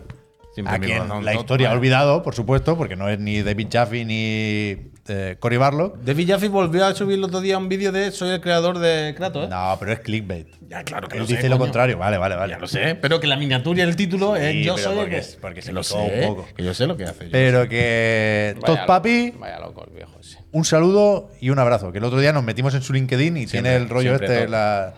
Siempre 0.55 0.75
a 0.75 0.79
quien 0.79 1.25
la 1.25 1.35
historia 1.35 1.71
ha 1.71 1.73
olvidado, 1.73 2.23
por 2.23 2.35
supuesto, 2.35 2.77
porque 2.79 2.97
no 2.97 3.09
es 3.09 3.19
ni 3.19 3.43
David 3.43 3.69
Jaffe 3.73 4.05
ni 4.05 4.91
eh, 5.09 5.37
Cory 5.39 5.57
Barlock. 5.57 5.99
David 5.99 6.29
Jaffe 6.31 6.49
volvió 6.49 6.85
a 6.85 6.95
subir 6.95 7.17
el 7.19 7.25
otro 7.25 7.41
día 7.41 7.59
un 7.59 7.69
vídeo 7.69 7.93
de 7.93 8.11
Soy 8.11 8.31
el 8.31 8.41
creador 8.41 8.79
de 8.79 9.15
Kratos, 9.17 9.47
¿eh? 9.47 9.49
No, 9.49 9.77
pero 9.79 9.93
es 9.93 10.01
clickbait. 10.01 10.49
Ya, 10.69 10.83
claro 10.85 11.09
que 11.09 11.17
Él 11.17 11.23
lo 11.23 11.27
sé, 11.29 11.37
dice 11.37 11.49
lo 11.49 11.57
coño. 11.57 11.67
contrario. 11.67 11.99
Vale, 11.99 12.19
vale, 12.19 12.35
vale. 12.37 12.53
Ya 12.55 12.59
lo 12.59 12.67
sé, 12.67 12.95
pero 12.97 13.21
que 13.21 13.27
la 13.27 13.37
miniatura 13.37 13.79
y 13.79 13.83
el 13.83 13.95
título 13.97 14.35
es 14.37 14.53
Sí, 14.53 14.65
Yo 14.65 14.75
pero 14.75 14.85
soy 14.89 14.93
el 14.95 14.99
porque 15.05 15.15
que. 15.15 15.19
es- 15.21 15.39
porque 15.41 15.63
se 15.63 15.69
que 15.69 15.73
lo 15.75 15.81
picó 15.83 15.95
un 16.03 16.11
sé, 16.11 16.23
poco. 16.27 16.49
Que 16.57 16.65
yo 16.65 16.75
sé 16.75 16.87
lo 16.87 16.97
que 16.97 17.05
hace. 17.05 17.25
yo 17.27 17.31
Pero 17.33 17.69
que 17.69 18.53
Vaya 18.57 18.67
Todd 18.67 18.75
loco, 18.77 18.87
Papi, 18.87 19.33
Vaya 19.39 19.59
loco 19.61 19.85
el 19.89 19.95
viejo 19.95 20.13
ese. 20.21 20.39
un 20.53 20.65
saludo 20.65 21.31
y 21.41 21.51
un 21.51 21.59
abrazo. 21.59 21.93
Que 21.93 21.99
el 21.99 22.05
otro 22.05 22.19
día 22.21 22.33
nos 22.33 22.43
metimos 22.45 22.75
en 22.75 22.83
su 22.83 22.93
LinkedIn 22.93 23.37
y 23.37 23.47
tiene 23.47 23.77
el 23.77 23.89
rollo 23.89 24.17
siempre 24.19 24.27
este, 24.27 24.41
Todd. 24.45 24.51
la, 24.51 24.95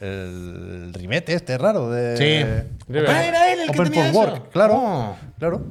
el 0.00 0.94
rimete 0.94 1.34
este 1.34 1.58
raro 1.58 1.90
de. 1.90 2.16
Sí. 2.16 2.46
Ah, 3.06 3.24
era 3.24 3.52
él 3.52 3.60
el 3.60 3.66
que 3.70 3.78
Open 3.78 3.92
tenía 3.92 4.12
for 4.12 4.24
eso. 4.28 4.32
Work, 4.34 4.50
claro. 4.50 4.74
Oh. 4.74 5.16
Claro. 5.38 5.62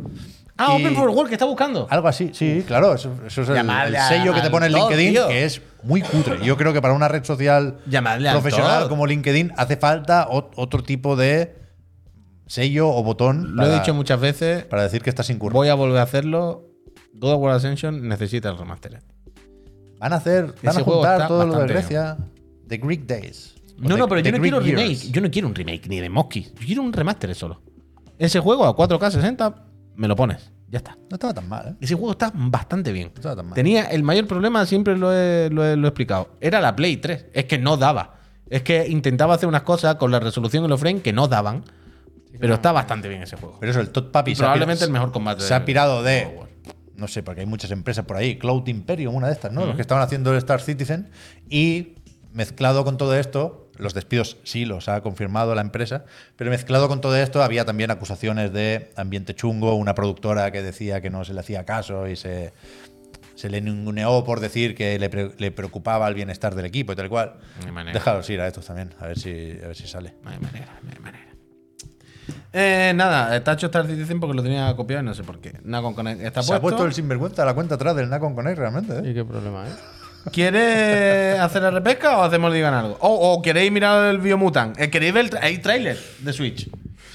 Ah, 0.62 0.76
Y- 0.78 0.82
Open 0.84 0.96
for 0.96 1.10
Work, 1.10 1.30
que 1.30 1.36
está 1.36 1.46
buscando. 1.46 1.88
Algo 1.90 2.08
así, 2.10 2.32
sí, 2.34 2.64
claro. 2.68 2.94
Eso, 2.94 3.14
eso 3.26 3.42
es 3.44 3.50
el, 3.50 3.58
el 3.70 3.96
sello 4.10 4.34
que 4.34 4.42
te 4.42 4.50
pone 4.50 4.66
en 4.66 4.74
Todd, 4.74 4.90
LinkedIn, 4.90 5.14
tío. 5.14 5.28
que 5.30 5.46
es 5.46 5.62
muy 5.84 6.02
cutre. 6.02 6.40
Yo 6.44 6.58
creo 6.58 6.74
que 6.74 6.82
para 6.82 6.94
una 6.94 7.08
red 7.08 7.24
social 7.24 7.78
Llamadle 7.88 8.30
profesional 8.32 8.90
como 8.90 9.08
LinkedIn 9.08 9.54
hace 9.56 9.78
falta 9.78 10.28
ot- 10.28 10.52
otro 10.58 10.84
tipo 10.84 11.16
de 11.16 11.56
sello 12.46 12.90
o 12.90 13.04
botón 13.04 13.56
Lo 13.56 13.66
he 13.66 13.74
dicho 13.74 13.94
muchas 13.94 14.20
veces. 14.20 14.66
para 14.66 14.84
decir 14.84 15.02
que 15.02 15.10
estás 15.10 15.28
sin 15.28 15.38
curro. 15.40 15.54
Voy 15.54 15.70
a 15.70 15.76
volver 15.76 16.00
a 16.00 16.04
hacerlo. 16.04 16.66
God 17.14 17.34
of 17.34 17.42
War 17.42 17.56
Ascension 17.56 18.08
necesita 18.08 18.50
el 18.50 18.58
remaster. 18.58 19.00
Van 20.00 20.14
a 20.14 20.18
hacer, 20.18 20.46
van 20.64 20.72
Ese 20.74 20.82
a 20.82 20.84
juntar 20.84 21.28
todo 21.28 21.46
lo 21.46 21.60
de 21.60 21.68
Grecia, 21.68 22.18
The 22.68 22.78
Greek 22.78 23.06
Days. 23.06 23.56
No, 23.78 23.96
The- 23.96 24.00
no, 24.00 24.08
pero 24.10 24.22
yo 24.22 24.32
no 24.32 24.38
Greek 24.40 24.42
quiero 24.54 24.62
Years. 24.66 24.82
remake. 24.82 25.12
Yo 25.12 25.22
no 25.22 25.30
quiero 25.32 25.48
un 25.48 25.56
remake 25.56 25.88
ni 25.88 26.00
de 26.00 26.10
Monkey. 26.10 26.44
Yo 26.60 26.66
quiero 26.66 26.82
un 26.82 26.92
remaster 26.94 27.34
solo. 27.36 27.62
Ese 28.18 28.40
juego 28.40 28.66
a 28.66 28.76
4K 28.76 29.12
60 29.12 29.56
me 30.00 30.08
lo 30.08 30.16
pones. 30.16 30.52
Ya 30.70 30.78
está. 30.78 30.98
No 31.10 31.16
estaba 31.16 31.34
tan 31.34 31.50
mal, 31.50 31.68
¿eh? 31.70 31.76
Ese 31.82 31.96
juego 31.96 32.12
está 32.12 32.32
bastante 32.34 32.92
bien. 32.92 33.12
estaba 33.14 33.36
tan 33.36 33.48
mal. 33.48 33.54
Tenía 33.56 33.86
el 33.86 34.04
mayor 34.04 34.28
problema, 34.28 34.66
siempre 34.66 34.96
lo 34.98 35.12
he, 35.14 35.50
lo 35.50 35.66
he- 35.66 35.76
lo 35.76 35.88
he 35.88 35.90
explicado. 35.90 36.30
Era 36.40 36.62
la 36.62 36.76
Play 36.76 36.98
3. 36.98 37.26
Es 37.34 37.46
que 37.46 37.58
no 37.58 37.76
daba. 37.76 38.16
Es 38.50 38.62
que 38.64 38.88
intentaba 38.88 39.34
hacer 39.36 39.50
unas 39.50 39.64
cosas 39.64 39.96
con 39.96 40.12
la 40.12 40.20
resolución 40.20 40.64
y 40.66 40.68
los 40.68 40.80
frames 40.80 41.04
que 41.04 41.12
no 41.14 41.28
daban. 41.28 41.64
Pero 42.40 42.54
está 42.54 42.72
bastante 42.72 43.10
bien 43.10 43.24
ese 43.24 43.36
juego. 43.36 43.58
Pero 43.60 43.72
eso, 43.72 43.82
el 43.82 43.90
Todd 43.90 44.12
Papi 44.12 44.36
probablemente 44.36 44.86
el 44.86 44.92
mejor 44.92 45.12
combate 45.12 45.42
Se 45.44 45.54
ha 45.54 45.66
pirado 45.66 46.02
de. 46.04 46.40
No 46.96 47.08
sé, 47.08 47.24
porque 47.24 47.42
hay 47.42 47.48
muchas 47.48 47.72
empresas 47.72 48.06
por 48.06 48.18
ahí. 48.18 48.38
Cloud 48.38 48.68
Imperium, 48.68 49.16
una 49.16 49.28
de 49.28 49.34
estas, 49.34 49.52
¿no? 49.52 49.66
Los 49.66 49.76
que 49.76 49.82
estaban 49.82 50.04
haciendo 50.04 50.32
el 50.32 50.38
Star 50.38 50.62
Citizen. 50.62 51.10
Y 51.50 51.96
mezclado 52.34 52.84
con 52.86 52.98
todo 52.98 53.16
esto, 53.16 53.69
los 53.80 53.94
despidos 53.94 54.38
sí 54.44 54.66
los 54.66 54.88
ha 54.90 55.02
confirmado 55.02 55.56
la 55.56 55.62
empresa, 55.62 56.06
pero 56.36 56.52
mezclado 56.52 56.88
con 56.88 57.02
todo 57.02 57.16
esto 57.18 57.42
había 57.42 57.66
también 57.66 57.90
acusaciones 57.92 58.54
de 58.54 58.92
ambiente 58.96 59.34
chungo, 59.34 59.74
una 59.76 59.96
productora 59.96 60.52
que 60.52 60.62
decía 60.62 61.02
que 61.02 61.10
no 61.10 61.26
se 61.26 61.34
le 61.34 61.40
hacía 61.40 61.66
caso 61.66 62.08
y 62.08 62.16
se, 62.16 62.54
se 63.36 63.50
le 63.50 63.62
ninguneó 63.62 64.24
por 64.24 64.40
decir 64.42 64.76
que 64.76 65.00
le, 65.00 65.10
pre- 65.10 65.32
le 65.38 65.52
preocupaba 65.52 66.08
el 66.08 66.14
bienestar 66.14 66.54
del 66.56 66.66
equipo 66.66 66.92
y 66.94 66.96
tal 66.96 67.10
cual. 67.10 67.36
Déjalos 67.94 68.30
ir 68.30 68.42
a 68.42 68.48
estos 68.48 68.66
también, 68.66 68.94
a 69.00 69.08
ver 69.08 69.18
si, 69.18 69.58
a 69.64 69.68
ver 69.68 69.76
si 69.76 69.88
sale. 69.88 70.14
No 70.24 70.30
hay 70.30 70.40
manera, 70.40 70.80
no 70.84 70.90
hay 70.92 71.00
manera. 71.00 71.26
Eh, 72.54 72.94
nada, 72.96 73.36
está 73.36 73.54
hecho 73.54 73.68
Star 73.68 73.88
Citizen 73.88 74.20
porque 74.20 74.36
lo 74.36 74.44
tenía 74.44 74.76
copiado 74.76 75.02
y 75.02 75.06
no 75.06 75.14
sé 75.14 75.24
por 75.24 75.40
qué. 75.40 75.54
Nacon 75.64 75.94
Connect 75.94 76.22
está 76.22 76.44
Se 76.44 76.54
ha 76.54 76.60
puesto. 76.60 76.62
puesto 76.78 76.86
el 76.86 76.94
sinvergüenza 76.94 77.44
a 77.44 77.46
la 77.46 77.54
cuenta 77.54 77.76
atrás 77.76 77.96
del 77.96 78.10
Nacon 78.10 78.36
Connect 78.36 78.58
realmente, 78.58 79.00
¿eh? 79.00 79.12
¿Y 79.12 79.14
qué 79.14 79.24
problema 79.26 79.64
hay? 79.64 79.72
¿Quieres 80.32 81.40
hacer 81.40 81.62
la 81.62 81.72
repesca 81.72 82.18
o 82.18 82.24
hacemos 82.24 82.54
digan 82.54 82.74
algo? 82.74 82.98
O, 83.02 83.34
o 83.34 83.42
queréis 83.42 83.72
mirar 83.72 84.06
el 84.10 84.20
Biomutant. 84.20 84.80
Eh, 84.80 84.90
¿Queréis 84.90 85.14
ver 85.14 85.26
el 85.26 85.32
tra- 85.32 85.40
hay 85.44 85.58
trailer 85.60 85.98
de 86.20 86.34
Switch? 86.34 86.70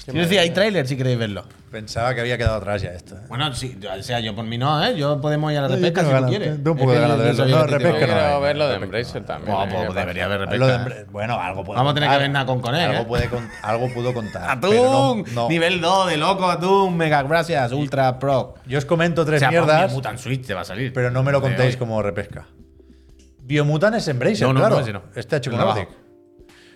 Quiero 0.05 0.19
decir, 0.21 0.37
hay 0.37 0.51
trailer 0.51 0.87
si 0.87 0.95
queréis 0.95 1.17
verlo. 1.17 1.45
Pensaba 1.71 2.13
que 2.13 2.21
había 2.21 2.37
quedado 2.37 2.57
atrás 2.57 2.79
ya 2.83 2.89
esto. 2.91 3.15
¿eh? 3.15 3.21
Bueno, 3.27 3.51
sí, 3.55 3.77
o 3.99 4.03
sea, 4.03 4.19
yo 4.19 4.35
por 4.35 4.45
mí 4.45 4.55
no, 4.57 4.85
¿eh? 4.85 4.95
Yo 4.95 5.19
podemos 5.19 5.51
ir 5.51 5.57
a 5.57 5.61
la 5.63 5.67
repesca 5.69 6.03
si 6.05 6.11
tú 6.15 6.25
quieres. 6.27 6.55
tengo 6.57 6.71
un 6.73 6.77
poco 6.77 6.93
Es 6.93 6.99
de 6.99 7.07
verlo. 7.07 7.45
No, 7.47 7.63
repesca 7.65 7.91
no 8.07 8.13
quiero 8.13 8.41
ver 8.41 8.55
lo 8.57 8.67
de 8.69 8.75
Embracer 8.75 9.25
también. 9.25 9.51
¿eh? 9.63 9.67
pues 9.71 9.81
¿Qué 9.81 9.87
pasa? 9.87 9.99
debería 9.99 10.25
haber 10.25 10.39
repesca. 10.41 11.05
Bueno, 11.11 11.41
algo 11.41 11.63
puede 11.63 11.77
Vamos 11.77 11.91
a 11.91 11.95
tener 11.95 12.09
que 12.11 12.17
ver 12.17 12.29
¿eh? 13.01 13.05
puede 13.07 13.29
con- 13.29 13.49
algo 13.63 13.91
pudo 13.93 14.13
contar. 14.13 14.49
¡Atún! 14.51 15.25
Nivel 15.49 15.81
2 15.81 16.07
de 16.11 16.17
loco, 16.17 16.49
Atún. 16.51 16.95
Mega 16.97 17.23
gracias, 17.23 17.71
Ultra 17.71 18.19
Pro. 18.19 18.53
Yo 18.67 18.77
os 18.77 18.85
comento 18.85 19.25
tres 19.25 19.41
mierdas, 19.49 19.91
Mutant 19.91 20.19
Switch 20.19 20.45
te 20.45 20.53
va 20.53 20.61
a 20.61 20.65
salir. 20.65 20.93
pero 20.93 21.09
no 21.09 21.23
me 21.23 21.31
lo 21.31 21.41
contéis 21.41 21.75
como 21.77 22.01
repesca. 22.03 22.45
Biomutant 23.45 23.95
es 23.95 24.07
Embracer, 24.07 24.47
No, 24.47 24.53
no, 24.53 24.59
claro. 24.59 24.75
no, 24.75 24.81
ese 24.81 24.93
no. 24.93 25.03
Este 25.15 25.35
ha 25.35 25.37
hecho 25.37 25.51
con 25.51 25.59
abajo. 25.59 25.87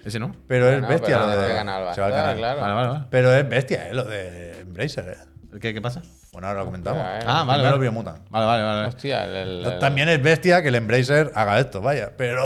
Ese 0.05 0.19
no. 0.19 0.35
Pero 0.47 0.67
es 0.69 0.73
Bueno, 0.79 0.87
bestia 0.87 1.17
pero 1.17 1.19
lo 1.19 1.27
de. 1.41 1.47
se 1.47 1.53
va 1.53 1.61
al 1.61 1.83
bastante, 1.85 2.11
canal. 2.13 2.37
claro. 2.37 2.61
Vale, 2.61 2.73
vale, 2.73 2.87
vale. 2.89 3.05
Pero 3.09 3.33
es 3.35 3.49
bestia, 3.49 3.89
¿eh? 3.89 3.93
Lo 3.93 4.03
de 4.05 4.61
Embracer, 4.61 5.09
¿eh? 5.09 5.57
¿Qué, 5.59 5.73
qué 5.73 5.81
pasa? 5.81 6.01
Bueno, 6.31 6.47
ahora 6.47 6.59
lo 6.59 6.65
comentamos. 6.67 7.01
Ya, 7.03 7.19
eh. 7.19 7.23
Ah, 7.25 7.43
vale, 7.43 7.59
Primero 7.63 7.71
vale. 7.77 7.81
Biomutant. 7.81 8.29
Vale, 8.29 8.45
vale, 8.45 8.63
vale. 8.63 8.87
Hostia, 8.87 9.25
el, 9.25 9.35
el- 9.35 9.65
el- 9.65 9.79
También 9.79 10.07
es 10.09 10.21
bestia 10.21 10.61
que 10.61 10.67
el 10.69 10.75
Embracer 10.75 11.31
haga 11.35 11.59
esto, 11.59 11.81
vaya, 11.81 12.11
pero. 12.15 12.43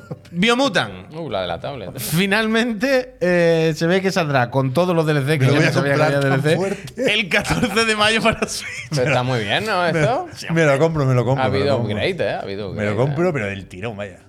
Biomutant. 0.30 1.12
Uh, 1.14 1.30
la 1.30 1.42
de 1.42 1.46
la 1.46 1.60
tablet. 1.60 1.98
Finalmente 1.98 3.16
eh, 3.20 3.72
se 3.74 3.86
ve 3.86 4.00
que 4.02 4.10
saldrá 4.12 4.50
con 4.50 4.72
todos 4.72 4.94
los 4.94 5.06
DLC 5.06 5.38
que 5.38 5.46
yo 5.46 5.60
no 5.60 5.72
sabía 5.72 5.94
que 5.94 6.02
había 6.02 6.20
DLC 6.20 6.56
fuerte. 6.56 7.14
el 7.14 7.28
14 7.28 7.84
de 7.84 7.96
mayo 7.96 8.22
para 8.22 8.46
Switch. 8.48 8.88
Pero 8.90 9.08
está 9.08 9.22
muy 9.22 9.40
bien, 9.40 9.64
¿no? 9.66 9.84
Esto. 9.86 10.26
Me 10.52 10.64
lo 10.64 10.78
compro, 10.78 11.04
me 11.06 11.14
lo 11.14 11.24
compro. 11.24 11.42
Ha 11.42 11.46
habido 11.46 11.76
upgrade, 11.78 12.16
¿eh? 12.18 12.30
Ha 12.34 12.40
habido 12.40 12.72
Me 12.72 12.84
lo 12.84 12.90
upgrade, 12.92 12.96
compro, 12.96 13.32
pero 13.32 13.46
del 13.46 13.66
tirón, 13.66 13.96
vaya. 13.96 14.20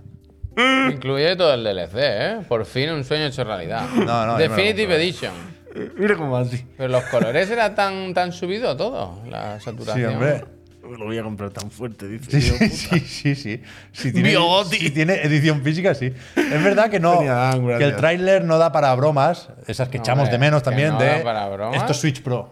¿eh? 0.55 0.89
Incluye 0.93 1.35
todo 1.35 1.53
el 1.53 1.63
DLC, 1.63 1.91
¿eh? 1.95 2.37
Por 2.47 2.65
fin 2.65 2.89
un 2.91 3.03
sueño 3.03 3.25
hecho 3.25 3.43
realidad. 3.43 3.87
No, 3.95 4.25
no, 4.25 4.37
Definitive. 4.37 4.95
Edition. 4.95 5.33
Mira 5.97 6.15
cómo 6.15 6.31
va 6.31 6.39
así. 6.41 6.65
Pero 6.75 6.89
los 6.89 7.03
colores 7.05 7.49
era 7.51 7.75
tan, 7.75 8.13
tan 8.13 8.31
subido 8.31 8.75
todo, 8.75 9.21
la 9.29 9.59
Sí, 9.59 9.65
saturación. 9.65 10.13
hombre. 10.15 10.43
Me 10.87 10.97
lo 10.97 11.05
voy 11.05 11.17
a 11.17 11.23
comprar 11.23 11.49
tan 11.51 11.69
fuerte, 11.71 12.07
dice. 12.07 12.41
Sí, 12.41 12.51
tío. 12.57 12.69
sí, 12.69 12.99
sí, 12.99 13.35
sí. 13.35 13.61
Si 13.91 14.11
tiene, 14.13 14.35
si 14.69 14.89
tiene 14.91 15.13
edición 15.21 15.61
física, 15.63 15.93
sí. 15.93 16.13
Es 16.35 16.63
verdad 16.63 16.89
que 16.89 16.99
no. 16.99 17.19
Que 17.19 17.83
el 17.83 17.95
tráiler 17.95 18.43
no 18.43 18.57
da 18.57 18.71
para 18.71 18.93
bromas, 18.95 19.49
esas 19.67 19.89
que 19.89 19.97
echamos 19.97 20.23
Hombre, 20.25 20.31
de 20.33 20.37
menos 20.39 20.63
también 20.63 20.93
no 20.93 20.99
de 20.99 21.05
da 21.19 21.23
para 21.23 21.47
bromas. 21.49 21.77
esto 21.77 21.91
es 21.91 21.97
Switch 21.99 22.21
Pro. 22.21 22.51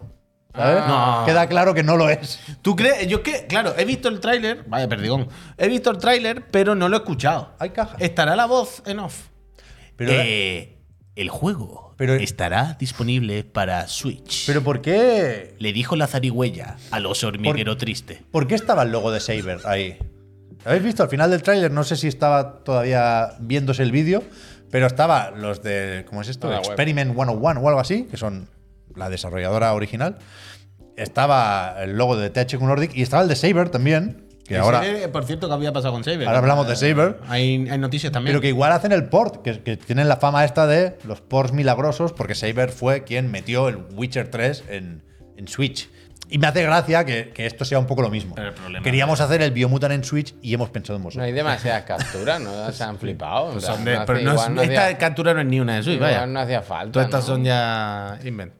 ¿Sabes? 0.54 0.82
Ah. 0.86 1.22
Queda 1.26 1.46
claro 1.48 1.74
que 1.74 1.82
no 1.82 1.96
lo 1.98 2.08
es. 2.08 2.40
¿Tú 2.62 2.74
crees? 2.74 3.06
Yo 3.08 3.18
es 3.18 3.22
que, 3.22 3.46
claro, 3.46 3.74
he 3.76 3.84
visto 3.84 4.08
el 4.08 4.20
tráiler. 4.20 4.64
Vaya, 4.66 4.88
perdigón. 4.88 5.28
He 5.58 5.68
visto 5.68 5.90
el 5.90 5.98
tráiler, 5.98 6.46
pero 6.50 6.74
no 6.74 6.88
lo 6.88 6.96
he 6.96 7.00
escuchado. 7.00 7.54
Hay 7.58 7.70
caja. 7.70 7.94
¿Estará 7.98 8.34
la 8.36 8.46
voz 8.46 8.82
en 8.86 9.00
off? 9.00 9.26
Pero, 9.96 10.12
Eh, 10.14 10.75
el 11.16 11.28
juego 11.30 11.94
Pero- 11.96 12.14
estará 12.14 12.76
disponible 12.78 13.42
para 13.42 13.88
Switch. 13.88 14.46
pero 14.46 14.62
¿por 14.62 14.80
qué? 14.82 15.54
Le 15.58 15.72
dijo 15.72 15.96
la 15.96 16.06
zarigüeya 16.06 16.76
al 16.90 17.06
oso 17.06 17.26
hormiguero 17.28 17.76
triste. 17.76 18.22
¿Por 18.30 18.46
qué 18.46 18.54
estaba 18.54 18.82
el 18.84 18.92
logo 18.92 19.10
de 19.10 19.20
Saber 19.20 19.58
ahí? 19.64 19.98
¿Habéis 20.64 20.82
visto 20.82 21.02
al 21.02 21.08
final 21.08 21.30
del 21.30 21.42
tráiler? 21.42 21.70
No 21.70 21.84
sé 21.84 21.96
si 21.96 22.06
estaba 22.08 22.58
todavía 22.64 23.30
viéndose 23.40 23.82
el 23.82 23.92
vídeo, 23.92 24.22
pero 24.70 24.86
estaba 24.86 25.30
los 25.30 25.62
de. 25.62 26.04
¿Cómo 26.08 26.22
es 26.22 26.28
esto? 26.28 26.48
Web. 26.48 26.58
Experiment 26.58 27.14
101 27.14 27.60
o 27.60 27.68
algo 27.68 27.80
así, 27.80 28.04
que 28.10 28.16
son 28.16 28.48
la 28.94 29.08
desarrolladora 29.08 29.72
original. 29.74 30.18
Estaba 30.96 31.76
el 31.82 31.96
logo 31.96 32.16
de 32.16 32.30
THQ 32.30 32.60
Nordic 32.62 32.94
y 32.96 33.02
estaba 33.02 33.22
el 33.22 33.28
de 33.28 33.36
Saber 33.36 33.68
también. 33.68 34.25
Que 34.46 34.56
ahora. 34.58 34.78
Saber, 34.78 35.10
por 35.12 35.24
cierto, 35.24 35.48
que 35.48 35.54
había 35.54 35.72
pasado 35.72 35.92
con 35.94 36.04
Saber. 36.04 36.26
Ahora 36.26 36.38
hablamos 36.38 36.68
de 36.68 36.76
Saber. 36.76 37.18
Hay, 37.28 37.68
hay 37.70 37.78
noticias 37.78 38.12
también. 38.12 38.32
Pero 38.32 38.40
que 38.40 38.48
igual 38.48 38.72
hacen 38.72 38.92
el 38.92 39.04
port, 39.08 39.42
que, 39.42 39.60
que 39.62 39.76
tienen 39.76 40.08
la 40.08 40.16
fama 40.16 40.44
esta 40.44 40.66
de 40.66 40.98
los 41.04 41.20
ports 41.20 41.52
milagrosos, 41.52 42.12
porque 42.12 42.34
Saber 42.34 42.70
fue 42.70 43.04
quien 43.04 43.30
metió 43.30 43.68
el 43.68 43.78
Witcher 43.94 44.28
3 44.28 44.64
en, 44.68 45.02
en 45.36 45.48
Switch. 45.48 45.88
Y 46.28 46.38
me 46.38 46.48
hace 46.48 46.64
gracia 46.64 47.04
que, 47.04 47.30
que 47.30 47.46
esto 47.46 47.64
sea 47.64 47.78
un 47.78 47.86
poco 47.86 48.02
lo 48.02 48.10
mismo. 48.10 48.34
Pero 48.34 48.48
el 48.48 48.54
problema 48.54 48.82
Queríamos 48.82 49.20
hacer 49.20 49.42
el 49.42 49.52
Biomutant 49.52 49.92
en 49.94 50.02
Switch 50.02 50.34
y 50.42 50.54
hemos 50.54 50.70
pensado 50.70 50.96
en 50.96 51.02
No 51.02 51.04
vosotros. 51.04 51.24
hay 51.24 51.32
demasiadas 51.32 51.84
capturas, 51.84 52.40
¿no? 52.40 52.72
Se 52.72 52.82
han 52.82 52.98
flipado. 52.98 53.52
Pues, 53.52 53.64
plan, 53.64 53.76
hombre, 53.78 53.98
no 54.00 54.06
pero 54.06 54.20
no 54.22 54.34
es- 54.34 54.48
no 54.50 54.62
esta 54.62 54.84
hacía- 54.86 54.98
captura 54.98 55.34
no 55.34 55.40
es 55.40 55.46
ni 55.46 55.60
una 55.60 55.76
de 55.76 55.82
Switch, 55.84 56.00
vaya. 56.00 56.26
no 56.26 56.40
hacía 56.40 56.62
falta. 56.62 56.90
Todas 56.92 57.06
estas 57.06 57.20
¿no? 57.22 57.26
son 57.34 57.44
ya 57.44 58.18
invent. 58.24 58.52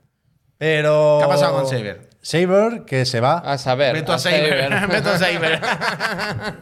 Pero. 0.58 1.16
¿Qué 1.18 1.24
ha 1.24 1.28
pasado 1.28 1.54
con 1.56 1.66
Saber? 1.68 2.05
Saber, 2.28 2.84
que 2.86 3.04
se 3.04 3.20
va, 3.20 3.38
A 3.38 3.56
saber. 3.56 3.94
A 3.94 4.14
a 4.14 4.18
Saber. 4.18 4.68
saber. 4.70 4.88
Veto 4.90 5.10
a 5.10 5.18
Saber. 5.18 5.60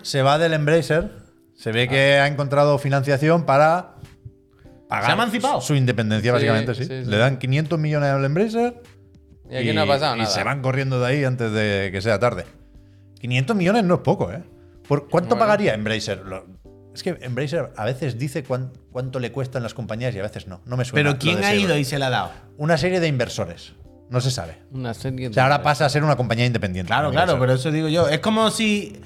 se 0.02 0.20
va 0.22 0.36
del 0.38 0.52
Embracer. 0.52 1.10
Se 1.54 1.72
ve 1.72 1.88
que 1.88 2.18
ha 2.18 2.26
encontrado 2.26 2.76
financiación 2.78 3.46
para 3.46 3.94
pagar 4.88 5.04
¿Se 5.06 5.10
ha 5.10 5.14
emancipado? 5.14 5.60
su 5.62 5.74
independencia, 5.74 6.32
Sí, 6.32 6.34
básicamente, 6.34 6.74
sí. 6.74 6.84
sí, 6.84 7.04
sí. 7.04 7.10
Le 7.10 7.16
dan 7.16 7.38
500 7.38 7.78
millones 7.78 8.10
al 8.10 8.24
Embracer. 8.24 8.82
Y 9.50 9.56
aquí 9.56 9.72
no 9.72 9.82
ha 9.82 9.86
pasado 9.86 10.16
y 10.16 10.18
nada. 10.20 10.30
se 10.30 10.42
van 10.44 10.60
corriendo 10.60 11.00
de 11.00 11.06
ahí 11.06 11.24
antes 11.24 11.50
de 11.52 11.88
que 11.92 12.02
sea 12.02 12.18
tarde. 12.18 12.44
500 13.20 13.56
millones 13.56 13.84
no 13.84 13.94
es 13.94 14.00
poco, 14.00 14.30
¿eh? 14.32 14.42
¿Por 14.86 15.08
¿Cuánto 15.08 15.30
Bueno. 15.30 15.46
pagaría 15.46 15.72
Embracer? 15.72 16.18
Lo- 16.26 16.46
es 16.94 17.02
que 17.02 17.16
Embracer 17.22 17.70
a 17.76 17.84
veces 17.86 18.18
dice 18.18 18.44
cuán- 18.44 18.72
cuánto 18.92 19.18
le 19.18 19.32
cuestan 19.32 19.62
las 19.62 19.72
compañías 19.72 20.14
y 20.14 20.18
a 20.18 20.22
veces 20.22 20.46
no. 20.46 20.60
No 20.66 20.76
me 20.76 20.84
suena. 20.84 21.08
Pero 21.10 21.18
¿quién 21.18 21.42
ha 21.42 21.54
ido 21.54 21.74
y 21.78 21.84
se 21.86 21.98
la 21.98 22.08
ha 22.08 22.10
dado? 22.10 22.30
Una 22.58 22.76
serie 22.76 23.00
de 23.00 23.08
inversores. 23.08 23.72
No 24.10 24.20
se 24.20 24.30
sabe. 24.30 24.58
Una 24.70 24.94
serie 24.94 25.28
O 25.28 25.32
sea, 25.32 25.44
ahora 25.44 25.62
pasa 25.62 25.86
a 25.86 25.88
ser 25.88 26.04
una 26.04 26.16
compañía 26.16 26.46
independiente. 26.46 26.88
Claro, 26.88 27.10
claro, 27.10 27.38
pero 27.38 27.54
eso 27.54 27.70
digo 27.70 27.88
yo. 27.88 28.08
Es 28.08 28.20
como 28.20 28.50
si 28.50 29.00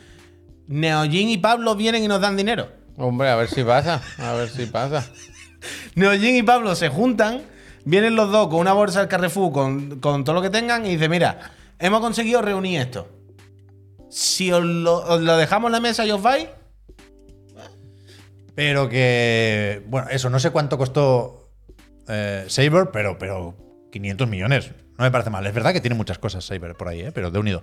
Neojin 0.66 1.30
y 1.30 1.38
Pablo 1.38 1.74
vienen 1.76 2.04
y 2.04 2.08
nos 2.08 2.20
dan 2.20 2.36
dinero. 2.36 2.68
Hombre, 2.96 3.30
a 3.30 3.36
ver 3.36 3.48
si 3.48 3.62
pasa. 3.62 4.02
A 4.18 4.32
ver 4.34 4.48
si 4.48 4.66
pasa. 4.66 5.08
Neojin 5.94 6.36
y 6.36 6.42
Pablo 6.42 6.74
se 6.74 6.88
juntan, 6.88 7.42
vienen 7.84 8.16
los 8.16 8.30
dos 8.30 8.48
con 8.48 8.58
una 8.58 8.72
bolsa 8.72 9.00
del 9.00 9.08
Carrefour 9.08 9.52
con, 9.52 10.00
con 10.00 10.24
todo 10.24 10.34
lo 10.34 10.42
que 10.42 10.50
tengan 10.50 10.84
y 10.84 10.90
dicen, 10.90 11.10
mira, 11.10 11.52
hemos 11.78 12.00
conseguido 12.00 12.42
reunir 12.42 12.80
esto. 12.80 13.08
Si 14.10 14.50
os 14.52 14.64
lo, 14.64 14.96
os 14.98 15.20
lo 15.20 15.36
dejamos 15.36 15.68
en 15.68 15.72
la 15.72 15.80
mesa 15.80 16.04
y 16.06 16.10
os 16.10 16.22
vais, 16.22 16.48
Pero 18.54 18.88
que. 18.88 19.82
Bueno, 19.86 20.08
eso, 20.10 20.30
no 20.30 20.40
sé 20.40 20.50
cuánto 20.50 20.76
costó 20.76 21.50
eh, 22.08 22.44
Saber, 22.48 22.90
pero, 22.92 23.16
pero 23.18 23.54
500 23.92 24.28
millones. 24.28 24.72
No 24.98 25.04
me 25.04 25.10
parece 25.10 25.30
mal. 25.30 25.46
Es 25.46 25.54
verdad 25.54 25.72
que 25.72 25.80
tiene 25.80 25.94
muchas 25.96 26.18
cosas 26.18 26.44
Saber 26.44 26.74
por 26.74 26.88
ahí, 26.88 27.00
¿eh? 27.00 27.12
pero 27.12 27.30
de 27.30 27.38
unido. 27.38 27.62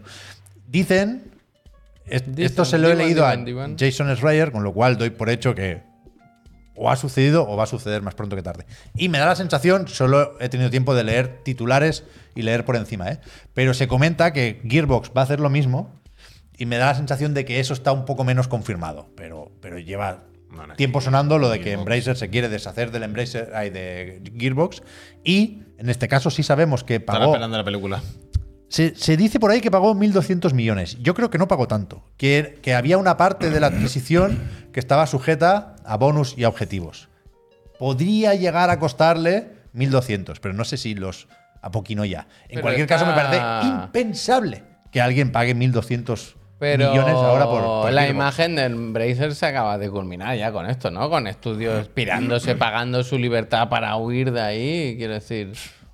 Dicen. 0.68 1.32
es- 2.06 2.26
Dicen, 2.26 2.46
esto 2.46 2.66
se 2.66 2.78
lo 2.78 2.90
he 2.90 2.96
leído 2.96 3.26
a. 3.26 3.32
Jason 3.78 4.16
Schreier, 4.16 4.52
con 4.52 4.64
lo 4.64 4.74
cual 4.74 4.98
doy 4.98 5.10
por 5.12 5.30
hecho 5.30 5.54
que 5.54 5.82
o 6.78 6.90
ha 6.92 6.96
sucedido 6.98 7.48
o 7.48 7.56
va 7.56 7.64
a 7.64 7.68
suceder 7.68 8.02
más 8.02 8.16
pronto 8.16 8.36
que 8.36 8.42
tarde. 8.42 8.66
Y 8.96 9.08
me 9.10 9.18
da 9.18 9.26
la 9.28 9.36
sensación, 9.36 9.88
solo 9.88 10.38
he 10.42 10.50
tenido 10.50 10.70
tiempo 10.70 10.94
de 10.94 11.04
leer 11.06 11.42
titulares 11.44 12.04
y 12.36 12.42
leer 12.42 12.66
por 12.66 12.76
encima, 12.76 13.10
¿eh? 13.10 13.20
pero 13.54 13.74
se 13.74 13.88
comenta 13.88 14.34
que 14.34 14.62
Gearbox 14.68 15.12
va 15.16 15.22
a 15.22 15.24
hacer 15.24 15.40
lo 15.40 15.50
mismo 15.50 16.02
y 16.58 16.66
me 16.66 16.76
da 16.78 16.88
la 16.88 16.96
sensación 16.96 17.34
de 17.34 17.46
que 17.46 17.62
eso 17.62 17.74
está 17.74 17.94
un 17.94 18.04
poco 18.04 18.26
menos 18.26 18.50
confirmado, 18.50 19.08
pero, 19.16 19.52
pero 19.62 19.80
lleva 19.80 20.24
Tiempo 20.76 21.02
sonando 21.02 21.38
lo 21.38 21.50
de 21.50 21.60
que. 21.60 21.74
Embracer 21.74 22.18
se 22.18 22.30
quiere 22.30 22.50
deshacer 22.50 22.92
del 22.92 23.04
Embracer, 23.04 23.52
ay, 23.56 23.70
de 23.70 24.22
Gearbox 24.38 24.82
y 25.24 25.64
en 25.78 25.90
este 25.90 26.08
caso 26.08 26.30
sí 26.30 26.44
sabemos 26.44 26.84
que 26.84 27.00
pagó 27.00 27.26
esperando 27.26 27.58
la 27.58 27.64
película. 27.64 28.02
se, 28.70 28.96
se 28.96 29.18
dice 29.18 29.40
por 29.40 29.52
ahí 29.52 29.62
que 29.62 29.72
pagó 29.72 29.94
1.200 29.94 30.54
millones. 30.54 30.98
Yo 31.02 31.14
creo 31.14 31.30
que 31.30 31.38
no 31.38 31.48
pagó 31.48 31.68
tanto. 31.68 32.04
Que, 32.18 32.60
que 32.62 32.74
había 32.74 32.98
una 32.98 33.18
parte 33.18 33.50
de 33.50 33.60
la 33.60 33.68
adquisición 33.68 34.40
que 34.72 34.80
estaba 34.80 35.08
sujeta 35.08 35.76
a 35.86 35.98
bonus 35.98 36.36
y 36.38 36.44
a 36.44 36.50
objetivos. 36.50 37.10
Podría 37.78 38.36
llegar 38.36 38.70
a 38.70 38.80
costarle 38.80 39.52
1.200, 39.76 40.40
pero 40.42 40.54
no 40.54 40.64
sé 40.66 40.78
si 40.78 40.96
los 40.96 41.28
apoquinó 41.62 42.06
ya. 42.06 42.28
En 42.44 42.56
Pero 42.56 42.62
cualquier 42.62 42.88
caso, 42.88 43.06
me 43.06 43.14
parece 43.14 43.42
impensable 43.68 44.64
que 44.92 45.02
alguien 45.02 45.32
pague 45.32 45.56
1.200 45.56 46.36
Pero 46.58 46.90
millones 46.92 47.14
ahora 47.16 47.46
por, 47.46 47.62
por 47.62 47.92
la 47.94 48.08
imagen 48.08 48.56
del 48.56 48.72
Embracer 48.74 49.36
se 49.36 49.46
acaba 49.46 49.78
de 49.78 49.90
culminar 49.90 50.38
ya 50.38 50.52
con 50.52 50.66
esto, 50.70 50.90
¿no? 50.90 51.10
Con 51.10 51.28
estudios 51.28 51.88
pirándose, 51.90 52.56
pagando 52.56 53.04
su 53.04 53.18
libertad 53.18 53.68
para 53.70 53.96
huir 53.98 54.32
de 54.32 54.42
ahí. 54.42 54.96
Quiero 54.98 55.14
decir, 55.16 55.52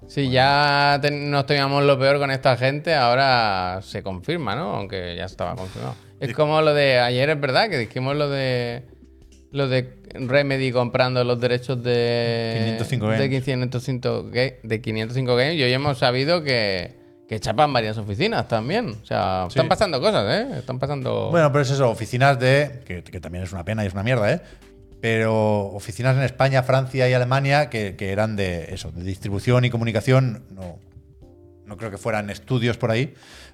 si 0.08 0.30
ya 0.30 1.00
ten- 1.02 1.32
nos 1.32 1.46
teníamos 1.48 1.84
lo 1.84 1.98
peor 1.98 2.20
con 2.20 2.30
esta 2.30 2.56
gente, 2.58 2.94
ahora 2.94 3.80
se 3.82 4.04
confirma, 4.04 4.56
¿no? 4.56 4.76
Aunque 4.76 5.16
ya 5.16 5.26
estaba 5.26 5.56
confirmado. 5.56 5.96
Es 6.20 6.34
como 6.36 6.62
lo 6.62 6.74
de 6.76 7.00
ayer, 7.00 7.32
es 7.32 7.42
verdad, 7.42 7.68
que 7.70 7.80
dijimos 7.80 8.16
lo 8.16 8.30
de 8.30 8.84
lo 9.52 9.68
de 9.68 9.98
Remedy 10.14 10.72
comprando 10.72 11.24
los 11.24 11.40
derechos 11.42 11.82
de 11.84 12.76
505 12.78 13.08
de 13.10 13.18
Games. 13.28 13.44
505 13.44 14.26
ga- 14.32 14.56
de 14.62 14.82
505 14.82 15.36
Games 15.36 15.56
y 15.56 15.64
hoy 15.64 15.74
hemos 15.74 15.98
sabido 15.98 16.44
que, 16.44 17.01
que 17.32 17.40
chapan 17.40 17.72
varias 17.72 17.98
oficinas 17.98 18.46
también. 18.46 18.90
O 18.90 19.06
sea, 19.06 19.46
están 19.48 19.70
pasando 19.70 20.02
cosas, 20.02 20.26
¿eh? 20.36 20.58
Están 20.58 20.80
pasando. 20.80 21.30
Bueno, 21.32 21.50
pero 21.50 21.62
es 21.62 21.72
eso, 21.72 21.90
oficinas 21.90 22.38
de. 22.38 22.84
Que, 22.86 23.06
que 23.06 23.22
también 23.22 23.46
es 23.46 23.54
una 23.54 23.64
pena 23.64 23.86
y 23.86 23.88
es 23.88 23.94
una 23.94 24.04
mierda, 24.04 24.34
¿eh? 24.34 24.42
Pero 25.00 25.68
oficinas 25.68 26.18
en 26.18 26.24
España, 26.24 26.62
Francia 26.62 27.08
y 27.08 27.14
Alemania 27.14 27.70
que, 27.70 27.96
que 27.96 28.12
eran 28.12 28.36
de 28.36 28.74
eso, 28.74 28.92
de 28.92 29.06
distribución 29.06 29.64
y 29.64 29.70
comunicación. 29.70 30.44
No, 30.50 30.78
no 31.66 31.78
creo 31.78 31.90
que 31.90 31.98
fueran 31.98 32.30
estudios 32.30 32.76
por 32.76 32.92
ahí. 32.92 33.14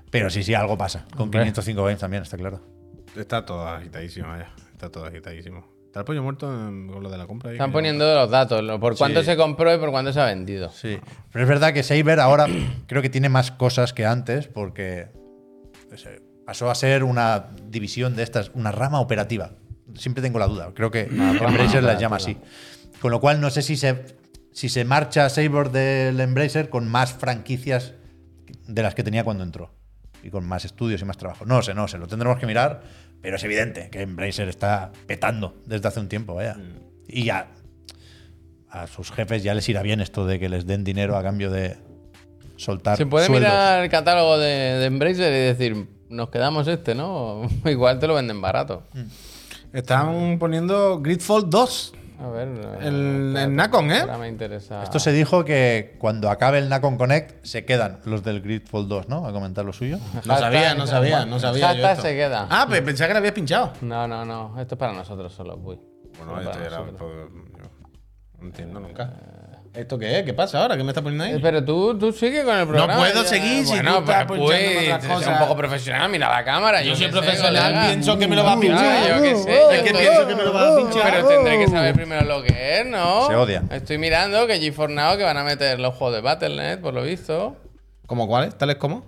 Pero 0.09 0.32
sí, 0.32 0.41
sí, 0.41 0.55
algo 0.55 0.75
pasa. 0.75 1.05
Con 1.11 1.25
Hombre. 1.25 1.41
505 1.41 1.84
Games 1.84 1.99
también, 1.99 2.23
está 2.23 2.36
claro. 2.36 2.59
Está 3.15 3.45
todo 3.45 3.67
agitadísimo 3.67 4.36
ya. 4.36 4.51
Está 4.73 4.89
todo 4.89 5.05
agitadísimo. 5.05 5.76
Está 5.88 5.99
el 6.01 6.05
pollo 6.05 6.21
muerto 6.21 6.51
en- 6.53 6.88
con 6.88 7.01
lo 7.01 7.09
de 7.09 7.17
la 7.17 7.25
compra. 7.27 7.49
ahí 7.49 7.55
están 7.55 7.69
que- 7.71 7.73
poniendo 7.73 8.13
los 8.13 8.29
datos, 8.29 8.61
lo- 8.63 8.79
por 8.79 8.95
cuánto 8.97 9.21
Sí. 9.21 9.25
se 9.27 9.38
compró 9.38 9.73
y 9.73 9.77
por 9.79 9.89
cuánto 9.91 10.13
se 10.13 10.19
ha 10.21 10.25
vendido. 10.25 10.69
Sí. 10.69 10.99
Pero 11.31 11.43
es 11.43 11.49
verdad 11.49 11.73
que 11.73 11.81
Saber 11.83 12.19
ahora 12.19 12.45
creo 12.88 13.01
que 13.01 13.09
tiene 13.09 13.29
más 13.29 13.51
cosas 13.51 13.93
que 13.93 14.05
antes 14.05 14.47
porque 14.47 15.07
no 15.89 15.97
sé, 15.97 16.21
pasó 16.45 16.69
a 16.69 16.75
ser 16.75 17.03
una 17.03 17.47
división 17.63 18.15
de 18.15 18.23
estas, 18.23 18.51
una 18.53 18.71
rama 18.71 18.99
operativa. 18.99 19.51
Siempre 19.95 20.21
tengo 20.21 20.38
la 20.39 20.47
duda. 20.47 20.71
Creo 20.75 20.91
que 20.91 21.03
Embracer 21.03 21.81
las 21.83 21.99
llama 21.99 22.17
así. 22.17 22.38
Con 23.01 23.11
lo 23.11 23.19
cual 23.21 23.39
no 23.41 23.49
sé 23.49 23.61
si 23.61 23.77
se, 23.77 24.17
si 24.51 24.69
se 24.69 24.83
marcha 24.85 25.29
Saber 25.29 25.71
del 25.71 26.19
Embracer 26.19 26.69
con 26.69 26.88
más 26.88 27.13
franquicias 27.13 27.93
de 28.67 28.81
las 28.83 28.93
que 28.95 29.03
tenía 29.03 29.23
cuando 29.23 29.43
entró. 29.43 29.71
Y 30.23 30.29
con 30.29 30.45
más 30.45 30.65
estudios 30.65 31.01
y 31.01 31.05
más 31.05 31.17
trabajo. 31.17 31.45
No 31.45 31.55
lo 31.55 31.61
sé, 31.61 31.73
no 31.73 31.83
lo 31.83 31.88
sé. 31.88 31.97
Lo 31.97 32.07
tendremos 32.07 32.38
que 32.38 32.45
mirar. 32.45 32.81
Pero 33.22 33.36
es 33.36 33.43
evidente 33.43 33.89
que 33.89 34.01
Embracer 34.01 34.47
está 34.47 34.91
petando 35.05 35.55
desde 35.65 35.88
hace 35.88 35.99
un 35.99 36.07
tiempo, 36.07 36.36
vaya. 36.36 36.57
Y 37.07 37.26
ya 37.26 37.47
a 38.70 38.88
sus 38.88 39.11
jefes 39.11 39.43
ya 39.43 39.53
les 39.53 39.68
irá 39.70 39.82
bien 39.82 40.01
esto 40.01 40.26
de 40.26 40.39
que 40.39 40.49
les 40.49 40.65
den 40.68 40.84
dinero 40.84 41.18
a 41.18 41.24
cambio 41.24 41.49
de 41.49 41.78
soltar 42.57 42.97
Se 42.97 43.05
puede 43.05 43.28
sueldos. 43.28 43.49
mirar 43.49 43.84
el 43.84 43.89
catálogo 43.89 44.38
de, 44.38 44.47
de 44.47 44.86
Embracer 44.86 45.32
y 45.32 45.45
decir, 45.47 45.88
nos 46.09 46.30
quedamos 46.30 46.68
este, 46.68 46.95
¿no? 46.95 47.41
Igual 47.65 47.99
te 47.99 48.07
lo 48.07 48.13
venden 48.15 48.41
barato. 48.41 48.84
Están 49.74 50.38
poniendo 50.39 50.99
Gridfall 51.01 51.49
2. 51.49 51.93
A 52.20 52.28
ver. 52.30 52.47
El- 52.82 53.36
eh, 53.38 53.43
el 53.43 53.55
Nacon, 53.55 53.91
¿eh? 53.91 53.99
Ahora 53.99 54.18
me 54.18 54.28
interesa. 54.28 54.82
Esto 54.84 54.97
se 54.99 55.11
dijo 55.11 55.45
que 55.45 55.95
cuando 55.99 56.30
acabe 56.32 56.57
el 56.57 56.68
Nacon 56.68 56.97
Connect 56.97 57.45
se 57.45 57.63
quedan 57.65 57.99
los 58.05 58.24
del 58.24 58.41
Gridfall 58.41 58.88
2, 58.88 59.07
¿no? 59.07 59.28
A 59.28 59.32
comentar 59.32 59.63
lo 59.65 59.72
suyo. 59.74 59.99
No 60.26 60.38
sabía, 60.38 60.74
no 60.74 60.88
sabía, 60.88 61.26
no 61.26 61.39
sabía. 61.39 61.74
yo 61.74 61.88
esto. 61.88 62.01
se 62.01 62.15
queda. 62.15 62.47
Ah, 62.49 62.65
pues 62.68 62.82
pensaba 62.82 63.07
que 63.09 63.13
lo 63.13 63.20
habías 63.20 63.34
pinchado. 63.34 63.74
No, 63.82 64.07
no, 64.07 64.26
no. 64.26 64.59
Esto 64.59 64.76
es 64.76 64.80
para 64.80 64.93
nosotros 64.93 65.32
solo, 65.34 65.55
uy. 65.57 65.80
Bueno, 66.18 66.41
esto 66.41 66.59
era. 66.63 66.80
no 66.80 68.45
entiendo 68.47 68.80
nunca. 68.80 69.13
¿Esto 69.78 69.99
qué 69.99 70.19
es? 70.19 70.25
¿Qué 70.25 70.34
pasa 70.34 70.61
ahora? 70.61 70.75
¿Qué 70.75 70.84
me 70.84 70.89
está 70.89 71.01
poniendo 71.03 71.23
Eh, 71.25 71.34
ahí? 71.34 71.39
Pero 71.41 71.63
tú, 71.63 71.97
tú 71.99 72.11
sigue 72.11 72.43
con 72.43 72.57
el 72.57 72.65
programa. 72.65 72.97
puedo 72.97 73.21
ya. 73.23 73.30
seguir 73.30 73.63
si 73.63 73.73
bueno, 73.75 73.93
tú 73.93 73.99
estás 73.99 74.25
pues, 74.25 74.39
pues, 74.41 74.78
otras 74.88 75.03
sé 75.03 75.07
cosas. 75.09 75.28
un 75.34 75.38
poco 75.39 75.55
profesional, 75.55 76.09
mira 76.09 76.30
la 76.30 76.43
cámara. 76.43 76.82
Yo 76.82 76.89
Yo, 76.89 76.95
soy 76.95 77.05
sé, 77.05 77.11
profesional, 77.11 77.86
pienso 77.88 78.17
que 78.17 78.28
me 78.28 78.36
lo 78.36 78.43
va 78.43 78.53
a 78.53 78.59
pinchar. 78.59 79.07
Yo 79.17 79.21
qué 79.21 79.36
sé. 79.36 79.75
Es 79.75 79.84
que 79.84 79.91
pienso 79.93 80.28
que 80.28 80.36
me 80.36 80.43
lo 80.43 80.53
va 80.53 80.73
a 80.73 80.78
pinchar. 80.78 81.11
Pero 81.11 81.28
tendré 81.28 81.59
que 81.59 81.67
saber 81.67 81.93
primero 81.93 82.25
lo 82.25 82.41
que 82.41 82.80
es, 82.82 82.86
¿no? 82.88 83.28
Se 83.28 83.36
odia. 83.36 83.63
Estoy 83.69 83.97
mirando 83.99 84.47
que 84.47 84.57
GeForce 84.59 84.95
Now 84.95 85.15
que 85.15 85.23
van 85.23 85.38
a 85.38 85.43
meter 85.43 85.80
los 85.80 85.93
juegos 85.93 86.15
de 86.15 86.21
Battle.net, 86.21 86.80
por 86.80 86.93
lo 86.95 87.03
visto. 87.03 87.55
¿Cómo 88.07 88.28
cuáles? 88.28 88.57
¿Tales 88.57 88.78
como? 88.78 89.05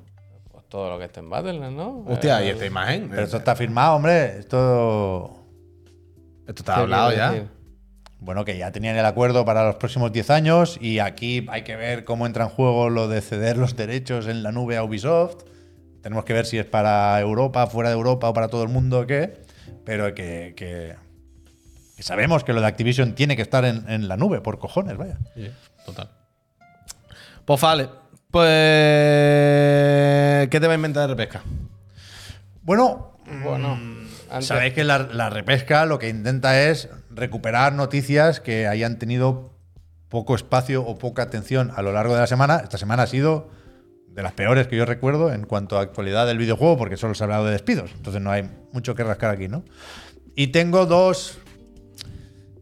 Pues 0.51 0.65
todo 0.69 0.89
lo 0.91 0.99
que 0.99 1.05
esté 1.05 1.19
en 1.21 1.31
Battle.net, 1.31 1.71
¿no? 1.71 2.03
Hostia, 2.07 2.41
Eh, 2.43 2.45
y 2.45 2.49
esta 2.49 2.65
imagen. 2.67 3.07
Pero 3.09 3.23
esto 3.23 3.37
está 3.37 3.55
firmado, 3.55 3.95
hombre. 3.95 4.37
Esto. 4.37 5.35
Esto 6.47 6.61
está 6.61 6.75
¿qué 6.75 6.81
hablado 6.81 7.11
ya. 7.11 7.33
Bueno, 8.21 8.43
que 8.43 8.57
ya 8.57 8.71
tenían 8.71 8.97
el 8.97 9.05
acuerdo 9.05 9.45
para 9.45 9.63
los 9.65 9.75
próximos 9.75 10.11
10 10.11 10.29
años 10.29 10.77
y 10.81 10.99
aquí 10.99 11.45
hay 11.49 11.63
que 11.63 11.75
ver 11.77 12.03
cómo 12.03 12.25
entra 12.25 12.43
en 12.43 12.49
juego 12.49 12.89
lo 12.89 13.07
de 13.07 13.21
ceder 13.21 13.57
los 13.57 13.75
derechos 13.77 14.27
en 14.27 14.43
la 14.43 14.51
nube 14.51 14.75
a 14.77 14.83
Ubisoft. 14.83 15.43
Tenemos 16.01 16.25
que 16.25 16.33
ver 16.33 16.45
si 16.45 16.57
es 16.57 16.65
para 16.65 17.19
Europa, 17.21 17.65
fuera 17.67 17.89
de 17.89 17.95
Europa 17.95 18.27
o 18.29 18.33
para 18.33 18.49
todo 18.49 18.63
el 18.63 18.69
mundo 18.69 18.99
o 19.01 19.07
qué. 19.07 19.41
Pero 19.85 20.13
que, 20.13 20.53
que- 20.55 20.95
que 21.95 22.03
sabemos 22.03 22.43
que 22.45 22.53
lo 22.53 22.61
de 22.61 22.67
Activision 22.67 23.13
tiene 23.15 23.35
que 23.35 23.41
estar 23.41 23.65
en, 23.65 23.89
en 23.89 24.07
la 24.07 24.15
nube, 24.17 24.39
por 24.41 24.57
cojones, 24.59 24.95
vaya. 24.97 25.17
Sí, 25.35 25.49
total. 25.85 26.09
Pues 27.45 27.59
vale. 27.61 27.89
Pues. 28.31 28.47
¿Qué 30.49 30.59
te 30.59 30.67
va 30.67 30.73
a 30.73 30.75
inventar 30.75 31.03
de 31.03 31.15
repesca? 31.15 31.41
Bueno, 32.63 33.13
Bueno, 33.43 33.77
antes- 34.29 34.45
sabéis 34.47 34.73
que 34.73 34.83
la, 34.83 34.99
la 34.99 35.29
repesca 35.29 35.85
lo 35.85 35.99
que 35.99 36.09
intenta 36.09 36.61
es 36.69 36.89
recuperar 37.09 37.73
noticias 37.73 38.39
que 38.39 38.67
hayan 38.67 38.99
tenido 38.99 39.51
poco 40.09 40.35
espacio 40.35 40.83
o 40.85 40.97
poca 40.97 41.23
atención 41.23 41.71
a 41.75 41.81
lo 41.81 41.91
largo 41.91 42.13
de 42.13 42.21
la 42.21 42.27
semana. 42.27 42.57
Esta 42.57 42.77
semana 42.77 43.03
ha 43.03 43.07
sido 43.07 43.49
de 44.07 44.23
las 44.23 44.33
peores 44.33 44.67
que 44.67 44.75
yo 44.75 44.85
recuerdo 44.85 45.31
en 45.31 45.45
cuanto 45.45 45.77
a 45.77 45.81
actualidad 45.81 46.25
del 46.27 46.37
videojuego, 46.37 46.77
porque 46.77 46.97
solo 46.97 47.13
se 47.13 47.23
ha 47.23 47.25
hablado 47.25 47.45
de 47.45 47.51
despidos. 47.51 47.91
Entonces 47.95 48.21
no 48.21 48.31
hay 48.31 48.49
mucho 48.73 48.95
que 48.95 49.03
rascar 49.03 49.31
aquí, 49.31 49.47
¿no? 49.47 49.63
Y 50.35 50.47
tengo 50.47 50.85
dos. 50.85 51.39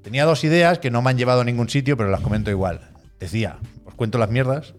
Tenía 0.03 0.25
dos 0.25 0.43
ideas 0.43 0.79
que 0.79 0.91
no 0.91 1.01
me 1.01 1.09
han 1.09 1.17
llevado 1.17 1.41
a 1.41 1.43
ningún 1.43 1.69
sitio, 1.69 1.97
pero 1.97 2.09
las 2.09 2.21
comento 2.21 2.51
igual. 2.51 2.81
Decía, 3.19 3.59
os 3.85 3.93
cuento 3.95 4.17
las 4.17 4.29
mierdas, 4.29 4.73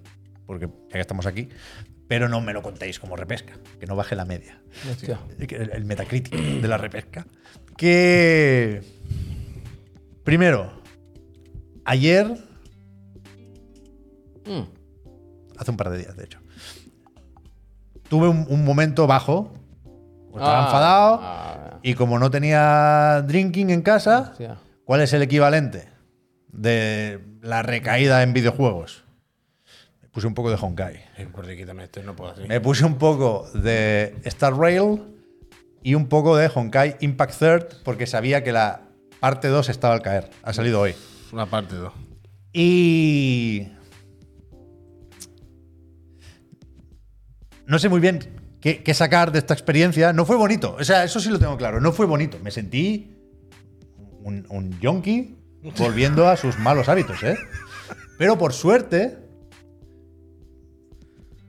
porque 0.47 0.67
ya 0.67 0.93
que 0.93 1.01
estamos 1.01 1.27
aquí, 1.27 1.49
pero 2.07 2.29
no 2.29 2.41
me 2.41 2.53
lo 2.53 2.63
contéis 2.63 2.99
como 2.99 3.17
repesca, 3.17 3.55
que 3.79 3.87
no 3.87 3.95
baje 3.95 4.17
la 4.17 4.25
media 4.25 4.61
Hostia. 4.91 5.21
el, 5.39 5.71
el 5.73 5.85
Metacritic 5.85 6.35
de 6.35 6.69
la 6.69 6.79
repesca. 6.79 7.27
Que. 7.77 8.83
Primero, 10.29 10.71
ayer, 11.87 12.27
Mm. 14.45 14.61
hace 15.57 15.71
un 15.71 15.77
par 15.79 15.89
de 15.89 15.97
días, 15.97 16.15
de 16.19 16.25
hecho, 16.25 16.39
tuve 18.11 18.29
un, 18.29 18.45
un 18.51 18.63
momento 18.63 19.07
bajo. 19.07 19.55
Estaba 20.27 20.59
Ah, 20.61 20.67
enfadado. 20.67 21.19
ah, 21.23 21.79
Y 21.83 21.95
como 21.95 22.19
no 22.19 22.31
tenía 22.31 23.23
drinking 23.27 23.71
en 23.71 23.81
casa, 23.81 24.29
hostia. 24.33 24.59
¿cuál 24.85 25.01
es 25.01 25.15
el 25.15 25.23
equivalente 25.23 25.89
de 26.53 27.21
la 27.41 27.63
recaída 27.63 28.23
en 28.23 28.35
videojuegos? 28.35 29.05
Me 30.03 30.11
puse 30.11 30.27
un 30.27 30.35
poco 30.35 30.51
de 30.51 30.59
Honkai. 30.61 30.97
Esto, 31.17 32.03
no 32.03 32.15
puedo. 32.15 32.35
Me 32.47 32.61
puse 32.61 32.85
un 32.85 32.99
poco 32.99 33.49
de 33.55 34.15
Star 34.25 34.55
Rail 34.55 35.01
y 35.83 35.95
un 35.95 36.07
poco 36.07 36.37
de 36.37 36.51
Honkai 36.55 36.97
Impact 37.01 37.39
Third 37.39 37.67
porque 37.83 38.07
sabía 38.07 38.45
que 38.45 38.53
la 38.53 38.83
parte 39.21 39.49
2 39.49 39.69
estaba 39.69 39.95
al 39.95 40.03
caer. 40.03 40.31
Ha 40.43 40.53
salido 40.53 40.81
hoy. 40.81 40.95
Una 41.33 41.47
parte 41.47 41.75
2. 41.75 41.93
Y. 42.53 43.69
No 47.67 47.79
sé 47.79 47.89
muy 47.89 48.01
bien 48.01 48.21
qué, 48.61 48.83
qué 48.83 48.95
sacar 48.95 49.33
de 49.33 49.39
esta 49.39 49.55
experiencia. 49.55 50.13
No 50.13 50.25
fue 50.25 50.37
bonito. 50.37 50.77
O 50.79 50.85
sea, 50.85 51.05
eso 51.05 51.21
sí 51.21 51.29
lo 51.29 51.39
tengo 51.39 51.57
claro. 51.57 51.81
No 51.81 51.93
fue 51.93 52.07
bonito. 52.07 52.39
Me 52.43 52.51
sentí 52.51 53.17
un, 54.23 54.47
un 54.49 54.79
yonki 54.81 55.37
volviendo 55.77 56.29
a 56.29 56.37
sus 56.37 56.59
malos 56.59 56.89
hábitos, 56.89 57.23
¿eh? 57.23 57.37
Pero 58.19 58.39
por 58.39 58.53
suerte. 58.53 59.19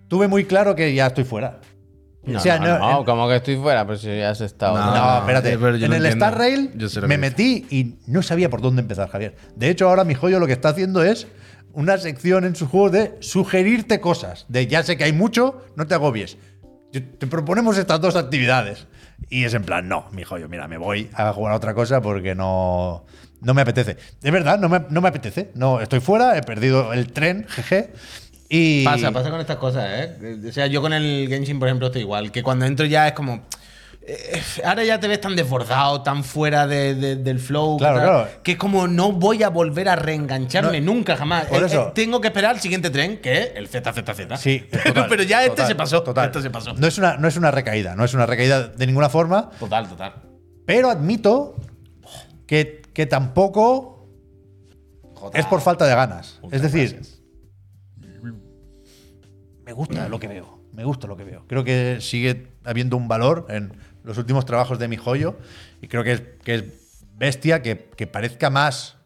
Tuve 0.07 0.27
muy 0.27 0.45
claro 0.45 0.75
que 0.75 0.93
ya 0.93 1.07
estoy 1.07 1.23
fuera. 1.23 1.61
No, 2.23 2.37
o 2.37 2.41
sea, 2.41 2.59
no, 2.59 2.67
no- 2.67 2.79
no, 2.79 2.99
en- 2.99 3.05
como 3.05 3.27
que 3.29 3.35
estoy 3.37 3.55
fuera, 3.57 3.85
pero 3.85 3.97
si 3.97 4.07
ya 4.07 4.29
has 4.31 4.41
estado. 4.41 4.77
No, 4.77 5.17
espérate. 5.19 5.57
pero 5.57 5.77
yo 5.77 5.85
en 5.85 5.93
el 5.93 6.05
entiendo. 6.05 6.25
Star 6.25 6.37
Rail 6.37 6.71
me 7.07 7.15
que 7.15 7.17
metí 7.17 7.65
y 7.69 7.95
no 8.07 8.21
sabía 8.21 8.49
por 8.49 8.61
dónde 8.61 8.81
empezar, 8.81 9.09
Javier. 9.09 9.35
De 9.55 9.69
hecho, 9.69 9.87
ahora 9.89 10.03
mi 10.03 10.13
joyo 10.15 10.39
lo 10.39 10.45
que 10.47 10.53
está 10.53 10.69
haciendo 10.69 11.01
es 11.03 11.27
una 11.73 11.97
sección 11.97 12.43
en 12.45 12.55
su 12.55 12.67
juego 12.67 12.89
de 12.89 13.15
sugerirte 13.21 14.01
cosas. 14.01 14.45
De 14.49 14.67
ya 14.67 14.83
sé 14.83 14.97
que 14.97 15.05
hay 15.05 15.13
mucho, 15.13 15.63
no 15.75 15.87
te 15.87 15.93
agobies. 15.95 16.37
Yo- 16.91 17.01
Te 17.03 17.27
proponemos 17.27 17.77
estas 17.77 18.01
dos 18.01 18.15
actividades. 18.15 18.87
Y 19.29 19.43
es 19.45 19.53
en 19.53 19.63
plan, 19.63 19.87
no, 19.87 20.05
mi 20.11 20.23
joyo, 20.23 20.47
mira, 20.49 20.67
me 20.67 20.77
voy 20.77 21.09
a 21.13 21.31
jugar 21.33 21.53
a 21.53 21.57
otra 21.57 21.73
cosa 21.73 22.01
porque 22.01 22.35
no, 22.35 23.05
no 23.41 23.53
me 23.53 23.61
apetece. 23.61 23.97
Es 24.23 24.31
verdad, 24.31 24.57
no 24.59 24.69
me, 24.69 24.81
no 24.89 25.01
me 25.01 25.09
apetece. 25.09 25.51
No, 25.55 25.81
estoy 25.81 25.99
fuera, 25.99 26.37
he 26.37 26.41
perdido 26.41 26.91
el 26.93 27.11
tren, 27.11 27.45
jeje. 27.49 27.91
Y 28.51 28.83
Pasa, 28.83 29.11
pasa 29.11 29.29
con 29.29 29.39
estas 29.39 29.57
cosas, 29.57 29.85
¿eh? 29.91 30.37
O 30.49 30.51
sea, 30.51 30.65
yo 30.65 30.81
con 30.81 30.91
el 30.91 31.27
Genshin, 31.29 31.59
por 31.59 31.67
ejemplo, 31.67 31.87
estoy 31.87 32.01
igual. 32.01 32.31
Que 32.31 32.41
cuando 32.41 32.65
entro 32.65 32.85
ya 32.87 33.07
es 33.07 33.13
como. 33.13 33.43
eh, 34.01 34.41
ahora 34.65 34.83
ya 34.83 34.99
te 34.99 35.07
ves 35.07 35.21
tan 35.21 35.35
desbordado, 35.35 36.01
tan 36.01 36.23
fuera 36.23 36.65
de- 36.65 36.95
de- 36.95 37.15
del 37.17 37.37
flow. 37.37 37.77
Claro, 37.77 37.97
tal, 37.99 38.07
claro. 38.09 38.29
Que 38.41 38.53
es 38.53 38.57
como 38.57 38.87
no 38.87 39.11
voy 39.11 39.43
a 39.43 39.49
volver 39.49 39.87
a 39.87 39.95
reengancharme 39.95 40.81
No, 40.81 40.93
nunca, 40.93 41.15
jamás. 41.15 41.45
por 41.45 41.61
Eh, 41.61 41.67
eso. 41.67 41.89
eh, 41.89 41.91
tengo 41.93 42.19
que 42.21 42.29
esperar 42.29 42.55
al 42.55 42.59
siguiente 42.59 42.89
tren, 42.89 43.19
que 43.21 43.37
es 43.39 43.51
el 43.53 43.67
ZZZ. 43.67 44.39
Sí, 44.41 44.65
pero, 44.71 44.83
total, 44.95 45.05
pero 45.09 45.21
ya 45.23 45.45
este 45.45 45.67
se 45.67 45.75
pasó. 45.75 46.01
total. 46.01 46.25
Este 46.25 46.41
se 46.41 46.49
pasó. 46.49 46.73
No 46.73 46.87
es, 46.87 46.97
una, 46.97 47.17
no 47.17 47.27
es 47.27 47.37
una 47.37 47.51
recaída, 47.51 47.95
no 47.95 48.03
es 48.03 48.15
una 48.15 48.25
recaída 48.25 48.67
de 48.69 48.87
ninguna 48.87 49.09
forma. 49.09 49.51
Total, 49.59 49.87
total. 49.87 50.13
Pero 50.65 50.89
admito 50.89 51.55
que, 52.47 52.81
que 52.93 53.05
tampoco 53.05 54.07
es 55.35 55.45
por 55.45 55.61
falta 55.61 55.85
de 55.85 55.93
ganas. 55.93 56.39
Es 56.51 56.63
decir, 56.63 56.93
gracias. 56.95 57.18
Me 59.69 59.73
gusta 59.73 60.09
lo 60.09 60.19
que 60.19 60.27
veo. 60.35 60.59
Me 60.73 60.83
gusta 60.83 61.07
lo 61.07 61.15
que 61.15 61.23
veo. 61.23 61.45
Creo 61.47 61.63
que 61.63 61.97
sigue 62.01 62.47
habiendo 62.63 62.97
un 62.97 63.07
valor 63.07 63.45
en 63.49 63.73
los 64.03 64.17
últimos 64.17 64.45
trabajos 64.45 64.79
de 64.79 64.87
mi 64.87 64.97
joyo. 64.97 65.37
Y 65.81 65.87
creo 65.87 66.03
que 66.03 66.13
es, 66.13 66.21
que 66.43 66.55
es 66.55 66.63
bestia 67.15 67.61
que, 67.61 67.89
que 67.95 68.07
parezca 68.07 68.49
más 68.49 68.97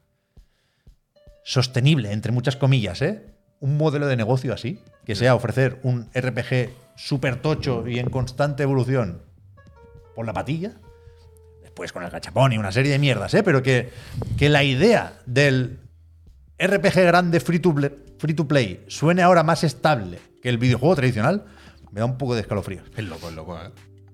sostenible, 1.43 2.13
entre 2.13 2.31
muchas 2.31 2.55
comillas, 2.55 3.01
¿eh? 3.01 3.25
Un 3.59 3.77
modelo 3.77 4.07
de 4.07 4.15
negocio 4.15 4.53
así, 4.53 4.79
que 5.05 5.15
sea 5.15 5.35
ofrecer 5.35 5.79
un 5.83 6.09
RPG 6.15 6.69
súper 6.95 7.41
tocho 7.41 7.85
y 7.87 7.99
en 7.99 8.09
constante 8.09 8.63
evolución 8.63 9.21
por 10.15 10.25
la 10.25 10.31
patilla. 10.31 10.71
Después 11.61 11.91
con 11.91 12.03
el 12.03 12.09
gachapón 12.09 12.53
y 12.53 12.57
una 12.57 12.71
serie 12.71 12.91
de 12.91 12.99
mierdas, 12.99 13.33
¿eh? 13.33 13.43
Pero 13.43 13.61
que, 13.61 13.89
que 14.37 14.47
la 14.47 14.63
idea 14.63 15.19
del 15.25 15.79
RPG 16.57 17.01
grande 17.05 17.41
free 17.41 17.59
to, 17.59 17.75
play, 17.75 17.91
free 18.17 18.33
to 18.33 18.47
play 18.47 18.85
suene 18.87 19.21
ahora 19.21 19.43
más 19.43 19.65
estable 19.65 20.32
que 20.43 20.49
el 20.49 20.59
videojuego 20.59 20.95
tradicional, 20.95 21.45
me 21.91 22.01
da 22.01 22.05
un 22.05 22.17
poco 22.19 22.35
de 22.35 22.41
escalofríos. 22.41 22.83
Es 22.95 23.05
loco, 23.05 23.29
es 23.29 23.35
loco, 23.35 23.57
¿eh? 23.57 23.69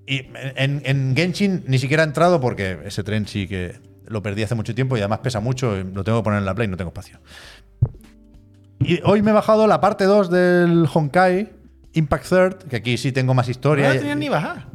Y 0.06 0.26
en, 0.56 0.80
en 0.84 1.14
Genshin 1.14 1.64
ni 1.66 1.78
siquiera 1.78 2.02
he 2.02 2.06
entrado 2.06 2.40
porque 2.40 2.78
ese 2.84 3.02
tren 3.04 3.26
sí 3.26 3.46
que 3.46 3.78
lo 4.06 4.22
perdí 4.22 4.42
hace 4.42 4.54
mucho 4.54 4.74
tiempo 4.74 4.96
y 4.96 5.00
además 5.00 5.18
pesa 5.20 5.40
mucho 5.40 5.76
y 5.78 5.84
lo 5.84 6.02
tengo 6.04 6.18
que 6.20 6.24
poner 6.24 6.38
en 6.38 6.46
la 6.46 6.54
Play, 6.54 6.68
no 6.68 6.76
tengo 6.76 6.88
espacio. 6.88 7.18
Y 8.80 9.00
hoy 9.04 9.22
me 9.22 9.30
he 9.30 9.34
bajado 9.34 9.66
la 9.66 9.80
parte 9.80 10.04
2 10.04 10.30
del 10.30 10.86
Honkai 10.92 11.50
Impact 11.92 12.26
Third, 12.28 12.54
que 12.68 12.76
aquí 12.76 12.96
sí 12.96 13.12
tengo 13.12 13.34
más 13.34 13.46
No 13.46 13.50
historia. 13.50 13.88
la 13.92 13.98
tenías 13.98 14.16
ni 14.16 14.28
bajar. 14.28 14.66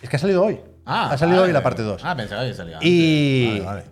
Es 0.00 0.08
que 0.08 0.16
ha 0.16 0.18
salido 0.18 0.42
hoy. 0.44 0.58
ha 0.84 1.16
salido 1.18 1.38
vale. 1.40 1.48
hoy 1.50 1.52
la 1.52 1.62
parte 1.62 1.82
2. 1.82 2.00
Ah, 2.04 2.16
pensaba 2.16 2.44
que 2.44 2.54
salía. 2.54 2.78
Y, 2.80 3.46
Vale, 3.60 3.60
vale. 3.64 3.82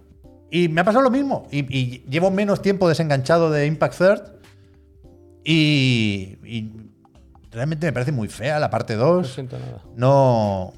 y 0.50 0.68
me 0.68 0.80
ha 0.80 0.84
pasado 0.84 1.02
lo 1.04 1.10
mismo. 1.10 1.46
Y, 1.52 1.58
y 1.76 2.04
llevo 2.08 2.30
menos 2.30 2.62
tiempo 2.62 2.88
desenganchado 2.88 3.50
de 3.50 3.66
Impact 3.66 3.96
Third. 3.98 4.22
Y, 5.44 6.36
y 6.44 6.72
realmente 7.50 7.86
me 7.86 7.92
parece 7.92 8.12
muy 8.12 8.28
fea 8.28 8.58
la 8.58 8.70
parte 8.70 8.94
No 8.96 9.04
2. 9.14 9.32
siento 9.34 9.58
nada. 9.58 9.82
No. 9.96 10.72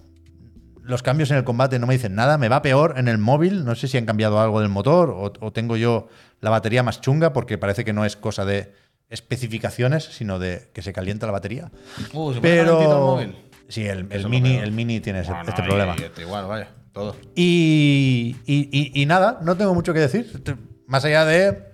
Los 0.83 1.03
cambios 1.03 1.31
en 1.31 1.37
el 1.37 1.45
combate 1.45 1.79
no 1.79 1.87
me 1.87 1.95
dicen 1.95 2.15
nada. 2.15 2.39
Me 2.39 2.49
va 2.49 2.61
peor 2.63 2.95
en 2.97 3.07
el 3.09 3.19
móvil. 3.19 3.65
No 3.65 3.75
sé 3.75 3.87
si 3.89 3.99
han 3.99 4.05
cambiado 4.07 4.41
algo 4.41 4.61
del 4.61 4.69
motor 4.69 5.11
o, 5.11 5.33
o 5.41 5.53
tengo 5.53 5.77
yo 5.77 6.09
la 6.41 6.51
batería 6.51 6.83
más 6.83 7.01
chunga 7.01 7.33
porque 7.33 7.57
parece 7.59 7.85
que 7.85 7.93
no 7.93 8.05
es 8.05 8.17
cosa 8.17 8.45
de 8.45 8.73
especificaciones, 9.09 10.05
sino 10.05 10.39
de 10.39 10.71
que 10.73 10.83
se 10.83 10.93
calienta 10.93 11.27
la 11.27 11.33
batería. 11.33 11.71
Uh, 12.13 12.33
¿se 12.35 12.41
calentito 12.41 12.41
el 12.41 12.87
Pero. 12.87 13.01
móvil? 13.07 13.37
Sí, 13.69 13.87
el, 13.87 14.05
mini, 14.29 14.57
el 14.57 14.73
mini 14.73 15.01
tiene 15.01 15.21
ese- 15.21 15.31
Bueno, 15.33 15.49
este 15.49 15.63
problema. 15.63 15.95
este 15.95 16.23
igual, 16.23 16.47
vaya. 16.47 16.69
Todo. 16.93 17.17
Y, 17.35 18.37
y- 18.45 18.69
y- 18.73 19.01
y 19.03 19.07
nada, 19.07 19.39
no 19.43 19.57
tengo 19.57 19.75
mucho 19.75 19.95
que 19.95 20.01
decir. 20.01 20.43
Más 20.87 21.05
allá 21.07 21.25
de 21.25 21.73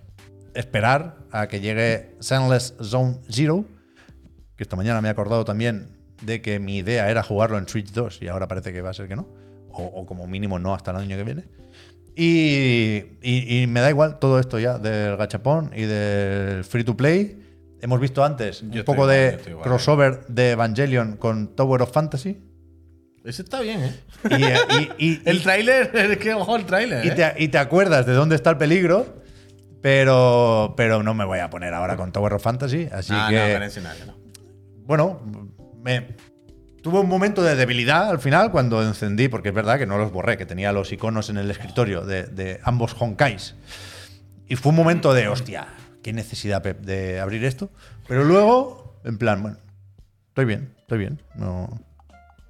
esperar 0.55 1.16
a 1.32 1.49
que 1.49 1.61
llegue 1.61 2.14
Sunless 2.20 2.74
Zone 2.82 3.18
Zero, 3.30 3.64
que 4.59 4.65
esta 4.65 4.77
mañana 4.77 5.01
me 5.01 5.09
he 5.09 5.11
acordado 5.11 5.47
también 5.47 5.87
de 6.23 6.43
que 6.43 6.59
mi 6.59 6.77
idea 6.79 7.09
era 7.11 7.23
jugarlo 7.23 7.57
en 7.57 7.67
Switch 7.69 7.93
2 7.93 8.21
y 8.21 8.29
ahora 8.29 8.47
parece 8.49 8.73
que 8.73 8.83
va 8.83 8.91
a 8.91 8.93
ser 8.95 9.09
que 9.09 9.17
no. 9.17 9.27
O, 9.71 9.85
o 9.85 10.05
como 10.05 10.27
mínimo 10.27 10.59
no 10.59 10.75
hasta 10.75 10.91
el 10.91 10.97
año 10.99 11.17
que 11.17 11.23
viene. 11.25 11.45
Y, 12.17 13.05
y- 13.23 13.63
y 13.63 13.67
me 13.69 13.81
da 13.81 13.91
igual 13.91 14.19
todo 14.19 14.41
esto 14.41 14.59
ya 14.59 14.79
del 14.79 15.17
gachapón 15.17 15.71
y 15.75 15.83
del 15.83 16.65
free 16.65 16.83
to 16.85 16.97
play. 16.97 17.41
Hemos 17.81 18.01
visto 18.01 18.25
antes 18.25 18.63
un 18.63 18.71
poco 18.85 19.05
igual, 19.05 19.09
de 19.45 19.51
igual, 19.51 19.63
crossover 19.65 20.27
de 20.27 20.51
Evangelion 20.51 21.17
con 21.17 21.55
Tower 21.55 21.83
of 21.83 21.93
Fantasy. 21.93 22.43
Ese 23.25 23.43
está 23.43 23.61
bien, 23.61 23.83
¿eh? 23.85 23.93
Y, 24.31 24.43
eh, 24.43 24.89
y- 24.99 25.21
El 25.31 25.43
tráiler, 25.43 25.91
es 25.95 26.17
que 26.19 26.35
ojo 26.35 26.57
el 26.57 26.65
tráiler. 26.67 27.05
y 27.05 27.09
¿eh? 27.11 27.13
te, 27.13 27.45
y 27.45 27.49
te 27.49 27.59
acuerdas 27.59 28.05
de 28.07 28.15
dónde 28.15 28.35
está 28.35 28.51
el 28.51 28.57
peligro, 28.57 29.23
pero, 29.81 30.75
pero 30.77 31.05
no 31.05 31.15
me 31.15 31.25
voy 31.25 31.39
a 31.39 31.51
poner 31.51 31.73
ahora 31.75 31.97
con 31.97 32.11
Tower 32.11 32.33
of 32.33 32.43
Fantasy. 32.43 32.89
Así 32.91 33.13
Ah, 33.15 33.29
que, 33.31 33.37
no, 33.53 33.59
no, 33.61 33.65
ese 33.65 33.81
no. 33.81 33.89
Bueno, 34.89 35.20
me, 35.82 36.16
tuve 36.82 36.99
un 37.01 37.09
momento 37.11 37.43
de 37.43 37.55
debilidad 37.57 38.09
al 38.09 38.20
final 38.20 38.51
cuando 38.51 38.82
encendí, 38.82 39.28
porque 39.28 39.51
es 39.51 39.55
verdad 39.55 39.78
que 39.78 39.84
no 39.84 39.99
los 39.99 40.11
borré, 40.11 40.39
que 40.39 40.47
tenía 40.47 40.72
los 40.72 40.91
iconos 40.91 41.28
en 41.28 41.36
el 41.36 41.51
escritorio 41.51 42.07
de, 42.07 42.59
ambos 42.64 42.97
Honkais. 42.99 43.55
Y 44.49 44.57
fue 44.57 44.70
un 44.70 44.76
momento 44.76 45.12
de, 45.12 45.28
hostia, 45.28 45.68
qué 46.03 46.14
necesidad 46.14 46.62
de 46.62 47.20
abrir 47.20 47.45
esto. 47.45 47.70
Pero 48.09 48.24
luego, 48.24 48.99
en 49.05 49.18
plan, 49.18 49.43
bueno, 49.43 49.59
estoy 50.28 50.47
bien, 50.47 50.74
estoy 50.80 50.99
bien. 51.01 51.20
No, 51.34 51.68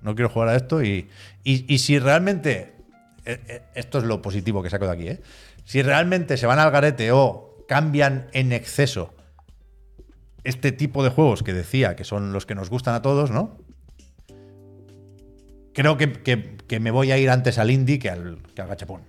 no 0.01 0.15
quiero 0.15 0.29
jugar 0.29 0.51
a 0.51 0.55
esto. 0.55 0.81
Y, 0.81 1.09
y- 1.43 1.65
y 1.67 1.79
si 1.79 1.99
realmente, 1.99 2.77
eh, 3.25 3.41
eh, 3.49 3.63
esto 3.75 3.99
es 3.99 4.05
lo 4.05 4.23
positivo 4.23 4.63
que 4.63 4.71
saco 4.71 4.87
de 4.87 4.93
aquí, 4.93 5.09
¿eh? 5.09 5.21
si 5.65 5.83
realmente 5.83 6.37
se 6.37 6.47
van 6.47 6.61
al 6.61 6.71
garete 6.71 7.11
o 7.11 7.65
cambian 7.67 8.29
en 8.33 8.53
exceso 8.53 9.13
este 10.45 10.73
tipo 10.73 11.03
de 11.05 11.11
juegos 11.11 11.43
que 11.43 11.53
decía 11.53 11.97
que 11.97 12.05
son 12.05 12.33
los 12.33 12.47
que 12.47 12.55
nos 12.55 12.71
gustan 12.71 12.95
a 12.95 13.03
todos, 13.03 13.31
¿no? 13.31 13.57
Creo 15.75 15.97
que, 15.97 16.13
que- 16.13 16.57
que 16.67 16.81
me 16.81 16.91
voy 16.91 17.13
a 17.13 17.19
ir 17.19 17.31
antes 17.31 17.59
al 17.59 17.71
indie 17.71 17.99
que 17.99 18.11
al, 18.11 18.39
que 18.55 18.63
al 18.63 18.69
gachapón. 18.69 19.03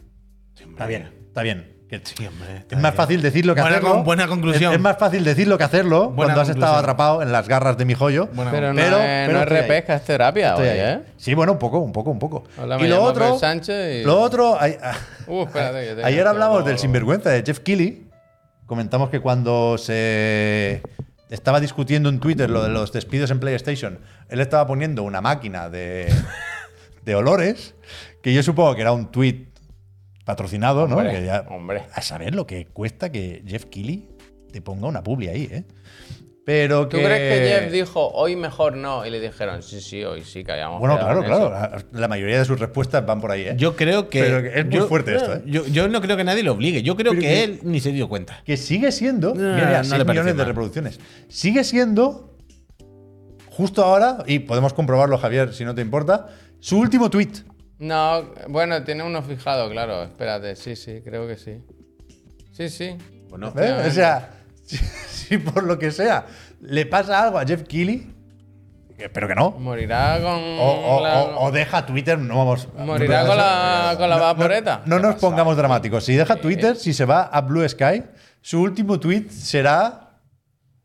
Está 0.59 0.85
bien, 0.85 1.09
está 1.27 1.41
bien. 1.41 1.75
Que- 1.89 1.95
hombre, 2.27 2.57
está 2.59 2.75
es 2.75 2.81
más 2.83 2.91
bien. 2.91 2.97
fácil 2.97 3.21
decirlo 3.23 3.55
que 3.55 3.61
Buena 3.61 3.77
hacerlo. 3.77 3.95
con- 3.95 4.03
buena 4.03 4.27
conclusión. 4.27 4.71
Es, 4.73 4.77
es 4.77 4.81
más 4.81 4.97
fácil 4.99 5.23
decirlo 5.23 5.57
que 5.57 5.63
hacerlo 5.63 6.11
Buena 6.11 6.33
cuando 6.35 6.41
has 6.41 6.49
estado 6.49 6.75
atrapado 6.75 7.23
en 7.23 7.31
las 7.31 7.47
garras 7.47 7.79
de 7.79 7.85
mi 7.85 7.95
joyo. 7.95 8.27
Buena 8.31 8.51
Pero, 8.51 8.73
Pero- 8.75 8.91
no 8.91 8.97
es, 9.03 9.25
pero 9.27 9.33
no 9.33 9.43
es 9.43 9.49
repesca, 9.49 9.95
es 9.95 10.03
terapia, 10.05 10.55
oye. 10.55 10.91
¿eh? 10.93 10.99
Sí, 11.17 11.33
bueno, 11.33 11.53
un 11.53 11.57
poco, 11.57 11.79
un 11.79 11.91
poco, 11.91 12.11
un 12.11 12.19
poco. 12.19 12.43
Hola, 12.61 12.79
y 12.79 12.87
lo 12.87 13.01
otro, 13.01 13.39
y- 13.41 14.03
lo 14.03 14.19
otro, 14.21 14.61
hay- 14.61 14.77
Uh, 15.25 15.43
espérate, 15.45 15.81
que 15.81 15.89
tengo 15.95 16.05
Ayer 16.05 16.27
hablamos 16.27 16.59
no, 16.59 16.65
del 16.67 16.77
sinvergüenza 16.77 17.31
de 17.31 17.41
Jeff 17.43 17.59
Keighley. 17.61 18.07
Comentamos 18.67 19.09
que 19.09 19.19
cuando 19.19 19.79
se 19.79 20.83
estaba 21.29 21.59
discutiendo 21.59 22.09
en 22.09 22.19
Twitter 22.19 22.49
lo 22.49 22.63
de 22.63 22.69
los 22.69 22.91
despidos 22.91 23.31
en 23.31 23.39
PlayStation, 23.39 23.99
él 24.29 24.39
estaba 24.39 24.65
poniendo 24.67 25.03
una 25.03 25.21
máquina 25.21 25.69
de, 25.69 26.07
de 27.05 27.15
olores, 27.15 27.75
que 28.21 28.33
yo 28.33 28.43
supongo 28.43 28.75
que 28.75 28.81
era 28.81 28.91
un 28.91 29.11
tweet 29.11 29.47
patrocinado, 30.25 30.87
¿no? 30.87 30.97
Hombre, 30.97 31.13
Que 31.13 31.25
ya- 31.25 31.45
hombre. 31.49 31.83
A 31.93 32.01
saber 32.01 32.35
lo 32.35 32.45
que 32.45 32.65
cuesta 32.67 33.11
que 33.11 33.43
Jeff 33.47 33.65
Keighley 33.65 34.07
te 34.51 34.61
ponga 34.61 34.87
una 34.87 35.03
publi 35.03 35.27
ahí, 35.27 35.47
¿eh? 35.51 35.63
Pero 36.49 36.87
¿Tú 36.87 36.97
que... 36.97 37.03
crees 37.03 37.19
que 37.39 37.47
Jeff 37.47 37.71
dijo 37.71 38.07
hoy 38.11 38.35
mejor 38.35 38.75
no? 38.75 39.05
Y 39.05 39.11
le 39.11 39.19
dijeron, 39.19 39.61
sí, 39.61 39.81
sí, 39.81 40.03
hoy 40.03 40.23
sí 40.23 40.43
que 40.43 40.51
habíamos 40.53 40.79
Bueno, 40.79 40.97
claro, 40.97 41.23
claro. 41.23 41.45
eso"? 41.45 41.49
La, 41.51 41.99
la 42.01 42.07
mayoría 42.07 42.39
de 42.39 42.45
sus 42.45 42.59
respuestas 42.59 43.05
van 43.05 43.21
por 43.21 43.29
ahí, 43.29 43.41
¿eh? 43.43 43.53
Yo 43.55 43.75
creo 43.75 44.09
que. 44.09 44.19
Pero 44.21 44.39
es 44.39 44.65
muy 44.65 44.73
yo- 44.73 44.87
fuerte 44.87 45.15
esto, 45.15 45.35
¿eh? 45.35 45.43
Yo, 45.45 45.67
yo 45.67 45.87
no 45.89 46.01
creo 46.01 46.17
que 46.17 46.23
nadie 46.23 46.41
lo 46.41 46.53
obligue. 46.53 46.81
Yo 46.81 46.95
creo 46.95 47.11
que, 47.13 47.19
que- 47.19 47.43
él 47.43 47.59
ni 47.61 47.79
se 47.79 47.91
dio 47.91 48.09
cuenta. 48.09 48.41
que 48.45 48.57
sigue 48.57 48.91
siendo, 48.91 49.35
mira, 49.35 49.77
no 49.77 49.83
6 49.83 49.91
le 49.99 50.05
parece 50.05 50.23
millones 50.23 50.37
de 50.37 50.43
reproducciones. 50.45 50.99
Sigue 51.27 51.63
siendo, 51.63 52.35
justo 53.51 53.83
ahora, 53.83 54.23
y 54.25 54.39
podemos 54.39 54.73
comprobarlo, 54.73 55.19
Javier, 55.19 55.53
si 55.53 55.65
no 55.65 55.75
te 55.75 55.81
importa, 55.81 56.29
su 56.59 56.79
último 56.79 57.11
tweet. 57.11 57.29
No, 57.77 58.23
bueno, 58.47 58.83
tiene 58.83 59.03
uno 59.03 59.21
fijado, 59.21 59.69
claro. 59.69 60.01
Espérate, 60.01 60.55
sí, 60.55 60.75
sí, 60.75 61.01
creo 61.03 61.27
que 61.27 61.37
sí. 61.37 61.61
Sí, 62.53 62.69
sí. 62.69 62.95
Bueno, 63.29 63.53
¿eh? 63.55 63.83
O 63.87 63.91
sea, 63.91 64.31
si, 64.77 64.77
si 65.27 65.37
por 65.37 65.63
lo 65.63 65.77
que 65.79 65.91
sea 65.91 66.25
le 66.61 66.85
pasa 66.85 67.23
algo 67.23 67.39
a 67.39 67.45
Jeff 67.45 67.63
Keighley, 67.63 68.13
espero 68.97 69.27
que 69.29 69.35
no, 69.35 69.51
Morirá 69.51 70.17
con. 70.21 70.27
o, 70.59 70.97
o- 70.97 71.01
la- 71.03 71.21
o- 71.23 71.45
o 71.45 71.51
deja 71.51 71.85
Twitter, 71.85 72.17
no 72.19 72.37
vamos. 72.37 72.67
Morirá 72.77 73.25
con 73.25 73.37
la, 73.37 73.95
con 73.97 74.09
la 74.09 74.15
No, 74.17 74.21
no- 74.21 74.25
vaporeta. 74.27 74.81
No, 74.85 74.99
nos 74.99 75.15
pongamos 75.15 75.55
dramáticos. 75.55 76.03
Si 76.03 76.13
deja 76.15 76.35
Twitter, 76.35 76.75
si 76.75 76.93
se 76.93 77.05
va 77.05 77.23
a 77.23 77.41
Blue 77.41 77.67
Sky, 77.67 78.03
su 78.41 78.61
último 78.61 78.99
tweet 78.99 79.29
será 79.29 80.19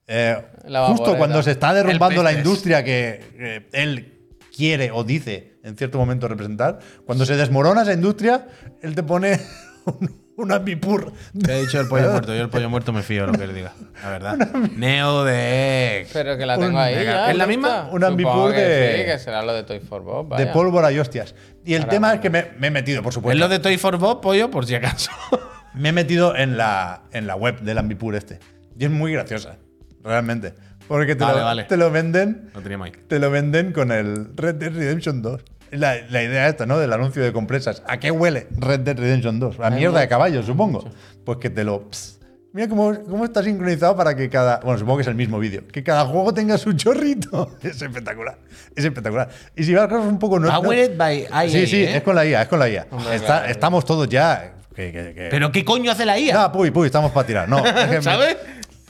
eh, 0.06 0.36
La 0.66 0.86
justo 0.86 1.16
cuando 1.16 1.42
se 1.42 1.50
está 1.52 1.74
derrumbando 1.74 2.22
la 2.22 2.32
industria 2.32 2.84
que 2.84 3.20
eh, 3.38 3.68
él 3.72 4.28
quiere 4.54 4.90
o 4.92 5.02
dice 5.02 5.58
en 5.64 5.76
cierto 5.76 5.98
momento 5.98 6.28
representar. 6.28 6.78
Cuando 7.06 7.24
se 7.26 7.36
desmorona 7.36 7.82
esa 7.82 7.94
industria, 7.94 8.46
él 8.82 8.94
te 8.94 9.02
pone 9.02 9.40
un, 9.86 10.23
un 10.36 10.52
ambipur. 10.52 11.12
¿Qué 11.44 11.52
ha 11.52 11.56
dicho 11.56 11.80
el 11.80 11.86
pollo 11.88 12.10
muerto? 12.10 12.34
Yo 12.34 12.42
el 12.42 12.48
pollo 12.48 12.68
muerto 12.70 12.92
me 12.92 13.02
fío 13.02 13.22
de 13.26 13.32
lo 13.32 13.38
que 13.38 13.44
él 13.44 13.54
diga. 13.54 13.72
La 14.02 14.10
verdad. 14.10 14.36
Neo 14.76 15.24
de. 15.24 16.06
Pero 16.12 16.36
que 16.36 16.46
la 16.46 16.58
tengo 16.58 16.78
ahí. 16.78 16.94
ya, 17.04 17.30
¿es 17.30 17.36
la 17.36 17.46
misma? 17.46 17.88
Un 17.92 18.04
ambipur 18.04 18.52
que 18.54 18.60
de- 18.60 18.98
Sí, 18.98 19.04
que 19.04 19.18
será 19.18 19.42
lo 19.42 19.52
de 19.54 19.62
Toy 19.62 19.80
for 19.80 20.02
Bob. 20.02 20.28
De 20.36 20.44
vaya. 20.44 20.52
pólvora 20.52 20.90
y 20.92 20.98
hostias. 20.98 21.34
Y 21.64 21.74
el 21.74 21.82
Ahora, 21.82 21.90
tema 21.90 22.14
es 22.14 22.20
que 22.20 22.30
me, 22.30 22.46
me 22.58 22.66
he 22.66 22.70
metido, 22.70 23.02
por 23.02 23.10
Es 23.10 23.14
supuesto. 23.14 23.38
lo 23.38 23.48
de 23.48 23.58
Toy 23.58 23.78
for 23.78 23.96
Bob, 23.98 24.20
pollo, 24.20 24.50
por 24.50 24.66
si 24.66 24.74
acaso. 24.74 25.10
Me 25.74 25.88
he 25.88 25.92
metido 25.92 26.36
en 26.36 26.56
la, 26.56 27.02
en 27.10 27.26
la 27.26 27.34
web 27.34 27.58
del 27.62 27.78
Ambipur 27.78 28.14
este. 28.14 28.38
Y 28.78 28.84
es 28.84 28.90
muy 28.92 29.12
graciosa, 29.12 29.56
realmente. 30.04 30.54
Porque 30.86 31.16
te, 31.16 31.24
Vale, 31.24 31.38
lo, 31.40 31.44
vale. 31.44 31.64
te 31.64 31.76
lo 31.76 31.90
venden 31.90 32.50
Lo 32.54 32.60
teníamos 32.60 32.86
ahí. 32.86 32.92
te 33.08 33.18
lo 33.18 33.28
venden 33.30 33.72
con 33.72 33.90
el 33.90 34.36
Red 34.36 34.54
Dead 34.54 34.72
Redemption 34.72 35.20
2. 35.20 35.42
La, 35.76 35.96
la 36.08 36.22
idea 36.22 36.48
esta, 36.48 36.66
¿no? 36.66 36.78
Del 36.78 36.92
anuncio 36.92 37.22
de 37.22 37.32
compresas. 37.32 37.82
¿A 37.86 37.98
qué 37.98 38.10
huele 38.10 38.46
Red 38.58 38.80
Dead 38.80 38.96
Redemption 38.98 39.38
2? 39.40 39.60
A 39.60 39.70
mierda 39.70 40.00
de 40.00 40.08
caballo, 40.08 40.42
supongo. 40.42 40.84
Pues 41.24 41.38
que 41.38 41.50
te 41.50 41.64
lo... 41.64 41.88
pss. 41.90 42.20
Mira 42.52 42.68
cómo, 42.68 42.94
cómo 43.10 43.24
está 43.24 43.42
sincronizado 43.42 43.96
para 43.96 44.14
que 44.14 44.28
cada... 44.30 44.60
Bueno, 44.60 44.78
supongo 44.78 44.98
que 44.98 45.02
es 45.02 45.08
el 45.08 45.16
mismo 45.16 45.40
vídeo. 45.40 45.62
Que 45.72 45.82
cada 45.82 46.04
juego 46.06 46.32
tenga 46.32 46.56
su 46.56 46.72
chorrito. 46.74 47.50
Es 47.62 47.82
espectacular. 47.82 48.38
Es 48.76 48.84
espectacular. 48.84 49.28
Y 49.56 49.64
si 49.64 49.74
vas 49.74 49.90
a 49.90 49.96
un 49.96 50.20
poco... 50.20 50.38
No, 50.38 50.62
Powered 50.62 50.96
by 50.96 51.22
IA. 51.28 51.48
sí, 51.48 51.66
sí, 51.66 51.82
¿eh? 51.82 51.96
es 51.96 52.02
con 52.04 52.14
la 52.14 52.24
IA, 52.24 52.42
es 52.42 52.48
con 52.48 52.60
la 52.60 52.68
IA. 52.68 52.86
Está-. 53.12 53.50
Estamos 53.50 53.84
todos 53.84 54.08
ya... 54.08 54.52
que- 54.76 54.92
que- 54.92 55.14
que- 55.14 55.28
Pero 55.32 55.50
¿qué 55.50 55.64
coño 55.64 55.90
hace 55.90 56.04
la 56.06 56.16
IA? 56.16 56.34
no, 56.34 56.52
puy, 56.52 56.70
puy, 56.70 56.86
estamos 56.86 57.10
para 57.10 57.26
tirar. 57.26 57.48
No, 57.48 57.58
es 57.66 58.04
¿Sabes? 58.04 58.36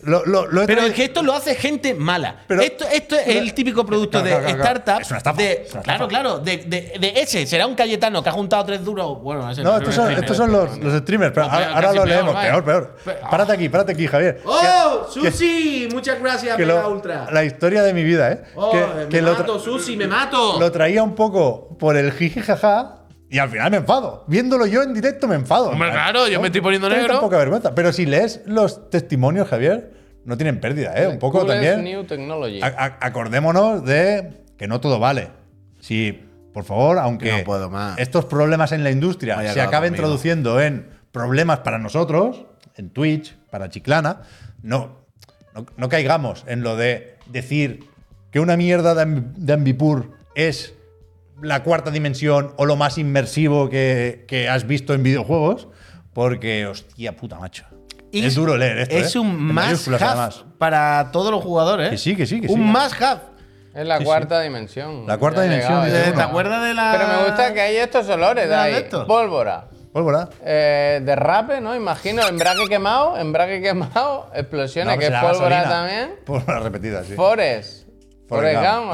Lo, 0.04 0.24
lo- 0.26 0.46
lo 0.46 0.62
he 0.62 0.66
Pero 0.66 0.82
es 0.82 0.92
que 0.92 1.04
esto 1.04 1.22
lo 1.22 1.32
hace 1.34 1.54
gente 1.54 1.94
mala. 1.94 2.36
Pero- 2.46 2.62
esto, 2.62 2.84
esto 2.92 3.16
es 3.16 3.26
el 3.28 3.54
típico 3.54 3.84
producto 3.86 4.20
Claro, 4.22 4.24
de 4.24 4.42
claro, 4.54 4.56
claro. 4.58 4.78
startup. 4.78 5.00
Es 5.02 5.10
una 5.10 5.18
estafa, 5.18 5.36
de- 5.42 5.52
es 5.66 5.72
una 5.72 5.82
claro, 5.82 6.04
estafa. 6.04 6.08
claro. 6.08 6.38
De, 6.40 6.56
de- 6.58 6.92
de 7.00 7.12
ese. 7.20 7.46
Será 7.46 7.66
un 7.66 7.74
Cayetano 7.74 8.22
que 8.22 8.28
ha 8.28 8.32
juntado 8.32 8.64
tres 8.64 8.84
duros. 8.84 9.20
Bueno, 9.22 9.50
ese 9.50 9.62
No, 9.62 9.76
estos 9.76 9.94
son, 9.94 10.12
estos 10.12 10.36
son 10.36 10.52
los, 10.52 10.78
los 10.78 10.98
streamers. 11.00 11.32
Pero 11.34 11.46
No, 11.46 11.52
ahora, 11.52 11.64
peor, 11.66 11.74
ahora 11.76 11.86
casi 11.88 11.96
lo 11.98 12.04
peor, 12.04 12.14
leemos. 12.16 12.34
vaya. 12.34 12.50
Peor, 12.52 12.64
peor. 12.64 12.96
Pe- 13.04 13.26
Párate 13.30 13.52
aquí, 13.52 13.68
párate 13.68 13.92
aquí, 13.92 14.06
Javier. 14.06 14.40
¡Oh! 14.44 15.06
Que- 15.12 15.30
¡Susi! 15.30 15.88
Muchas 15.92 16.20
gracias, 16.20 16.56
que 16.56 16.66
Mega 16.66 16.88
Ultra. 16.88 17.26
la 17.32 17.44
historia 17.44 17.82
de 17.82 17.92
mi 17.94 18.04
vida, 18.04 18.32
¿eh? 18.32 18.42
¡Oh! 18.54 18.70
que, 18.70 18.78
me 19.04 19.08
que 19.08 19.22
lo, 19.22 19.34
tra- 19.34 19.38
mato, 19.40 19.58
Susi, 19.58 19.96
me 19.96 20.06
mato. 20.06 20.58
lo 20.60 20.70
traía 20.72 21.02
un 21.02 21.14
poco 21.14 21.76
por 21.78 21.96
el 21.96 22.12
jiji 22.12 22.40
jaja 22.40 23.03
y 23.30 23.38
al 23.38 23.48
final 23.48 23.70
me 23.70 23.78
enfado. 23.78 24.24
Viéndolo 24.28 24.66
yo 24.66 24.82
en 24.82 24.94
directo 24.94 25.26
me 25.26 25.34
enfado. 25.34 25.70
Hombre, 25.70 25.90
claro, 25.90 26.28
yo 26.28 26.40
me 26.40 26.46
estoy 26.48 26.60
poniendo 26.60 26.88
negro. 26.88 27.20
poca 27.20 27.38
vergüenza. 27.38 27.74
Pero 27.74 27.92
si 27.92 28.06
lees 28.06 28.42
los 28.46 28.90
testimonios, 28.90 29.48
Javier, 29.48 29.92
no 30.24 30.36
tienen 30.36 30.60
pérdida, 30.60 30.94
¿eh? 30.96 31.08
Un 31.08 31.18
poco 31.18 31.44
también. 31.44 31.82
New 31.84 32.04
Technology. 32.04 32.60
Acordémonos 32.62 33.84
de 33.84 34.44
que 34.56 34.66
no 34.68 34.80
todo 34.80 34.98
vale. 34.98 35.28
Si, 35.80 36.20
por 36.52 36.64
favor, 36.64 36.98
aunque 36.98 37.38
No 37.38 37.44
puedo 37.44 37.70
más. 37.70 37.98
estos 37.98 38.24
problemas 38.24 38.72
en 38.72 38.84
la 38.84 38.90
industria 38.90 39.36
Vaya 39.36 39.52
se 39.52 39.60
acaben 39.60 39.90
conmigo. 39.90 40.06
traduciendo 40.06 40.60
en 40.60 40.88
problemas 41.12 41.58
para 41.60 41.78
nosotros, 41.78 42.46
en 42.76 42.90
Twitch, 42.90 43.36
para 43.50 43.68
Chiclana, 43.68 44.22
no, 44.62 45.04
no, 45.54 45.66
no 45.76 45.88
caigamos 45.88 46.44
en 46.46 46.62
lo 46.62 46.76
de 46.76 47.16
decir 47.26 47.84
que 48.30 48.40
una 48.40 48.56
mierda 48.56 48.94
de, 48.94 49.02
Amb- 49.04 49.32
de 49.34 49.52
Ambipur 49.52 50.10
es 50.34 50.74
la 51.42 51.62
cuarta 51.62 51.90
dimensión 51.90 52.54
o 52.56 52.66
lo 52.66 52.76
más 52.76 52.98
inmersivo 52.98 53.68
que, 53.68 54.24
que 54.28 54.48
has 54.48 54.66
visto 54.66 54.94
en 54.94 55.02
videojuegos, 55.02 55.68
porque, 56.12 56.66
hostia 56.66 57.16
puta, 57.16 57.38
macho. 57.38 57.64
Y 58.12 58.24
es 58.24 58.34
duro 58.36 58.56
leer 58.56 58.78
esto. 58.78 58.94
Es 58.96 59.16
¿eh? 59.16 59.18
un 59.18 59.58
además. 59.58 60.44
para 60.58 61.10
todos 61.10 61.32
los 61.32 61.42
jugadores. 61.42 61.88
¿eh? 61.88 61.90
Que 61.90 61.98
sí, 61.98 62.14
que 62.16 62.26
sí, 62.26 62.40
que 62.40 62.46
un 62.46 62.54
sí. 62.54 62.60
must 62.60 63.02
have. 63.02 63.20
Es 63.74 63.84
la 63.84 63.98
Sí, 63.98 64.04
cuarta 64.04 64.40
dimensión. 64.40 65.04
La 65.04 65.18
cuarta 65.18 65.38
Ya 65.44 65.50
dimensión, 65.50 65.84
llegado. 65.84 66.04
¿Te, 66.04 66.08
uno. 66.10 66.16
te 66.18 66.22
acuerdas 66.22 66.62
de 66.64 66.74
la. 66.74 66.94
Pero 66.96 67.08
me 67.08 67.24
gusta 67.28 67.52
que 67.52 67.60
hay 67.60 67.76
estos 67.76 68.08
olores 68.08 68.44
de 68.44 68.50
¿De 68.50 68.54
ahí. 68.56 68.74
esto? 68.74 69.04
Pólvora. 69.04 69.66
Pólvora. 69.92 70.28
Eh, 70.44 71.00
derrape, 71.04 71.60
¿no? 71.60 71.74
Imagino, 71.74 72.22
embrague 72.28 72.66
quemado, 72.68 73.16
embrague 73.18 73.60
quemado, 73.60 74.30
explosiones, 74.34 74.94
No, 74.94 75.00
que 75.00 75.06
es 75.06 75.10
pólvora 75.12 75.62
gasolina. 75.62 75.68
también. 75.68 76.10
Pólvora 76.24 76.60
repetida, 76.60 77.02
sí. 77.02 77.14
Forest. 77.14 77.83
Forrest 78.34 78.62
Gump, 78.62 78.86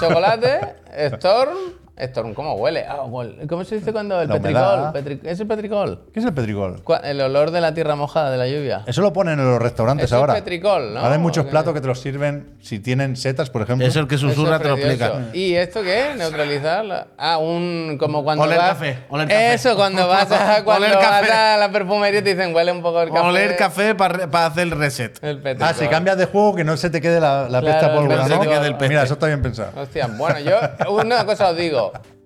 chocolate. 0.00 1.18
Storm. 1.20 1.79
Héctor, 1.96 2.32
¿cómo 2.32 2.54
huele? 2.54 2.86
Ah. 2.88 3.02
¿Cómo 3.46 3.62
se 3.64 3.74
dice 3.74 3.92
cuando 3.92 4.22
el 4.22 4.28
La 4.28 4.34
petricol? 4.36 4.62
humedad. 4.62 4.94
Petri- 4.94 5.20
¿Es 5.22 5.38
el 5.38 5.46
petricol? 5.46 6.00
¿Qué 6.14 6.20
es 6.20 6.24
el 6.24 6.32
petricol? 6.32 6.82
El 7.04 7.20
olor 7.20 7.50
de 7.50 7.60
la 7.60 7.74
tierra 7.74 7.94
mojada, 7.94 8.30
de 8.30 8.38
la 8.38 8.46
lluvia. 8.48 8.84
Eso 8.86 9.02
lo 9.02 9.12
ponen 9.12 9.38
en 9.38 9.44
los 9.44 9.60
restaurantes 9.60 10.06
Eso 10.06 10.16
es 10.16 10.20
ahora. 10.20 10.32
petricol, 10.34 10.94
¿no? 10.94 11.00
Ahora 11.00 11.12
hay 11.14 11.18
muchos 11.20 11.44
platos 11.46 11.74
que 11.74 11.80
te 11.82 11.86
los 11.86 12.00
sirven 12.00 12.54
si 12.62 12.78
tienen 12.78 13.16
setas, 13.16 13.50
por 13.50 13.60
ejemplo. 13.62 13.86
Eso 13.86 14.00
el 14.00 14.08
que 14.08 14.14
Eso 14.14 14.28
susurra 14.30 14.56
es 14.56 14.62
te 14.62 14.68
lo 14.68 14.74
precioso. 14.76 15.04
explica. 15.04 15.36
¿Y 15.36 15.54
esto 15.56 15.82
qué 15.82 16.10
es? 16.10 16.16
¿Neutralizar? 16.16 16.84
la- 16.86 17.06
Ah, 17.18 17.36
un. 17.36 17.96
Como 18.00 18.24
cuando 18.24 18.44
Oler 18.44 18.56
vas. 18.58 18.68
café, 18.70 18.98
oler 19.10 19.28
café. 19.28 19.54
Eso, 19.54 19.76
cuando 19.76 20.08
vas 20.08 20.30
a, 20.32 20.64
cuando 20.64 20.86
Oler 20.86 20.96
vas 20.96 21.06
café. 21.20 21.32
a 21.32 21.56
la 21.58 21.70
perfumería 21.70 22.20
y 22.20 22.22
te 22.22 22.34
dicen 22.34 22.54
huele 22.54 22.72
un 22.72 22.80
poco 22.80 23.02
el 23.02 23.10
café. 23.10 23.20
Oler 23.28 23.56
café 23.56 23.94
para 23.94 24.46
hacer 24.46 24.62
el 24.62 24.70
reset. 24.70 25.22
El 25.22 25.36
petricol. 25.38 25.68
Ah, 25.68 25.74
si 25.74 25.86
cambias 25.88 26.16
de 26.16 26.24
juego 26.24 26.54
que 26.54 26.64
no 26.64 26.78
se 26.78 26.88
te 26.88 27.02
quede 27.02 27.20
la, 27.20 27.42
la 27.42 27.60
Claro, 27.60 27.66
pesta 27.66 27.94
pólvora, 27.94 28.16
no 28.16 28.28
se 28.28 28.34
¿no? 28.36 28.40
te 28.40 28.48
quede 28.48 28.66
el 28.68 28.72
peste. 28.72 28.88
Mira, 28.88 29.02
eso 29.02 29.14
está 29.14 29.26
bien 29.26 29.42
pensado. 29.42 29.72
Hostia, 29.78 30.06
bueno, 30.06 30.38
yo 30.40 30.56
una 30.90 31.26
cosa 31.26 31.50
os 31.50 31.56
digo. 31.58 31.89
out. 31.94 32.19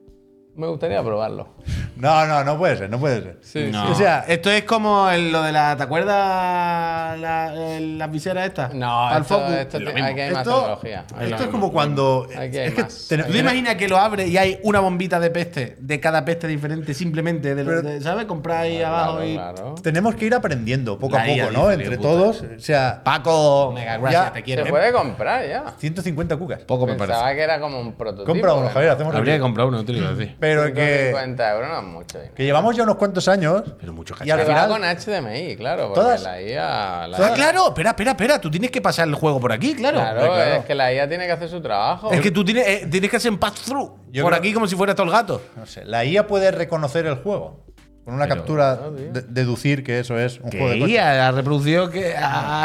Me 0.57 0.67
gustaría 0.69 1.03
probarlo. 1.03 1.49
No, 1.97 2.27
no, 2.27 2.45
no 2.45 2.59
puede 2.59 2.77
ser, 2.77 2.91
no 2.91 2.99
puede 2.99 3.23
ser. 3.23 3.39
Sí, 3.43 3.69
No. 3.73 3.91
O 3.91 3.95
sea, 3.95 4.25
esto 4.29 4.51
es 4.51 4.65
como 4.65 5.09
el- 5.11 5.31
lo 5.33 5.43
de 5.43 5.53
la. 5.53 5.77
¿Te 5.77 5.83
acuerdas 5.85 7.19
la, 7.21 7.55
el- 7.77 7.99
las 7.99 8.11
viseras 8.11 8.47
estas? 8.47 8.75
No, 8.75 9.07
Al 9.09 9.23
esto, 9.23 9.39
focus. 9.41 9.55
esto 9.57 9.79
Lo 9.81 9.87
te- 9.91 9.95
mismo. 9.95 10.09
aquí 10.09 10.21
hay 10.21 10.31
más 10.33 10.43
Esto- 10.47 10.59
tecnología. 10.59 11.05
esto 11.21 11.43
es 11.45 11.49
como 11.49 11.73
cuando. 11.73 12.27
Aquí 12.37 12.59
hay 12.59 12.69
es 12.69 12.75
que 12.75 12.83
más. 12.83 13.07
ten- 13.09 13.25
¿Tú 13.27 13.33
te 13.33 13.39
imaginas 13.39 13.75
que 13.77 13.89
lo 13.89 13.99
abres 13.99 14.29
y 14.29 14.37
hay 14.37 14.59
una 14.63 14.81
bombita 14.81 15.19
de 15.21 15.31
peste 15.31 15.77
de 15.81 16.01
cada 16.01 16.25
peste 16.25 16.47
diferente 16.49 16.95
simplemente? 16.95 17.55
De, 17.55 17.65
lo- 17.65 17.71
Pero- 17.71 17.83
de- 17.83 18.01
¿Sabes? 18.01 18.27
Comprar 18.27 18.63
ahí 18.63 18.83
abajo 18.83 19.17
Claro, 19.19 19.29
y. 19.29 19.35
claro. 19.35 19.75
tenemos 19.83 20.15
que 20.17 20.27
ir 20.27 20.35
aprendiendo 20.35 20.99
poco 20.99 21.17
La 21.17 21.23
a 21.23 21.27
poco, 21.27 21.51
¿no? 21.53 21.71
Entre 21.71 21.97
puta. 21.97 22.09
todos. 22.09 22.43
O 22.57 22.61
sea, 22.61 23.03
Paco, 23.05 23.73
mega 23.75 23.99
gracias, 23.99 24.25
Ya, 24.25 24.33
te 24.33 24.39
Se 24.41 24.45
quiero. 24.45 24.65
puede 24.67 24.93
comprar 24.93 25.49
ya. 25.49 25.65
150 25.79 26.37
cucas. 26.37 26.61
Poco 26.63 26.87
me 26.87 26.95
Pensaba 26.95 27.23
parece. 27.23 27.37
que 27.39 27.43
era 27.43 27.61
como 27.61 27.81
un 27.81 27.93
prototipo. 27.95 28.27
Compra 28.31 28.55
uno, 28.55 28.65
¿no? 28.65 28.71
Javier, 28.71 28.91
hacemos 28.93 29.15
Habría 29.15 29.35
que 29.35 29.41
comprar 29.41 29.67
uno, 29.67 29.85
te 29.85 29.93
lo 29.93 29.99
iba 29.99 30.09
a 30.09 30.15
decir. 30.15 30.37
Pero 30.45 30.65
que, 30.75 31.11
150 31.13 31.53
euros 31.55 31.69
no 31.71 31.79
es 31.79 31.85
mucho. 31.85 32.19
dinero. 32.19 32.35
que 32.35 32.45
llevamos 32.45 32.77
ya 32.77 32.83
unos 32.83 32.97
cuantos 32.97 33.27
años. 33.29 33.63
Pero 33.81 33.93
mucho 33.93 34.15
Y 34.25 34.31
al 34.31 34.41
final. 34.41 34.69
con 34.69 34.83
HDMI, 34.83 35.57
claro, 35.57 35.89
porque 35.89 36.01
Todas- 36.01 36.23
la 36.23 36.41
IA... 36.43 37.07
la 37.09 37.17
Ah, 37.17 37.29
IA 37.31 37.35
claro, 37.35 37.69
espera, 37.69 37.91
espera, 37.91 38.11
espera. 38.13 38.41
Tú 38.41 38.51
tienes 38.51 38.71
que 38.71 38.81
pasar 38.83 39.09
el 39.09 39.15
juego 39.15 39.41
por 39.41 39.53
aquí, 39.53 39.75
claro. 39.75 39.99
Claro, 39.99 40.21
claro. 40.21 40.55
es 40.57 40.65
que 40.65 40.75
la 40.75 40.93
IA 40.93 41.09
tiene 41.09 41.27
que 41.27 41.33
hacer 41.33 41.49
su 41.49 41.61
trabajo. 41.61 42.11
Es 42.13 42.21
que 42.21 42.31
tú 42.31 42.45
tienes, 42.45 42.67
eh, 42.67 42.89
tienes 42.91 43.11
que 43.11 43.17
hacer 43.17 43.31
un 43.31 43.39
pass-through 43.39 43.89
por 43.89 44.03
creo- 44.13 44.29
aquí 44.35 44.53
como 44.53 44.67
si 44.67 44.77
fuera 44.77 44.95
todo 44.95 45.07
el 45.07 45.13
gato. 45.13 45.43
No 45.57 45.67
sé, 45.67 45.85
la 45.85 46.05
IA 46.05 46.27
puede 46.27 46.51
reconocer 46.51 47.07
el 47.07 47.17
juego. 47.17 47.65
Con 48.05 48.13
una 48.15 48.29
captura, 48.29 48.77
de- 48.77 49.23
deducir 49.23 49.83
que 49.83 49.99
eso 49.99 50.19
es 50.19 50.39
un 50.39 50.51
juego 50.51 50.69
de 50.69 50.75
Que 50.75 50.81
coche. 50.81 50.93
IA 50.93 51.29
ha 51.29 51.33
reproducido 51.33 51.89
que 51.91 52.15
ha- 52.15 52.21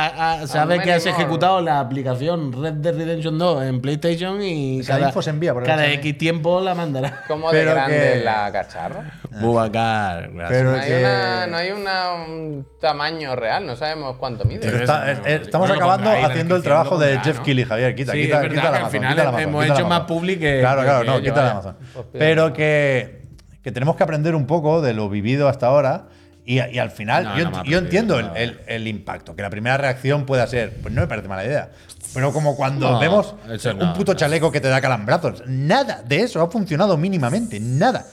ha- 0.07 0.33
ha- 0.41 0.47
sabe 0.47 0.79
que 0.81 0.91
has 0.91 1.05
ejecutado 1.05 1.61
la 1.61 1.79
aplicación 1.79 2.51
Red 2.51 2.73
Dead 2.73 2.93
Redemption 2.93 3.37
2 3.37 3.63
en 3.63 3.79
PlayStation 3.79 4.41
y 4.41 4.81
Esa 4.81 4.99
info 4.99 5.21
se 5.21 5.29
envía 5.29 5.53
por 5.53 5.63
el 5.63 5.67
cada. 5.69 5.87
X 5.91 6.17
tiempo 6.17 6.59
la 6.59 6.75
mandará. 6.75 7.23
¿Cómo 7.29 7.51
de 7.51 7.57
pero 7.57 7.71
grande 7.71 7.97
que- 7.97 8.17
es 8.19 8.25
la 8.25 8.51
cacharra? 8.51 9.13
Bubacar, 9.39 10.29
gracias. 10.33 10.49
Pero 10.59 10.71
No 10.71 10.77
hay, 10.81 10.87
que- 10.89 10.97
una, 10.99 11.47
no 11.47 11.57
hay 11.57 11.71
una- 11.71 12.13
un 12.15 12.67
tamaño 12.81 13.35
real, 13.37 13.65
no 13.65 13.77
sabemos 13.77 14.17
cuánto 14.17 14.43
mide. 14.43 14.59
Pero 14.59 14.77
está- 14.79 15.09
eh, 15.09 15.17
eh, 15.25 15.39
estamos 15.43 15.69
no 15.69 15.75
lo 15.75 15.79
acabando 15.79 16.09
haciendo 16.11 16.55
el 16.57 16.61
la 16.61 16.65
trabajo 16.65 16.97
de 16.97 17.17
Jeff 17.19 17.39
Keighley, 17.39 17.63
Javier. 17.63 17.95
Quita, 17.95 18.11
Sí, 18.11 18.23
quita, 18.23 18.35
es 18.35 18.41
verdad 18.41 18.49
quita 18.55 18.61
que 18.61 18.63
la 18.63 18.69
al 18.69 18.75
Amazon, 18.81 18.91
final 18.91 19.09
quita 19.13 19.23
la 19.23 19.29
Amazon, 19.29 19.49
hemos 19.49 19.63
quita 19.63 19.73
la 19.73 19.79
hecho 19.79 19.87
más 19.89 19.97
Amazon. 19.99 20.17
public 20.17 20.39
que- 20.41 20.59
Claro, 20.59 20.81
claro, 20.83 20.99
que 21.01 21.05
no, 21.07 21.21
quita 21.21 21.35
la 21.35 21.41
vaya. 21.41 21.51
Amazon. 21.51 21.75
Pues 21.79 22.05
bien. 22.11 22.19
Pero 22.19 22.53
que, 22.53 23.18
que 23.63 23.71
tenemos 23.71 23.95
que 23.95 24.03
aprender 24.03 24.35
un 24.35 24.45
poco 24.47 24.81
de 24.81 24.93
lo 24.93 25.09
vivido 25.09 25.47
hasta 25.49 25.67
ahora. 25.67 26.07
Y, 26.45 26.55
y 26.55 26.79
al 26.79 26.89
final, 26.89 27.25
No, 27.25 27.37
yo, 27.37 27.49
no 27.51 27.63
yo 27.63 27.77
entiendo 27.77 28.17
el, 28.19 28.31
el- 28.35 28.59
el 28.65 28.87
impacto, 28.87 29.35
que 29.35 29.41
la 29.43 29.51
primera 29.51 29.77
reacción 29.77 30.25
pueda 30.25 30.47
ser, 30.47 30.73
pues 30.81 30.91
no 30.93 31.01
me 31.01 31.07
parece 31.07 31.27
mala 31.27 31.45
idea. 31.45 31.69
Pero 32.13 32.33
como 32.33 32.55
cuando 32.55 32.89
No, 32.91 32.99
vemos 32.99 33.35
un 33.79 33.93
puto 33.93 34.13
no. 34.13 34.17
chaleco 34.17 34.51
que 34.51 34.59
te 34.59 34.67
da 34.67 34.81
calambrazos, 34.81 35.43
nada 35.45 36.01
de 36.03 36.21
eso 36.21 36.41
ha 36.41 36.49
funcionado 36.49 36.97
mínimamente, 36.97 37.59
nada. 37.59 38.07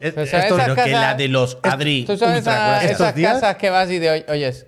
Eh, 0.00 0.10
Pero 0.12 0.26
¿sabes 0.26 0.44
estos- 0.46 0.58
esas 0.58 0.64
Pero 0.64 0.74
que 0.74 0.90
casas- 0.90 1.00
la 1.08 1.14
de 1.14 1.28
los 1.28 1.58
Adri. 1.62 2.04
¿Tú 2.04 2.16
sabes 2.16 2.38
ultra 2.38 2.78
esa- 2.82 2.90
esas 2.90 3.14
días- 3.14 3.34
casas 3.34 3.56
que 3.56 3.70
vas 3.70 3.88
y 3.90 3.98
de 4.00 4.10
oy- 4.10 4.24
oyes? 4.28 4.66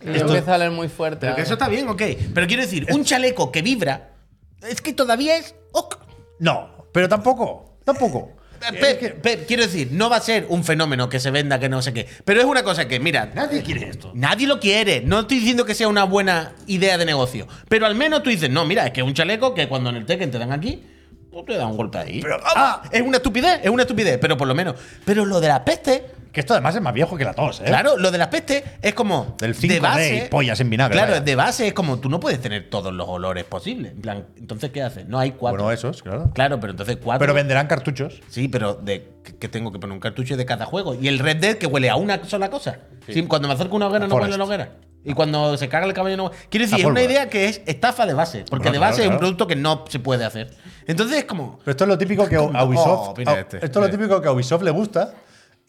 Esto- 0.00 0.26
empieza 0.28 0.52
a 0.52 0.56
oler 0.56 0.70
muy 0.70 0.88
fuerte. 0.88 1.18
Pero 1.20 1.34
que 1.34 1.42
eso 1.42 1.54
está 1.54 1.68
bien, 1.68 1.88
ok. 1.88 2.02
Pero 2.32 2.46
quiero 2.46 2.62
decir, 2.62 2.86
un 2.92 3.04
chaleco 3.04 3.50
que 3.50 3.62
vibra, 3.62 4.10
es 4.68 4.80
que 4.80 4.92
todavía 4.92 5.36
es. 5.36 5.54
ok. 5.72 5.96
No, 6.38 6.86
pero 6.92 7.08
tampoco, 7.08 7.78
tampoco. 7.84 8.36
Pe- 8.80 9.14
pe- 9.22 9.44
quiero 9.46 9.62
decir, 9.62 9.88
no 9.92 10.10
va 10.10 10.16
a 10.16 10.20
ser 10.20 10.46
un 10.48 10.64
fenómeno 10.64 11.08
que 11.08 11.20
se 11.20 11.30
venda, 11.30 11.58
que 11.58 11.68
no 11.68 11.80
sé 11.82 11.92
qué. 11.92 12.06
Pero 12.24 12.40
es 12.40 12.46
una 12.46 12.62
cosa 12.62 12.86
que, 12.88 12.98
mira, 13.00 13.30
Nadie 13.34 13.62
quiere 13.62 13.88
esto. 13.88 14.10
nadie 14.14 14.46
lo 14.46 14.58
quiere. 14.60 15.00
No 15.02 15.20
estoy 15.20 15.38
diciendo 15.38 15.64
que 15.64 15.74
sea 15.74 15.88
una 15.88 16.04
buena 16.04 16.52
idea 16.66 16.98
de 16.98 17.04
negocio. 17.04 17.46
Pero 17.68 17.86
al 17.86 17.94
menos 17.94 18.22
tú 18.22 18.30
dices, 18.30 18.50
no, 18.50 18.64
mira, 18.64 18.86
es 18.86 18.92
que 18.92 19.00
es 19.00 19.06
un 19.06 19.14
chaleco 19.14 19.54
que 19.54 19.68
cuando 19.68 19.90
en 19.90 19.96
el 19.96 20.06
Tekken 20.06 20.30
te 20.30 20.38
dan 20.38 20.52
aquí, 20.52 20.82
tú 21.30 21.44
te 21.44 21.56
dan 21.56 21.68
un 21.68 21.76
golpe 21.76 21.98
ahí. 21.98 22.20
Pero- 22.22 22.38
ah, 22.44 22.82
es 22.90 23.02
una 23.02 23.18
estupidez, 23.18 23.60
es 23.62 23.70
una 23.70 23.82
estupidez. 23.82 24.18
Pero 24.20 24.36
por 24.36 24.48
lo 24.48 24.54
menos. 24.54 24.74
Pero 25.04 25.24
lo 25.24 25.40
de 25.40 25.48
la 25.48 25.64
peste. 25.64 26.06
Que 26.32 26.40
esto 26.40 26.52
además 26.54 26.74
es 26.74 26.82
más 26.82 26.92
viejo 26.92 27.16
que 27.16 27.24
la 27.24 27.32
tos, 27.34 27.60
¿eh? 27.60 27.64
Claro, 27.66 27.96
lo 27.96 28.10
de 28.10 28.18
la 28.18 28.28
peste 28.30 28.62
es 28.82 28.94
como. 28.94 29.36
Del 29.38 29.52
de 29.54 29.58
5D 29.58 29.80
base. 29.80 30.24
y 30.26 30.28
pollas 30.28 30.60
en 30.60 30.70
vinagre, 30.70 30.94
Claro, 30.94 31.12
vaya. 31.12 31.24
de 31.24 31.34
base 31.34 31.66
es 31.68 31.72
como 31.72 31.98
tú 31.98 32.08
no 32.08 32.20
puedes 32.20 32.40
tener 32.40 32.68
todos 32.70 32.92
los 32.92 33.08
olores 33.08 33.44
posibles. 33.44 33.92
En 33.92 34.00
plan, 34.00 34.26
entonces, 34.36 34.70
¿qué 34.70 34.82
haces? 34.82 35.06
No 35.08 35.18
hay 35.18 35.32
cuatro. 35.32 35.62
Bueno, 35.64 35.72
esos, 35.72 36.02
claro. 36.02 36.30
Claro, 36.34 36.60
pero 36.60 36.72
entonces 36.72 36.96
cuatro. 37.02 37.20
Pero 37.20 37.34
venderán 37.34 37.66
cartuchos. 37.66 38.20
Sí, 38.28 38.48
pero 38.48 38.74
de 38.74 39.08
que- 39.38 39.48
tengo 39.48 39.72
que 39.72 39.78
poner 39.78 39.94
un 39.94 40.00
cartucho 40.00 40.36
de 40.36 40.44
cada 40.46 40.66
juego. 40.66 40.94
Y 40.94 41.08
el 41.08 41.18
Red 41.18 41.36
Dead 41.38 41.56
que 41.56 41.66
huele 41.66 41.88
a 41.90 41.96
una 41.96 42.22
sola 42.24 42.50
cosa. 42.50 42.78
Sí, 43.06 43.22
cuando 43.24 43.48
me 43.48 43.54
acerco 43.54 43.74
a 43.74 43.76
una 43.76 43.86
hoguera 43.88 44.06
no 44.06 44.14
huele 44.16 44.34
a 44.34 44.38
la 44.38 44.44
hoguera. 44.44 44.68
Y 45.04 45.14
cuando 45.14 45.56
se 45.56 45.68
caga 45.68 45.86
el 45.86 45.94
caballo 45.94 46.16
no 46.16 46.30
Quiero 46.50 46.66
decir, 46.66 46.80
es 46.80 46.84
una 46.84 47.02
idea 47.02 47.28
que 47.30 47.46
es 47.46 47.62
estafa 47.66 48.04
de 48.04 48.12
base. 48.14 48.44
Porque 48.50 48.64
Bueno, 48.68 48.72
de 48.72 48.78
base 48.78 48.96
claro, 48.96 49.10
es 49.10 49.14
un 49.14 49.18
producto 49.18 49.46
que 49.46 49.56
no 49.56 49.84
se 49.88 50.00
puede 50.00 50.24
hacer. 50.24 50.50
Entonces 50.86 51.18
es 51.18 51.24
como. 51.24 51.58
Pero 51.60 51.70
esto 51.70 51.84
es 51.84 51.88
lo 51.88 51.96
típico 51.96 52.26
que 52.28 52.36
a 52.36 52.42
Oh, 52.42 52.66
Ubisoft. 52.66 53.08
opina 53.10 53.32
a- 53.32 53.40
este. 53.40 53.64
Esto 53.64 53.80
es 53.80 53.86
lo 53.86 53.90
típico 53.96 54.20
que 54.20 54.28
a 54.28 54.32
Ubisoft 54.32 54.62
le 54.62 54.70
gusta. 54.70 55.14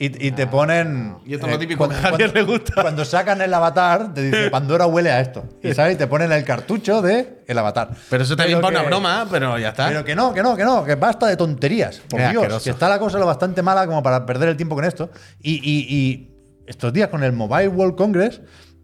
Y, 0.01 0.27
y 0.27 0.31
te 0.31 0.47
ponen. 0.47 1.17
Y 1.25 1.33
esto 1.33 1.45
es 1.45 1.51
lo 1.51 1.57
eh, 1.57 1.59
típico 1.59 1.89
que 1.89 1.93
a 1.95 1.97
Javier 1.99 2.33
le 2.33 2.43
gusta. 2.43 2.81
Cuando 2.81 3.03
sacan 3.03 3.41
el 3.41 3.53
avatar, 3.53 4.13
te 4.13 4.21
dice 4.23 4.49
Pandora 4.49 4.85
huele 4.87 5.11
a 5.11 5.19
esto. 5.19 5.43
Y 5.61 5.73
sabes, 5.73 5.95
y 5.95 5.97
te 5.97 6.07
ponen 6.07 6.31
el 6.31 6.45
cartucho 6.45 7.01
de 7.01 7.43
el 7.45 7.57
avatar. 7.57 7.89
Pero 8.09 8.23
eso 8.23 8.37
también 8.37 8.61
para 8.61 8.79
una 8.79 8.87
broma, 8.87 9.27
pero 9.29 9.59
ya 9.59 9.69
está. 9.69 9.89
Pero 9.89 10.05
que 10.05 10.15
no, 10.15 10.33
que 10.33 10.41
no, 10.41 10.55
que 10.55 10.63
no, 10.63 10.85
que 10.85 10.95
basta 10.95 11.27
de 11.27 11.35
tonterías. 11.35 11.97
Por 12.09 12.17
Qué 12.21 12.29
Dios, 12.29 12.43
asqueroso. 12.43 12.63
que 12.63 12.69
está 12.69 12.87
la 12.87 12.97
cosa 12.97 13.19
lo 13.19 13.25
bastante 13.25 13.61
mala 13.61 13.85
como 13.87 14.01
para 14.01 14.25
perder 14.25 14.47
el 14.47 14.55
tiempo 14.55 14.73
con 14.75 14.85
esto. 14.85 15.09
Y, 15.41 15.55
y- 15.55 15.93
y 15.93 16.31
estos 16.65 16.93
días 16.93 17.09
con 17.09 17.21
el 17.23 17.33
Mobile 17.33 17.67
World 17.67 17.95
Congress 17.97 18.39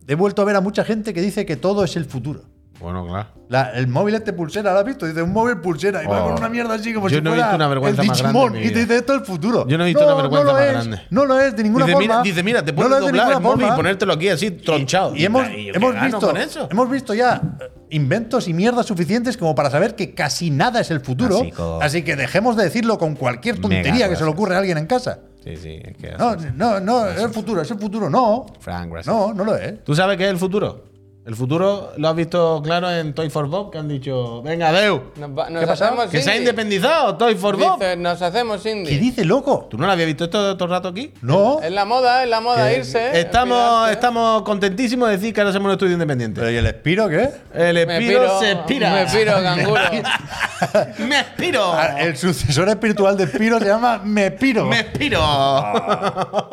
he 0.07 0.15
vuelto 0.15 0.41
a 0.41 0.45
ver 0.45 0.57
a 0.57 0.61
mucha 0.61 0.83
gente 0.83 1.13
que 1.13 1.21
dice 1.21 1.45
que 1.45 1.55
todo 1.55 1.85
es 1.85 1.95
el 1.95 2.03
futuro. 2.03 2.43
Bueno, 2.80 3.06
claro. 3.07 3.30
La- 3.47 3.69
el 3.72 3.88
móvil 3.88 4.15
este 4.15 4.34
pulsera, 4.34 4.73
¿lo 4.73 4.80
has 4.80 4.85
visto? 4.85 5.06
Dice 5.06 5.22
un 5.22 5.31
móvil 5.31 5.57
pulsera 5.57 6.03
y 6.03 6.07
va 6.07 6.23
Oh. 6.23 6.30
con 6.30 6.39
una 6.39 6.49
mierda 6.49 6.73
así 6.73 6.93
como 6.93 7.07
Yo 7.10 7.18
si 7.18 7.22
no 7.22 7.30
he 7.30 7.34
fuera 7.34 7.45
visto 7.49 7.56
una 7.57 7.68
vergüenza 7.68 8.02
el 8.02 8.07
más 8.07 8.22
grande 8.22 8.39
Digimon 8.39 8.57
y 8.64 8.72
te 8.73 8.80
dice 8.80 8.95
esto 8.97 9.14
es 9.14 9.19
el 9.19 9.26
futuro. 9.26 9.68
Yo 9.68 9.77
no 9.77 9.84
he 9.84 9.88
visto 9.88 10.03
una 10.03 10.15
vergüenza 10.15 10.47
lo 10.47 10.53
más 10.53 10.64
es, 10.64 10.72
grande. 10.72 11.02
No 11.11 11.26
lo 11.26 11.39
es 11.39 11.56
de 11.56 11.64
ninguna 11.64 11.85
Dice 11.85 11.93
forma. 11.93 12.07
mira, 12.15 12.22
dice, 12.23 12.43
mira, 12.43 12.65
te 12.65 12.72
No 12.72 12.76
puedes 12.77 12.91
de 12.91 12.99
doblar 12.99 13.31
el 13.34 13.39
móvil 13.41 13.68
y 13.68 13.72
ponértelo 13.76 14.14
aquí 14.14 14.30
así 14.30 14.49
tronchado. 14.52 15.15
Y 15.15 15.26
hemos, 15.26 15.47
¿y 15.52 15.65
yo 15.65 15.73
hemos 15.76 15.91
qué 15.91 15.95
gano 15.99 16.07
visto, 16.18 16.27
con 16.27 16.38
eso? 16.38 16.68
hemos 16.72 16.89
visto 16.89 17.14
ya 17.14 17.39
eh, 17.61 17.72
inventos 17.91 18.47
y 18.47 18.53
mierdas 18.56 18.88
suficientes 18.88 19.38
como 19.38 19.53
para 19.53 19.69
saber 19.69 19.95
que 19.95 20.15
casi 20.15 20.49
nada 20.49 20.80
es 20.81 20.89
el 20.89 21.02
futuro. 21.02 21.41
Así 21.81 22.02
que 22.03 22.15
dejemos 22.15 22.56
de 22.57 22.64
decirlo 22.64 22.97
con 22.97 23.15
cualquier 23.15 23.60
tontería 23.61 23.93
Mega 23.93 24.10
que 24.10 24.15
se 24.15 24.23
le 24.23 24.31
ocurre 24.31 24.56
a 24.56 24.57
alguien 24.57 24.80
en 24.80 24.88
casa. 24.88 25.19
Sí, 25.43 25.56
sí, 25.57 25.80
es 25.84 25.95
que. 25.97 26.14
No, 26.18 26.35
no, 26.56 26.80
no, 26.80 27.07
es 27.07 27.22
el 27.22 27.30
futuro, 27.30 27.61
es 27.61 27.69
el 27.69 27.77
futuro. 27.77 28.10
No. 28.10 28.47
Frank, 28.60 28.89
gracias. 28.91 29.15
No, 29.15 29.31
no 29.35 29.43
lo 29.45 29.56
es. 29.56 29.84
¿Tú 29.84 29.93
sabes 29.93 30.18
qué 30.18 30.23
es 30.26 30.31
el 30.31 30.38
futuro? 30.38 30.94
El 31.26 31.35
futuro 31.35 31.91
lo 31.97 32.07
has 32.07 32.15
visto 32.15 32.61
claro 32.64 32.88
en 32.91 33.15
Toy 33.15 33.31
for 33.31 33.47
Bob, 33.47 33.72
que 33.72 33.80
han 33.80 33.88
dicho, 33.88 34.43
venga, 34.43 34.72
Deu, 34.72 35.06
Nos, 35.15 35.31
va- 35.31 35.49
nos 35.49 35.65
¿Qué 35.65 35.72
hacemos 35.72 36.06
que 36.06 36.22
se 36.22 36.30
ha 36.30 36.38
independizado 36.38 37.15
Toy 37.18 37.34
for 37.34 37.57
Bob. 37.57 37.80
Dice, 37.80 37.97
nos 37.97 38.22
hacemos 38.22 38.61
¿Qué 38.61 38.69
indie. 38.72 38.99
dice, 38.99 39.26
loco? 39.26 39.65
¿Tú 39.68 39.76
no 39.80 39.88
lo 39.88 39.91
habías 39.91 40.06
visto 40.06 40.26
esto 40.26 40.56
todo 40.56 40.65
el 40.65 40.69
rato 40.69 40.89
aquí? 40.89 41.11
No. 41.23 41.60
Es 41.64 41.72
la 41.72 41.84
moda, 41.84 42.22
es 42.23 42.30
la 42.30 42.41
moda 42.41 42.69
Que- 42.69 42.77
irse. 42.77 43.19
Estamos, 43.19 43.89
estamos 43.89 44.43
contentísimos 44.43 45.10
de 45.10 45.18
decir 45.18 45.34
que 45.34 45.41
ahora 45.41 45.52
somos 45.52 45.65
un 45.65 45.72
estudio 45.72 45.93
independiente. 45.93 46.41
¿Pero 46.41 46.52
y 46.52 46.57
el 46.57 46.65
Espiro 46.68 47.10
qué? 47.10 47.30
El 47.56 47.73
Me 47.73 47.81
Espiro 47.97 48.19
piro, 48.22 48.39
se 48.39 48.52
expira. 48.52 48.93
Me 48.93 49.06
piro, 49.07 49.34
canguro. 49.41 49.81
¡Me 50.99 51.19
expiro! 51.22 51.73
Ah, 51.73 52.02
El 52.02 52.15
sucesor 52.18 52.69
espiritual 52.69 53.18
de 53.18 53.23
Espiro 53.23 53.57
se 53.57 53.65
llama 53.65 53.99
Mepiro. 54.03 54.65
¡Me 54.65 54.81
expiro! 54.81 55.19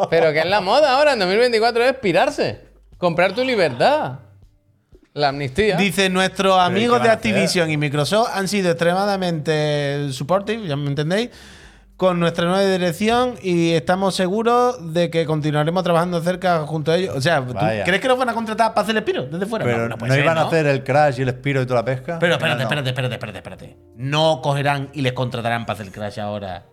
Pero 0.09 0.32
que 0.32 0.39
es 0.39 0.47
la 0.47 0.62
moda 0.62 0.93
ahora, 0.97 1.12
en 1.12 1.19
2024 1.19 1.85
es 1.85 1.94
pirarse. 1.97 2.61
Comprar 2.97 3.35
tu 3.35 3.44
libertad. 3.44 4.12
La 5.14 5.28
amnistía. 5.28 5.76
Dice, 5.76 6.09
nuestros 6.09 6.59
amigos 6.59 7.02
de? 7.02 7.10
Activision 7.10 7.70
y 7.70 7.76
Microsoft 7.76 8.30
han 8.34 8.48
sido 8.48 8.70
extremadamente 8.70 10.10
supportive, 10.12 10.66
ya 10.66 10.76
me 10.76 10.89
entendéis, 10.89 11.30
con 11.98 12.18
nuestra 12.18 12.47
nueva 12.47 12.62
dirección 12.62 13.34
y 13.43 13.72
estamos 13.72 14.14
seguros 14.14 14.94
de 14.94 15.10
que 15.10 15.26
continuaremos 15.26 15.84
trabajando 15.84 16.20
cerca 16.22 16.60
junto 16.66 16.93
a 16.93 16.97
ellos. 16.97 17.14
O 17.14 17.20
sea, 17.20 17.44
¿tú 17.47 17.52
Vaya. 17.52 17.84
crees 17.84 18.01
que 18.01 18.09
nos 18.09 18.18
van 18.18 18.30
a 18.30 18.34
contratar 18.34 18.72
para 18.72 18.82
hacer 18.82 18.97
el 18.97 19.02
Espiro 19.02 19.26
desde 19.26 19.44
fuera? 19.47 19.64
Pero 19.66 19.76
no, 19.76 19.82
no, 19.84 19.89
no 19.90 19.98
puede 19.98 20.12
ser, 20.14 20.24
iban 20.24 20.39
a 20.39 20.40
¿no? 20.40 20.47
hacer 20.47 20.66
el 20.66 20.82
Crash 20.82 21.18
y 21.18 21.22
el 21.22 21.28
Espiro 21.28 21.60
y 21.60 21.66
toda 21.66 21.80
la 21.80 21.84
pesca. 21.84 22.18
Pero 22.18 22.32
espérate, 22.34 22.56
no. 22.59 22.62
espérate, 22.62 22.89
espérate, 22.89 23.14
espérate, 23.14 23.39
espérate. 23.39 23.76
No 23.97 24.40
cogerán 24.43 24.89
y 24.94 25.02
les 25.02 25.12
contratarán 25.12 25.66
para 25.66 25.74
hacer 25.74 25.86
el 25.86 25.93
Crash 25.93 26.18
ahora. 26.18 26.64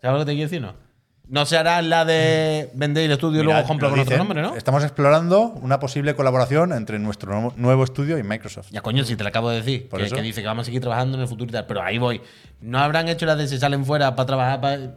¿Sabes 0.00 0.18
lo 0.18 0.24
que 0.24 0.30
te 0.30 0.34
quiero 0.34 0.48
decir, 0.50 0.62
no? 0.62 0.83
No 1.26 1.46
se 1.46 1.56
hará 1.56 1.80
la 1.80 2.04
de 2.04 2.70
vender 2.74 3.04
el 3.04 3.12
estudio 3.12 3.40
y 3.40 3.44
luego 3.44 3.66
comprar 3.66 3.90
lo 3.90 3.94
con 3.96 4.00
otro 4.02 4.10
dicen, 4.10 4.18
nombre, 4.18 4.42
¿no? 4.42 4.56
Estamos 4.56 4.82
explorando 4.84 5.40
una 5.62 5.80
posible 5.80 6.14
colaboración 6.14 6.72
entre 6.74 6.98
nuestro 6.98 7.32
nuevo- 7.32 7.54
nuevo 7.56 7.82
estudio 7.82 8.18
y 8.18 8.22
Microsoft. 8.22 8.68
Ya 8.70 8.82
coño, 8.82 9.04
si 9.04 9.16
te 9.16 9.22
lo 9.22 9.30
acabo 9.30 9.48
de 9.48 9.56
decir. 9.56 9.88
Por 9.88 10.00
que, 10.00 10.06
eso. 10.06 10.16
que 10.16 10.20
dice 10.22 10.42
que 10.42 10.46
vamos 10.48 10.64
a 10.64 10.66
seguir 10.66 10.82
trabajando 10.82 11.16
en 11.16 11.22
el 11.22 11.28
futuro 11.28 11.48
y 11.48 11.52
tal. 11.52 11.64
Pero 11.66 11.82
ahí 11.82 11.96
voy. 11.96 12.20
¿No 12.60 12.78
habrán 12.78 13.08
hecho 13.08 13.24
las 13.24 13.38
de 13.38 13.48
se 13.48 13.58
salen 13.58 13.86
fuera 13.86 14.14
para 14.14 14.26
trabajar? 14.26 14.60
para- 14.60 14.94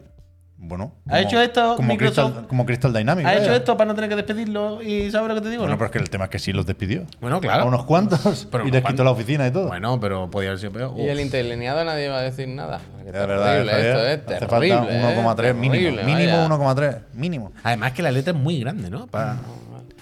Bueno, 0.60 0.92
¿Ha 1.08 1.20
hecho 1.20 1.40
esto 1.40 1.76
como 1.76 1.88
Microsoft? 1.88 2.24
Crystal, 2.32 2.46
como 2.48 2.66
Crystal 2.66 2.92
Dynamics. 2.92 3.28
¿Ha 3.28 3.36
hecho 3.36 3.54
esto 3.54 3.76
para 3.76 3.86
no 3.88 3.94
tener 3.94 4.10
que 4.10 4.16
despedirlo? 4.16 4.82
¿Y 4.82 5.08
sabes 5.10 5.28
lo 5.28 5.36
que 5.36 5.40
te 5.40 5.50
digo? 5.50 5.62
Bueno, 5.62 5.74
no? 5.74 5.78
pero 5.78 5.86
es 5.86 5.92
que 5.92 5.98
el 5.98 6.10
tema 6.10 6.24
es 6.24 6.30
que 6.30 6.40
sí 6.40 6.52
los 6.52 6.66
despidió. 6.66 7.04
Bueno, 7.20 7.40
claro. 7.40 7.62
A 7.62 7.66
unos 7.66 7.84
cuantos. 7.84 8.48
Pero 8.50 8.66
y 8.66 8.72
les 8.72 8.82
quitó 8.84 9.04
la 9.04 9.12
oficina 9.12 9.46
y 9.46 9.52
todo. 9.52 9.68
Bueno, 9.68 10.00
pero 10.00 10.28
podía 10.28 10.48
haber 10.50 10.58
sido 10.58 10.72
peor. 10.72 10.94
Y 10.98 11.08
el 11.08 11.20
interlineado 11.20 11.84
nadie 11.84 12.08
va 12.08 12.18
a 12.18 12.22
decir 12.22 12.48
nada. 12.48 12.80
Está 13.06 13.26
verdad, 13.26 13.60
esto, 13.60 13.78
¿eh? 13.78 14.12
hace 14.36 14.46
Terrible, 14.46 14.76
falta 14.76 15.12
¿eh? 15.12 15.16
1,3 15.52 15.54
mínimo. 15.54 15.72
Terrible, 15.74 16.04
Mínimo 16.04 16.48
vaya. 16.48 16.48
1,3. 16.48 16.98
Mínimo. 17.14 17.52
Además 17.62 17.92
que 17.92 18.02
la 18.02 18.10
letra 18.10 18.32
es 18.32 18.38
muy 18.38 18.58
grande, 18.58 18.90
¿no? 18.90 19.08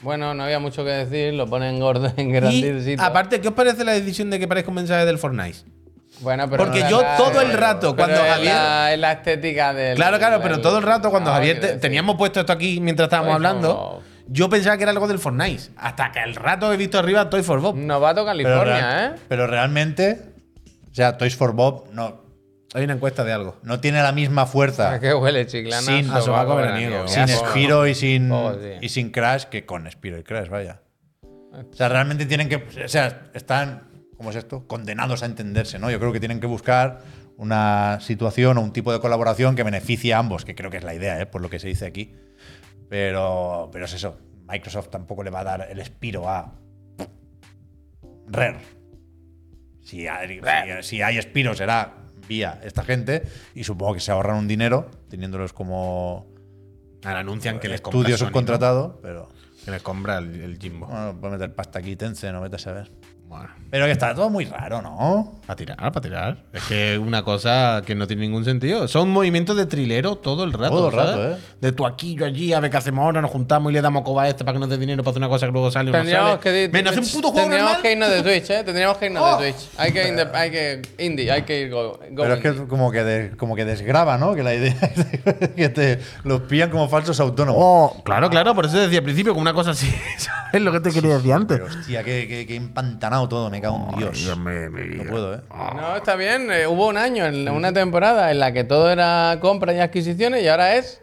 Bueno, 0.03 0.35
no 0.35 0.43
había 0.45 0.59
mucho 0.59 0.85
que 0.85 0.91
decir, 0.91 1.35
lo 1.35 1.47
ponen 1.49 1.78
gordo 1.81 2.11
en 2.16 2.31
Y 2.31 2.33
grandecito. 2.33 3.03
aparte, 3.03 3.41
¿qué 3.43 3.49
os 3.49 3.55
parece 3.55 3.85
la 3.85 3.93
decisión 3.93 4.31
de 4.31 4.39
que 4.39 4.49
parezca 4.49 4.70
un 4.70 4.77
mensaje 4.77 5.05
del 5.05 5.19
Fortnite? 5.19 5.59
Bueno, 6.21 6.49
pero 6.49 6.65
Porque 6.65 6.81
no 6.81 6.89
yo 6.91 7.03
todo 7.19 7.41
el 7.43 7.53
rato, 7.53 7.95
pero 7.95 8.09
cuando 8.09 8.25
es 8.25 8.33
Javier- 8.33 8.55
La, 8.55 8.93
es 8.95 8.99
la 8.99 9.13
estética 9.13 9.75
del. 9.75 9.97
Claro, 9.97 10.19
claro, 10.19 10.41
pero 10.43 10.61
todo 10.61 10.79
el 10.79 10.83
rato 10.85 11.11
cuando 11.11 11.31
no, 11.31 11.37
Javier 11.37 11.61
te- 11.61 11.77
teníamos 11.77 12.17
puesto 12.17 12.41
esto 12.41 12.53
aquí 12.53 12.81
mientras 12.81 13.07
estábamos 13.07 13.35
Toy 13.35 13.43
for 13.43 13.47
hablando, 13.47 14.03
yo 14.29 14.49
pensaba 14.49 14.77
que 14.79 14.85
era 14.85 14.93
algo 14.93 15.07
del 15.09 15.19
Fortnite. 15.19 15.65
Hasta 15.77 16.11
que 16.13 16.21
al 16.21 16.35
rato 16.35 16.73
he 16.73 16.77
visto 16.79 16.99
arriba 16.99 17.29
Toy 17.29 17.43
for 17.43 17.61
Bob. 17.61 17.77
Novato 17.77 18.23
Pero, 18.25 18.27
California, 18.27 18.65
real- 18.81 19.15
¿eh? 19.15 19.19
pero 19.29 19.47
realmente, 19.47 20.21
o 20.91 20.95
sea, 20.95 21.19
Toys 21.19 21.37
for 21.37 21.53
Bob 21.53 21.89
no, 21.93 22.23
Hay 22.75 22.85
una 22.85 22.95
encuesta 22.95 23.23
de 23.23 23.33
algo. 23.35 23.59
no 23.63 23.81
tiene 23.81 24.03
la 24.03 24.13
misma 24.13 24.47
fuerza 24.47 24.93
¿A 24.93 25.01
qué 25.01 25.13
huele, 25.15 25.47
chiclana? 25.47 25.83
Sin- 25.83 26.11
a 26.11 26.21
sobaco 26.23 26.57
veraniego. 26.57 27.07
sin. 27.09 27.29
Spiro 27.29 27.87
y 27.87 27.95
sin, 27.95 28.33
Oh, 28.33 28.55
sí. 28.55 28.71
y 28.81 28.89
sin 28.89 29.11
Crash 29.11 29.45
que 29.45 29.67
con 29.67 29.89
Spiro 29.91 30.19
y 30.19 30.23
Crash, 30.23 30.49
vaya. 30.49 30.81
O 31.23 31.75
sea, 31.75 31.89
realmente 31.91 32.25
tienen 32.27 32.49
que. 32.49 32.57
O 32.85 32.89
sea, 32.89 33.25
están. 33.35 33.83
¿Cómo 34.17 34.31
es 34.31 34.37
esto? 34.37 34.67
Condenados 34.67 35.23
a 35.23 35.27
entenderse, 35.27 35.79
¿no? 35.79 35.91
Yo 35.91 35.99
creo 35.99 36.13
que 36.13 36.21
tienen 36.21 36.41
que 36.41 36.47
buscar 36.47 37.03
una 37.37 37.99
situación 38.01 38.57
o 38.59 38.63
un 38.63 38.73
tipo 38.73 38.93
de 38.93 39.01
colaboración 39.01 39.57
que 39.57 39.63
beneficie 39.63 40.15
a 40.15 40.19
ambos, 40.19 40.45
que 40.45 40.55
creo 40.55 40.71
que 40.71 40.79
es 40.79 40.85
la 40.85 40.95
idea, 40.95 41.21
¿eh? 41.21 41.27
por 41.27 41.43
lo 41.43 41.51
que 41.51 41.59
se 41.59 41.69
dice 41.69 41.87
aquí. 41.87 42.15
Pero, 42.89 43.69
pero 43.73 43.85
es 43.85 43.93
eso. 43.93 44.19
Microsoft 44.49 44.89
tampoco 44.89 45.23
le 45.23 45.31
va 45.31 45.41
a 45.41 45.45
dar 45.45 45.69
el 45.71 45.85
Spiro 45.85 46.29
a 46.29 46.55
Rare. 48.29 48.59
Si 49.83 50.07
hay, 50.07 50.41
si, 50.83 50.89
si 50.89 51.03
hay 51.03 51.21
Spiro 51.21 51.55
será 51.55 51.95
vía 52.29 52.61
esta 52.65 52.83
gente 52.83 53.23
y 53.55 53.65
supongo 53.65 53.95
que 53.95 54.01
se 54.01 54.11
ahorran 54.11 54.37
un 54.37 54.49
dinero 54.49 54.91
teniéndolos 55.09 55.53
como 55.53 56.27
Ahora 57.05 57.21
anuncian 57.21 57.61
que 57.61 57.69
les 57.69 57.77
estudio 57.77 58.17
Sony, 58.17 58.25
¿no? 58.25 58.29
subcontratado, 58.31 58.99
pero 59.01 59.29
Que 59.65 59.71
les 59.71 59.83
compra 59.83 60.19
el, 60.19 60.41
el 60.41 60.59
Jimbo. 60.59 60.87
bueno, 60.87 61.17
puede 61.21 61.35
meter 61.35 61.55
pasta 61.55 61.79
aquí, 61.79 61.95
Tencent, 61.95 62.33
no 62.33 62.41
vete 62.41 62.57
a 62.57 62.59
saber. 62.59 62.91
Bueno, 63.28 63.48
Pero 63.70 63.86
que 63.86 63.90
está 63.93 64.15
todo 64.15 64.31
muy 64.31 64.44
raro, 64.44 64.81
¿no? 64.82 65.32
para 65.47 65.57
tirar, 65.57 65.77
para 65.77 66.01
tirar. 66.01 66.36
Es 66.53 66.65
que 66.65 66.94
es 66.94 66.98
una 66.98 67.23
cosa 67.23 67.81
que 67.86 67.94
no 67.94 68.07
tiene 68.09 68.23
ningún 68.23 68.44
sentido. 68.44 68.89
Son 68.89 69.09
movimientos 69.11 69.57
de 69.57 69.66
trilero 69.66 70.16
todo 70.16 70.43
el 70.43 70.53
rato. 70.53 70.70
Todo 70.74 70.89
el 70.89 70.93
rato, 70.97 71.12
¿sabes? 71.12 71.39
¿eh? 71.39 71.40
De 71.61 71.70
tú 71.73 71.86
aquí, 71.86 72.16
yo 72.16 72.27
allí, 72.27 72.53
a 72.53 72.59
ver 72.59 72.69
qué 72.70 72.77
hacemos 72.78 73.05
ahora, 73.05 73.20
nos 73.20 73.31
juntamos 73.31 73.70
y 73.70 73.74
le 73.74 73.81
damos 73.81 74.03
coba 74.03 74.24
a 74.24 74.28
este 74.28 74.44
para 74.44 74.55
que 74.57 74.61
nos 74.61 74.69
dé 74.69 74.77
dinero 74.78 75.05
para 75.05 75.11
hacer 75.12 75.20
una 75.23 75.28
cosa 75.28 75.47
que 75.47 75.53
luego 75.53 75.70
sale 75.70 75.93
no 75.93 75.98
Tendríamos 75.98 76.31
sale. 76.31 76.40
que, 76.43 76.53
di- 76.53 76.66
Ven, 76.69 76.89
hace 76.89 76.98
un 77.01 77.07
puto 77.07 77.28
juego 77.31 77.40
tendríamos 77.43 77.73
normal. 77.74 77.82
que 77.82 77.93
irnos 77.93 78.11
de 78.11 78.23
Twitch, 78.23 78.51
¿eh? 78.51 78.65
Tendríamos 78.65 78.97
que 78.98 79.07
irnos 79.07 79.23
Oh. 79.24 79.40
de 79.40 79.53
Twitch. 79.53 79.69
Hay 79.77 79.93
que, 79.93 80.09
inde- 80.09 80.31
hay 80.35 80.51
que 80.51 80.82
indie, 80.98 81.31
hay 81.31 81.43
que 81.43 81.61
ir 81.61 81.70
go, 81.70 81.93
go 82.11 82.23
Pero 82.23 82.35
es 82.35 82.40
que 82.40 82.48
indie. 82.48 82.66
como 82.66 82.90
que, 82.90 83.05
des- 83.05 83.36
como 83.36 83.55
que 83.55 83.65
desgraba, 83.65 84.19
¿no? 84.19 84.35
Que 84.35 84.43
la 84.43 84.55
idea 84.55 84.74
es 84.81 85.51
que 85.55 85.69
te 85.69 86.01
los 86.24 86.40
pillan 86.43 86.70
como 86.70 86.89
falsos 86.89 87.20
autónomos. 87.20 87.61
Oh, 87.65 88.03
claro, 88.05 88.28
claro, 88.31 88.53
por 88.55 88.66
eso 88.66 88.78
decía 88.78 88.98
al 88.98 89.05
principio 89.05 89.32
como 89.32 89.43
una 89.43 89.55
cosa 89.55 89.70
así. 89.70 89.89
¿Sabes 90.19 90.61
lo 90.62 90.73
que 90.73 90.81
te 90.81 90.90
quería 90.90 91.15
decir 91.16 91.32
antes? 91.32 91.57
Pero 91.61 91.70
hostia, 91.70 92.03
que, 92.03 92.27
que, 92.27 92.47
que 92.47 92.57
empantanado 92.57 93.16
todo, 93.29 93.51
me 93.51 93.61
cago 93.61 93.89
en 93.93 93.99
Dios. 93.99 94.37
No 94.37 95.05
puedo, 95.11 95.35
¿eh? 95.35 95.41
No, 95.75 95.97
está 95.97 96.15
bien. 96.17 96.51
eh, 96.51 96.67
hubo 96.67 96.87
un 96.89 96.97
año, 96.97 97.25
en 97.27 97.49
una 97.49 97.73
temporada 97.73 98.31
en 98.31 98.39
la 98.41 98.53
que 98.53 98.65
todo 98.65 98.91
era 98.91 99.39
compra 99.41 99.73
y 99.73 99.81
adquisiciones 99.81 100.43
y 100.43 100.49
ahora 100.49 100.75
es 100.77 101.01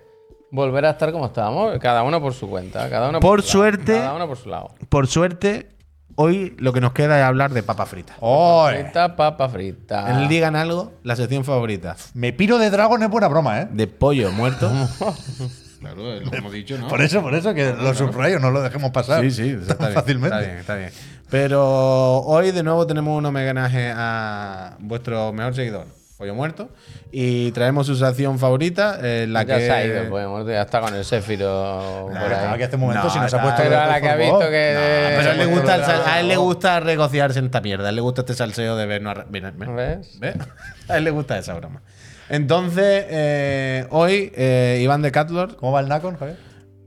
volver 0.52 0.86
a 0.86 0.92
estar 0.92 1.12
como 1.12 1.26
estábamos, 1.26 1.78
cada 1.80 2.04
uno 2.04 2.22
por 2.22 2.34
su 2.34 2.48
cuenta, 2.50 2.90
cada 2.90 3.10
uno 3.10 3.20
Por 3.20 3.42
su 3.42 3.58
lado, 3.58 3.72
suerte- 3.72 3.94
cada 4.00 4.14
uno 4.14 4.28
por 4.28 4.38
su 4.38 4.50
lado. 4.50 4.70
Por 4.88 5.08
suerte, 5.08 5.70
hoy 6.16 6.56
lo 6.60 6.72
que 6.74 6.80
nos 6.82 6.94
queda 6.94 7.18
es 7.18 7.24
hablar 7.26 7.52
de 7.54 7.64
papa 7.64 7.88
frita. 7.88 8.14
¡Oy! 8.20 8.76
Frita, 8.76 9.16
papa 9.16 9.50
frita. 9.50 10.12
En 10.12 10.18
el 10.18 10.28
Digan 10.28 10.56
Algo, 10.56 10.94
la 11.04 11.16
sección 11.16 11.44
favorita. 11.44 11.96
Me 12.14 12.34
piro 12.34 12.60
de 12.60 12.70
Dragon 12.70 13.02
es 13.02 13.10
buena 13.10 13.28
broma, 13.30 13.62
¿eh? 13.62 13.68
De 13.72 13.88
pollo 13.88 14.32
muerto. 14.32 14.72
claro, 15.80 15.98
lo 16.20 16.34
hemos 16.34 16.52
dicho, 16.54 16.78
¿no? 16.78 16.88
Por 16.88 17.02
eso, 17.02 17.22
por 17.22 17.34
eso, 17.34 17.54
que 17.54 17.74
lo 17.74 17.94
subrayo, 17.96 18.40
no 18.40 18.52
lo 18.52 18.62
dejemos 18.62 18.92
pasar. 18.92 19.22
Sí, 19.24 19.32
sí, 19.32 19.58
está 19.60 19.76
bien, 19.76 19.94
fácilmente. 19.94 20.36
Está 20.38 20.48
bien, 20.48 20.60
está 20.60 20.76
bien. 20.76 20.92
Pero 21.34 22.20
hoy 22.20 22.52
de 22.52 22.62
nuevo 22.62 22.86
tenemos 22.86 23.18
un 23.18 23.26
homenaje 23.26 23.92
a 23.92 24.76
vuestro 24.78 25.34
mejor 25.34 25.56
seguidor, 25.56 25.88
Pollo 26.16 26.36
Muerto, 26.36 26.70
y 27.12 27.52
traemos 27.54 27.88
su 27.88 27.96
sección 27.96 28.38
favorita, 28.38 29.00
eh, 29.02 29.26
la 29.28 29.42
ya 29.42 29.58
que... 29.58 29.66
se 29.66 29.72
ha 29.72 29.84
ido, 29.84 30.04
muerto, 30.30 30.52
ya 30.52 30.62
está 30.62 30.80
con 30.80 30.94
el 30.94 31.04
Séfiro 31.04 32.08
por 32.12 32.16
Ah, 32.32 32.52
ahí. 32.52 32.58
que 32.60 32.66
hace 32.66 32.76
un 32.76 32.82
momento 32.84 33.06
No, 33.06 33.10
si 33.10 33.18
nos 33.18 33.34
ha 33.34 33.42
puesto. 33.42 33.64
Pero 33.64 33.80
a 33.80 33.88
la 33.88 34.00
que 34.00 34.10
ha 34.10 34.16
visto 34.16 34.40
que. 34.42 34.76
Pero 35.18 35.32
él 35.32 35.38
le 35.40 35.46
gusta, 35.48 35.76
el 35.76 35.82
a 35.84 36.20
él 36.20 36.28
le 36.28 36.38
gusta 36.38 36.80
regociarse 36.82 37.40
en 37.40 37.46
esta 37.46 37.62
mierda. 37.62 37.88
A 37.88 37.90
él 37.90 37.96
le 37.96 38.02
gusta 38.02 38.22
este 38.22 38.36
salseo 38.36 38.76
de 38.76 38.86
vernos. 38.86 39.18
a- 39.18 39.26
ven- 39.28 39.54
ven- 39.58 39.76
¿Ves? 39.76 40.20
¿Ves? 40.20 40.36
A 40.88 40.98
él 40.98 41.04
le 41.04 41.10
gusta 41.10 41.36
esa 41.40 41.56
broma. 41.56 41.82
Entonces, 42.30 43.06
eh, 43.10 43.88
hoy 43.90 44.32
eh, 44.36 44.80
Iván 44.84 45.02
de 45.02 45.12
Catlor 45.12 45.56
¿Cómo 45.56 45.72
va 45.72 45.80
el 45.80 45.90
Nacon, 45.90 46.16
Javier? 46.16 46.38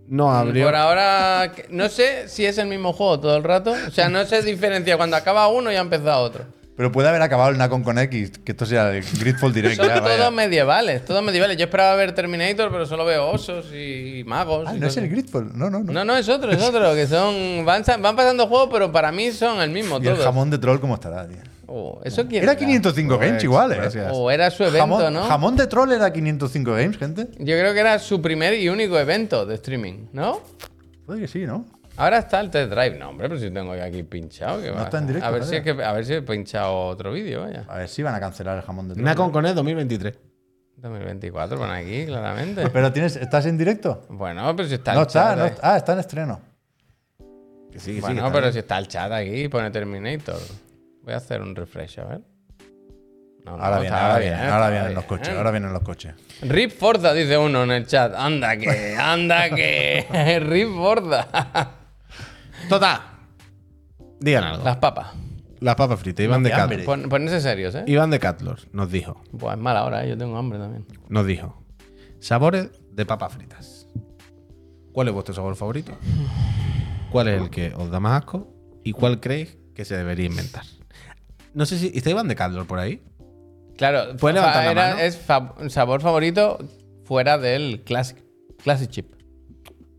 Nos 0.08 0.34
abrió. 0.34 0.66
Por 0.66 0.74
ahora, 0.74 1.52
no 1.70 1.88
sé 1.88 2.28
si 2.28 2.44
es 2.44 2.58
el 2.58 2.68
mismo 2.68 2.92
juego 2.92 3.20
todo 3.20 3.36
el 3.36 3.44
rato. 3.44 3.74
O 3.86 3.90
sea, 3.90 4.08
no 4.08 4.24
se 4.24 4.42
diferencia 4.42 4.96
cuando 4.96 5.16
acaba 5.16 5.48
uno 5.48 5.72
y 5.72 5.76
ha 5.76 5.80
empezado 5.80 6.22
otro. 6.22 6.44
Pero 6.76 6.92
puede 6.92 7.08
haber 7.08 7.22
acabado 7.22 7.50
el 7.50 7.56
Nacon 7.56 7.82
con 7.82 7.98
X, 7.98 8.32
que 8.44 8.52
esto 8.52 8.66
sea 8.66 8.90
el 8.94 9.02
Gridfall 9.02 9.52
Direct. 9.54 9.76
Son 9.76 9.86
ya, 9.86 10.00
vaya. 10.00 10.18
todos 10.18 10.32
medievales, 10.32 11.04
todos 11.06 11.22
medievales. 11.22 11.56
Yo 11.56 11.64
esperaba 11.64 11.94
ver 11.96 12.14
Terminator, 12.14 12.70
pero 12.70 12.84
solo 12.84 13.06
veo 13.06 13.30
osos 13.30 13.66
y 13.72 14.22
magos. 14.26 14.66
Ah, 14.68 14.76
y 14.76 14.78
no 14.78 14.86
es 14.86 14.96
el 14.98 15.08
Gridfall. 15.08 15.56
No, 15.56 15.70
no, 15.70 15.82
no. 15.82 15.92
No, 15.92 16.04
no, 16.04 16.16
es 16.16 16.28
otro, 16.28 16.50
es 16.52 16.62
otro. 16.62 16.94
Que 16.94 17.06
son. 17.06 17.64
Van, 17.64 17.82
van 18.00 18.14
pasando 18.14 18.46
juegos, 18.46 18.68
pero 18.70 18.92
para 18.92 19.10
mí 19.10 19.32
son 19.32 19.62
el 19.62 19.70
mismo 19.70 19.98
Y 20.02 20.06
el 20.06 20.18
jamón 20.18 20.50
de 20.50 20.58
troll, 20.58 20.78
¿cómo 20.78 20.94
estará, 20.94 21.26
tío? 21.26 21.38
Oh, 21.68 22.00
¿Eso 22.04 22.26
quién 22.28 22.42
Era 22.44 22.52
era? 22.52 22.58
505 22.60 23.18
Games 23.18 23.42
igual, 23.44 23.72
¿eh? 23.72 23.76
gracias. 23.76 24.12
O 24.14 24.30
era 24.30 24.50
su 24.50 24.62
evento, 24.62 24.78
Jamón, 24.98 25.14
¿no? 25.14 25.22
jamón 25.24 25.56
de 25.56 25.66
troll 25.66 25.90
era 25.92 26.12
505 26.12 26.72
Games, 26.72 26.96
gente. 26.96 27.28
Yo 27.38 27.58
creo 27.58 27.74
que 27.74 27.80
era 27.80 27.98
su 27.98 28.22
primer 28.22 28.54
y 28.54 28.68
único 28.68 28.98
evento 28.98 29.44
de 29.46 29.56
streaming, 29.56 30.06
¿no? 30.12 30.40
Puede 31.06 31.20
que 31.22 31.28
sí, 31.28 31.44
¿no? 31.46 31.66
Ahora 31.96 32.18
está 32.18 32.40
el 32.40 32.50
test 32.50 32.70
drive. 32.70 32.98
No, 32.98 33.08
hombre, 33.08 33.28
pero 33.28 33.40
si 33.40 33.50
tengo 33.50 33.72
aquí 33.72 34.02
pinchado. 34.02 34.60
que 34.60 34.68
No 34.68 34.74
va. 34.76 34.82
está 34.84 34.98
en 34.98 35.06
directo, 35.06 35.26
A 35.26 35.30
ver, 35.30 35.44
si 35.44 35.56
es 35.56 35.62
que, 35.62 35.70
a 35.70 35.92
ver 35.92 36.04
si 36.04 36.12
he 36.12 36.22
pinchado 36.22 36.76
otro 36.88 37.10
vídeo, 37.12 37.40
vaya. 37.42 37.64
A 37.68 37.78
ver 37.78 37.88
si 37.88 38.02
van 38.02 38.14
a 38.14 38.20
cancelar 38.20 38.56
el 38.58 38.62
jamón 38.62 38.88
de 38.88 38.94
troll. 38.94 39.04
Nacon 39.04 39.30
con 39.32 39.46
él 39.46 39.54
2023. 39.54 40.14
2024, 40.76 41.56
pon 41.58 41.70
aquí, 41.70 42.04
claramente. 42.06 42.68
Pero 42.72 42.92
tienes, 42.92 43.16
¿estás 43.16 43.46
en 43.46 43.56
directo? 43.56 44.04
Bueno, 44.10 44.54
pero 44.54 44.68
si 44.68 44.74
está 44.74 44.92
no 44.92 45.00
el 45.00 45.06
está, 45.06 45.22
chat. 45.30 45.38
no 45.38 45.46
está. 45.46 45.72
Ah, 45.72 45.76
está 45.78 45.92
en 45.94 45.98
estreno. 46.00 46.40
Que 47.72 47.80
sí, 47.80 47.86
que 47.86 47.94
sí, 47.94 48.00
bueno, 48.02 48.14
que 48.22 48.26
está 48.26 48.32
pero 48.32 48.42
bien. 48.42 48.52
si 48.52 48.58
está 48.58 48.78
el 48.78 48.88
chat 48.88 49.10
aquí, 49.12 49.48
pone 49.48 49.70
Terminator. 49.70 50.38
Voy 51.06 51.14
a 51.14 51.18
hacer 51.18 51.40
un 51.40 51.54
refresh, 51.56 52.00
a 52.00 52.04
ver. 52.04 52.20
No, 53.44 53.56
no, 53.56 53.62
Ahora 53.62 53.78
viene, 53.78 53.96
ahora 53.96 54.18
bien, 54.18 54.34
ahora 54.34 54.70
vienen 54.70 54.94
los 54.94 55.04
coches, 55.04 55.28
ahora 55.28 55.50
vienen 55.52 55.72
los 55.72 55.82
coches. 55.82 56.14
Rip 56.42 56.72
Forza, 56.72 57.12
dice 57.14 57.38
uno 57.38 57.62
en 57.62 57.70
el 57.70 57.86
chat. 57.86 58.12
Anda 58.12 58.56
que, 58.56 58.96
anda 58.96 59.48
que. 59.50 60.40
Rip 60.44 60.68
Forza. 60.74 61.28
Total. 62.68 63.00
Digan 64.18 64.42
algo. 64.42 64.64
Las 64.64 64.78
papas. 64.78 65.14
Las 65.60 65.76
papas 65.76 66.00
fritas. 66.00 66.24
Iván 66.24 66.42
de. 66.42 66.50
Catlor. 66.50 66.84
Pon- 66.84 67.08
ponerse 67.08 67.40
serios, 67.40 67.76
¿eh? 67.76 67.84
Iván 67.86 68.10
de 68.10 68.18
Catlor 68.18 68.58
nos 68.72 68.90
dijo. 68.90 69.22
Pues 69.38 69.54
es 69.56 69.60
mala 69.62 69.84
hora, 69.84 70.04
¿eh? 70.04 70.08
yo 70.08 70.18
tengo 70.18 70.36
hambre 70.36 70.58
también. 70.58 70.84
Nos 71.08 71.24
dijo. 71.24 71.62
Sabores 72.18 72.70
de 72.90 73.06
papas 73.06 73.32
fritas. 73.32 73.86
¿Cuál 74.92 75.06
es 75.06 75.14
vuestro 75.14 75.32
sabor 75.34 75.54
favorito? 75.54 75.92
¿Cuál 77.12 77.28
es 77.28 77.40
el 77.40 77.50
que 77.50 77.72
os 77.76 77.90
da 77.92 78.00
más 78.00 78.22
asco? 78.22 78.52
¿Y 78.82 78.90
cuál 78.92 79.20
creéis 79.20 79.56
que 79.72 79.84
se 79.84 79.96
debería 79.96 80.26
inventar? 80.26 80.64
No 81.56 81.66
sé 81.66 81.78
si. 81.78 81.90
¿Está 81.94 82.10
Iván 82.10 82.28
de 82.28 82.34
Catlor 82.36 82.66
por 82.66 82.78
ahí? 82.78 83.02
Claro, 83.76 84.16
¿Puedes 84.18 84.38
fa- 84.40 84.46
levantar 84.46 84.64
la 84.66 84.70
era- 84.70 84.88
mano? 84.94 85.00
es 85.00 85.16
fa- 85.18 85.54
sabor 85.68 86.00
favorito 86.02 86.58
fuera 87.04 87.38
del 87.38 87.82
Classic, 87.84 88.16
classic 88.62 88.90
Chip. 88.90 89.12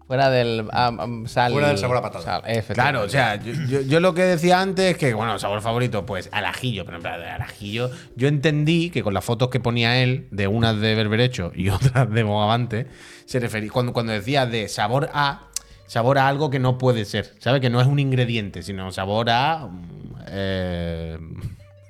Fuera 0.08 0.30
del 0.30 0.70
ah, 0.72 0.92
sal. 1.26 1.52
Fuera 1.52 1.68
del 1.68 1.78
sabor 1.78 1.98
a 1.98 2.02
patata. 2.02 2.24
sal. 2.42 2.64
Claro, 2.74 3.02
o 3.02 3.10
sea, 3.10 3.36
yo, 3.44 3.52
yo- 3.68 3.82
yo 3.82 4.00
lo 4.00 4.14
que 4.14 4.22
decía 4.24 4.62
antes 4.62 4.92
es 4.92 4.98
que, 4.98 5.14
bueno, 5.14 5.38
sabor 5.38 5.62
favorito, 5.62 6.06
pues 6.06 6.30
al 6.32 6.46
ajillo, 6.46 6.86
pero 6.86 6.98
en 6.98 7.04
plan, 7.04 7.22
al 7.22 7.42
ajillo. 7.42 7.90
Yo 8.16 8.28
entendí 8.30 8.90
que 8.90 9.04
con 9.04 9.14
las 9.14 9.26
fotos 9.26 9.50
que 9.50 9.60
ponía 9.60 10.02
él, 10.02 10.28
de 10.32 10.48
unas 10.48 10.80
de 10.80 10.96
berberecho 10.96 11.52
y 11.54 11.68
otras 11.70 12.10
de 12.10 12.24
bogavante, 12.24 12.88
se 13.26 13.40
refería. 13.40 13.70
Cuando, 13.70 13.92
cuando 13.94 14.14
decía 14.14 14.46
de 14.46 14.70
sabor 14.70 15.10
a, 15.14 15.50
sabor 15.88 16.20
a 16.20 16.28
algo 16.30 16.50
que 16.50 16.60
no 16.60 16.78
puede 16.78 17.04
ser, 17.04 17.34
¿sabes? 17.40 17.60
Que 17.62 17.70
no 17.70 17.82
es 17.82 17.88
un 17.88 18.00
ingrediente, 18.00 18.64
sino 18.64 18.92
sabor 18.94 19.30
a. 19.30 19.68
eh, 20.30 21.18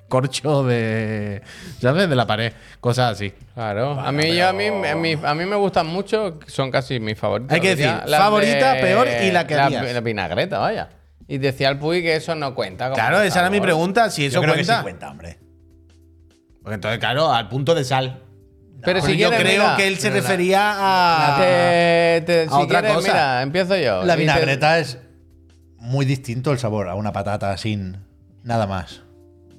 corcho 0.07 0.63
de. 0.63 1.41
¿Sabes? 1.81 2.09
De 2.09 2.15
la 2.15 2.25
pared. 2.27 2.53
Cosas 2.79 3.13
así. 3.13 3.33
Claro. 3.53 3.99
a 3.99 4.11
mí, 4.11 4.35
yo, 4.35 4.47
a, 4.47 4.53
mí, 4.53 4.67
a, 4.67 4.95
mí, 4.95 5.15
a 5.23 5.33
mí 5.35 5.45
me 5.45 5.55
gustan 5.55 5.87
mucho, 5.87 6.39
son 6.47 6.71
casi 6.71 6.99
mis 6.99 7.17
favoritas. 7.17 7.53
Hay 7.55 7.61
que 7.61 7.75
decir, 7.75 7.91
las 8.05 8.19
favorita, 8.21 8.73
de- 8.73 8.81
peor 8.81 9.07
y 9.23 9.31
la 9.31 9.45
que 9.47 9.55
la, 9.55 9.69
la 9.69 10.01
vinagreta, 10.01 10.59
vaya. 10.59 10.89
Y 11.27 11.39
decía 11.39 11.67
el 11.69 11.77
Puy 11.77 12.01
que 12.01 12.15
eso 12.15 12.35
no 12.35 12.55
cuenta. 12.55 12.85
como 12.85 12.95
Claro, 12.95 13.21
esa 13.21 13.39
era 13.41 13.49
mi 13.49 13.59
pregunta. 13.59 14.09
Si 14.09 14.25
eso 14.25 14.35
Yo 14.35 14.41
creo 14.41 14.53
cuenta. 14.53 14.73
que 14.73 14.77
sí 14.77 14.83
cuenta, 14.83 15.09
hombre. 15.11 15.39
Porque 16.63 16.75
entonces, 16.75 16.99
claro, 16.99 17.31
al 17.33 17.49
punto 17.49 17.75
de 17.75 17.83
sal. 17.83 18.23
Pero 18.83 19.01
si 19.01 19.17
yo 19.17 19.29
quieres, 19.29 19.39
creo 19.45 19.63
mira, 19.63 19.75
que 19.75 19.87
él 19.87 19.97
se 19.97 20.09
la- 20.09 20.15
refería 20.15 20.73
a. 20.77 21.37
te- 21.39 22.21
te- 22.25 22.41
a 22.43 22.47
si 22.49 22.53
otra 22.63 22.79
quieres, 22.79 22.95
cosa. 22.95 23.07
mira, 23.11 23.41
empiezo 23.41 23.75
yo. 23.75 24.03
La 24.05 24.15
vinagreta 24.15 24.79
es 24.79 24.99
muy 25.77 26.05
distinto 26.05 26.51
el 26.51 26.59
sabor 26.59 26.87
a 26.87 26.95
una 26.95 27.11
patata 27.11 27.57
sin 27.57 27.97
nada 28.47 28.65
más. 28.67 29.01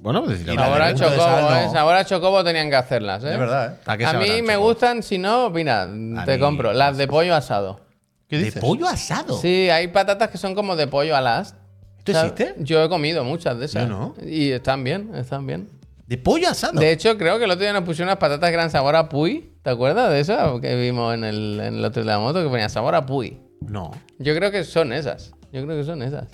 Bueno, 0.01 0.19
pues 0.23 0.39
decirlo. 0.39 0.53
Y 0.53 0.57
la 0.57 0.63
Sabor 0.63 0.77
de 0.79 0.83
a 0.83 0.89
punto 0.91 1.03
de 1.09 1.15
chocobo, 1.17 1.27
sal, 1.29 1.57
¿eh? 1.61 1.65
no. 1.65 1.71
Sabor 1.73 1.95
a 1.95 2.05
chocobo 2.05 2.43
tenían 2.43 2.69
que 2.69 2.75
hacerlas, 2.77 3.23
¿eh? 3.23 3.33
Es 3.33 3.39
verdad, 3.39 3.73
¿eh? 3.73 3.77
¿A 3.85 3.97
qué 3.97 4.05
A 4.05 4.13
mí 4.13 4.41
me 4.41 4.53
chocobo? 4.53 4.67
gustan, 4.67 5.03
si 5.03 5.17
no, 5.17 5.49
mira, 5.49 5.85
te 6.25 6.33
mí- 6.35 6.39
compro. 6.39 6.71
Las 6.73 6.97
de 6.97 7.07
pollo 7.07 7.35
asado. 7.35 7.81
¿Qué 8.27 8.37
¿De 8.37 8.51
pollo 8.53 8.87
asado? 8.87 9.37
Sí, 9.37 9.69
hay 9.69 9.87
patatas 9.89 10.29
que 10.29 10.37
son 10.37 10.55
como 10.55 10.75
de 10.75 10.87
pollo 10.87 11.15
al 11.15 11.27
as. 11.27 11.55
¿Esto 11.97 12.11
existe? 12.11 12.55
Yo 12.59 12.83
he 12.83 12.87
comido 12.89 13.23
muchas 13.23 13.57
de 13.59 13.65
esas. 13.65 13.83
Yo 13.83 13.89
no. 13.89 14.13
Y 14.25 14.51
están 14.51 14.83
bien, 14.83 15.11
están 15.15 15.45
bien. 15.45 15.69
¿De 16.07 16.17
pollo 16.17 16.49
asado? 16.49 16.79
De 16.79 16.91
hecho, 16.91 17.17
creo 17.17 17.37
que 17.37 17.43
el 17.45 17.51
otro 17.51 17.61
día 17.63 17.73
nos 17.73 17.83
pusieron 17.83 18.07
unas 18.09 18.19
patatas 18.19 18.49
que 18.49 18.53
eran 18.53 18.69
sabor 18.71 18.95
a 18.95 19.09
puy. 19.09 19.53
¿Te 19.61 19.69
acuerdas 19.69 20.09
de 20.11 20.19
esas 20.21 20.59
que 20.61 20.75
vimos 20.75 21.13
en 21.13 21.23
el, 21.23 21.59
en 21.59 21.75
el 21.75 21.85
hotel 21.85 22.05
de 22.05 22.11
la 22.11 22.19
moto 22.19 22.41
que 22.41 22.49
ponía 22.49 22.69
sabor 22.69 22.95
a 22.95 23.05
puy? 23.05 23.39
No. 23.61 23.91
Yo 24.17 24.33
creo 24.35 24.49
que 24.49 24.63
son 24.63 24.93
esas. 24.93 25.33
Yo 25.51 25.63
creo 25.65 25.77
que 25.77 25.83
son 25.83 26.01
esas. 26.01 26.27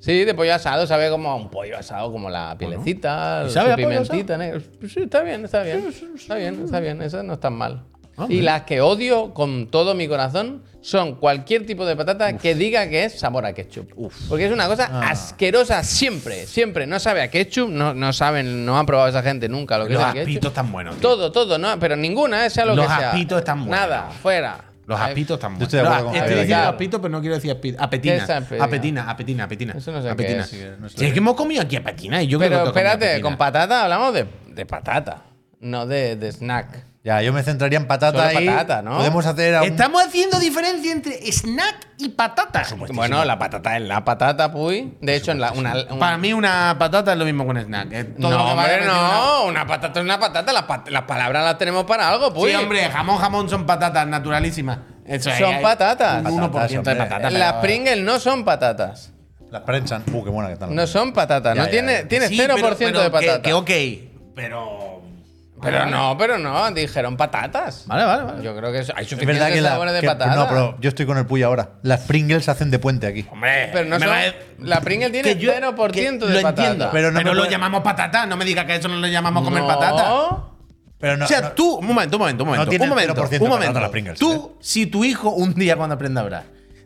Sí, 0.00 0.24
de 0.24 0.34
pollo 0.34 0.54
asado, 0.54 0.86
sabe 0.86 1.10
como 1.10 1.30
a 1.30 1.34
un 1.36 1.50
pollo 1.50 1.76
asado, 1.78 2.10
como 2.10 2.30
la 2.30 2.56
pielecita, 2.58 3.42
¿Y 3.44 3.48
su 3.48 3.54
sabe 3.54 3.74
pollo 3.74 3.88
pimentita 3.88 4.36
negra. 4.38 4.60
Pues 4.80 4.92
Sí, 4.92 5.00
está 5.02 5.22
bien, 5.22 5.44
está 5.44 5.62
bien. 5.62 5.94
Está 6.16 6.34
bien, 6.36 6.64
está 6.64 6.80
bien. 6.80 7.02
Esas 7.02 7.22
no 7.22 7.34
están 7.34 7.52
mal. 7.52 7.84
Hombre. 8.16 8.34
Y 8.36 8.40
las 8.42 8.62
que 8.62 8.80
odio 8.80 9.32
con 9.34 9.68
todo 9.68 9.94
mi 9.94 10.08
corazón 10.08 10.62
son 10.82 11.14
cualquier 11.16 11.64
tipo 11.66 11.86
de 11.86 11.96
patata 11.96 12.36
que 12.36 12.54
diga 12.54 12.88
que 12.88 13.04
es 13.04 13.18
sabor 13.20 13.44
a 13.46 13.52
ketchup. 13.52 13.90
Porque 14.28 14.46
es 14.46 14.52
una 14.52 14.66
cosa 14.68 14.88
Ah. 14.90 15.10
asquerosa 15.10 15.82
siempre, 15.84 16.46
siempre. 16.46 16.86
No 16.86 16.98
sabe 16.98 17.22
a 17.22 17.30
ketchup, 17.30 17.68
no, 17.70 17.94
no 17.94 18.12
saben, 18.12 18.64
no 18.66 18.78
han 18.78 18.86
probado 18.86 19.08
esa 19.08 19.22
gente 19.22 19.48
nunca 19.48 19.78
lo 19.78 19.86
que 19.86 19.94
Los 19.94 20.02
es 20.02 20.08
el 20.08 20.12
ketchup. 20.14 20.28
aspitos 20.28 20.48
están 20.50 20.72
buenos. 20.72 20.94
tío. 20.96 21.08
Todo, 21.08 21.30
todo, 21.32 21.58
no, 21.58 21.78
pero 21.78 21.96
ninguna, 21.96 22.48
sea 22.50 22.64
lo 22.64 22.74
Los 22.74 22.86
que 22.86 22.94
sea. 22.94 23.10
aspitos 23.10 23.38
están 23.38 23.60
buenos. 23.66 23.78
Nada, 23.78 24.10
fuera. 24.22 24.64
Los 24.86 24.98
aspitos 25.00 25.36
están 25.36 25.52
Yo 25.52 25.58
buenos. 25.58 25.74
estoy 25.74 25.78
de 25.80 25.86
acuerdo 25.86 26.12
diciendo 26.12 26.56
aquí. 26.56 26.74
apito, 26.74 27.00
pero 27.00 27.12
no 27.12 27.20
quiero 27.20 27.34
decir 27.36 27.50
¿Qué 27.60 27.74
apetina. 27.78 28.24
apetina? 28.24 28.64
Apetina, 28.64 29.10
apetina, 29.10 29.44
apetina. 29.44 29.74
Eso 29.76 29.92
no 29.92 29.98
sé 29.98 30.04
qué 30.06 30.10
apetina. 30.10 30.40
es. 30.42 30.46
Sí, 30.48 30.64
no 30.80 30.88
sé 30.88 30.98
Si 30.98 31.04
es 31.06 31.12
que 31.12 31.18
hemos 31.18 31.34
comido 31.34 31.62
aquí 31.62 31.76
apetina 31.76 32.22
y 32.22 32.26
yo 32.26 32.38
Pero 32.38 32.50
creo 32.50 32.60
que 32.64 32.68
toca 32.70 32.80
espérate, 32.80 33.04
apetina. 33.06 33.28
con 33.28 33.38
patata 33.38 33.84
hablamos 33.84 34.14
de, 34.14 34.26
de 34.48 34.66
patata, 34.66 35.22
no 35.60 35.86
de, 35.86 36.16
de 36.16 36.32
snack. 36.32 36.84
Ya, 37.02 37.22
yo 37.22 37.32
me 37.32 37.42
centraría 37.42 37.78
en 37.78 37.86
patata 37.86 38.28
Solo 38.28 38.40
y 38.42 38.46
patata, 38.46 38.82
¿no? 38.82 38.98
podemos 38.98 39.24
hacer 39.24 39.54
a 39.54 39.62
un- 39.62 39.68
Estamos 39.68 40.02
haciendo 40.04 40.38
diferencia 40.38 40.92
entre 40.92 41.14
snack 41.32 41.88
y 41.96 42.10
patata. 42.10 42.62
Bueno, 42.92 43.24
la 43.24 43.38
patata 43.38 43.74
es 43.78 43.82
la 43.84 44.04
patata, 44.04 44.52
puy. 44.52 44.98
De 45.00 45.16
hecho, 45.16 45.32
en 45.32 45.40
la, 45.40 45.52
una, 45.52 45.74
un- 45.88 45.98
Para 45.98 46.18
mí 46.18 46.34
una 46.34 46.76
patata 46.78 47.12
es 47.12 47.18
lo 47.18 47.24
mismo 47.24 47.44
que 47.44 47.50
un 47.52 47.56
snack. 47.58 47.90
Es 47.92 48.16
todo 48.16 48.30
no, 48.30 48.38
lo 48.38 48.50
que 48.50 48.54
vaya 48.54 48.74
hombre, 48.74 48.76
metido 48.80 48.92
en 48.92 49.12
no. 49.12 49.44
Una 49.46 49.66
patata 49.66 49.98
es 49.98 50.04
una 50.04 50.20
patata. 50.20 50.52
Las, 50.52 50.62
pat- 50.64 50.88
las 50.90 51.02
palabras 51.04 51.42
las 51.42 51.56
tenemos 51.56 51.84
para 51.84 52.06
algo, 52.06 52.26
una- 52.26 52.34
puy. 52.34 52.50
Sí, 52.50 52.56
hombre, 52.56 52.84
jamón, 52.90 53.16
jamón 53.16 53.48
son 53.48 53.64
patatas 53.64 54.06
naturalísimas. 54.06 54.80
Eso 55.06 55.30
es, 55.30 55.38
Son 55.38 55.54
hay 55.54 55.62
patatas. 55.62 56.22
Un 56.22 56.38
1% 56.52 56.82
de 56.82 56.96
Patatas. 56.96 57.32
Las 57.32 57.52
Pringles 57.54 57.98
no 58.04 58.20
son 58.20 58.44
patatas. 58.44 59.12
las 59.50 59.62
prensan. 59.62 60.04
Uh, 60.12 60.22
qué 60.22 60.28
buena 60.30 60.48
que 60.48 60.52
están. 60.52 60.74
No 60.74 60.86
son 60.86 61.12
patatas. 61.14 61.54
Ya, 61.56 61.60
no 61.62 61.64
ya, 61.66 61.70
tiene, 61.70 61.92
ya. 62.02 62.08
tiene 62.08 62.28
Sí, 62.28 62.36
0% 62.36 62.54
pero- 62.54 62.76
pero 62.76 63.00
de 63.00 63.04
que- 63.06 63.10
patata. 63.10 63.42
Que, 63.42 63.52
ok, 63.54 63.70
pero. 64.36 64.89
Pero 65.62 65.86
no, 65.86 66.16
pero 66.18 66.38
no. 66.38 66.70
Dijeron 66.70 67.16
patatas. 67.16 67.84
Vale, 67.86 68.04
vale, 68.04 68.24
vale. 68.24 68.42
Yo 68.42 68.56
creo 68.56 68.72
que 68.72 68.78
eso- 68.80 68.92
hay 68.96 69.04
Es 69.04 69.10
suficientes 69.10 69.38
verdad 69.40 69.54
que, 69.54 69.60
la, 69.60 69.70
sabores 69.70 69.92
de 69.94 70.00
que- 70.00 70.06
patata. 70.06 70.34
No, 70.34 70.48
pero 70.48 70.76
yo 70.80 70.88
estoy 70.88 71.06
con 71.06 71.18
el 71.18 71.26
Puy 71.26 71.42
ahora. 71.42 71.70
Las 71.82 72.00
Pringles 72.00 72.44
se 72.44 72.50
hacen 72.50 72.70
de 72.70 72.78
puente 72.78 73.06
aquí. 73.06 73.26
Hombre, 73.30 73.70
Pero 73.72 73.84
no 73.88 73.98
me 73.98 74.06
son- 74.06 74.14
va 74.14 74.20
a- 74.20 74.34
La 74.60 74.80
Pringle 74.80 75.10
tiene 75.10 75.34
que 75.34 75.40
yo- 75.40 75.52
0% 75.52 76.26
que 76.26 76.32
de 76.32 76.38
lo 76.38 76.42
patata. 76.42 76.62
entiendo, 76.66 76.88
Pero 76.92 77.10
no 77.12 77.20
lo 77.22 77.32
puede- 77.42 77.50
llamamos 77.50 77.82
patata. 77.82 78.26
No 78.26 78.36
me 78.36 78.44
digas 78.44 78.64
que 78.66 78.76
eso 78.76 78.88
no 78.88 78.96
lo 78.96 79.06
llamamos 79.06 79.42
comer 79.44 79.62
No. 79.62 79.68
patata. 79.68 80.36
Pero 80.98 81.16
no, 81.16 81.24
o 81.24 81.28
sea, 81.28 81.40
no- 81.40 81.52
tú, 81.52 81.76
un 81.76 81.86
momento, 81.86 82.16
un 82.16 82.20
momento, 82.20 82.44
un 82.44 82.50
momento. 82.50 82.70
un 82.70 82.88
momento, 82.90 83.14
0% 83.14 83.44
un 83.44 83.50
momento. 83.50 83.80
las 83.80 83.90
Pringles, 83.90 84.18
tú, 84.18 84.56
si 84.60 84.84
tu 84.86 85.02
hijo 85.04 85.30
un 85.30 85.54
día 85.54 85.76
cuando 85.76 85.94
aprenda 85.94 86.20
a 86.20 86.24
hablar 86.24 86.44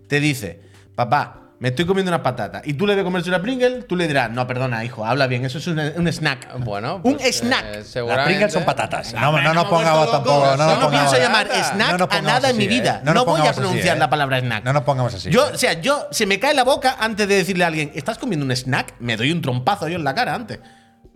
te 0.09 0.21
dice, 0.21 0.61
papá, 0.95 1.44
me 1.65 1.71
estoy 1.71 1.87
comiendo 1.87 2.11
unas 2.11 2.21
patatas, 2.21 2.61
y 2.67 2.75
tú 2.75 2.87
le 2.87 2.95
ves 2.95 3.03
comerse 3.05 3.31
una 3.31 3.41
Pringle, 3.41 3.85
tú 3.85 3.97
le 3.97 4.07
dirás, 4.07 4.31
no, 4.31 4.47
perdona, 4.47 4.85
hijo, 4.85 5.07
habla 5.07 5.27
bien, 5.27 5.47
eso 5.47 5.57
es 5.57 5.67
un, 5.67 5.79
un 5.79 6.07
snack. 6.13 6.59
Bueno, 6.59 6.97
un 7.03 7.17
pues, 7.17 7.39
snack. 7.39 7.65
eh, 7.65 8.03
las 8.07 8.25
Pringles 8.27 8.53
son 8.53 8.65
patatas. 8.67 9.15
No, 9.15 9.31
Hombre, 9.31 9.45
no 9.45 9.55
nos 9.55 9.65
pongamos 9.65 9.99
vuelto 10.01 10.13
tampoco. 10.13 10.45
No 10.45 10.57
no 10.59 10.81
pongamos 10.83 10.91
pienso 10.91 11.17
llamar 11.17 11.49
Patata. 11.49 11.73
snack 11.75 11.99
No 11.99 12.09
a 12.11 12.21
nada 12.21 12.51
en 12.51 12.57
así, 12.57 12.59
mi 12.59 12.69
vida. 12.69 12.97
¿eh? 12.97 13.01
No 13.03 13.15
No, 13.15 13.25
voy 13.25 13.33
a 13.33 13.37
pongamos 13.39 13.51
así, 13.53 13.61
pronunciar 13.61 13.97
¿eh? 13.97 14.01
la 14.01 14.11
palabra 14.11 14.39
snack. 14.41 14.63
No 14.65 14.73
nos 14.75 14.83
pongamos 14.83 15.15
así. 15.15 15.31
Yo, 15.31 15.47
o 15.55 15.57
sea, 15.57 15.73
yo 15.81 16.07
se 16.11 16.27
me 16.27 16.39
cae 16.39 16.53
la 16.53 16.65
boca 16.65 16.97
antes 17.01 17.27
de 17.27 17.35
decirle 17.37 17.65
a 17.65 17.69
alguien, 17.69 17.93
¿estás 17.95 18.19
comiendo 18.19 18.45
un 18.45 18.53
snack? 18.53 18.97
Me 18.99 19.17
doy 19.17 19.33
un 19.33 19.41
trompazo 19.41 19.89
yo 19.89 19.97
en 19.97 20.05
la 20.05 20.15
cara 20.15 20.35
antes. 20.35 20.61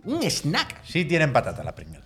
Un 0.03 0.23
snack. 0.23 0.77
Sí 0.83 1.05
tienen 1.05 1.31
patata 1.31 1.63
las 1.63 1.73
Pringles. 1.73 2.01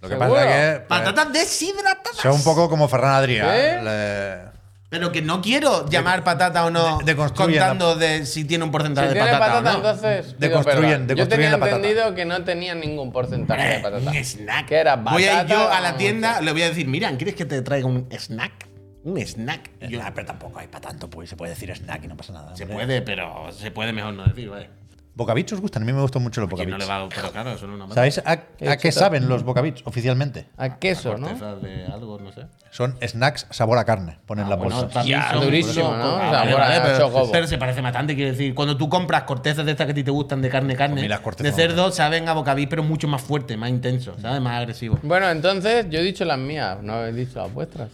Lo 0.00 0.08
que 0.08 0.16
¿Seguro? 0.16 0.34
pasa 0.34 0.42
es 0.44 0.74
que. 0.74 0.80
pues, 0.80 0.88
Patatas 1.00 1.32
deshidratadas. 1.32 2.16
Son 2.20 2.32
un 2.32 2.42
poco 2.42 2.68
como 2.68 2.88
Ferran 2.88 3.14
Adrià. 3.14 3.44
¿Sí? 3.44 3.84
Le- 3.84 4.54
Pero 4.94 5.10
que 5.10 5.22
no 5.22 5.42
quiero 5.42 5.88
llamar 5.88 6.22
patata 6.22 6.64
o 6.64 6.70
no 6.70 6.98
de- 7.04 7.14
la- 7.14 7.28
contando 7.30 7.96
de 7.96 8.24
si 8.26 8.44
tiene 8.44 8.62
un 8.62 8.70
porcentaje 8.70 9.08
Si 9.08 9.14
de 9.14 9.20
tiene 9.20 9.36
patata, 9.38 9.54
patata, 9.54 9.70
o 9.78 9.82
no. 9.82 9.88
entonces. 9.88 10.36
Deconstruyen- 10.38 10.38
pido 10.38 10.64
perdón. 10.64 10.84
Yo 10.84 11.06
deconstruyen 11.06 11.28
tenía 11.28 11.50
la 11.50 11.58
patata. 11.58 11.76
entendido 11.76 12.14
que 12.14 12.24
no 12.24 12.44
tenía 12.44 12.74
ningún 12.76 13.10
porcentaje 13.12 13.62
de 13.62 13.76
Hombre, 13.76 13.90
patata. 13.90 14.10
Un 14.10 14.16
snack. 14.24 14.66
Que 14.66 14.74
era 14.76 14.96
voy 14.96 15.24
a 15.24 15.42
ir 15.42 15.48
yo 15.48 15.68
a 15.68 15.80
la 15.80 15.96
tienda, 15.96 16.30
mucho. 16.34 16.44
le 16.44 16.52
voy 16.52 16.62
a 16.62 16.68
decir, 16.68 16.86
mira, 16.86 17.10
¿quieres 17.16 17.34
que 17.34 17.44
te 17.44 17.60
traiga 17.62 17.86
un 17.88 18.06
snack? 18.10 18.68
Un 19.02 19.18
snack. 19.18 19.70
Yo- 19.88 19.98
Nah, 19.98 20.12
pero 20.14 20.26
tampoco 20.28 20.60
hay 20.60 20.68
para 20.68 20.88
tanto, 20.88 21.10
pues 21.10 21.28
se 21.28 21.36
puede 21.36 21.50
decir 21.50 21.70
snack 21.76 22.04
y 22.04 22.06
no 22.06 22.16
pasa 22.16 22.32
nada. 22.32 22.54
se 22.56 22.62
hombre. 22.62 22.76
puede, 22.78 23.02
pero 23.02 23.50
se 23.52 23.70
puede 23.72 23.92
mejor 23.92 24.14
no 24.14 24.24
decir, 24.24 24.48
vale. 24.48 24.70
¿Bocabits 25.16 25.52
os 25.52 25.60
gustan? 25.60 25.84
A 25.84 25.86
mí 25.86 25.92
me 25.92 26.00
gustan 26.00 26.22
mucho 26.22 26.40
los 26.40 26.50
¿Quién 26.50 26.70
no 26.70 26.76
bocabits. 26.76 26.88
le 26.88 26.92
va 26.92 27.04
a 27.06 27.08
pero 27.08 27.30
claro, 27.30 27.52
es 27.52 27.62
una 27.62 27.94
¿Sabéis 27.94 28.18
a, 28.18 28.32
a 28.32 28.76
qué 28.76 28.90
saben 28.90 29.28
los 29.28 29.44
bocabits 29.44 29.82
oficialmente? 29.84 30.46
A 30.56 30.78
queso, 30.80 31.16
¿no? 31.16 31.28
corteza 31.28 31.54
de 31.56 31.86
algo, 31.86 32.18
no 32.18 32.32
sé. 32.32 32.46
Son 32.72 32.96
snacks 33.00 33.46
sabor 33.50 33.78
a 33.78 33.84
carne. 33.84 34.18
Ponen 34.26 34.48
la 34.50 34.56
bolsa. 34.56 34.88
también 34.88 35.20
Ya, 35.20 35.30
son- 35.32 35.44
durísimo, 35.44 35.84
son- 35.90 35.98
¿no? 36.00 36.16
Ah, 36.16 36.18
sea, 36.18 36.38
vale, 36.40 36.50
fuera 36.50 36.66
vale, 36.68 36.74
de 36.74 36.80
pero, 36.80 36.98
chocobo. 37.06 37.30
pero 37.30 37.46
se 37.46 37.58
parece 37.58 37.80
bastante, 37.80 38.16
quiero 38.16 38.32
decir. 38.32 38.54
Cuando 38.56 38.76
tú 38.76 38.88
compras 38.88 39.22
cortezas 39.22 39.64
de 39.64 39.70
estas 39.70 39.86
que 39.86 39.92
a 39.92 39.94
ti 39.94 40.02
te 40.02 40.10
gustan 40.10 40.42
de 40.42 40.48
carne, 40.50 40.74
carne, 40.74 41.04
A 41.04 41.08
las 41.08 41.36
de 41.38 41.52
cerdo 41.52 41.92
saben 41.92 42.28
a 42.28 42.32
bocabí, 42.32 42.66
pero 42.66 42.82
mucho 42.82 43.06
más 43.06 43.22
fuerte, 43.22 43.56
más 43.56 43.70
intenso, 43.70 44.16
¿sabes? 44.20 44.40
Más 44.40 44.58
agresivo. 44.58 44.98
Bueno, 45.04 45.30
entonces 45.30 45.86
yo 45.90 46.00
he 46.00 46.02
dicho 46.02 46.24
las 46.24 46.38
mías, 46.38 46.78
no 46.82 47.04
he 47.04 47.12
dicho 47.12 47.40
las 47.40 47.54
vuestras. 47.54 47.88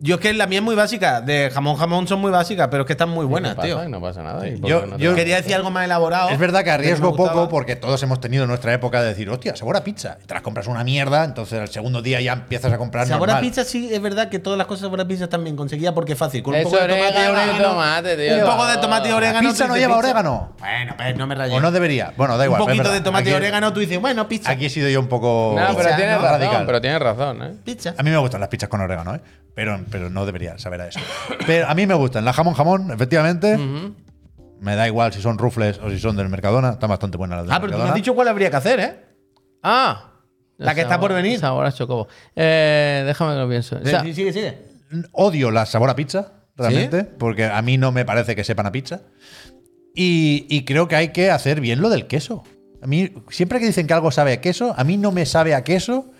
Yo 0.00 0.14
es 0.14 0.20
que 0.20 0.32
la 0.32 0.46
mía 0.46 0.58
es 0.60 0.64
muy 0.64 0.76
básica. 0.76 1.20
De 1.20 1.50
jamón, 1.52 1.76
jamón 1.76 2.06
son 2.06 2.20
muy 2.20 2.30
básicas, 2.30 2.68
pero 2.70 2.82
es 2.84 2.86
que 2.86 2.92
están 2.92 3.08
muy 3.08 3.26
buenas, 3.26 3.52
¿Qué 3.52 3.56
pasa? 3.56 3.66
tío. 3.82 3.88
No 3.88 4.00
pasa 4.00 4.22
nada. 4.22 4.46
¿y 4.46 4.56
por 4.56 4.70
Yo- 4.70 4.86
no? 4.86 4.96
Quería 5.16 5.36
decir 5.36 5.54
algo 5.56 5.70
más 5.70 5.84
elaborado. 5.84 6.28
Es 6.30 6.38
verdad 6.38 6.62
que 6.62 6.70
arriesgo 6.70 7.16
poco 7.16 7.48
porque 7.48 7.74
todos 7.74 8.00
hemos 8.04 8.20
tenido 8.20 8.46
nuestra 8.46 8.72
época 8.72 9.02
de 9.02 9.08
decir, 9.08 9.28
hostia, 9.28 9.56
sabor 9.56 9.76
a 9.76 9.82
pizza. 9.82 10.18
Y 10.22 10.26
te 10.26 10.34
las 10.34 10.42
compras 10.42 10.66
una 10.68 10.84
mierda, 10.84 11.24
entonces 11.24 11.58
el 11.60 11.68
segundo 11.68 12.00
día 12.00 12.20
ya 12.20 12.32
empiezas 12.34 12.72
a 12.72 12.78
comprar 12.78 13.06
Sabor 13.08 13.28
a 13.30 13.34
normal. 13.34 13.50
pizza 13.50 13.64
sí 13.64 13.88
es 13.92 14.00
verdad 14.00 14.28
que 14.28 14.38
todas 14.38 14.56
las 14.56 14.66
cosas 14.68 14.82
sabor 14.82 15.00
a 15.00 15.08
pizza 15.08 15.24
están 15.24 15.42
bien 15.42 15.56
conseguidas 15.56 15.92
porque 15.94 16.12
es 16.12 16.18
fácil. 16.18 16.42
Con 16.44 16.54
un 16.54 16.62
poco 16.62 16.76
de 16.76 16.86
tomate 16.86 17.18
y 17.24 17.26
orégano 17.26 17.62
tomate, 17.62 18.16
tío. 18.16 18.36
Un 18.44 18.50
poco 18.52 18.66
de 18.66 18.76
tomate 18.76 19.08
y 19.08 19.12
orégano. 19.12 19.42
¿La 19.42 19.50
pizza 19.50 19.66
no 19.66 19.76
lleva 19.76 19.94
pizza. 19.96 19.98
orégano? 20.10 20.52
Bueno, 20.60 20.94
pues 20.96 21.16
no 21.16 21.26
me 21.26 21.34
rayes. 21.34 21.56
O 21.56 21.60
no 21.60 21.72
debería. 21.72 22.12
Bueno, 22.16 22.38
da 22.38 22.44
igual. 22.44 22.60
un 22.60 22.66
pero 22.66 22.74
es 22.74 22.78
poquito 22.82 22.94
de 22.94 23.00
tomate 23.00 23.30
y 23.30 23.32
orégano, 23.32 23.72
tú 23.72 23.80
dices, 23.80 24.00
bueno, 24.00 24.28
pizza. 24.28 24.50
Aquí 24.52 24.66
he 24.66 24.70
sido 24.70 24.88
yo 24.88 25.00
un 25.00 25.08
poco 25.08 25.54
No, 25.58 25.66
pero 25.68 25.78
Pizza, 25.78 25.96
tienes 25.96 26.16
¿no? 26.16 26.22
razón, 26.22 26.40
radical. 26.40 26.66
pero 26.66 26.80
tienes 26.80 27.00
razón, 27.00 27.42
¿eh? 27.42 27.52
Pizza. 27.64 27.94
A 27.98 28.02
mí 28.04 28.10
me 28.10 28.16
gustan 28.18 28.38
las 28.40 28.48
pizzas 28.48 28.68
con 28.68 28.80
orégano, 28.80 29.14
¿eh? 29.16 29.20
Pero, 29.54 29.80
pero 29.90 30.10
no 30.10 30.26
debería 30.26 30.58
saber 30.58 30.80
a 30.82 30.88
eso. 30.88 31.00
Pero 31.46 31.68
a 31.68 31.74
mí 31.74 31.86
me 31.86 31.94
gustan. 31.94 32.24
La 32.24 32.32
jamón 32.32 32.54
jamón, 32.54 32.90
efectivamente. 32.92 33.58
Me 34.60 34.74
da 34.74 34.86
igual 34.88 35.12
si 35.12 35.20
son 35.22 35.38
rufles 35.38 35.78
o 35.82 35.90
si 35.90 35.98
son 35.98 36.16
del 36.16 36.28
Mercadona. 36.28 36.70
Están 36.70 36.90
bastante 36.90 37.16
buenas 37.16 37.38
las 37.38 37.46
del 37.46 37.54
Ah, 37.54 37.60
pero 37.60 37.76
tú 37.76 37.82
has 37.82 37.94
dicho 37.94 38.14
cuál 38.14 38.28
habría 38.28 38.50
que 38.50 38.56
hacer, 38.56 38.80
¿eh? 38.80 39.04
Ah. 39.62 40.12
La 40.56 40.74
que 40.74 40.80
está 40.80 40.98
por 40.98 41.12
venir. 41.12 41.38
Sabor 41.38 41.64
a 41.64 41.72
chocobo. 41.72 42.08
Eh, 42.34 43.04
déjame 43.06 43.34
que 43.34 43.38
lo 43.38 43.48
pienso. 43.48 43.78
O 43.80 43.84
sea, 43.84 44.02
Sí, 44.02 44.14
sigue, 44.14 44.32
sigue. 44.32 44.58
Odio 45.12 45.50
la 45.50 45.66
sabor 45.66 45.90
a 45.90 45.94
pizza, 45.94 46.32
realmente, 46.56 47.04
porque 47.04 47.44
a 47.44 47.60
mí 47.62 47.78
no 47.78 47.92
me 47.92 48.04
parece 48.04 48.34
que 48.34 48.42
sepan 48.42 48.66
a 48.66 48.72
pizza. 48.72 49.02
Y, 49.94 50.46
y 50.48 50.64
creo 50.64 50.88
que 50.88 50.96
hay 50.96 51.08
que 51.08 51.30
hacer 51.30 51.60
bien 51.60 51.80
lo 51.80 51.90
del 51.90 52.06
queso. 52.06 52.42
A 52.82 52.86
mí, 52.86 53.12
siempre 53.30 53.60
que 53.60 53.66
dicen 53.66 53.86
que 53.86 53.94
algo 53.94 54.10
sabe 54.10 54.32
a 54.32 54.40
queso, 54.40 54.74
a 54.76 54.84
mí 54.84 54.96
no 54.96 55.12
me 55.12 55.26
sabe 55.26 55.54
a 55.54 55.62
queso 55.64 56.10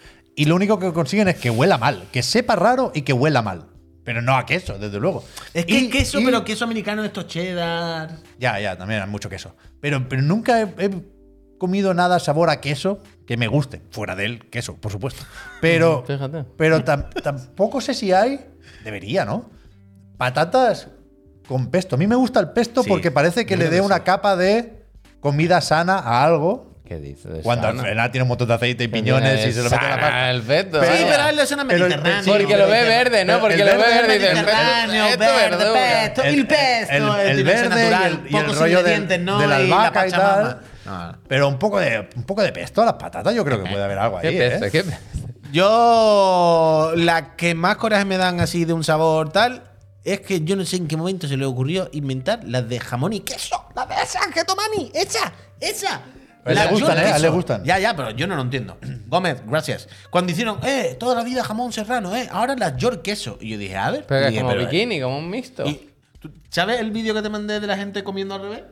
y 0.41 0.45
lo 0.47 0.55
único 0.55 0.79
que 0.79 0.93
consiguen 0.93 1.29
es 1.29 1.37
que 1.37 1.51
huela 1.51 1.79
mal, 1.79 2.05
que 2.13 2.23
sepa 2.23 2.57
raro 2.57 2.93
y 2.95 3.03
que 3.03 3.13
huela 3.13 3.43
mal. 3.43 3.67
Pero 4.05 4.23
no 4.23 4.37
a 4.37 4.47
queso, 4.47 4.79
desde 4.79 4.99
luego. 4.99 5.23
Es 5.53 5.67
que 5.67 5.75
Y- 5.75 5.85
es 5.87 5.93
queso, 5.93 6.21
y- 6.21 6.25
pero 6.25 6.45
queso 6.45 6.65
americano 6.65 7.03
de 7.03 7.09
estos 7.09 7.27
cheddar. 7.27 8.17
Ya, 8.39 8.59
ya, 8.59 8.77
también 8.79 9.03
hay 9.03 9.09
mucho 9.09 9.29
queso. 9.29 9.55
Pero, 9.81 10.09
pero 10.09 10.23
nunca 10.23 10.61
he, 10.63 10.75
he 10.79 10.91
comido 11.59 11.93
nada 11.93 12.19
sabor 12.19 12.49
a 12.51 12.61
queso 12.61 13.01
que 13.27 13.37
me 13.37 13.49
guste. 13.49 13.83
Fuera 13.91 14.15
del 14.17 14.49
queso, 14.49 14.77
por 14.77 14.93
supuesto. 14.93 15.25
Pero, 15.61 16.05
Fíjate. 16.07 16.45
pero 16.57 16.83
tam- 16.85 17.11
tampoco 17.23 17.81
sé 17.83 17.93
si 17.93 18.13
hay. 18.13 18.41
Debería, 18.85 19.25
¿no? 19.27 19.51
Patatas 20.17 20.89
con 21.47 21.71
pesto. 21.71 21.97
A 21.97 21.99
mí 21.99 22.07
me 22.07 22.17
gusta 22.17 22.41
el 22.41 22.51
pesto 22.51 22.83
Sí, 22.83 22.89
porque 22.89 23.11
parece 23.11 23.45
que 23.45 23.57
le 23.57 23.69
dé 23.69 23.81
una 23.81 24.05
capa 24.05 24.37
de 24.37 24.85
comida 25.21 25.61
sana 25.61 25.99
a 25.99 26.25
algo 26.25 26.68
¿Qué 26.89 26.97
dices? 26.99 27.41
Cuando 27.43 27.69
final 27.71 28.11
tiene 28.11 28.23
un 28.23 28.29
montón 28.29 28.49
de 28.49 28.55
aceite 28.55 28.85
y 28.85 28.89
¿Qué 28.89 28.93
piñones 28.93 29.47
y 29.47 29.53
se 29.53 29.63
lo 29.63 29.69
mete 29.71 29.85
en 29.85 29.91
la 29.91 30.01
pasta. 30.01 30.31
El 30.31 30.43
feto, 30.43 30.83
Sí, 30.83 31.05
pero 31.07 31.29
él 31.29 31.39
es 31.39 31.53
una 31.53 31.65
Pero 31.67 31.85
el- 31.85 31.91
mediterráneo. 31.91 32.33
Porque 32.35 32.57
lo 32.57 32.67
ve 32.69 32.83
verde, 32.85 33.25
¿no? 33.27 33.41
Porque 33.41 33.55
el 33.55 33.61
lo 33.61 33.67
ve 33.67 33.77
verde 33.77 33.91
verde 33.93 34.15
y 34.15 34.19
dice, 34.19 34.33
Mediterráneo, 34.35 35.05
esto 35.07 35.19
verde, 35.19 35.39
pesto, 35.39 36.23
El- 36.23 36.47
pesto, 36.47 36.95
el- 37.21 37.37
que 37.37 37.43
verde 37.45 37.83
y 37.83 38.05
el- 38.05 38.21
y 38.33 38.37
el 38.37 38.43
pocos 38.45 38.59
rollo 38.59 38.83
de 38.83 39.19
la 39.19 39.61
Y 39.61 39.65
albahaca 39.65 40.07
y 40.07 40.11
tal. 40.11 40.61
No. 40.87 41.19
Pero 41.29 41.49
un 41.49 41.59
poco 41.59 41.79
de 41.79 42.09
un 42.17 42.23
poco 42.23 42.43
de 42.43 42.53
pesto 42.53 42.81
a 42.81 42.87
las 42.87 42.95
patatas, 42.95 43.35
yo 43.35 43.45
creo 43.45 43.63
que 43.63 43.71
puede 43.71 43.85
haber 43.85 43.99
algo 43.99 44.19
¿Qué 44.21 44.29
ahí. 44.29 44.39
pesto? 44.39 44.65
¿eh? 44.65 44.71
¿Qué 44.71 44.85
pesto? 44.85 45.05
Yo, 45.53 46.93
la 46.97 47.37
que 47.37 47.55
más 47.55 47.77
coraje 47.77 48.05
me 48.05 48.17
dan 48.17 48.41
así 48.41 48.65
de 48.65 48.73
un 48.73 48.85
sabor 48.85 49.31
tal, 49.31 49.63
es 50.05 50.21
que 50.21 50.41
yo 50.43 50.57
no 50.57 50.65
sé 50.65 50.77
en 50.77 50.89
qué 50.89 50.97
momento 50.97 51.29
se 51.29 51.37
le 51.37 51.45
ocurrió 51.45 51.89
inventar 51.93 52.41
las 52.45 52.69
de 52.69 52.81
jamón 52.81 53.13
y 53.13 53.21
queso. 53.21 53.63
Las 53.77 53.89
de 53.89 53.95
San 54.07 54.33
Getomani, 54.33 54.91
esa, 54.95 55.33
esa. 55.61 56.01
Le 56.55 56.67
gustan, 56.69 56.99
¿eh? 56.99 57.19
Le 57.21 57.29
gustan. 57.29 57.65
Ya, 57.65 57.79
ya, 57.79 57.95
pero 57.97 58.11
yo 58.11 58.27
no 58.27 58.37
lo 58.37 58.43
entiendo. 58.43 58.79
Gómez, 59.09 59.43
gracias. 59.47 59.89
Cuando 60.11 60.33
hicieron, 60.33 60.59
eh, 60.65 60.97
toda 60.99 61.15
la 61.15 61.23
vida 61.25 61.43
jamón 61.45 61.73
serrano, 61.73 62.15
eh, 62.17 62.29
ahora 62.31 62.55
las 62.57 62.77
York 62.77 63.03
queso. 63.03 63.39
Y 63.41 63.51
yo 63.51 63.59
dije, 63.59 63.77
a 63.77 63.91
ver. 63.91 64.05
Pero 64.07 64.21
y 64.21 64.25
es 64.25 64.31
dije, 64.31 64.41
como 64.43 64.55
pero- 64.55 64.65
bikini, 64.71 65.01
como 65.01 65.19
un 65.19 65.31
mixto. 65.31 65.67
y, 65.67 65.89
¿tú 66.19 66.31
¿Sabes 66.51 66.81
el 66.81 66.91
vídeo 66.91 67.15
que 67.15 67.23
te 67.23 67.29
mandé 67.29 67.61
de 67.61 67.67
la 67.67 67.77
gente 67.77 68.03
comiendo 68.05 68.35
al 68.35 68.43
revés? 68.43 68.63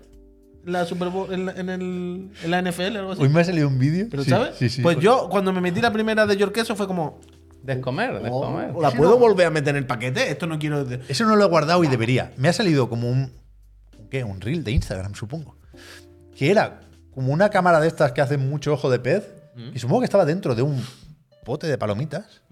En 0.66 0.72
la 0.72 0.84
Super 0.84 1.08
Bowl, 1.10 1.32
en, 1.32 1.46
la- 1.46 1.52
en 1.52 1.68
el, 1.68 2.30
en 2.42 2.50
la 2.50 2.60
NFL 2.62 2.96
o 2.96 2.98
algo 3.00 3.12
así. 3.12 3.22
Hoy 3.22 3.28
me 3.28 3.40
ha 3.40 3.44
salido 3.44 3.68
un 3.68 3.78
vídeo. 3.78 4.06
¿Pero 4.10 4.24
Sí, 4.24 4.30
sabes? 4.30 4.56
Sí, 4.58 4.68
sí. 4.68 4.82
Pues 4.82 4.98
yo, 4.98 5.28
cuando 5.30 5.52
me 5.52 5.60
metí 5.60 5.80
la 5.80 5.92
primera 5.92 6.26
de 6.26 6.36
York 6.36 6.52
queso, 6.54 6.74
fue 6.74 6.86
como, 6.86 7.20
Descomer, 7.62 8.22
descomer. 8.22 8.70
Oh, 8.74 8.80
¿La 8.80 8.92
puedo 8.92 9.18
volver 9.18 9.46
a 9.48 9.50
meter 9.50 9.70
en 9.70 9.76
el 9.78 9.86
paquete? 9.86 10.30
Esto 10.30 10.46
no 10.46 10.56
quiero. 10.58 10.86
Eso 11.08 11.24
no 11.24 11.34
lo 11.34 11.44
he 11.44 11.48
guardado 11.48 11.82
y 11.82 11.88
debería. 11.88 12.32
Me 12.36 12.48
ha 12.48 12.52
salido 12.52 12.88
como 12.88 13.10
un. 13.10 13.32
¿Qué? 14.08 14.22
Un 14.22 14.40
reel 14.40 14.62
de 14.62 14.70
Instagram, 14.70 15.14
supongo. 15.16 15.56
Que 16.36 16.52
era 16.52 16.80
como 17.16 17.32
una 17.32 17.48
cámara 17.48 17.80
de 17.80 17.88
estas 17.88 18.12
que 18.12 18.20
hacen 18.20 18.47
mucho 18.48 18.74
ojo 18.74 18.90
de 18.90 18.98
pez. 19.01 19.24
Y 19.74 19.78
supongo 19.78 20.01
que 20.02 20.05
estaba 20.05 20.26
dentro 20.26 20.55
de 20.55 20.60
un 20.60 20.84
pote 21.47 21.66
de 21.66 21.78
palomitas. 21.78 22.43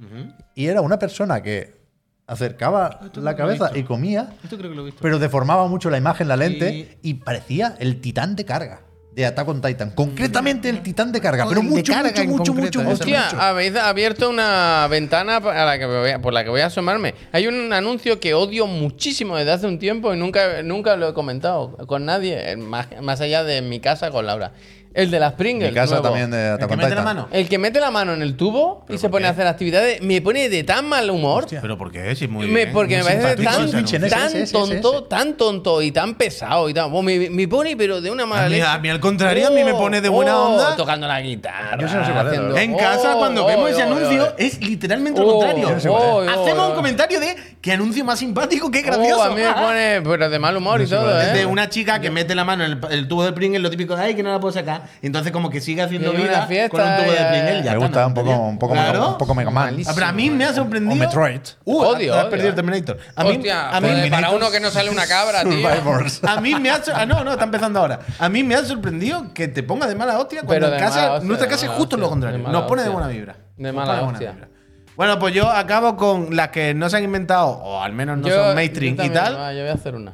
Y 0.54 0.66
era 0.68 0.80
una 0.80 0.98
persona 0.98 1.42
que 1.42 1.84
acercaba 2.26 2.98
la 3.16 3.36
cabeza 3.36 3.70
y 3.74 3.82
comía, 3.82 4.32
Esto 4.42 4.56
creo 4.56 4.70
que 4.70 4.76
lo 4.76 4.82
he 4.82 4.86
visto. 4.86 5.00
pero 5.02 5.18
deformaba 5.18 5.68
mucho 5.68 5.90
la 5.90 5.98
imagen, 5.98 6.28
la 6.28 6.36
lente, 6.38 6.98
y 7.02 7.12
parecía 7.14 7.76
el 7.78 8.00
titán 8.00 8.36
de 8.36 8.46
carga 8.46 8.80
de 9.14 9.24
Attack 9.26 9.46
on 9.48 9.60
Titan. 9.60 9.90
Concretamente 9.90 10.68
el 10.68 10.82
titán 10.82 11.12
de 11.12 11.20
carga, 11.20 11.46
pero 11.48 11.60
De 11.60 11.66
mucho, 11.68 11.92
carga 11.92 12.10
mucho, 12.24 12.24
mucho, 12.26 12.52
concreto, 12.52 12.78
mucho, 12.80 12.90
mucho, 12.90 13.02
Hostia, 13.04 13.24
mucho. 13.26 13.40
habéis 13.40 13.76
abierto 13.76 14.28
una 14.28 14.86
ventana 14.90 15.36
a 15.36 15.64
la 15.64 15.78
que 15.78 15.86
me 15.86 15.98
voy 16.00 16.10
a- 16.10 16.18
por 16.20 16.32
la 16.32 16.42
que 16.42 16.50
voy 16.50 16.60
a 16.62 16.66
asomarme. 16.66 17.14
Hay 17.32 17.46
un 17.46 17.72
anuncio 17.72 18.18
que 18.18 18.34
odio 18.34 18.66
muchísimo 18.66 19.36
desde 19.36 19.52
hace 19.52 19.66
un 19.66 19.78
tiempo 19.78 20.12
y 20.12 20.18
nunca, 20.18 20.62
nunca 20.62 20.96
lo 20.96 21.08
he 21.08 21.14
comentado 21.14 21.76
con 21.86 22.04
nadie, 22.04 22.52
eh, 22.52 22.56
más, 22.56 22.88
más 23.02 23.20
allá 23.20 23.44
de 23.44 23.62
mi 23.62 23.78
casa 23.80 24.10
con 24.10 24.26
Laura. 24.26 24.52
El 24.94 25.10
de 25.10 25.18
las 25.18 25.32
Pringles. 25.32 25.70
Mi 25.70 25.74
casa 25.74 25.94
nuevo. 25.94 26.04
también 26.08 26.30
de 26.30 26.46
¿El 26.46 26.52
Attack 26.54 26.70
que 26.70 26.76
mete 26.76 26.94
la 26.94 27.02
mano? 27.02 27.28
El 27.32 27.48
que 27.48 27.58
mete 27.58 27.80
la 27.80 27.90
mano 27.90 28.12
en 28.14 28.22
el 28.22 28.36
tubo 28.36 28.86
y 28.88 28.96
se 28.96 29.08
pone 29.08 29.26
a 29.26 29.30
hacer 29.30 29.44
actividades 29.46 30.00
me 30.02 30.22
pone 30.22 30.48
de 30.48 30.62
tan 30.62 30.88
mal 30.88 31.10
humor. 31.10 31.42
Hostia. 31.44 31.60
¿Pero 31.60 31.76
por 31.76 31.90
qué? 31.90 32.14
Si 32.14 32.24
es 32.26 32.30
muy. 32.30 32.46
Me- 32.46 32.60
bien, 32.66 32.72
porque 32.72 32.98
me 32.98 33.02
muy 33.02 33.12
parece 33.12 33.36
simpático 33.36 33.50
tan, 33.50 34.52
tonto, 34.52 34.98
ese. 34.98 35.02
tan 35.08 35.36
tonto 35.36 35.82
y 35.82 35.90
tan 35.90 36.14
pesado 36.14 36.68
y 36.68 36.74
tan. 36.74 36.90
Oh, 36.92 37.02
me, 37.02 37.28
me 37.28 37.48
pone, 37.48 37.76
pero 37.76 38.00
de 38.00 38.10
una 38.10 38.24
mala 38.24 38.44
A 38.44 38.48
mí- 38.48 38.54
leche. 38.54 38.66
a 38.66 38.78
mí 38.78 38.88
al 38.88 39.00
contrario, 39.00 39.48
a 39.48 39.50
mí 39.50 39.64
me 39.64 39.74
pone 39.74 40.00
de 40.00 40.08
buena 40.08 40.38
oh, 40.38 40.52
onda. 40.52 40.76
Tocando 40.76 41.08
la 41.08 41.20
guitarra. 41.20 41.76
Yo 41.76 41.86
no 41.88 42.04
sé 42.06 42.12
haciendo-. 42.12 42.56
En 42.56 42.76
casa, 42.76 43.16
oh, 43.16 43.18
cuando 43.18 43.44
oh, 43.44 43.48
vemos 43.48 43.70
ese 43.70 43.82
oh, 43.82 43.86
anuncio, 43.86 44.28
oh, 44.30 44.34
es 44.38 44.60
literalmente 44.64 45.20
lo 45.20 45.26
Oh, 45.28 45.38
contrario. 45.40 45.68
Oh, 45.90 46.20
Hacemos 46.20 46.58
oh, 46.60 46.68
un 46.68 46.74
comentario 46.76 47.18
de 47.18 47.34
qué 47.60 47.72
anuncio 47.72 48.04
más 48.04 48.20
simpático, 48.20 48.70
qué 48.70 48.78
oh, 48.80 48.86
gracioso. 48.86 49.22
a 49.24 49.30
mí 49.30 49.40
me 49.42 49.52
pone, 49.52 50.00
pero 50.02 50.30
de 50.30 50.38
mal 50.38 50.56
humor 50.56 50.80
y 50.82 50.86
todo, 50.86 51.20
Es 51.20 51.28
¿eh? 51.30 51.32
de 51.38 51.46
una 51.46 51.68
chica 51.68 52.00
que 52.00 52.10
mete 52.12 52.36
la 52.36 52.44
mano 52.44 52.64
en 52.64 52.72
el, 52.72 52.78
el 52.92 53.08
tubo 53.08 53.24
de 53.24 53.32
Pringles, 53.32 53.60
lo 53.60 53.70
típico 53.70 53.96
de 53.96 54.02
ay, 54.04 54.14
que 54.14 54.22
no 54.22 54.30
la 54.30 54.38
puedo 54.38 54.52
sacar. 54.52 54.83
Y 55.02 55.06
entonces, 55.06 55.32
como 55.32 55.50
que 55.50 55.60
sigue 55.60 55.82
haciendo 55.82 56.12
Y 56.12 56.16
hay 56.16 56.22
una 56.22 56.30
vida 56.30 56.46
fiesta 56.46 56.68
con 56.70 56.80
un 56.80 56.96
tubo 56.96 57.10
de 57.12 57.18
y, 57.18 57.22
eh, 57.22 57.26
Pringles. 57.30 57.66
y 57.66 57.68
Me 57.70 57.76
gusta 57.76 58.00
¿no? 58.00 58.06
un 58.08 58.14
poco, 58.14 58.30
un 58.30 58.58
poco, 58.58 58.72
Claro. 58.74 58.92
Mega- 59.00 59.08
un 59.12 59.18
poco 59.18 59.34
Mega 59.34 59.50
Man. 59.50 59.64
Malísimo. 59.66 59.90
Ah, 59.90 59.94
pero 59.94 60.06
a 60.06 60.12
mí 60.12 60.30
me 60.30 60.44
ha 60.44 60.52
sorprendido. 60.52 60.92
O 60.92 60.96
Metroid. 60.96 61.40
Uh, 61.64 61.78
Odio, 61.82 62.14
has 62.14 62.20
odio. 62.20 62.30
perdido 62.30 62.48
el 62.50 62.54
Terminator. 62.54 62.98
A 63.16 63.24
mí, 63.24 63.30
Hostia, 63.30 63.68
a 63.70 63.80
mí, 63.80 63.88
joder, 63.88 64.10
para 64.10 64.30
uno 64.30 64.50
que 64.50 64.60
no 64.60 64.70
sale 64.70 64.90
una 64.90 65.06
cabra, 65.06 65.42
tío. 65.42 65.52
Survivors. 65.52 66.24
a 66.24 66.40
mí 66.40 66.54
me 66.54 66.70
ha 66.70 66.82
sor- 66.82 66.94
ah, 66.96 67.06
no, 67.06 67.24
no, 67.24 67.32
está 67.32 67.44
empezando 67.44 67.80
ahora. 67.80 68.00
A 68.18 68.28
mí 68.28 68.42
me 68.42 68.54
ha 68.54 68.64
sorprendido 68.64 69.32
que 69.34 69.48
te 69.48 69.62
ponga 69.62 69.86
de 69.86 69.94
mala 69.94 70.18
hostia 70.18 70.42
cuando 70.42 70.54
Pero 70.54 70.66
en 70.66 70.72
de 70.72 70.78
casa, 70.78 70.96
mala 71.00 71.12
hostia, 71.14 71.26
nuestra 71.28 71.46
de 71.46 71.50
casa 71.52 71.64
es 71.64 71.68
mala 71.70 71.78
justo 71.80 71.96
lo 71.96 72.02
hostia, 72.04 72.10
contrario. 72.10 72.38
de 72.38 72.42
mala 72.44 72.58
Nos 72.58 72.68
pone 72.68 72.82
de 72.82 72.88
hostia. 72.88 72.98
buena 73.00 73.12
vibra. 73.12 73.36
De 73.56 73.62
Nos 73.64 73.74
mala 73.74 73.86
pone 73.86 74.02
buena 74.02 74.12
hostia. 74.18 74.32
vibra. 74.32 74.48
Bueno, 74.96 75.18
pues 75.18 75.34
yo 75.34 75.50
acabo 75.50 75.96
con 75.96 76.36
las 76.36 76.50
que 76.50 76.72
no 76.72 76.88
se 76.88 76.96
han 76.98 77.02
inventado, 77.04 77.48
o 77.48 77.82
al 77.82 77.92
menos 77.92 78.16
no 78.18 78.28
son 78.28 78.54
mainstream 78.54 78.94
yo 78.96 79.02
y 79.04 79.08
también, 79.08 79.24
tal, 79.24 79.36
va, 79.36 79.52
yo 79.52 79.60
voy 79.62 79.68
a 79.70 79.74
hacer 79.74 79.94
una. 79.96 80.12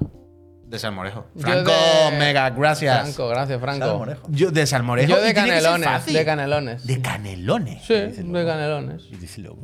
De 0.70 0.78
salmorejo. 0.78 1.26
Franco, 1.36 1.72
de- 1.72 2.16
mega, 2.18 2.48
gracias. 2.50 3.00
Franco, 3.02 3.28
gracias, 3.28 3.60
Franco. 3.60 3.86
Salmorejo. 3.86 4.28
Yo 4.30 4.50
de 4.52 4.66
salmorejo. 4.66 5.08
Yo 5.10 5.20
de 5.20 5.28
que 5.28 5.34
canelones, 5.34 6.06
de 6.06 6.24
canelones. 6.24 6.86
De 6.86 7.00
canelones. 7.02 7.82
Sí, 7.82 7.94
de 7.94 8.44
canelones. 8.46 9.02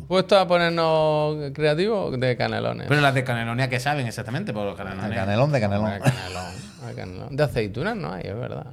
Puesto 0.09 0.37
a 0.39 0.49
ponernos 0.49 1.53
creativos 1.55 2.19
de 2.19 2.37
canelones. 2.37 2.87
Pero 2.89 3.01
las 3.01 3.15
de 3.15 3.23
canelones, 3.23 3.67
¿a 3.67 3.69
qué 3.69 3.79
saben 3.79 4.07
exactamente? 4.07 4.53
Por 4.53 4.65
los 4.65 4.77
canelones. 4.77 5.17
Canelón 5.17 5.53
de 5.53 5.61
canelón. 5.61 5.93
De 5.93 6.01
canelón, 6.01 6.55
de 6.89 6.95
canelón. 6.95 7.37
De 7.37 7.43
aceitunas 7.45 7.97
no 7.97 8.13
hay, 8.13 8.25
es 8.25 8.35
verdad. 8.37 8.67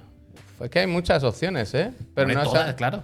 Es 0.59 0.69
que 0.69 0.79
hay 0.79 0.87
muchas 0.87 1.23
opciones, 1.23 1.73
¿eh? 1.73 1.91
Pero 2.15 2.27
Hombre, 2.27 2.35
no 2.35 2.49
todas, 2.49 2.73
claro. 2.75 3.03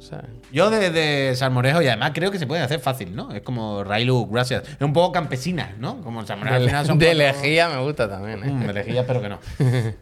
O 0.00 0.02
sea, 0.02 0.24
Yo 0.50 0.70
de, 0.70 0.90
de 0.90 1.34
salmorejo 1.36 1.82
y 1.82 1.86
además 1.88 2.12
creo 2.14 2.30
que 2.30 2.38
se 2.38 2.46
puede 2.46 2.62
hacer 2.62 2.80
fácil, 2.80 3.14
¿no? 3.14 3.32
Es 3.32 3.42
como 3.42 3.84
Railu, 3.84 4.26
gracias. 4.30 4.62
Es 4.66 4.80
un 4.80 4.92
poco 4.94 5.12
campesina, 5.12 5.74
¿no? 5.78 6.00
Como 6.02 6.26
salmorejo 6.26 6.56
al 6.56 6.64
final 6.64 6.86
son 6.86 6.98
de 6.98 7.12
platos- 7.14 7.42
lejía 7.42 7.68
me 7.68 7.82
gusta 7.82 8.08
también, 8.08 8.42
¿eh? 8.42 8.50
Mm, 8.50 8.66
de 8.66 8.72
lejía, 8.72 9.00
espero 9.02 9.20
que 9.20 9.28
no. 9.28 9.38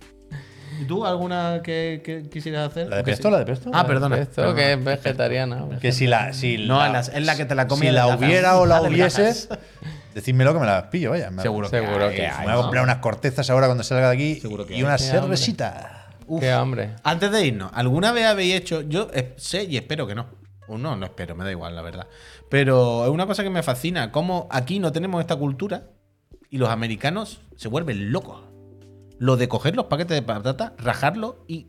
¿Y 0.80 0.84
tú 0.84 1.04
alguna 1.04 1.60
que, 1.64 2.02
que 2.04 2.28
quisieras 2.30 2.70
hacer? 2.70 2.86
¿La 2.88 2.96
de 2.98 3.02
pesto? 3.02 3.26
sí. 3.28 3.32
¿La 3.32 3.38
de 3.40 3.46
pesto? 3.46 3.70
Ah, 3.74 3.84
perdona. 3.84 4.16
Esto 4.18 4.36
perdona. 4.42 4.54
que 4.56 4.72
es 4.74 4.84
vegetariana. 4.84 5.64
Que 5.80 5.90
si 5.90 6.06
la. 6.06 6.32
Si 6.32 6.56
No, 6.58 6.78
la, 6.78 7.00
es 7.00 7.08
la- 7.08 7.18
es 7.18 7.26
la 7.26 7.36
que 7.36 7.44
te 7.46 7.54
la 7.56 7.62
Si 7.64 7.68
comí 7.68 7.90
la 7.90 8.06
hubiera 8.16 8.56
o 8.58 8.66
la 8.66 8.76
Adelgazas. 8.78 9.48
hubiese, 9.50 9.58
decímelo 10.14 10.54
que 10.54 10.60
me 10.60 10.66
la 10.66 10.88
pillo, 10.88 11.10
vaya. 11.10 11.30
Seguro, 11.42 11.68
Seguro 11.68 12.10
que, 12.10 12.14
que 12.16 12.26
hay. 12.28 12.46
Me 12.46 12.52
voy 12.52 12.60
a 12.60 12.62
comprar 12.62 12.84
unas 12.84 12.98
cortezas 12.98 13.50
ahora 13.50 13.66
cuando 13.66 13.82
salga 13.82 14.08
de 14.10 14.14
aquí 14.14 14.36
Seguro 14.40 14.66
que 14.66 14.74
y 14.74 14.76
hay. 14.76 14.82
una 14.84 14.98
Cervecita. 16.28 16.40
Qué 16.40 16.52
hambre. 16.52 16.90
Antes 17.02 17.30
de 17.32 17.46
irnos, 17.46 17.70
¿alguna 17.74 18.12
vez 18.12 18.26
habéis 18.26 18.54
hecho? 18.54 18.82
Yo 18.82 19.08
sé 19.36 19.64
y 19.64 19.76
espero 19.76 20.06
que 20.06 20.14
no. 20.14 20.26
O 20.68 20.76
no, 20.76 20.96
no 20.96 21.06
espero, 21.06 21.34
me 21.34 21.44
da 21.44 21.50
igual, 21.50 21.74
la 21.74 21.80
verdad. 21.82 22.06
Pero 22.50 23.04
es 23.04 23.10
una 23.10 23.26
cosa 23.26 23.42
que 23.42 23.50
me 23.50 23.62
fascina, 23.62 24.12
cómo 24.12 24.46
aquí 24.50 24.78
no 24.78 24.92
tenemos 24.92 25.20
esta 25.20 25.34
cultura 25.36 25.84
y 26.50 26.58
los 26.58 26.68
americanos 26.68 27.40
se 27.56 27.68
vuelven 27.68 28.12
locos. 28.12 28.42
Lo 29.18 29.36
de 29.36 29.48
coger 29.48 29.74
los 29.74 29.86
paquetes 29.86 30.14
de 30.14 30.22
patata, 30.22 30.74
rajarlos 30.78 31.36
y 31.46 31.68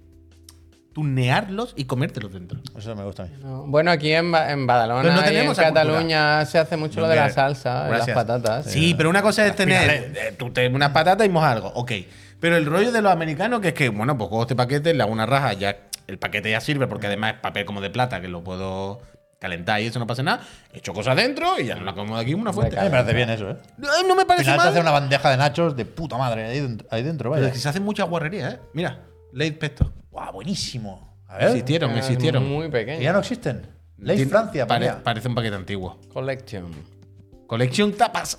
tunearlos 0.93 1.73
y 1.77 1.85
comértelos 1.85 2.33
dentro. 2.33 2.59
Eso 2.77 2.95
me 2.95 3.03
gusta 3.03 3.23
a 3.23 3.25
mí. 3.27 3.31
No, 3.41 3.65
Bueno, 3.67 3.91
aquí 3.91 4.11
en, 4.11 4.31
Ba- 4.31 4.51
en 4.51 4.65
Badalona 4.67 5.01
Pero 5.03 5.13
no 5.13 5.19
y 5.21 5.23
en 5.23 5.29
tenemos 5.29 5.57
esa 5.57 5.67
Cataluña 5.67 6.45
se 6.45 6.57
hace 6.57 6.77
mucho 6.77 6.99
lo 6.99 7.07
de 7.07 7.15
la 7.15 7.29
salsa, 7.29 7.85
en 7.85 7.97
las 7.99 8.09
patatas. 8.09 8.65
Sí, 8.65 8.93
pero 8.97 9.09
una 9.09 9.21
cosa 9.21 9.45
es 9.45 9.55
tener 9.55 10.11
eh, 10.15 10.35
tú 10.37 10.49
te 10.51 10.67
unas 10.67 10.89
patatas 10.91 11.25
y 11.25 11.29
mojas 11.29 11.53
algo, 11.55 11.67
ok. 11.69 11.91
Pero 12.39 12.55
el 12.57 12.65
rollo 12.65 12.91
de 12.91 13.01
los 13.01 13.11
americanos 13.11 13.59
que 13.61 13.69
es 13.69 13.73
que, 13.73 13.89
bueno, 13.89 14.17
pues 14.17 14.29
cojo 14.29 14.43
este 14.43 14.55
paquete, 14.55 14.93
le 14.93 15.03
hago 15.03 15.11
una 15.11 15.25
raja, 15.25 15.53
ya 15.53 15.77
el 16.07 16.17
paquete 16.17 16.51
ya 16.51 16.61
sirve 16.61 16.87
porque 16.87 17.07
además 17.07 17.33
es 17.35 17.39
papel 17.39 17.65
como 17.65 17.81
de 17.81 17.89
plata 17.89 18.21
que 18.21 18.27
lo 18.27 18.43
puedo 18.43 19.01
calentar 19.39 19.79
y 19.81 19.85
eso 19.85 19.99
no 19.99 20.07
pasa 20.07 20.23
nada. 20.23 20.41
Echo 20.73 20.93
cosas 20.93 21.15
dentro 21.15 21.59
y 21.59 21.65
ya 21.67 21.75
no 21.75 21.83
la 21.83 21.93
como 21.93 22.15
de 22.17 22.23
aquí 22.23 22.33
una 22.33 22.51
fuente. 22.51 22.77
A 22.77 22.83
mí 22.83 22.89
me 22.89 22.91
parece 22.97 23.13
bien 23.13 23.29
eso, 23.29 23.51
¿eh? 23.51 23.57
No, 23.77 23.87
no 24.07 24.15
me 24.15 24.21
Al 24.21 24.27
parece 24.27 24.43
final 24.45 24.57
te 24.57 24.63
mal. 24.63 24.67
hace 24.69 24.79
una 24.81 24.91
bandeja 24.91 25.29
de 25.31 25.37
nachos 25.37 25.75
de 25.75 25.85
puta 25.85 26.17
madre 26.17 26.45
ahí 26.45 26.59
dentro, 26.59 26.87
ahí 26.91 27.03
dentro 27.03 27.29
Pero 27.31 27.41
vaya. 27.41 27.47
es 27.47 27.53
que 27.53 27.59
se 27.59 27.69
hacen 27.69 27.83
muchas 27.83 28.09
guarrerías, 28.09 28.55
¿eh? 28.55 28.59
Mira, 28.73 28.99
Late 29.33 29.53
Pesto. 29.53 29.93
Guau, 30.11 30.33
buenísimo. 30.33 31.17
A 31.27 31.37
ver. 31.37 31.47
Existieron, 31.49 31.91
Ah, 31.91 31.97
existieron. 31.99 32.47
Muy 32.49 32.65
que 32.65 32.71
pequeño. 32.71 33.01
ya 33.01 33.13
no 33.13 33.19
existen. 33.19 33.67
Ley 33.97 34.25
Francia, 34.25 34.65
pare- 34.65 34.93
Parece 35.03 35.27
un 35.27 35.35
paquete 35.35 35.55
antiguo. 35.55 35.99
Collection. 36.11 36.65
Collection 37.49 37.91
tapas. 37.97 38.37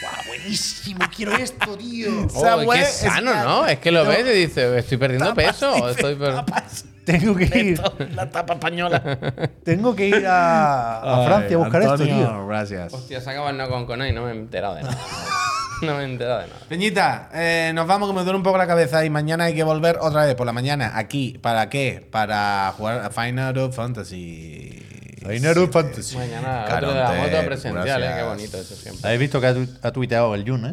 Guau, 0.00 0.14
buenísimo. 0.28 1.00
Quiero 1.14 1.36
esto, 1.36 1.76
tío. 1.76 2.24
Esa 2.24 2.56
Oh, 2.56 2.62
wea 2.62 2.82
qué 2.82 2.88
es- 2.88 2.96
sano, 2.96 3.34
¿no? 3.44 3.66
Es 3.66 3.78
que 3.78 3.90
lo 3.92 4.06
ves 4.06 4.20
y 4.26 4.30
dices, 4.46 4.74
estoy 4.78 4.96
perdiendo 4.96 5.34
peso. 5.34 5.86
Estoy 5.90 6.14
per- 6.14 6.34
Tapas. 6.36 6.86
Tengo 7.04 7.34
que 7.36 7.44
ir. 7.58 7.82
La 8.14 8.30
tapa 8.30 8.54
española. 8.54 9.02
Tengo 9.64 9.94
que 9.94 10.08
ir 10.08 10.26
a, 10.26 11.00
a 11.22 11.26
Francia 11.26 11.56
a 11.56 11.58
buscar 11.58 11.82
esto, 11.82 11.98
tío. 11.98 12.46
Gracias. 12.46 12.94
Hostia, 12.94 13.20
se 13.20 13.28
acaba 13.30 13.50
el 13.50 13.58
no 13.58 13.68
con 13.68 13.84
Cono 13.84 14.06
y 14.06 14.12
no 14.12 14.22
me 14.24 14.30
he 14.30 14.34
enterado 14.34 14.76
de 14.76 14.82
nada. 14.84 14.96
no 15.82 15.94
me 15.96 16.02
he 16.02 16.04
enterado 16.06 16.40
de 16.40 16.46
nada. 16.48 16.60
Peñita, 16.70 17.28
eh, 17.34 17.72
nos 17.74 17.86
vamos 17.86 18.08
que 18.08 18.14
me 18.16 18.22
duele 18.22 18.38
un 18.38 18.42
poco 18.42 18.56
la 18.56 18.66
cabeza 18.66 19.04
y 19.04 19.10
mañana 19.10 19.44
hay 19.44 19.54
que 19.54 19.62
volver 19.62 19.98
otra 20.00 20.24
vez 20.24 20.34
por 20.36 20.46
la 20.46 20.54
mañana 20.54 20.92
aquí. 20.96 21.38
¿Para 21.42 21.68
qué? 21.68 22.06
Para 22.10 22.72
jugar 22.78 23.00
a 23.04 23.10
Final 23.10 23.72
Fantasy. 23.74 24.84
Final 25.20 25.68
Fantasy. 25.70 26.16
Mañana 26.16 26.64
otro 26.74 26.92
de 26.92 27.00
la 27.00 27.12
moto 27.12 27.46
presencial, 27.46 28.02
¿eh? 28.02 28.12
Qué 28.16 28.22
bonito 28.22 28.58
eso 28.58 28.74
siempre. 28.74 29.02
Habéis 29.06 29.20
visto 29.20 29.40
que 29.40 29.46
ha, 29.46 29.54
tu- 29.54 29.68
ha 29.82 29.92
tuiteado 29.92 30.34
el 30.34 30.48
Jun, 30.48 30.66
¿eh? 30.66 30.72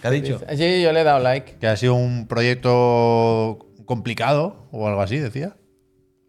¿Qué 0.00 0.08
ha 0.08 0.10
dicho? 0.10 0.40
Sí, 0.56 0.82
yo 0.82 0.92
le 0.92 1.00
he 1.00 1.04
dado 1.04 1.20
like. 1.20 1.56
Que 1.58 1.66
ha 1.68 1.76
sido 1.76 1.94
un 1.94 2.26
proyecto 2.26 3.58
complicado 3.86 4.68
o 4.72 4.86
algo 4.88 5.00
así, 5.02 5.18
decía. 5.18 5.56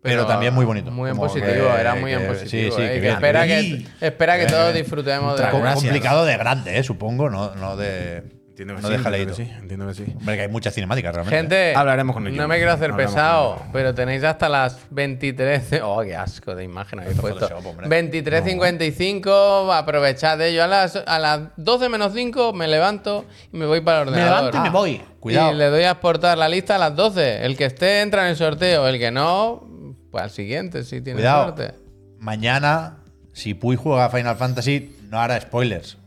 Pero, 0.01 0.25
también 0.25 0.53
muy 0.53 0.63
bonito. 0.63 0.89
Muy 0.91 1.09
en 1.09 1.17
Como 1.17 1.27
positivo, 1.27 1.51
que- 1.73 1.81
era 1.81 1.95
muy 1.95 2.13
en 2.13 2.19
que- 2.21 2.25
positivo. 2.27 2.75
Sí, 2.75 2.77
sí, 2.77 2.81
eh, 2.81 2.87
que 2.87 2.93
que 2.93 2.99
bien. 3.01 3.13
espera, 3.15 3.45
que, 3.47 3.85
espera 4.01 4.39
que 4.39 4.45
todos 4.45 4.73
disfrutemos 4.73 5.37
de 5.37 5.43
gracias. 5.45 5.73
complicado 5.75 6.23
de 6.25 6.37
grande, 6.37 6.77
¿eh? 6.77 6.83
supongo, 6.83 7.29
no, 7.29 7.55
no 7.55 7.75
de. 7.75 8.36
Entiendo 8.57 8.75
que 8.75 8.81
No 8.81 8.87
sí, 8.87 8.93
deja 8.97 9.09
entiendo 9.09 9.35
que 9.35 9.43
sí, 9.45 9.51
entiendo 9.61 9.87
que 9.87 9.93
sí. 9.93 10.05
Hombre, 10.17 10.35
que 10.35 10.41
hay 10.41 10.47
muchas 10.47 10.73
cinemáticas 10.73 11.13
realmente. 11.13 11.37
Gente, 11.37 11.75
Hablaremos 11.75 12.15
con 12.15 12.25
ellos. 12.25 12.39
no 12.39 12.47
me 12.47 12.55
quiero 12.55 12.71
hacer 12.71 12.89
Hablaremos 12.89 13.13
pesado, 13.15 13.61
pero 13.71 13.93
tenéis 13.93 14.23
hasta 14.23 14.49
las 14.49 14.79
23. 14.89 15.81
Oh, 15.83 16.01
qué 16.01 16.15
asco 16.15 16.55
de 16.55 16.63
imagen 16.63 16.99
habéis 17.01 17.19
puesto. 17.19 17.41
Photoshop, 17.47 17.65
hombre. 17.67 17.87
23.55, 17.87 19.75
aprovechad 19.77 20.39
de 20.39 20.49
ello. 20.49 20.63
A 20.63 20.67
las, 20.67 20.95
a 20.95 21.19
las 21.19 21.41
12 21.57 21.89
menos 21.89 22.13
5 22.13 22.53
me 22.53 22.67
levanto 22.67 23.25
y 23.53 23.57
me 23.57 23.67
voy 23.67 23.81
para 23.81 24.01
el 24.01 24.07
ordenador. 24.09 24.45
levanto 24.45 24.57
y 24.57 24.61
me 24.61 24.69
voy. 24.69 25.01
Cuidado. 25.19 25.51
Y 25.51 25.55
le 25.55 25.65
doy 25.65 25.83
a 25.83 25.91
exportar 25.91 26.35
la 26.37 26.49
lista 26.49 26.75
a 26.75 26.79
las 26.79 26.95
12. 26.95 27.45
El 27.45 27.57
que 27.57 27.65
esté 27.65 28.01
entra 28.01 28.23
en 28.23 28.29
el 28.29 28.37
sorteo, 28.37 28.87
el 28.87 28.97
que 28.97 29.11
no, 29.11 29.67
pues 30.09 30.23
al 30.23 30.29
siguiente, 30.31 30.83
si 30.83 31.01
tiene 31.01 31.19
Cuidado. 31.19 31.55
suerte. 31.55 31.75
Mañana, 32.19 32.97
si 33.33 33.53
Puy 33.53 33.75
juega 33.75 34.05
a 34.05 34.09
Final 34.09 34.35
Fantasy, 34.35 34.95
no 35.11 35.19
hará 35.19 35.39
spoilers. 35.39 35.97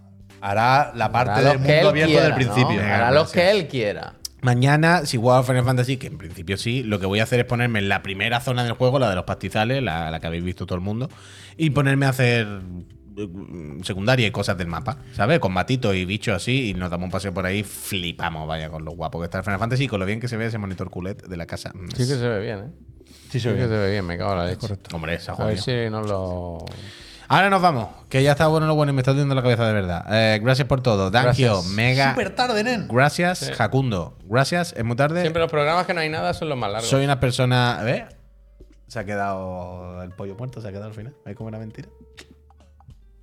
Hará 0.40 0.92
la 0.94 1.12
parte 1.12 1.40
Hará 1.40 1.50
del 1.50 1.58
mundo 1.58 1.88
abierto 1.90 2.10
quiera, 2.10 2.24
del 2.24 2.34
principio. 2.34 2.80
Hará 2.82 3.10
los 3.10 3.32
gracias. 3.32 3.32
que 3.32 3.50
él 3.58 3.68
quiera. 3.68 4.14
Mañana, 4.42 5.04
si 5.04 5.18
juego 5.18 5.34
a 5.34 5.42
Final 5.42 5.64
Fantasy, 5.64 5.98
que 5.98 6.06
en 6.06 6.16
principio 6.16 6.56
sí, 6.56 6.82
lo 6.82 6.98
que 6.98 7.04
voy 7.06 7.20
a 7.20 7.24
hacer 7.24 7.40
es 7.40 7.46
ponerme 7.46 7.78
en 7.78 7.90
la 7.90 8.02
primera 8.02 8.40
zona 8.40 8.64
del 8.64 8.72
juego, 8.72 8.98
la 8.98 9.10
de 9.10 9.16
los 9.16 9.24
pastizales, 9.24 9.82
la, 9.82 10.10
la 10.10 10.18
que 10.18 10.26
habéis 10.28 10.42
visto 10.44 10.64
todo 10.64 10.76
el 10.76 10.80
mundo, 10.84 11.10
y 11.58 11.68
ponerme 11.70 12.06
a 12.06 12.08
hacer 12.08 12.46
eh, 13.18 13.28
secundaria 13.82 14.26
y 14.26 14.30
cosas 14.30 14.56
del 14.56 14.66
mapa, 14.66 14.96
¿sabes? 15.12 15.40
Con 15.40 15.52
matitos 15.52 15.94
y 15.94 16.06
bichos 16.06 16.34
así, 16.36 16.70
y 16.70 16.74
nos 16.74 16.90
damos 16.90 17.04
un 17.04 17.10
paseo 17.10 17.34
por 17.34 17.44
ahí, 17.44 17.62
flipamos, 17.62 18.48
vaya, 18.48 18.70
con 18.70 18.82
lo 18.82 18.92
guapo 18.92 19.18
que 19.18 19.26
está 19.26 19.38
el 19.38 19.44
Final 19.44 19.58
Fantasy 19.58 19.84
y 19.84 19.88
con 19.88 20.00
lo 20.00 20.06
bien 20.06 20.20
que 20.20 20.28
se 20.28 20.38
ve 20.38 20.46
ese 20.46 20.56
monitor 20.56 20.88
culet 20.88 21.22
de 21.26 21.36
la 21.36 21.44
casa. 21.44 21.72
Mm, 21.74 21.88
Sí 21.88 21.98
que 21.98 22.04
se 22.04 22.26
ve 22.26 22.40
bien, 22.40 22.58
¿eh? 22.60 22.70
Sí, 23.30 23.40
Sí 23.40 23.48
que 23.48 23.60
se 23.60 23.66
ve 23.66 23.90
bien, 23.90 24.06
me 24.06 24.16
cago 24.16 24.32
en 24.32 24.38
la 24.38 24.46
leche. 24.46 24.66
Hombre, 24.94 25.14
esa 25.16 25.32
A 25.32 25.44
ver 25.44 25.58
si 25.58 25.72
no 25.90 26.00
lo. 26.02 26.64
Ahora 27.32 27.48
nos 27.48 27.62
vamos, 27.62 27.90
que 28.08 28.24
ya 28.24 28.32
está 28.32 28.48
bueno 28.48 28.66
lo 28.66 28.74
bueno 28.74 28.90
y 28.90 28.94
me 28.96 29.02
está 29.02 29.14
dando 29.14 29.36
la 29.36 29.42
cabeza 29.42 29.64
de 29.64 29.72
verdad. 29.72 30.04
Eh, 30.10 30.40
gracias 30.42 30.66
por 30.66 30.82
todo. 30.82 31.12
Dankio. 31.12 31.62
Mega. 31.62 32.10
Súper 32.10 32.34
tarde, 32.34 32.64
nen. 32.64 32.88
Gracias, 32.88 33.52
Jacundo. 33.54 34.18
Gracias, 34.24 34.74
es 34.76 34.82
muy 34.82 34.96
tarde. 34.96 35.20
Siempre 35.20 35.40
los 35.40 35.48
programas 35.48 35.86
que 35.86 35.94
no 35.94 36.00
hay 36.00 36.08
nada 36.08 36.34
son 36.34 36.48
los 36.48 36.58
más 36.58 36.72
largos. 36.72 36.90
Soy 36.90 37.04
una 37.04 37.20
persona. 37.20 37.82
¿Ves? 37.84 38.02
Se 38.88 38.98
ha 38.98 39.04
quedado 39.04 40.02
el 40.02 40.10
pollo 40.10 40.34
muerto, 40.34 40.60
se 40.60 40.66
ha 40.66 40.72
quedado 40.72 40.88
al 40.88 40.94
final. 40.94 41.14
¿Ves 41.24 41.36
cómo 41.36 41.50
era 41.50 41.60
mentira? 41.60 41.88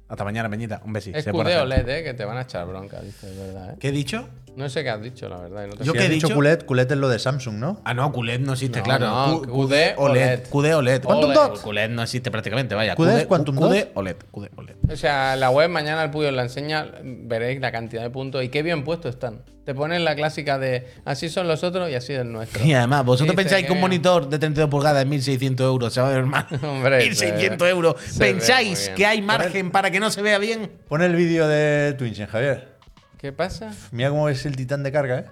Hasta 0.10 0.24
mañana, 0.24 0.50
Peñita. 0.50 0.82
Un 0.86 0.94
besito. 0.94 1.18
es 1.18 1.24
Se 1.26 1.32
pone 1.32 1.50
QD 1.52 1.58
gente. 1.60 1.64
OLED, 1.64 1.90
¿eh? 1.90 2.04
Que 2.04 2.14
te 2.14 2.24
van 2.26 2.38
a 2.38 2.42
echar 2.44 2.66
bronca, 2.66 3.02
dice, 3.02 3.30
es 3.30 3.38
verdad, 3.38 3.72
¿eh? 3.72 3.76
¿Qué 3.80 3.90
he 3.90 3.92
dicho? 3.92 4.28
No 4.56 4.70
sé 4.70 4.82
qué 4.84 4.90
has 4.90 5.02
dicho, 5.02 5.28
la 5.30 5.38
verdad. 5.38 5.66
y 5.66 5.70
no 5.70 5.76
te 5.76 5.84
Yo 5.84 5.92
Si 5.92 5.98
qué 6.00 6.06
he 6.06 6.10
dicho? 6.10 6.34
Culet, 6.34 6.66
Culet 6.66 6.90
es 6.92 6.98
lo 6.98 7.10
de 7.10 7.20
Samsung, 7.20 7.56
¿no? 7.58 7.82
Ah, 7.84 7.94
no, 7.94 8.12
QLED 8.12 8.40
no 8.40 8.54
existe, 8.54 8.80
No, 8.80 8.86
claro. 8.86 9.06
no, 9.06 9.42
Q- 9.42 9.68
QD 9.68 9.74
OLED. 9.98 10.44
QD 10.50 10.74
OLED. 10.76 11.04
Quantum. 11.04 11.34
Dot. 11.34 11.62
QLED 11.62 11.90
no 11.90 12.02
existe 12.04 12.32
prácticamente, 12.32 12.74
vaya. 12.74 12.96
QD 12.96 13.18
es 13.20 13.26
Quantum 13.28 13.56
QD. 13.58 13.90
OLED. 13.94 14.16
QD 14.32 14.48
OLED. 14.56 14.76
O 14.90 14.96
sea, 14.96 15.36
la 15.36 15.50
web 15.52 15.70
mañana 15.70 16.04
el 16.06 16.10
Puyo 16.10 16.32
la 16.32 16.44
enseña, 16.44 16.88
veréis 17.04 17.60
la 17.60 17.72
cantidad 17.72 18.02
de 18.02 18.10
puntos 18.10 18.44
y 18.44 18.50
qué 18.50 18.64
bien 18.64 18.84
puestos 18.84 19.14
están. 19.16 19.42
Te 19.68 19.76
ponen 19.76 20.06
la 20.06 20.16
clásica 20.16 20.58
de 20.58 20.88
así 21.04 21.28
son 21.28 21.46
los 21.50 21.62
otros 21.62 21.90
y 21.90 21.94
así 21.96 22.14
es 22.14 22.20
el 22.22 22.32
nuestro. 22.32 22.64
Y 22.64 22.72
además, 22.74 23.04
vosotros 23.04 23.36
Dice 23.36 23.44
pensáis 23.44 23.66
que 23.68 23.74
un 23.74 23.82
monitor 23.82 24.30
de 24.30 24.40
32 24.40 24.70
pulgadas 24.70 25.02
es 25.04 25.10
1600 25.10 25.66
euros, 25.66 25.94
se 25.94 26.00
va 26.00 26.08
a 26.08 26.12
ver 26.12 26.24
mal. 26.24 26.48
Hombre, 26.64 27.00
1600 27.04 27.68
se- 27.68 27.70
euros. 27.70 27.96
¿Pensáis 28.18 28.88
que 28.96 29.06
hay 29.06 29.22
margen 29.22 29.70
para 29.72 29.92
que 29.92 30.00
no 30.00 30.10
se 30.10 30.22
vea 30.22 30.38
bien? 30.38 30.72
Pon 30.88 31.02
el 31.02 31.14
vídeo 31.18 31.50
de 31.50 31.94
Twitch, 31.98 32.26
Javier. 32.28 32.78
¿Qué 33.18 33.34
pasa? 33.34 33.74
Mira 33.92 34.10
cómo 34.10 34.30
es 34.30 34.46
el 34.46 34.56
titán 34.56 34.84
de 34.84 34.92
carga, 34.94 35.20
¿eh? 35.20 35.26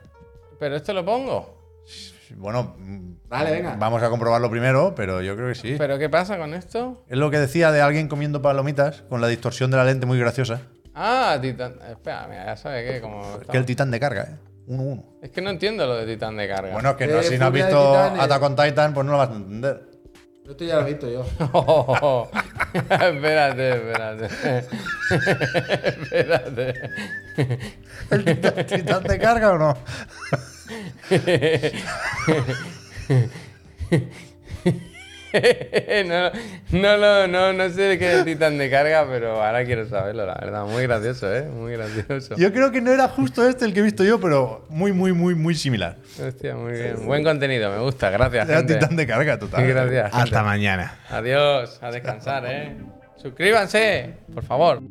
Pero 0.59 0.75
esto 0.75 0.91
lo 0.91 1.05
pongo. 1.05 1.55
Bueno, 2.35 2.75
Vale, 3.29 3.51
venga. 3.51 3.77
vamos 3.79 4.03
a 4.03 4.09
comprobarlo 4.09 4.49
primero, 4.51 4.95
pero 4.95 5.21
yo 5.21 5.37
creo 5.37 5.47
que 5.47 5.55
sí. 5.55 5.75
¿Pero 5.77 5.97
qué 5.97 6.09
pasa 6.09 6.37
con 6.37 6.53
esto? 6.55 7.05
Es 7.07 7.17
lo 7.17 7.31
que 7.31 7.39
decía 7.39 7.71
de 7.71 7.79
alguien 7.79 8.09
comiendo 8.09 8.41
palomitas 8.41 9.03
con 9.07 9.21
la 9.21 9.29
distorsión 9.29 9.71
de 9.71 9.77
la 9.77 9.85
lente 9.85 10.05
muy 10.05 10.19
graciosa. 10.19 10.63
Ah, 10.95 11.37
Titán. 11.41 11.75
Espera, 11.89 12.27
mira, 12.29 12.45
ya 12.45 12.55
sabes 12.55 12.89
qué. 12.89 13.01
Como 13.01 13.39
Que 13.51 13.57
el 13.57 13.65
titán 13.65 13.91
de 13.91 13.99
carga, 13.99 14.23
¿eh? 14.23 14.35
1-1. 14.67 15.03
Es 15.21 15.29
que 15.29 15.41
no 15.41 15.49
entiendo 15.49 15.85
lo 15.85 15.97
de 15.97 16.05
Titán 16.13 16.37
de 16.37 16.47
carga. 16.47 16.71
Bueno, 16.73 16.91
es 16.91 16.95
que 16.95 17.07
no, 17.07 17.19
Eh, 17.19 17.23
si 17.23 17.37
no 17.37 17.45
has 17.45 17.49
furia 17.51 17.65
de 17.65 17.71
visto 17.71 17.91
titanes. 17.91 18.19
Attack 18.23 18.41
on 18.43 18.55
Titan, 18.55 18.93
pues 18.93 19.05
no 19.05 19.11
lo 19.11 19.17
vas 19.17 19.29
a 19.29 19.33
entender. 19.33 19.81
Esto 20.49 20.63
ya 20.63 20.75
lo 20.75 20.81
he 20.81 20.85
visto 20.85 21.09
yo. 21.09 21.25
Oh, 21.53 22.29
espérate, 22.73 23.69
espérate. 23.71 24.25
espérate. 26.11 26.89
¿El 28.11 28.25
titán, 28.25 28.65
titán 28.65 29.03
de 29.03 29.19
carga 29.19 29.51
o 29.53 29.57
no? 29.57 29.77
no, 36.71 36.97
no, 36.97 37.27
no, 37.27 37.53
no 37.53 37.69
sé 37.69 37.97
qué 37.97 38.19
es 38.19 38.25
Titán 38.25 38.57
de 38.57 38.69
carga, 38.69 39.05
pero 39.09 39.41
ahora 39.41 39.65
quiero 39.65 39.87
saberlo, 39.87 40.25
la 40.25 40.35
verdad. 40.35 40.65
Muy 40.65 40.83
gracioso, 40.83 41.33
¿eh? 41.33 41.43
Muy 41.43 41.73
gracioso. 41.73 42.35
Yo 42.37 42.51
creo 42.51 42.71
que 42.71 42.81
no 42.81 42.91
era 42.91 43.07
justo 43.07 43.47
este 43.47 43.65
el 43.65 43.73
que 43.73 43.79
he 43.79 43.83
visto 43.83 44.03
yo, 44.03 44.19
pero 44.19 44.65
muy, 44.69 44.91
muy, 44.93 45.13
muy, 45.13 45.35
muy 45.35 45.55
similar. 45.55 45.97
Hostia, 46.25 46.55
muy 46.55 46.73
bien. 46.73 47.05
Buen 47.05 47.23
contenido, 47.23 47.71
me 47.71 47.79
gusta. 47.79 48.09
Gracias, 48.09 48.47
Era 48.49 48.57
gente. 48.59 48.75
titán 48.75 48.95
de 48.95 49.07
carga, 49.07 49.39
total. 49.39 49.67
Gracias. 49.67 50.11
gente. 50.11 50.17
Hasta 50.23 50.43
mañana. 50.43 50.99
Adiós. 51.09 51.79
A 51.81 51.91
descansar, 51.91 52.43
¿eh? 52.47 52.75
Suscríbanse, 53.17 54.13
por 54.33 54.43
favor. 54.43 54.81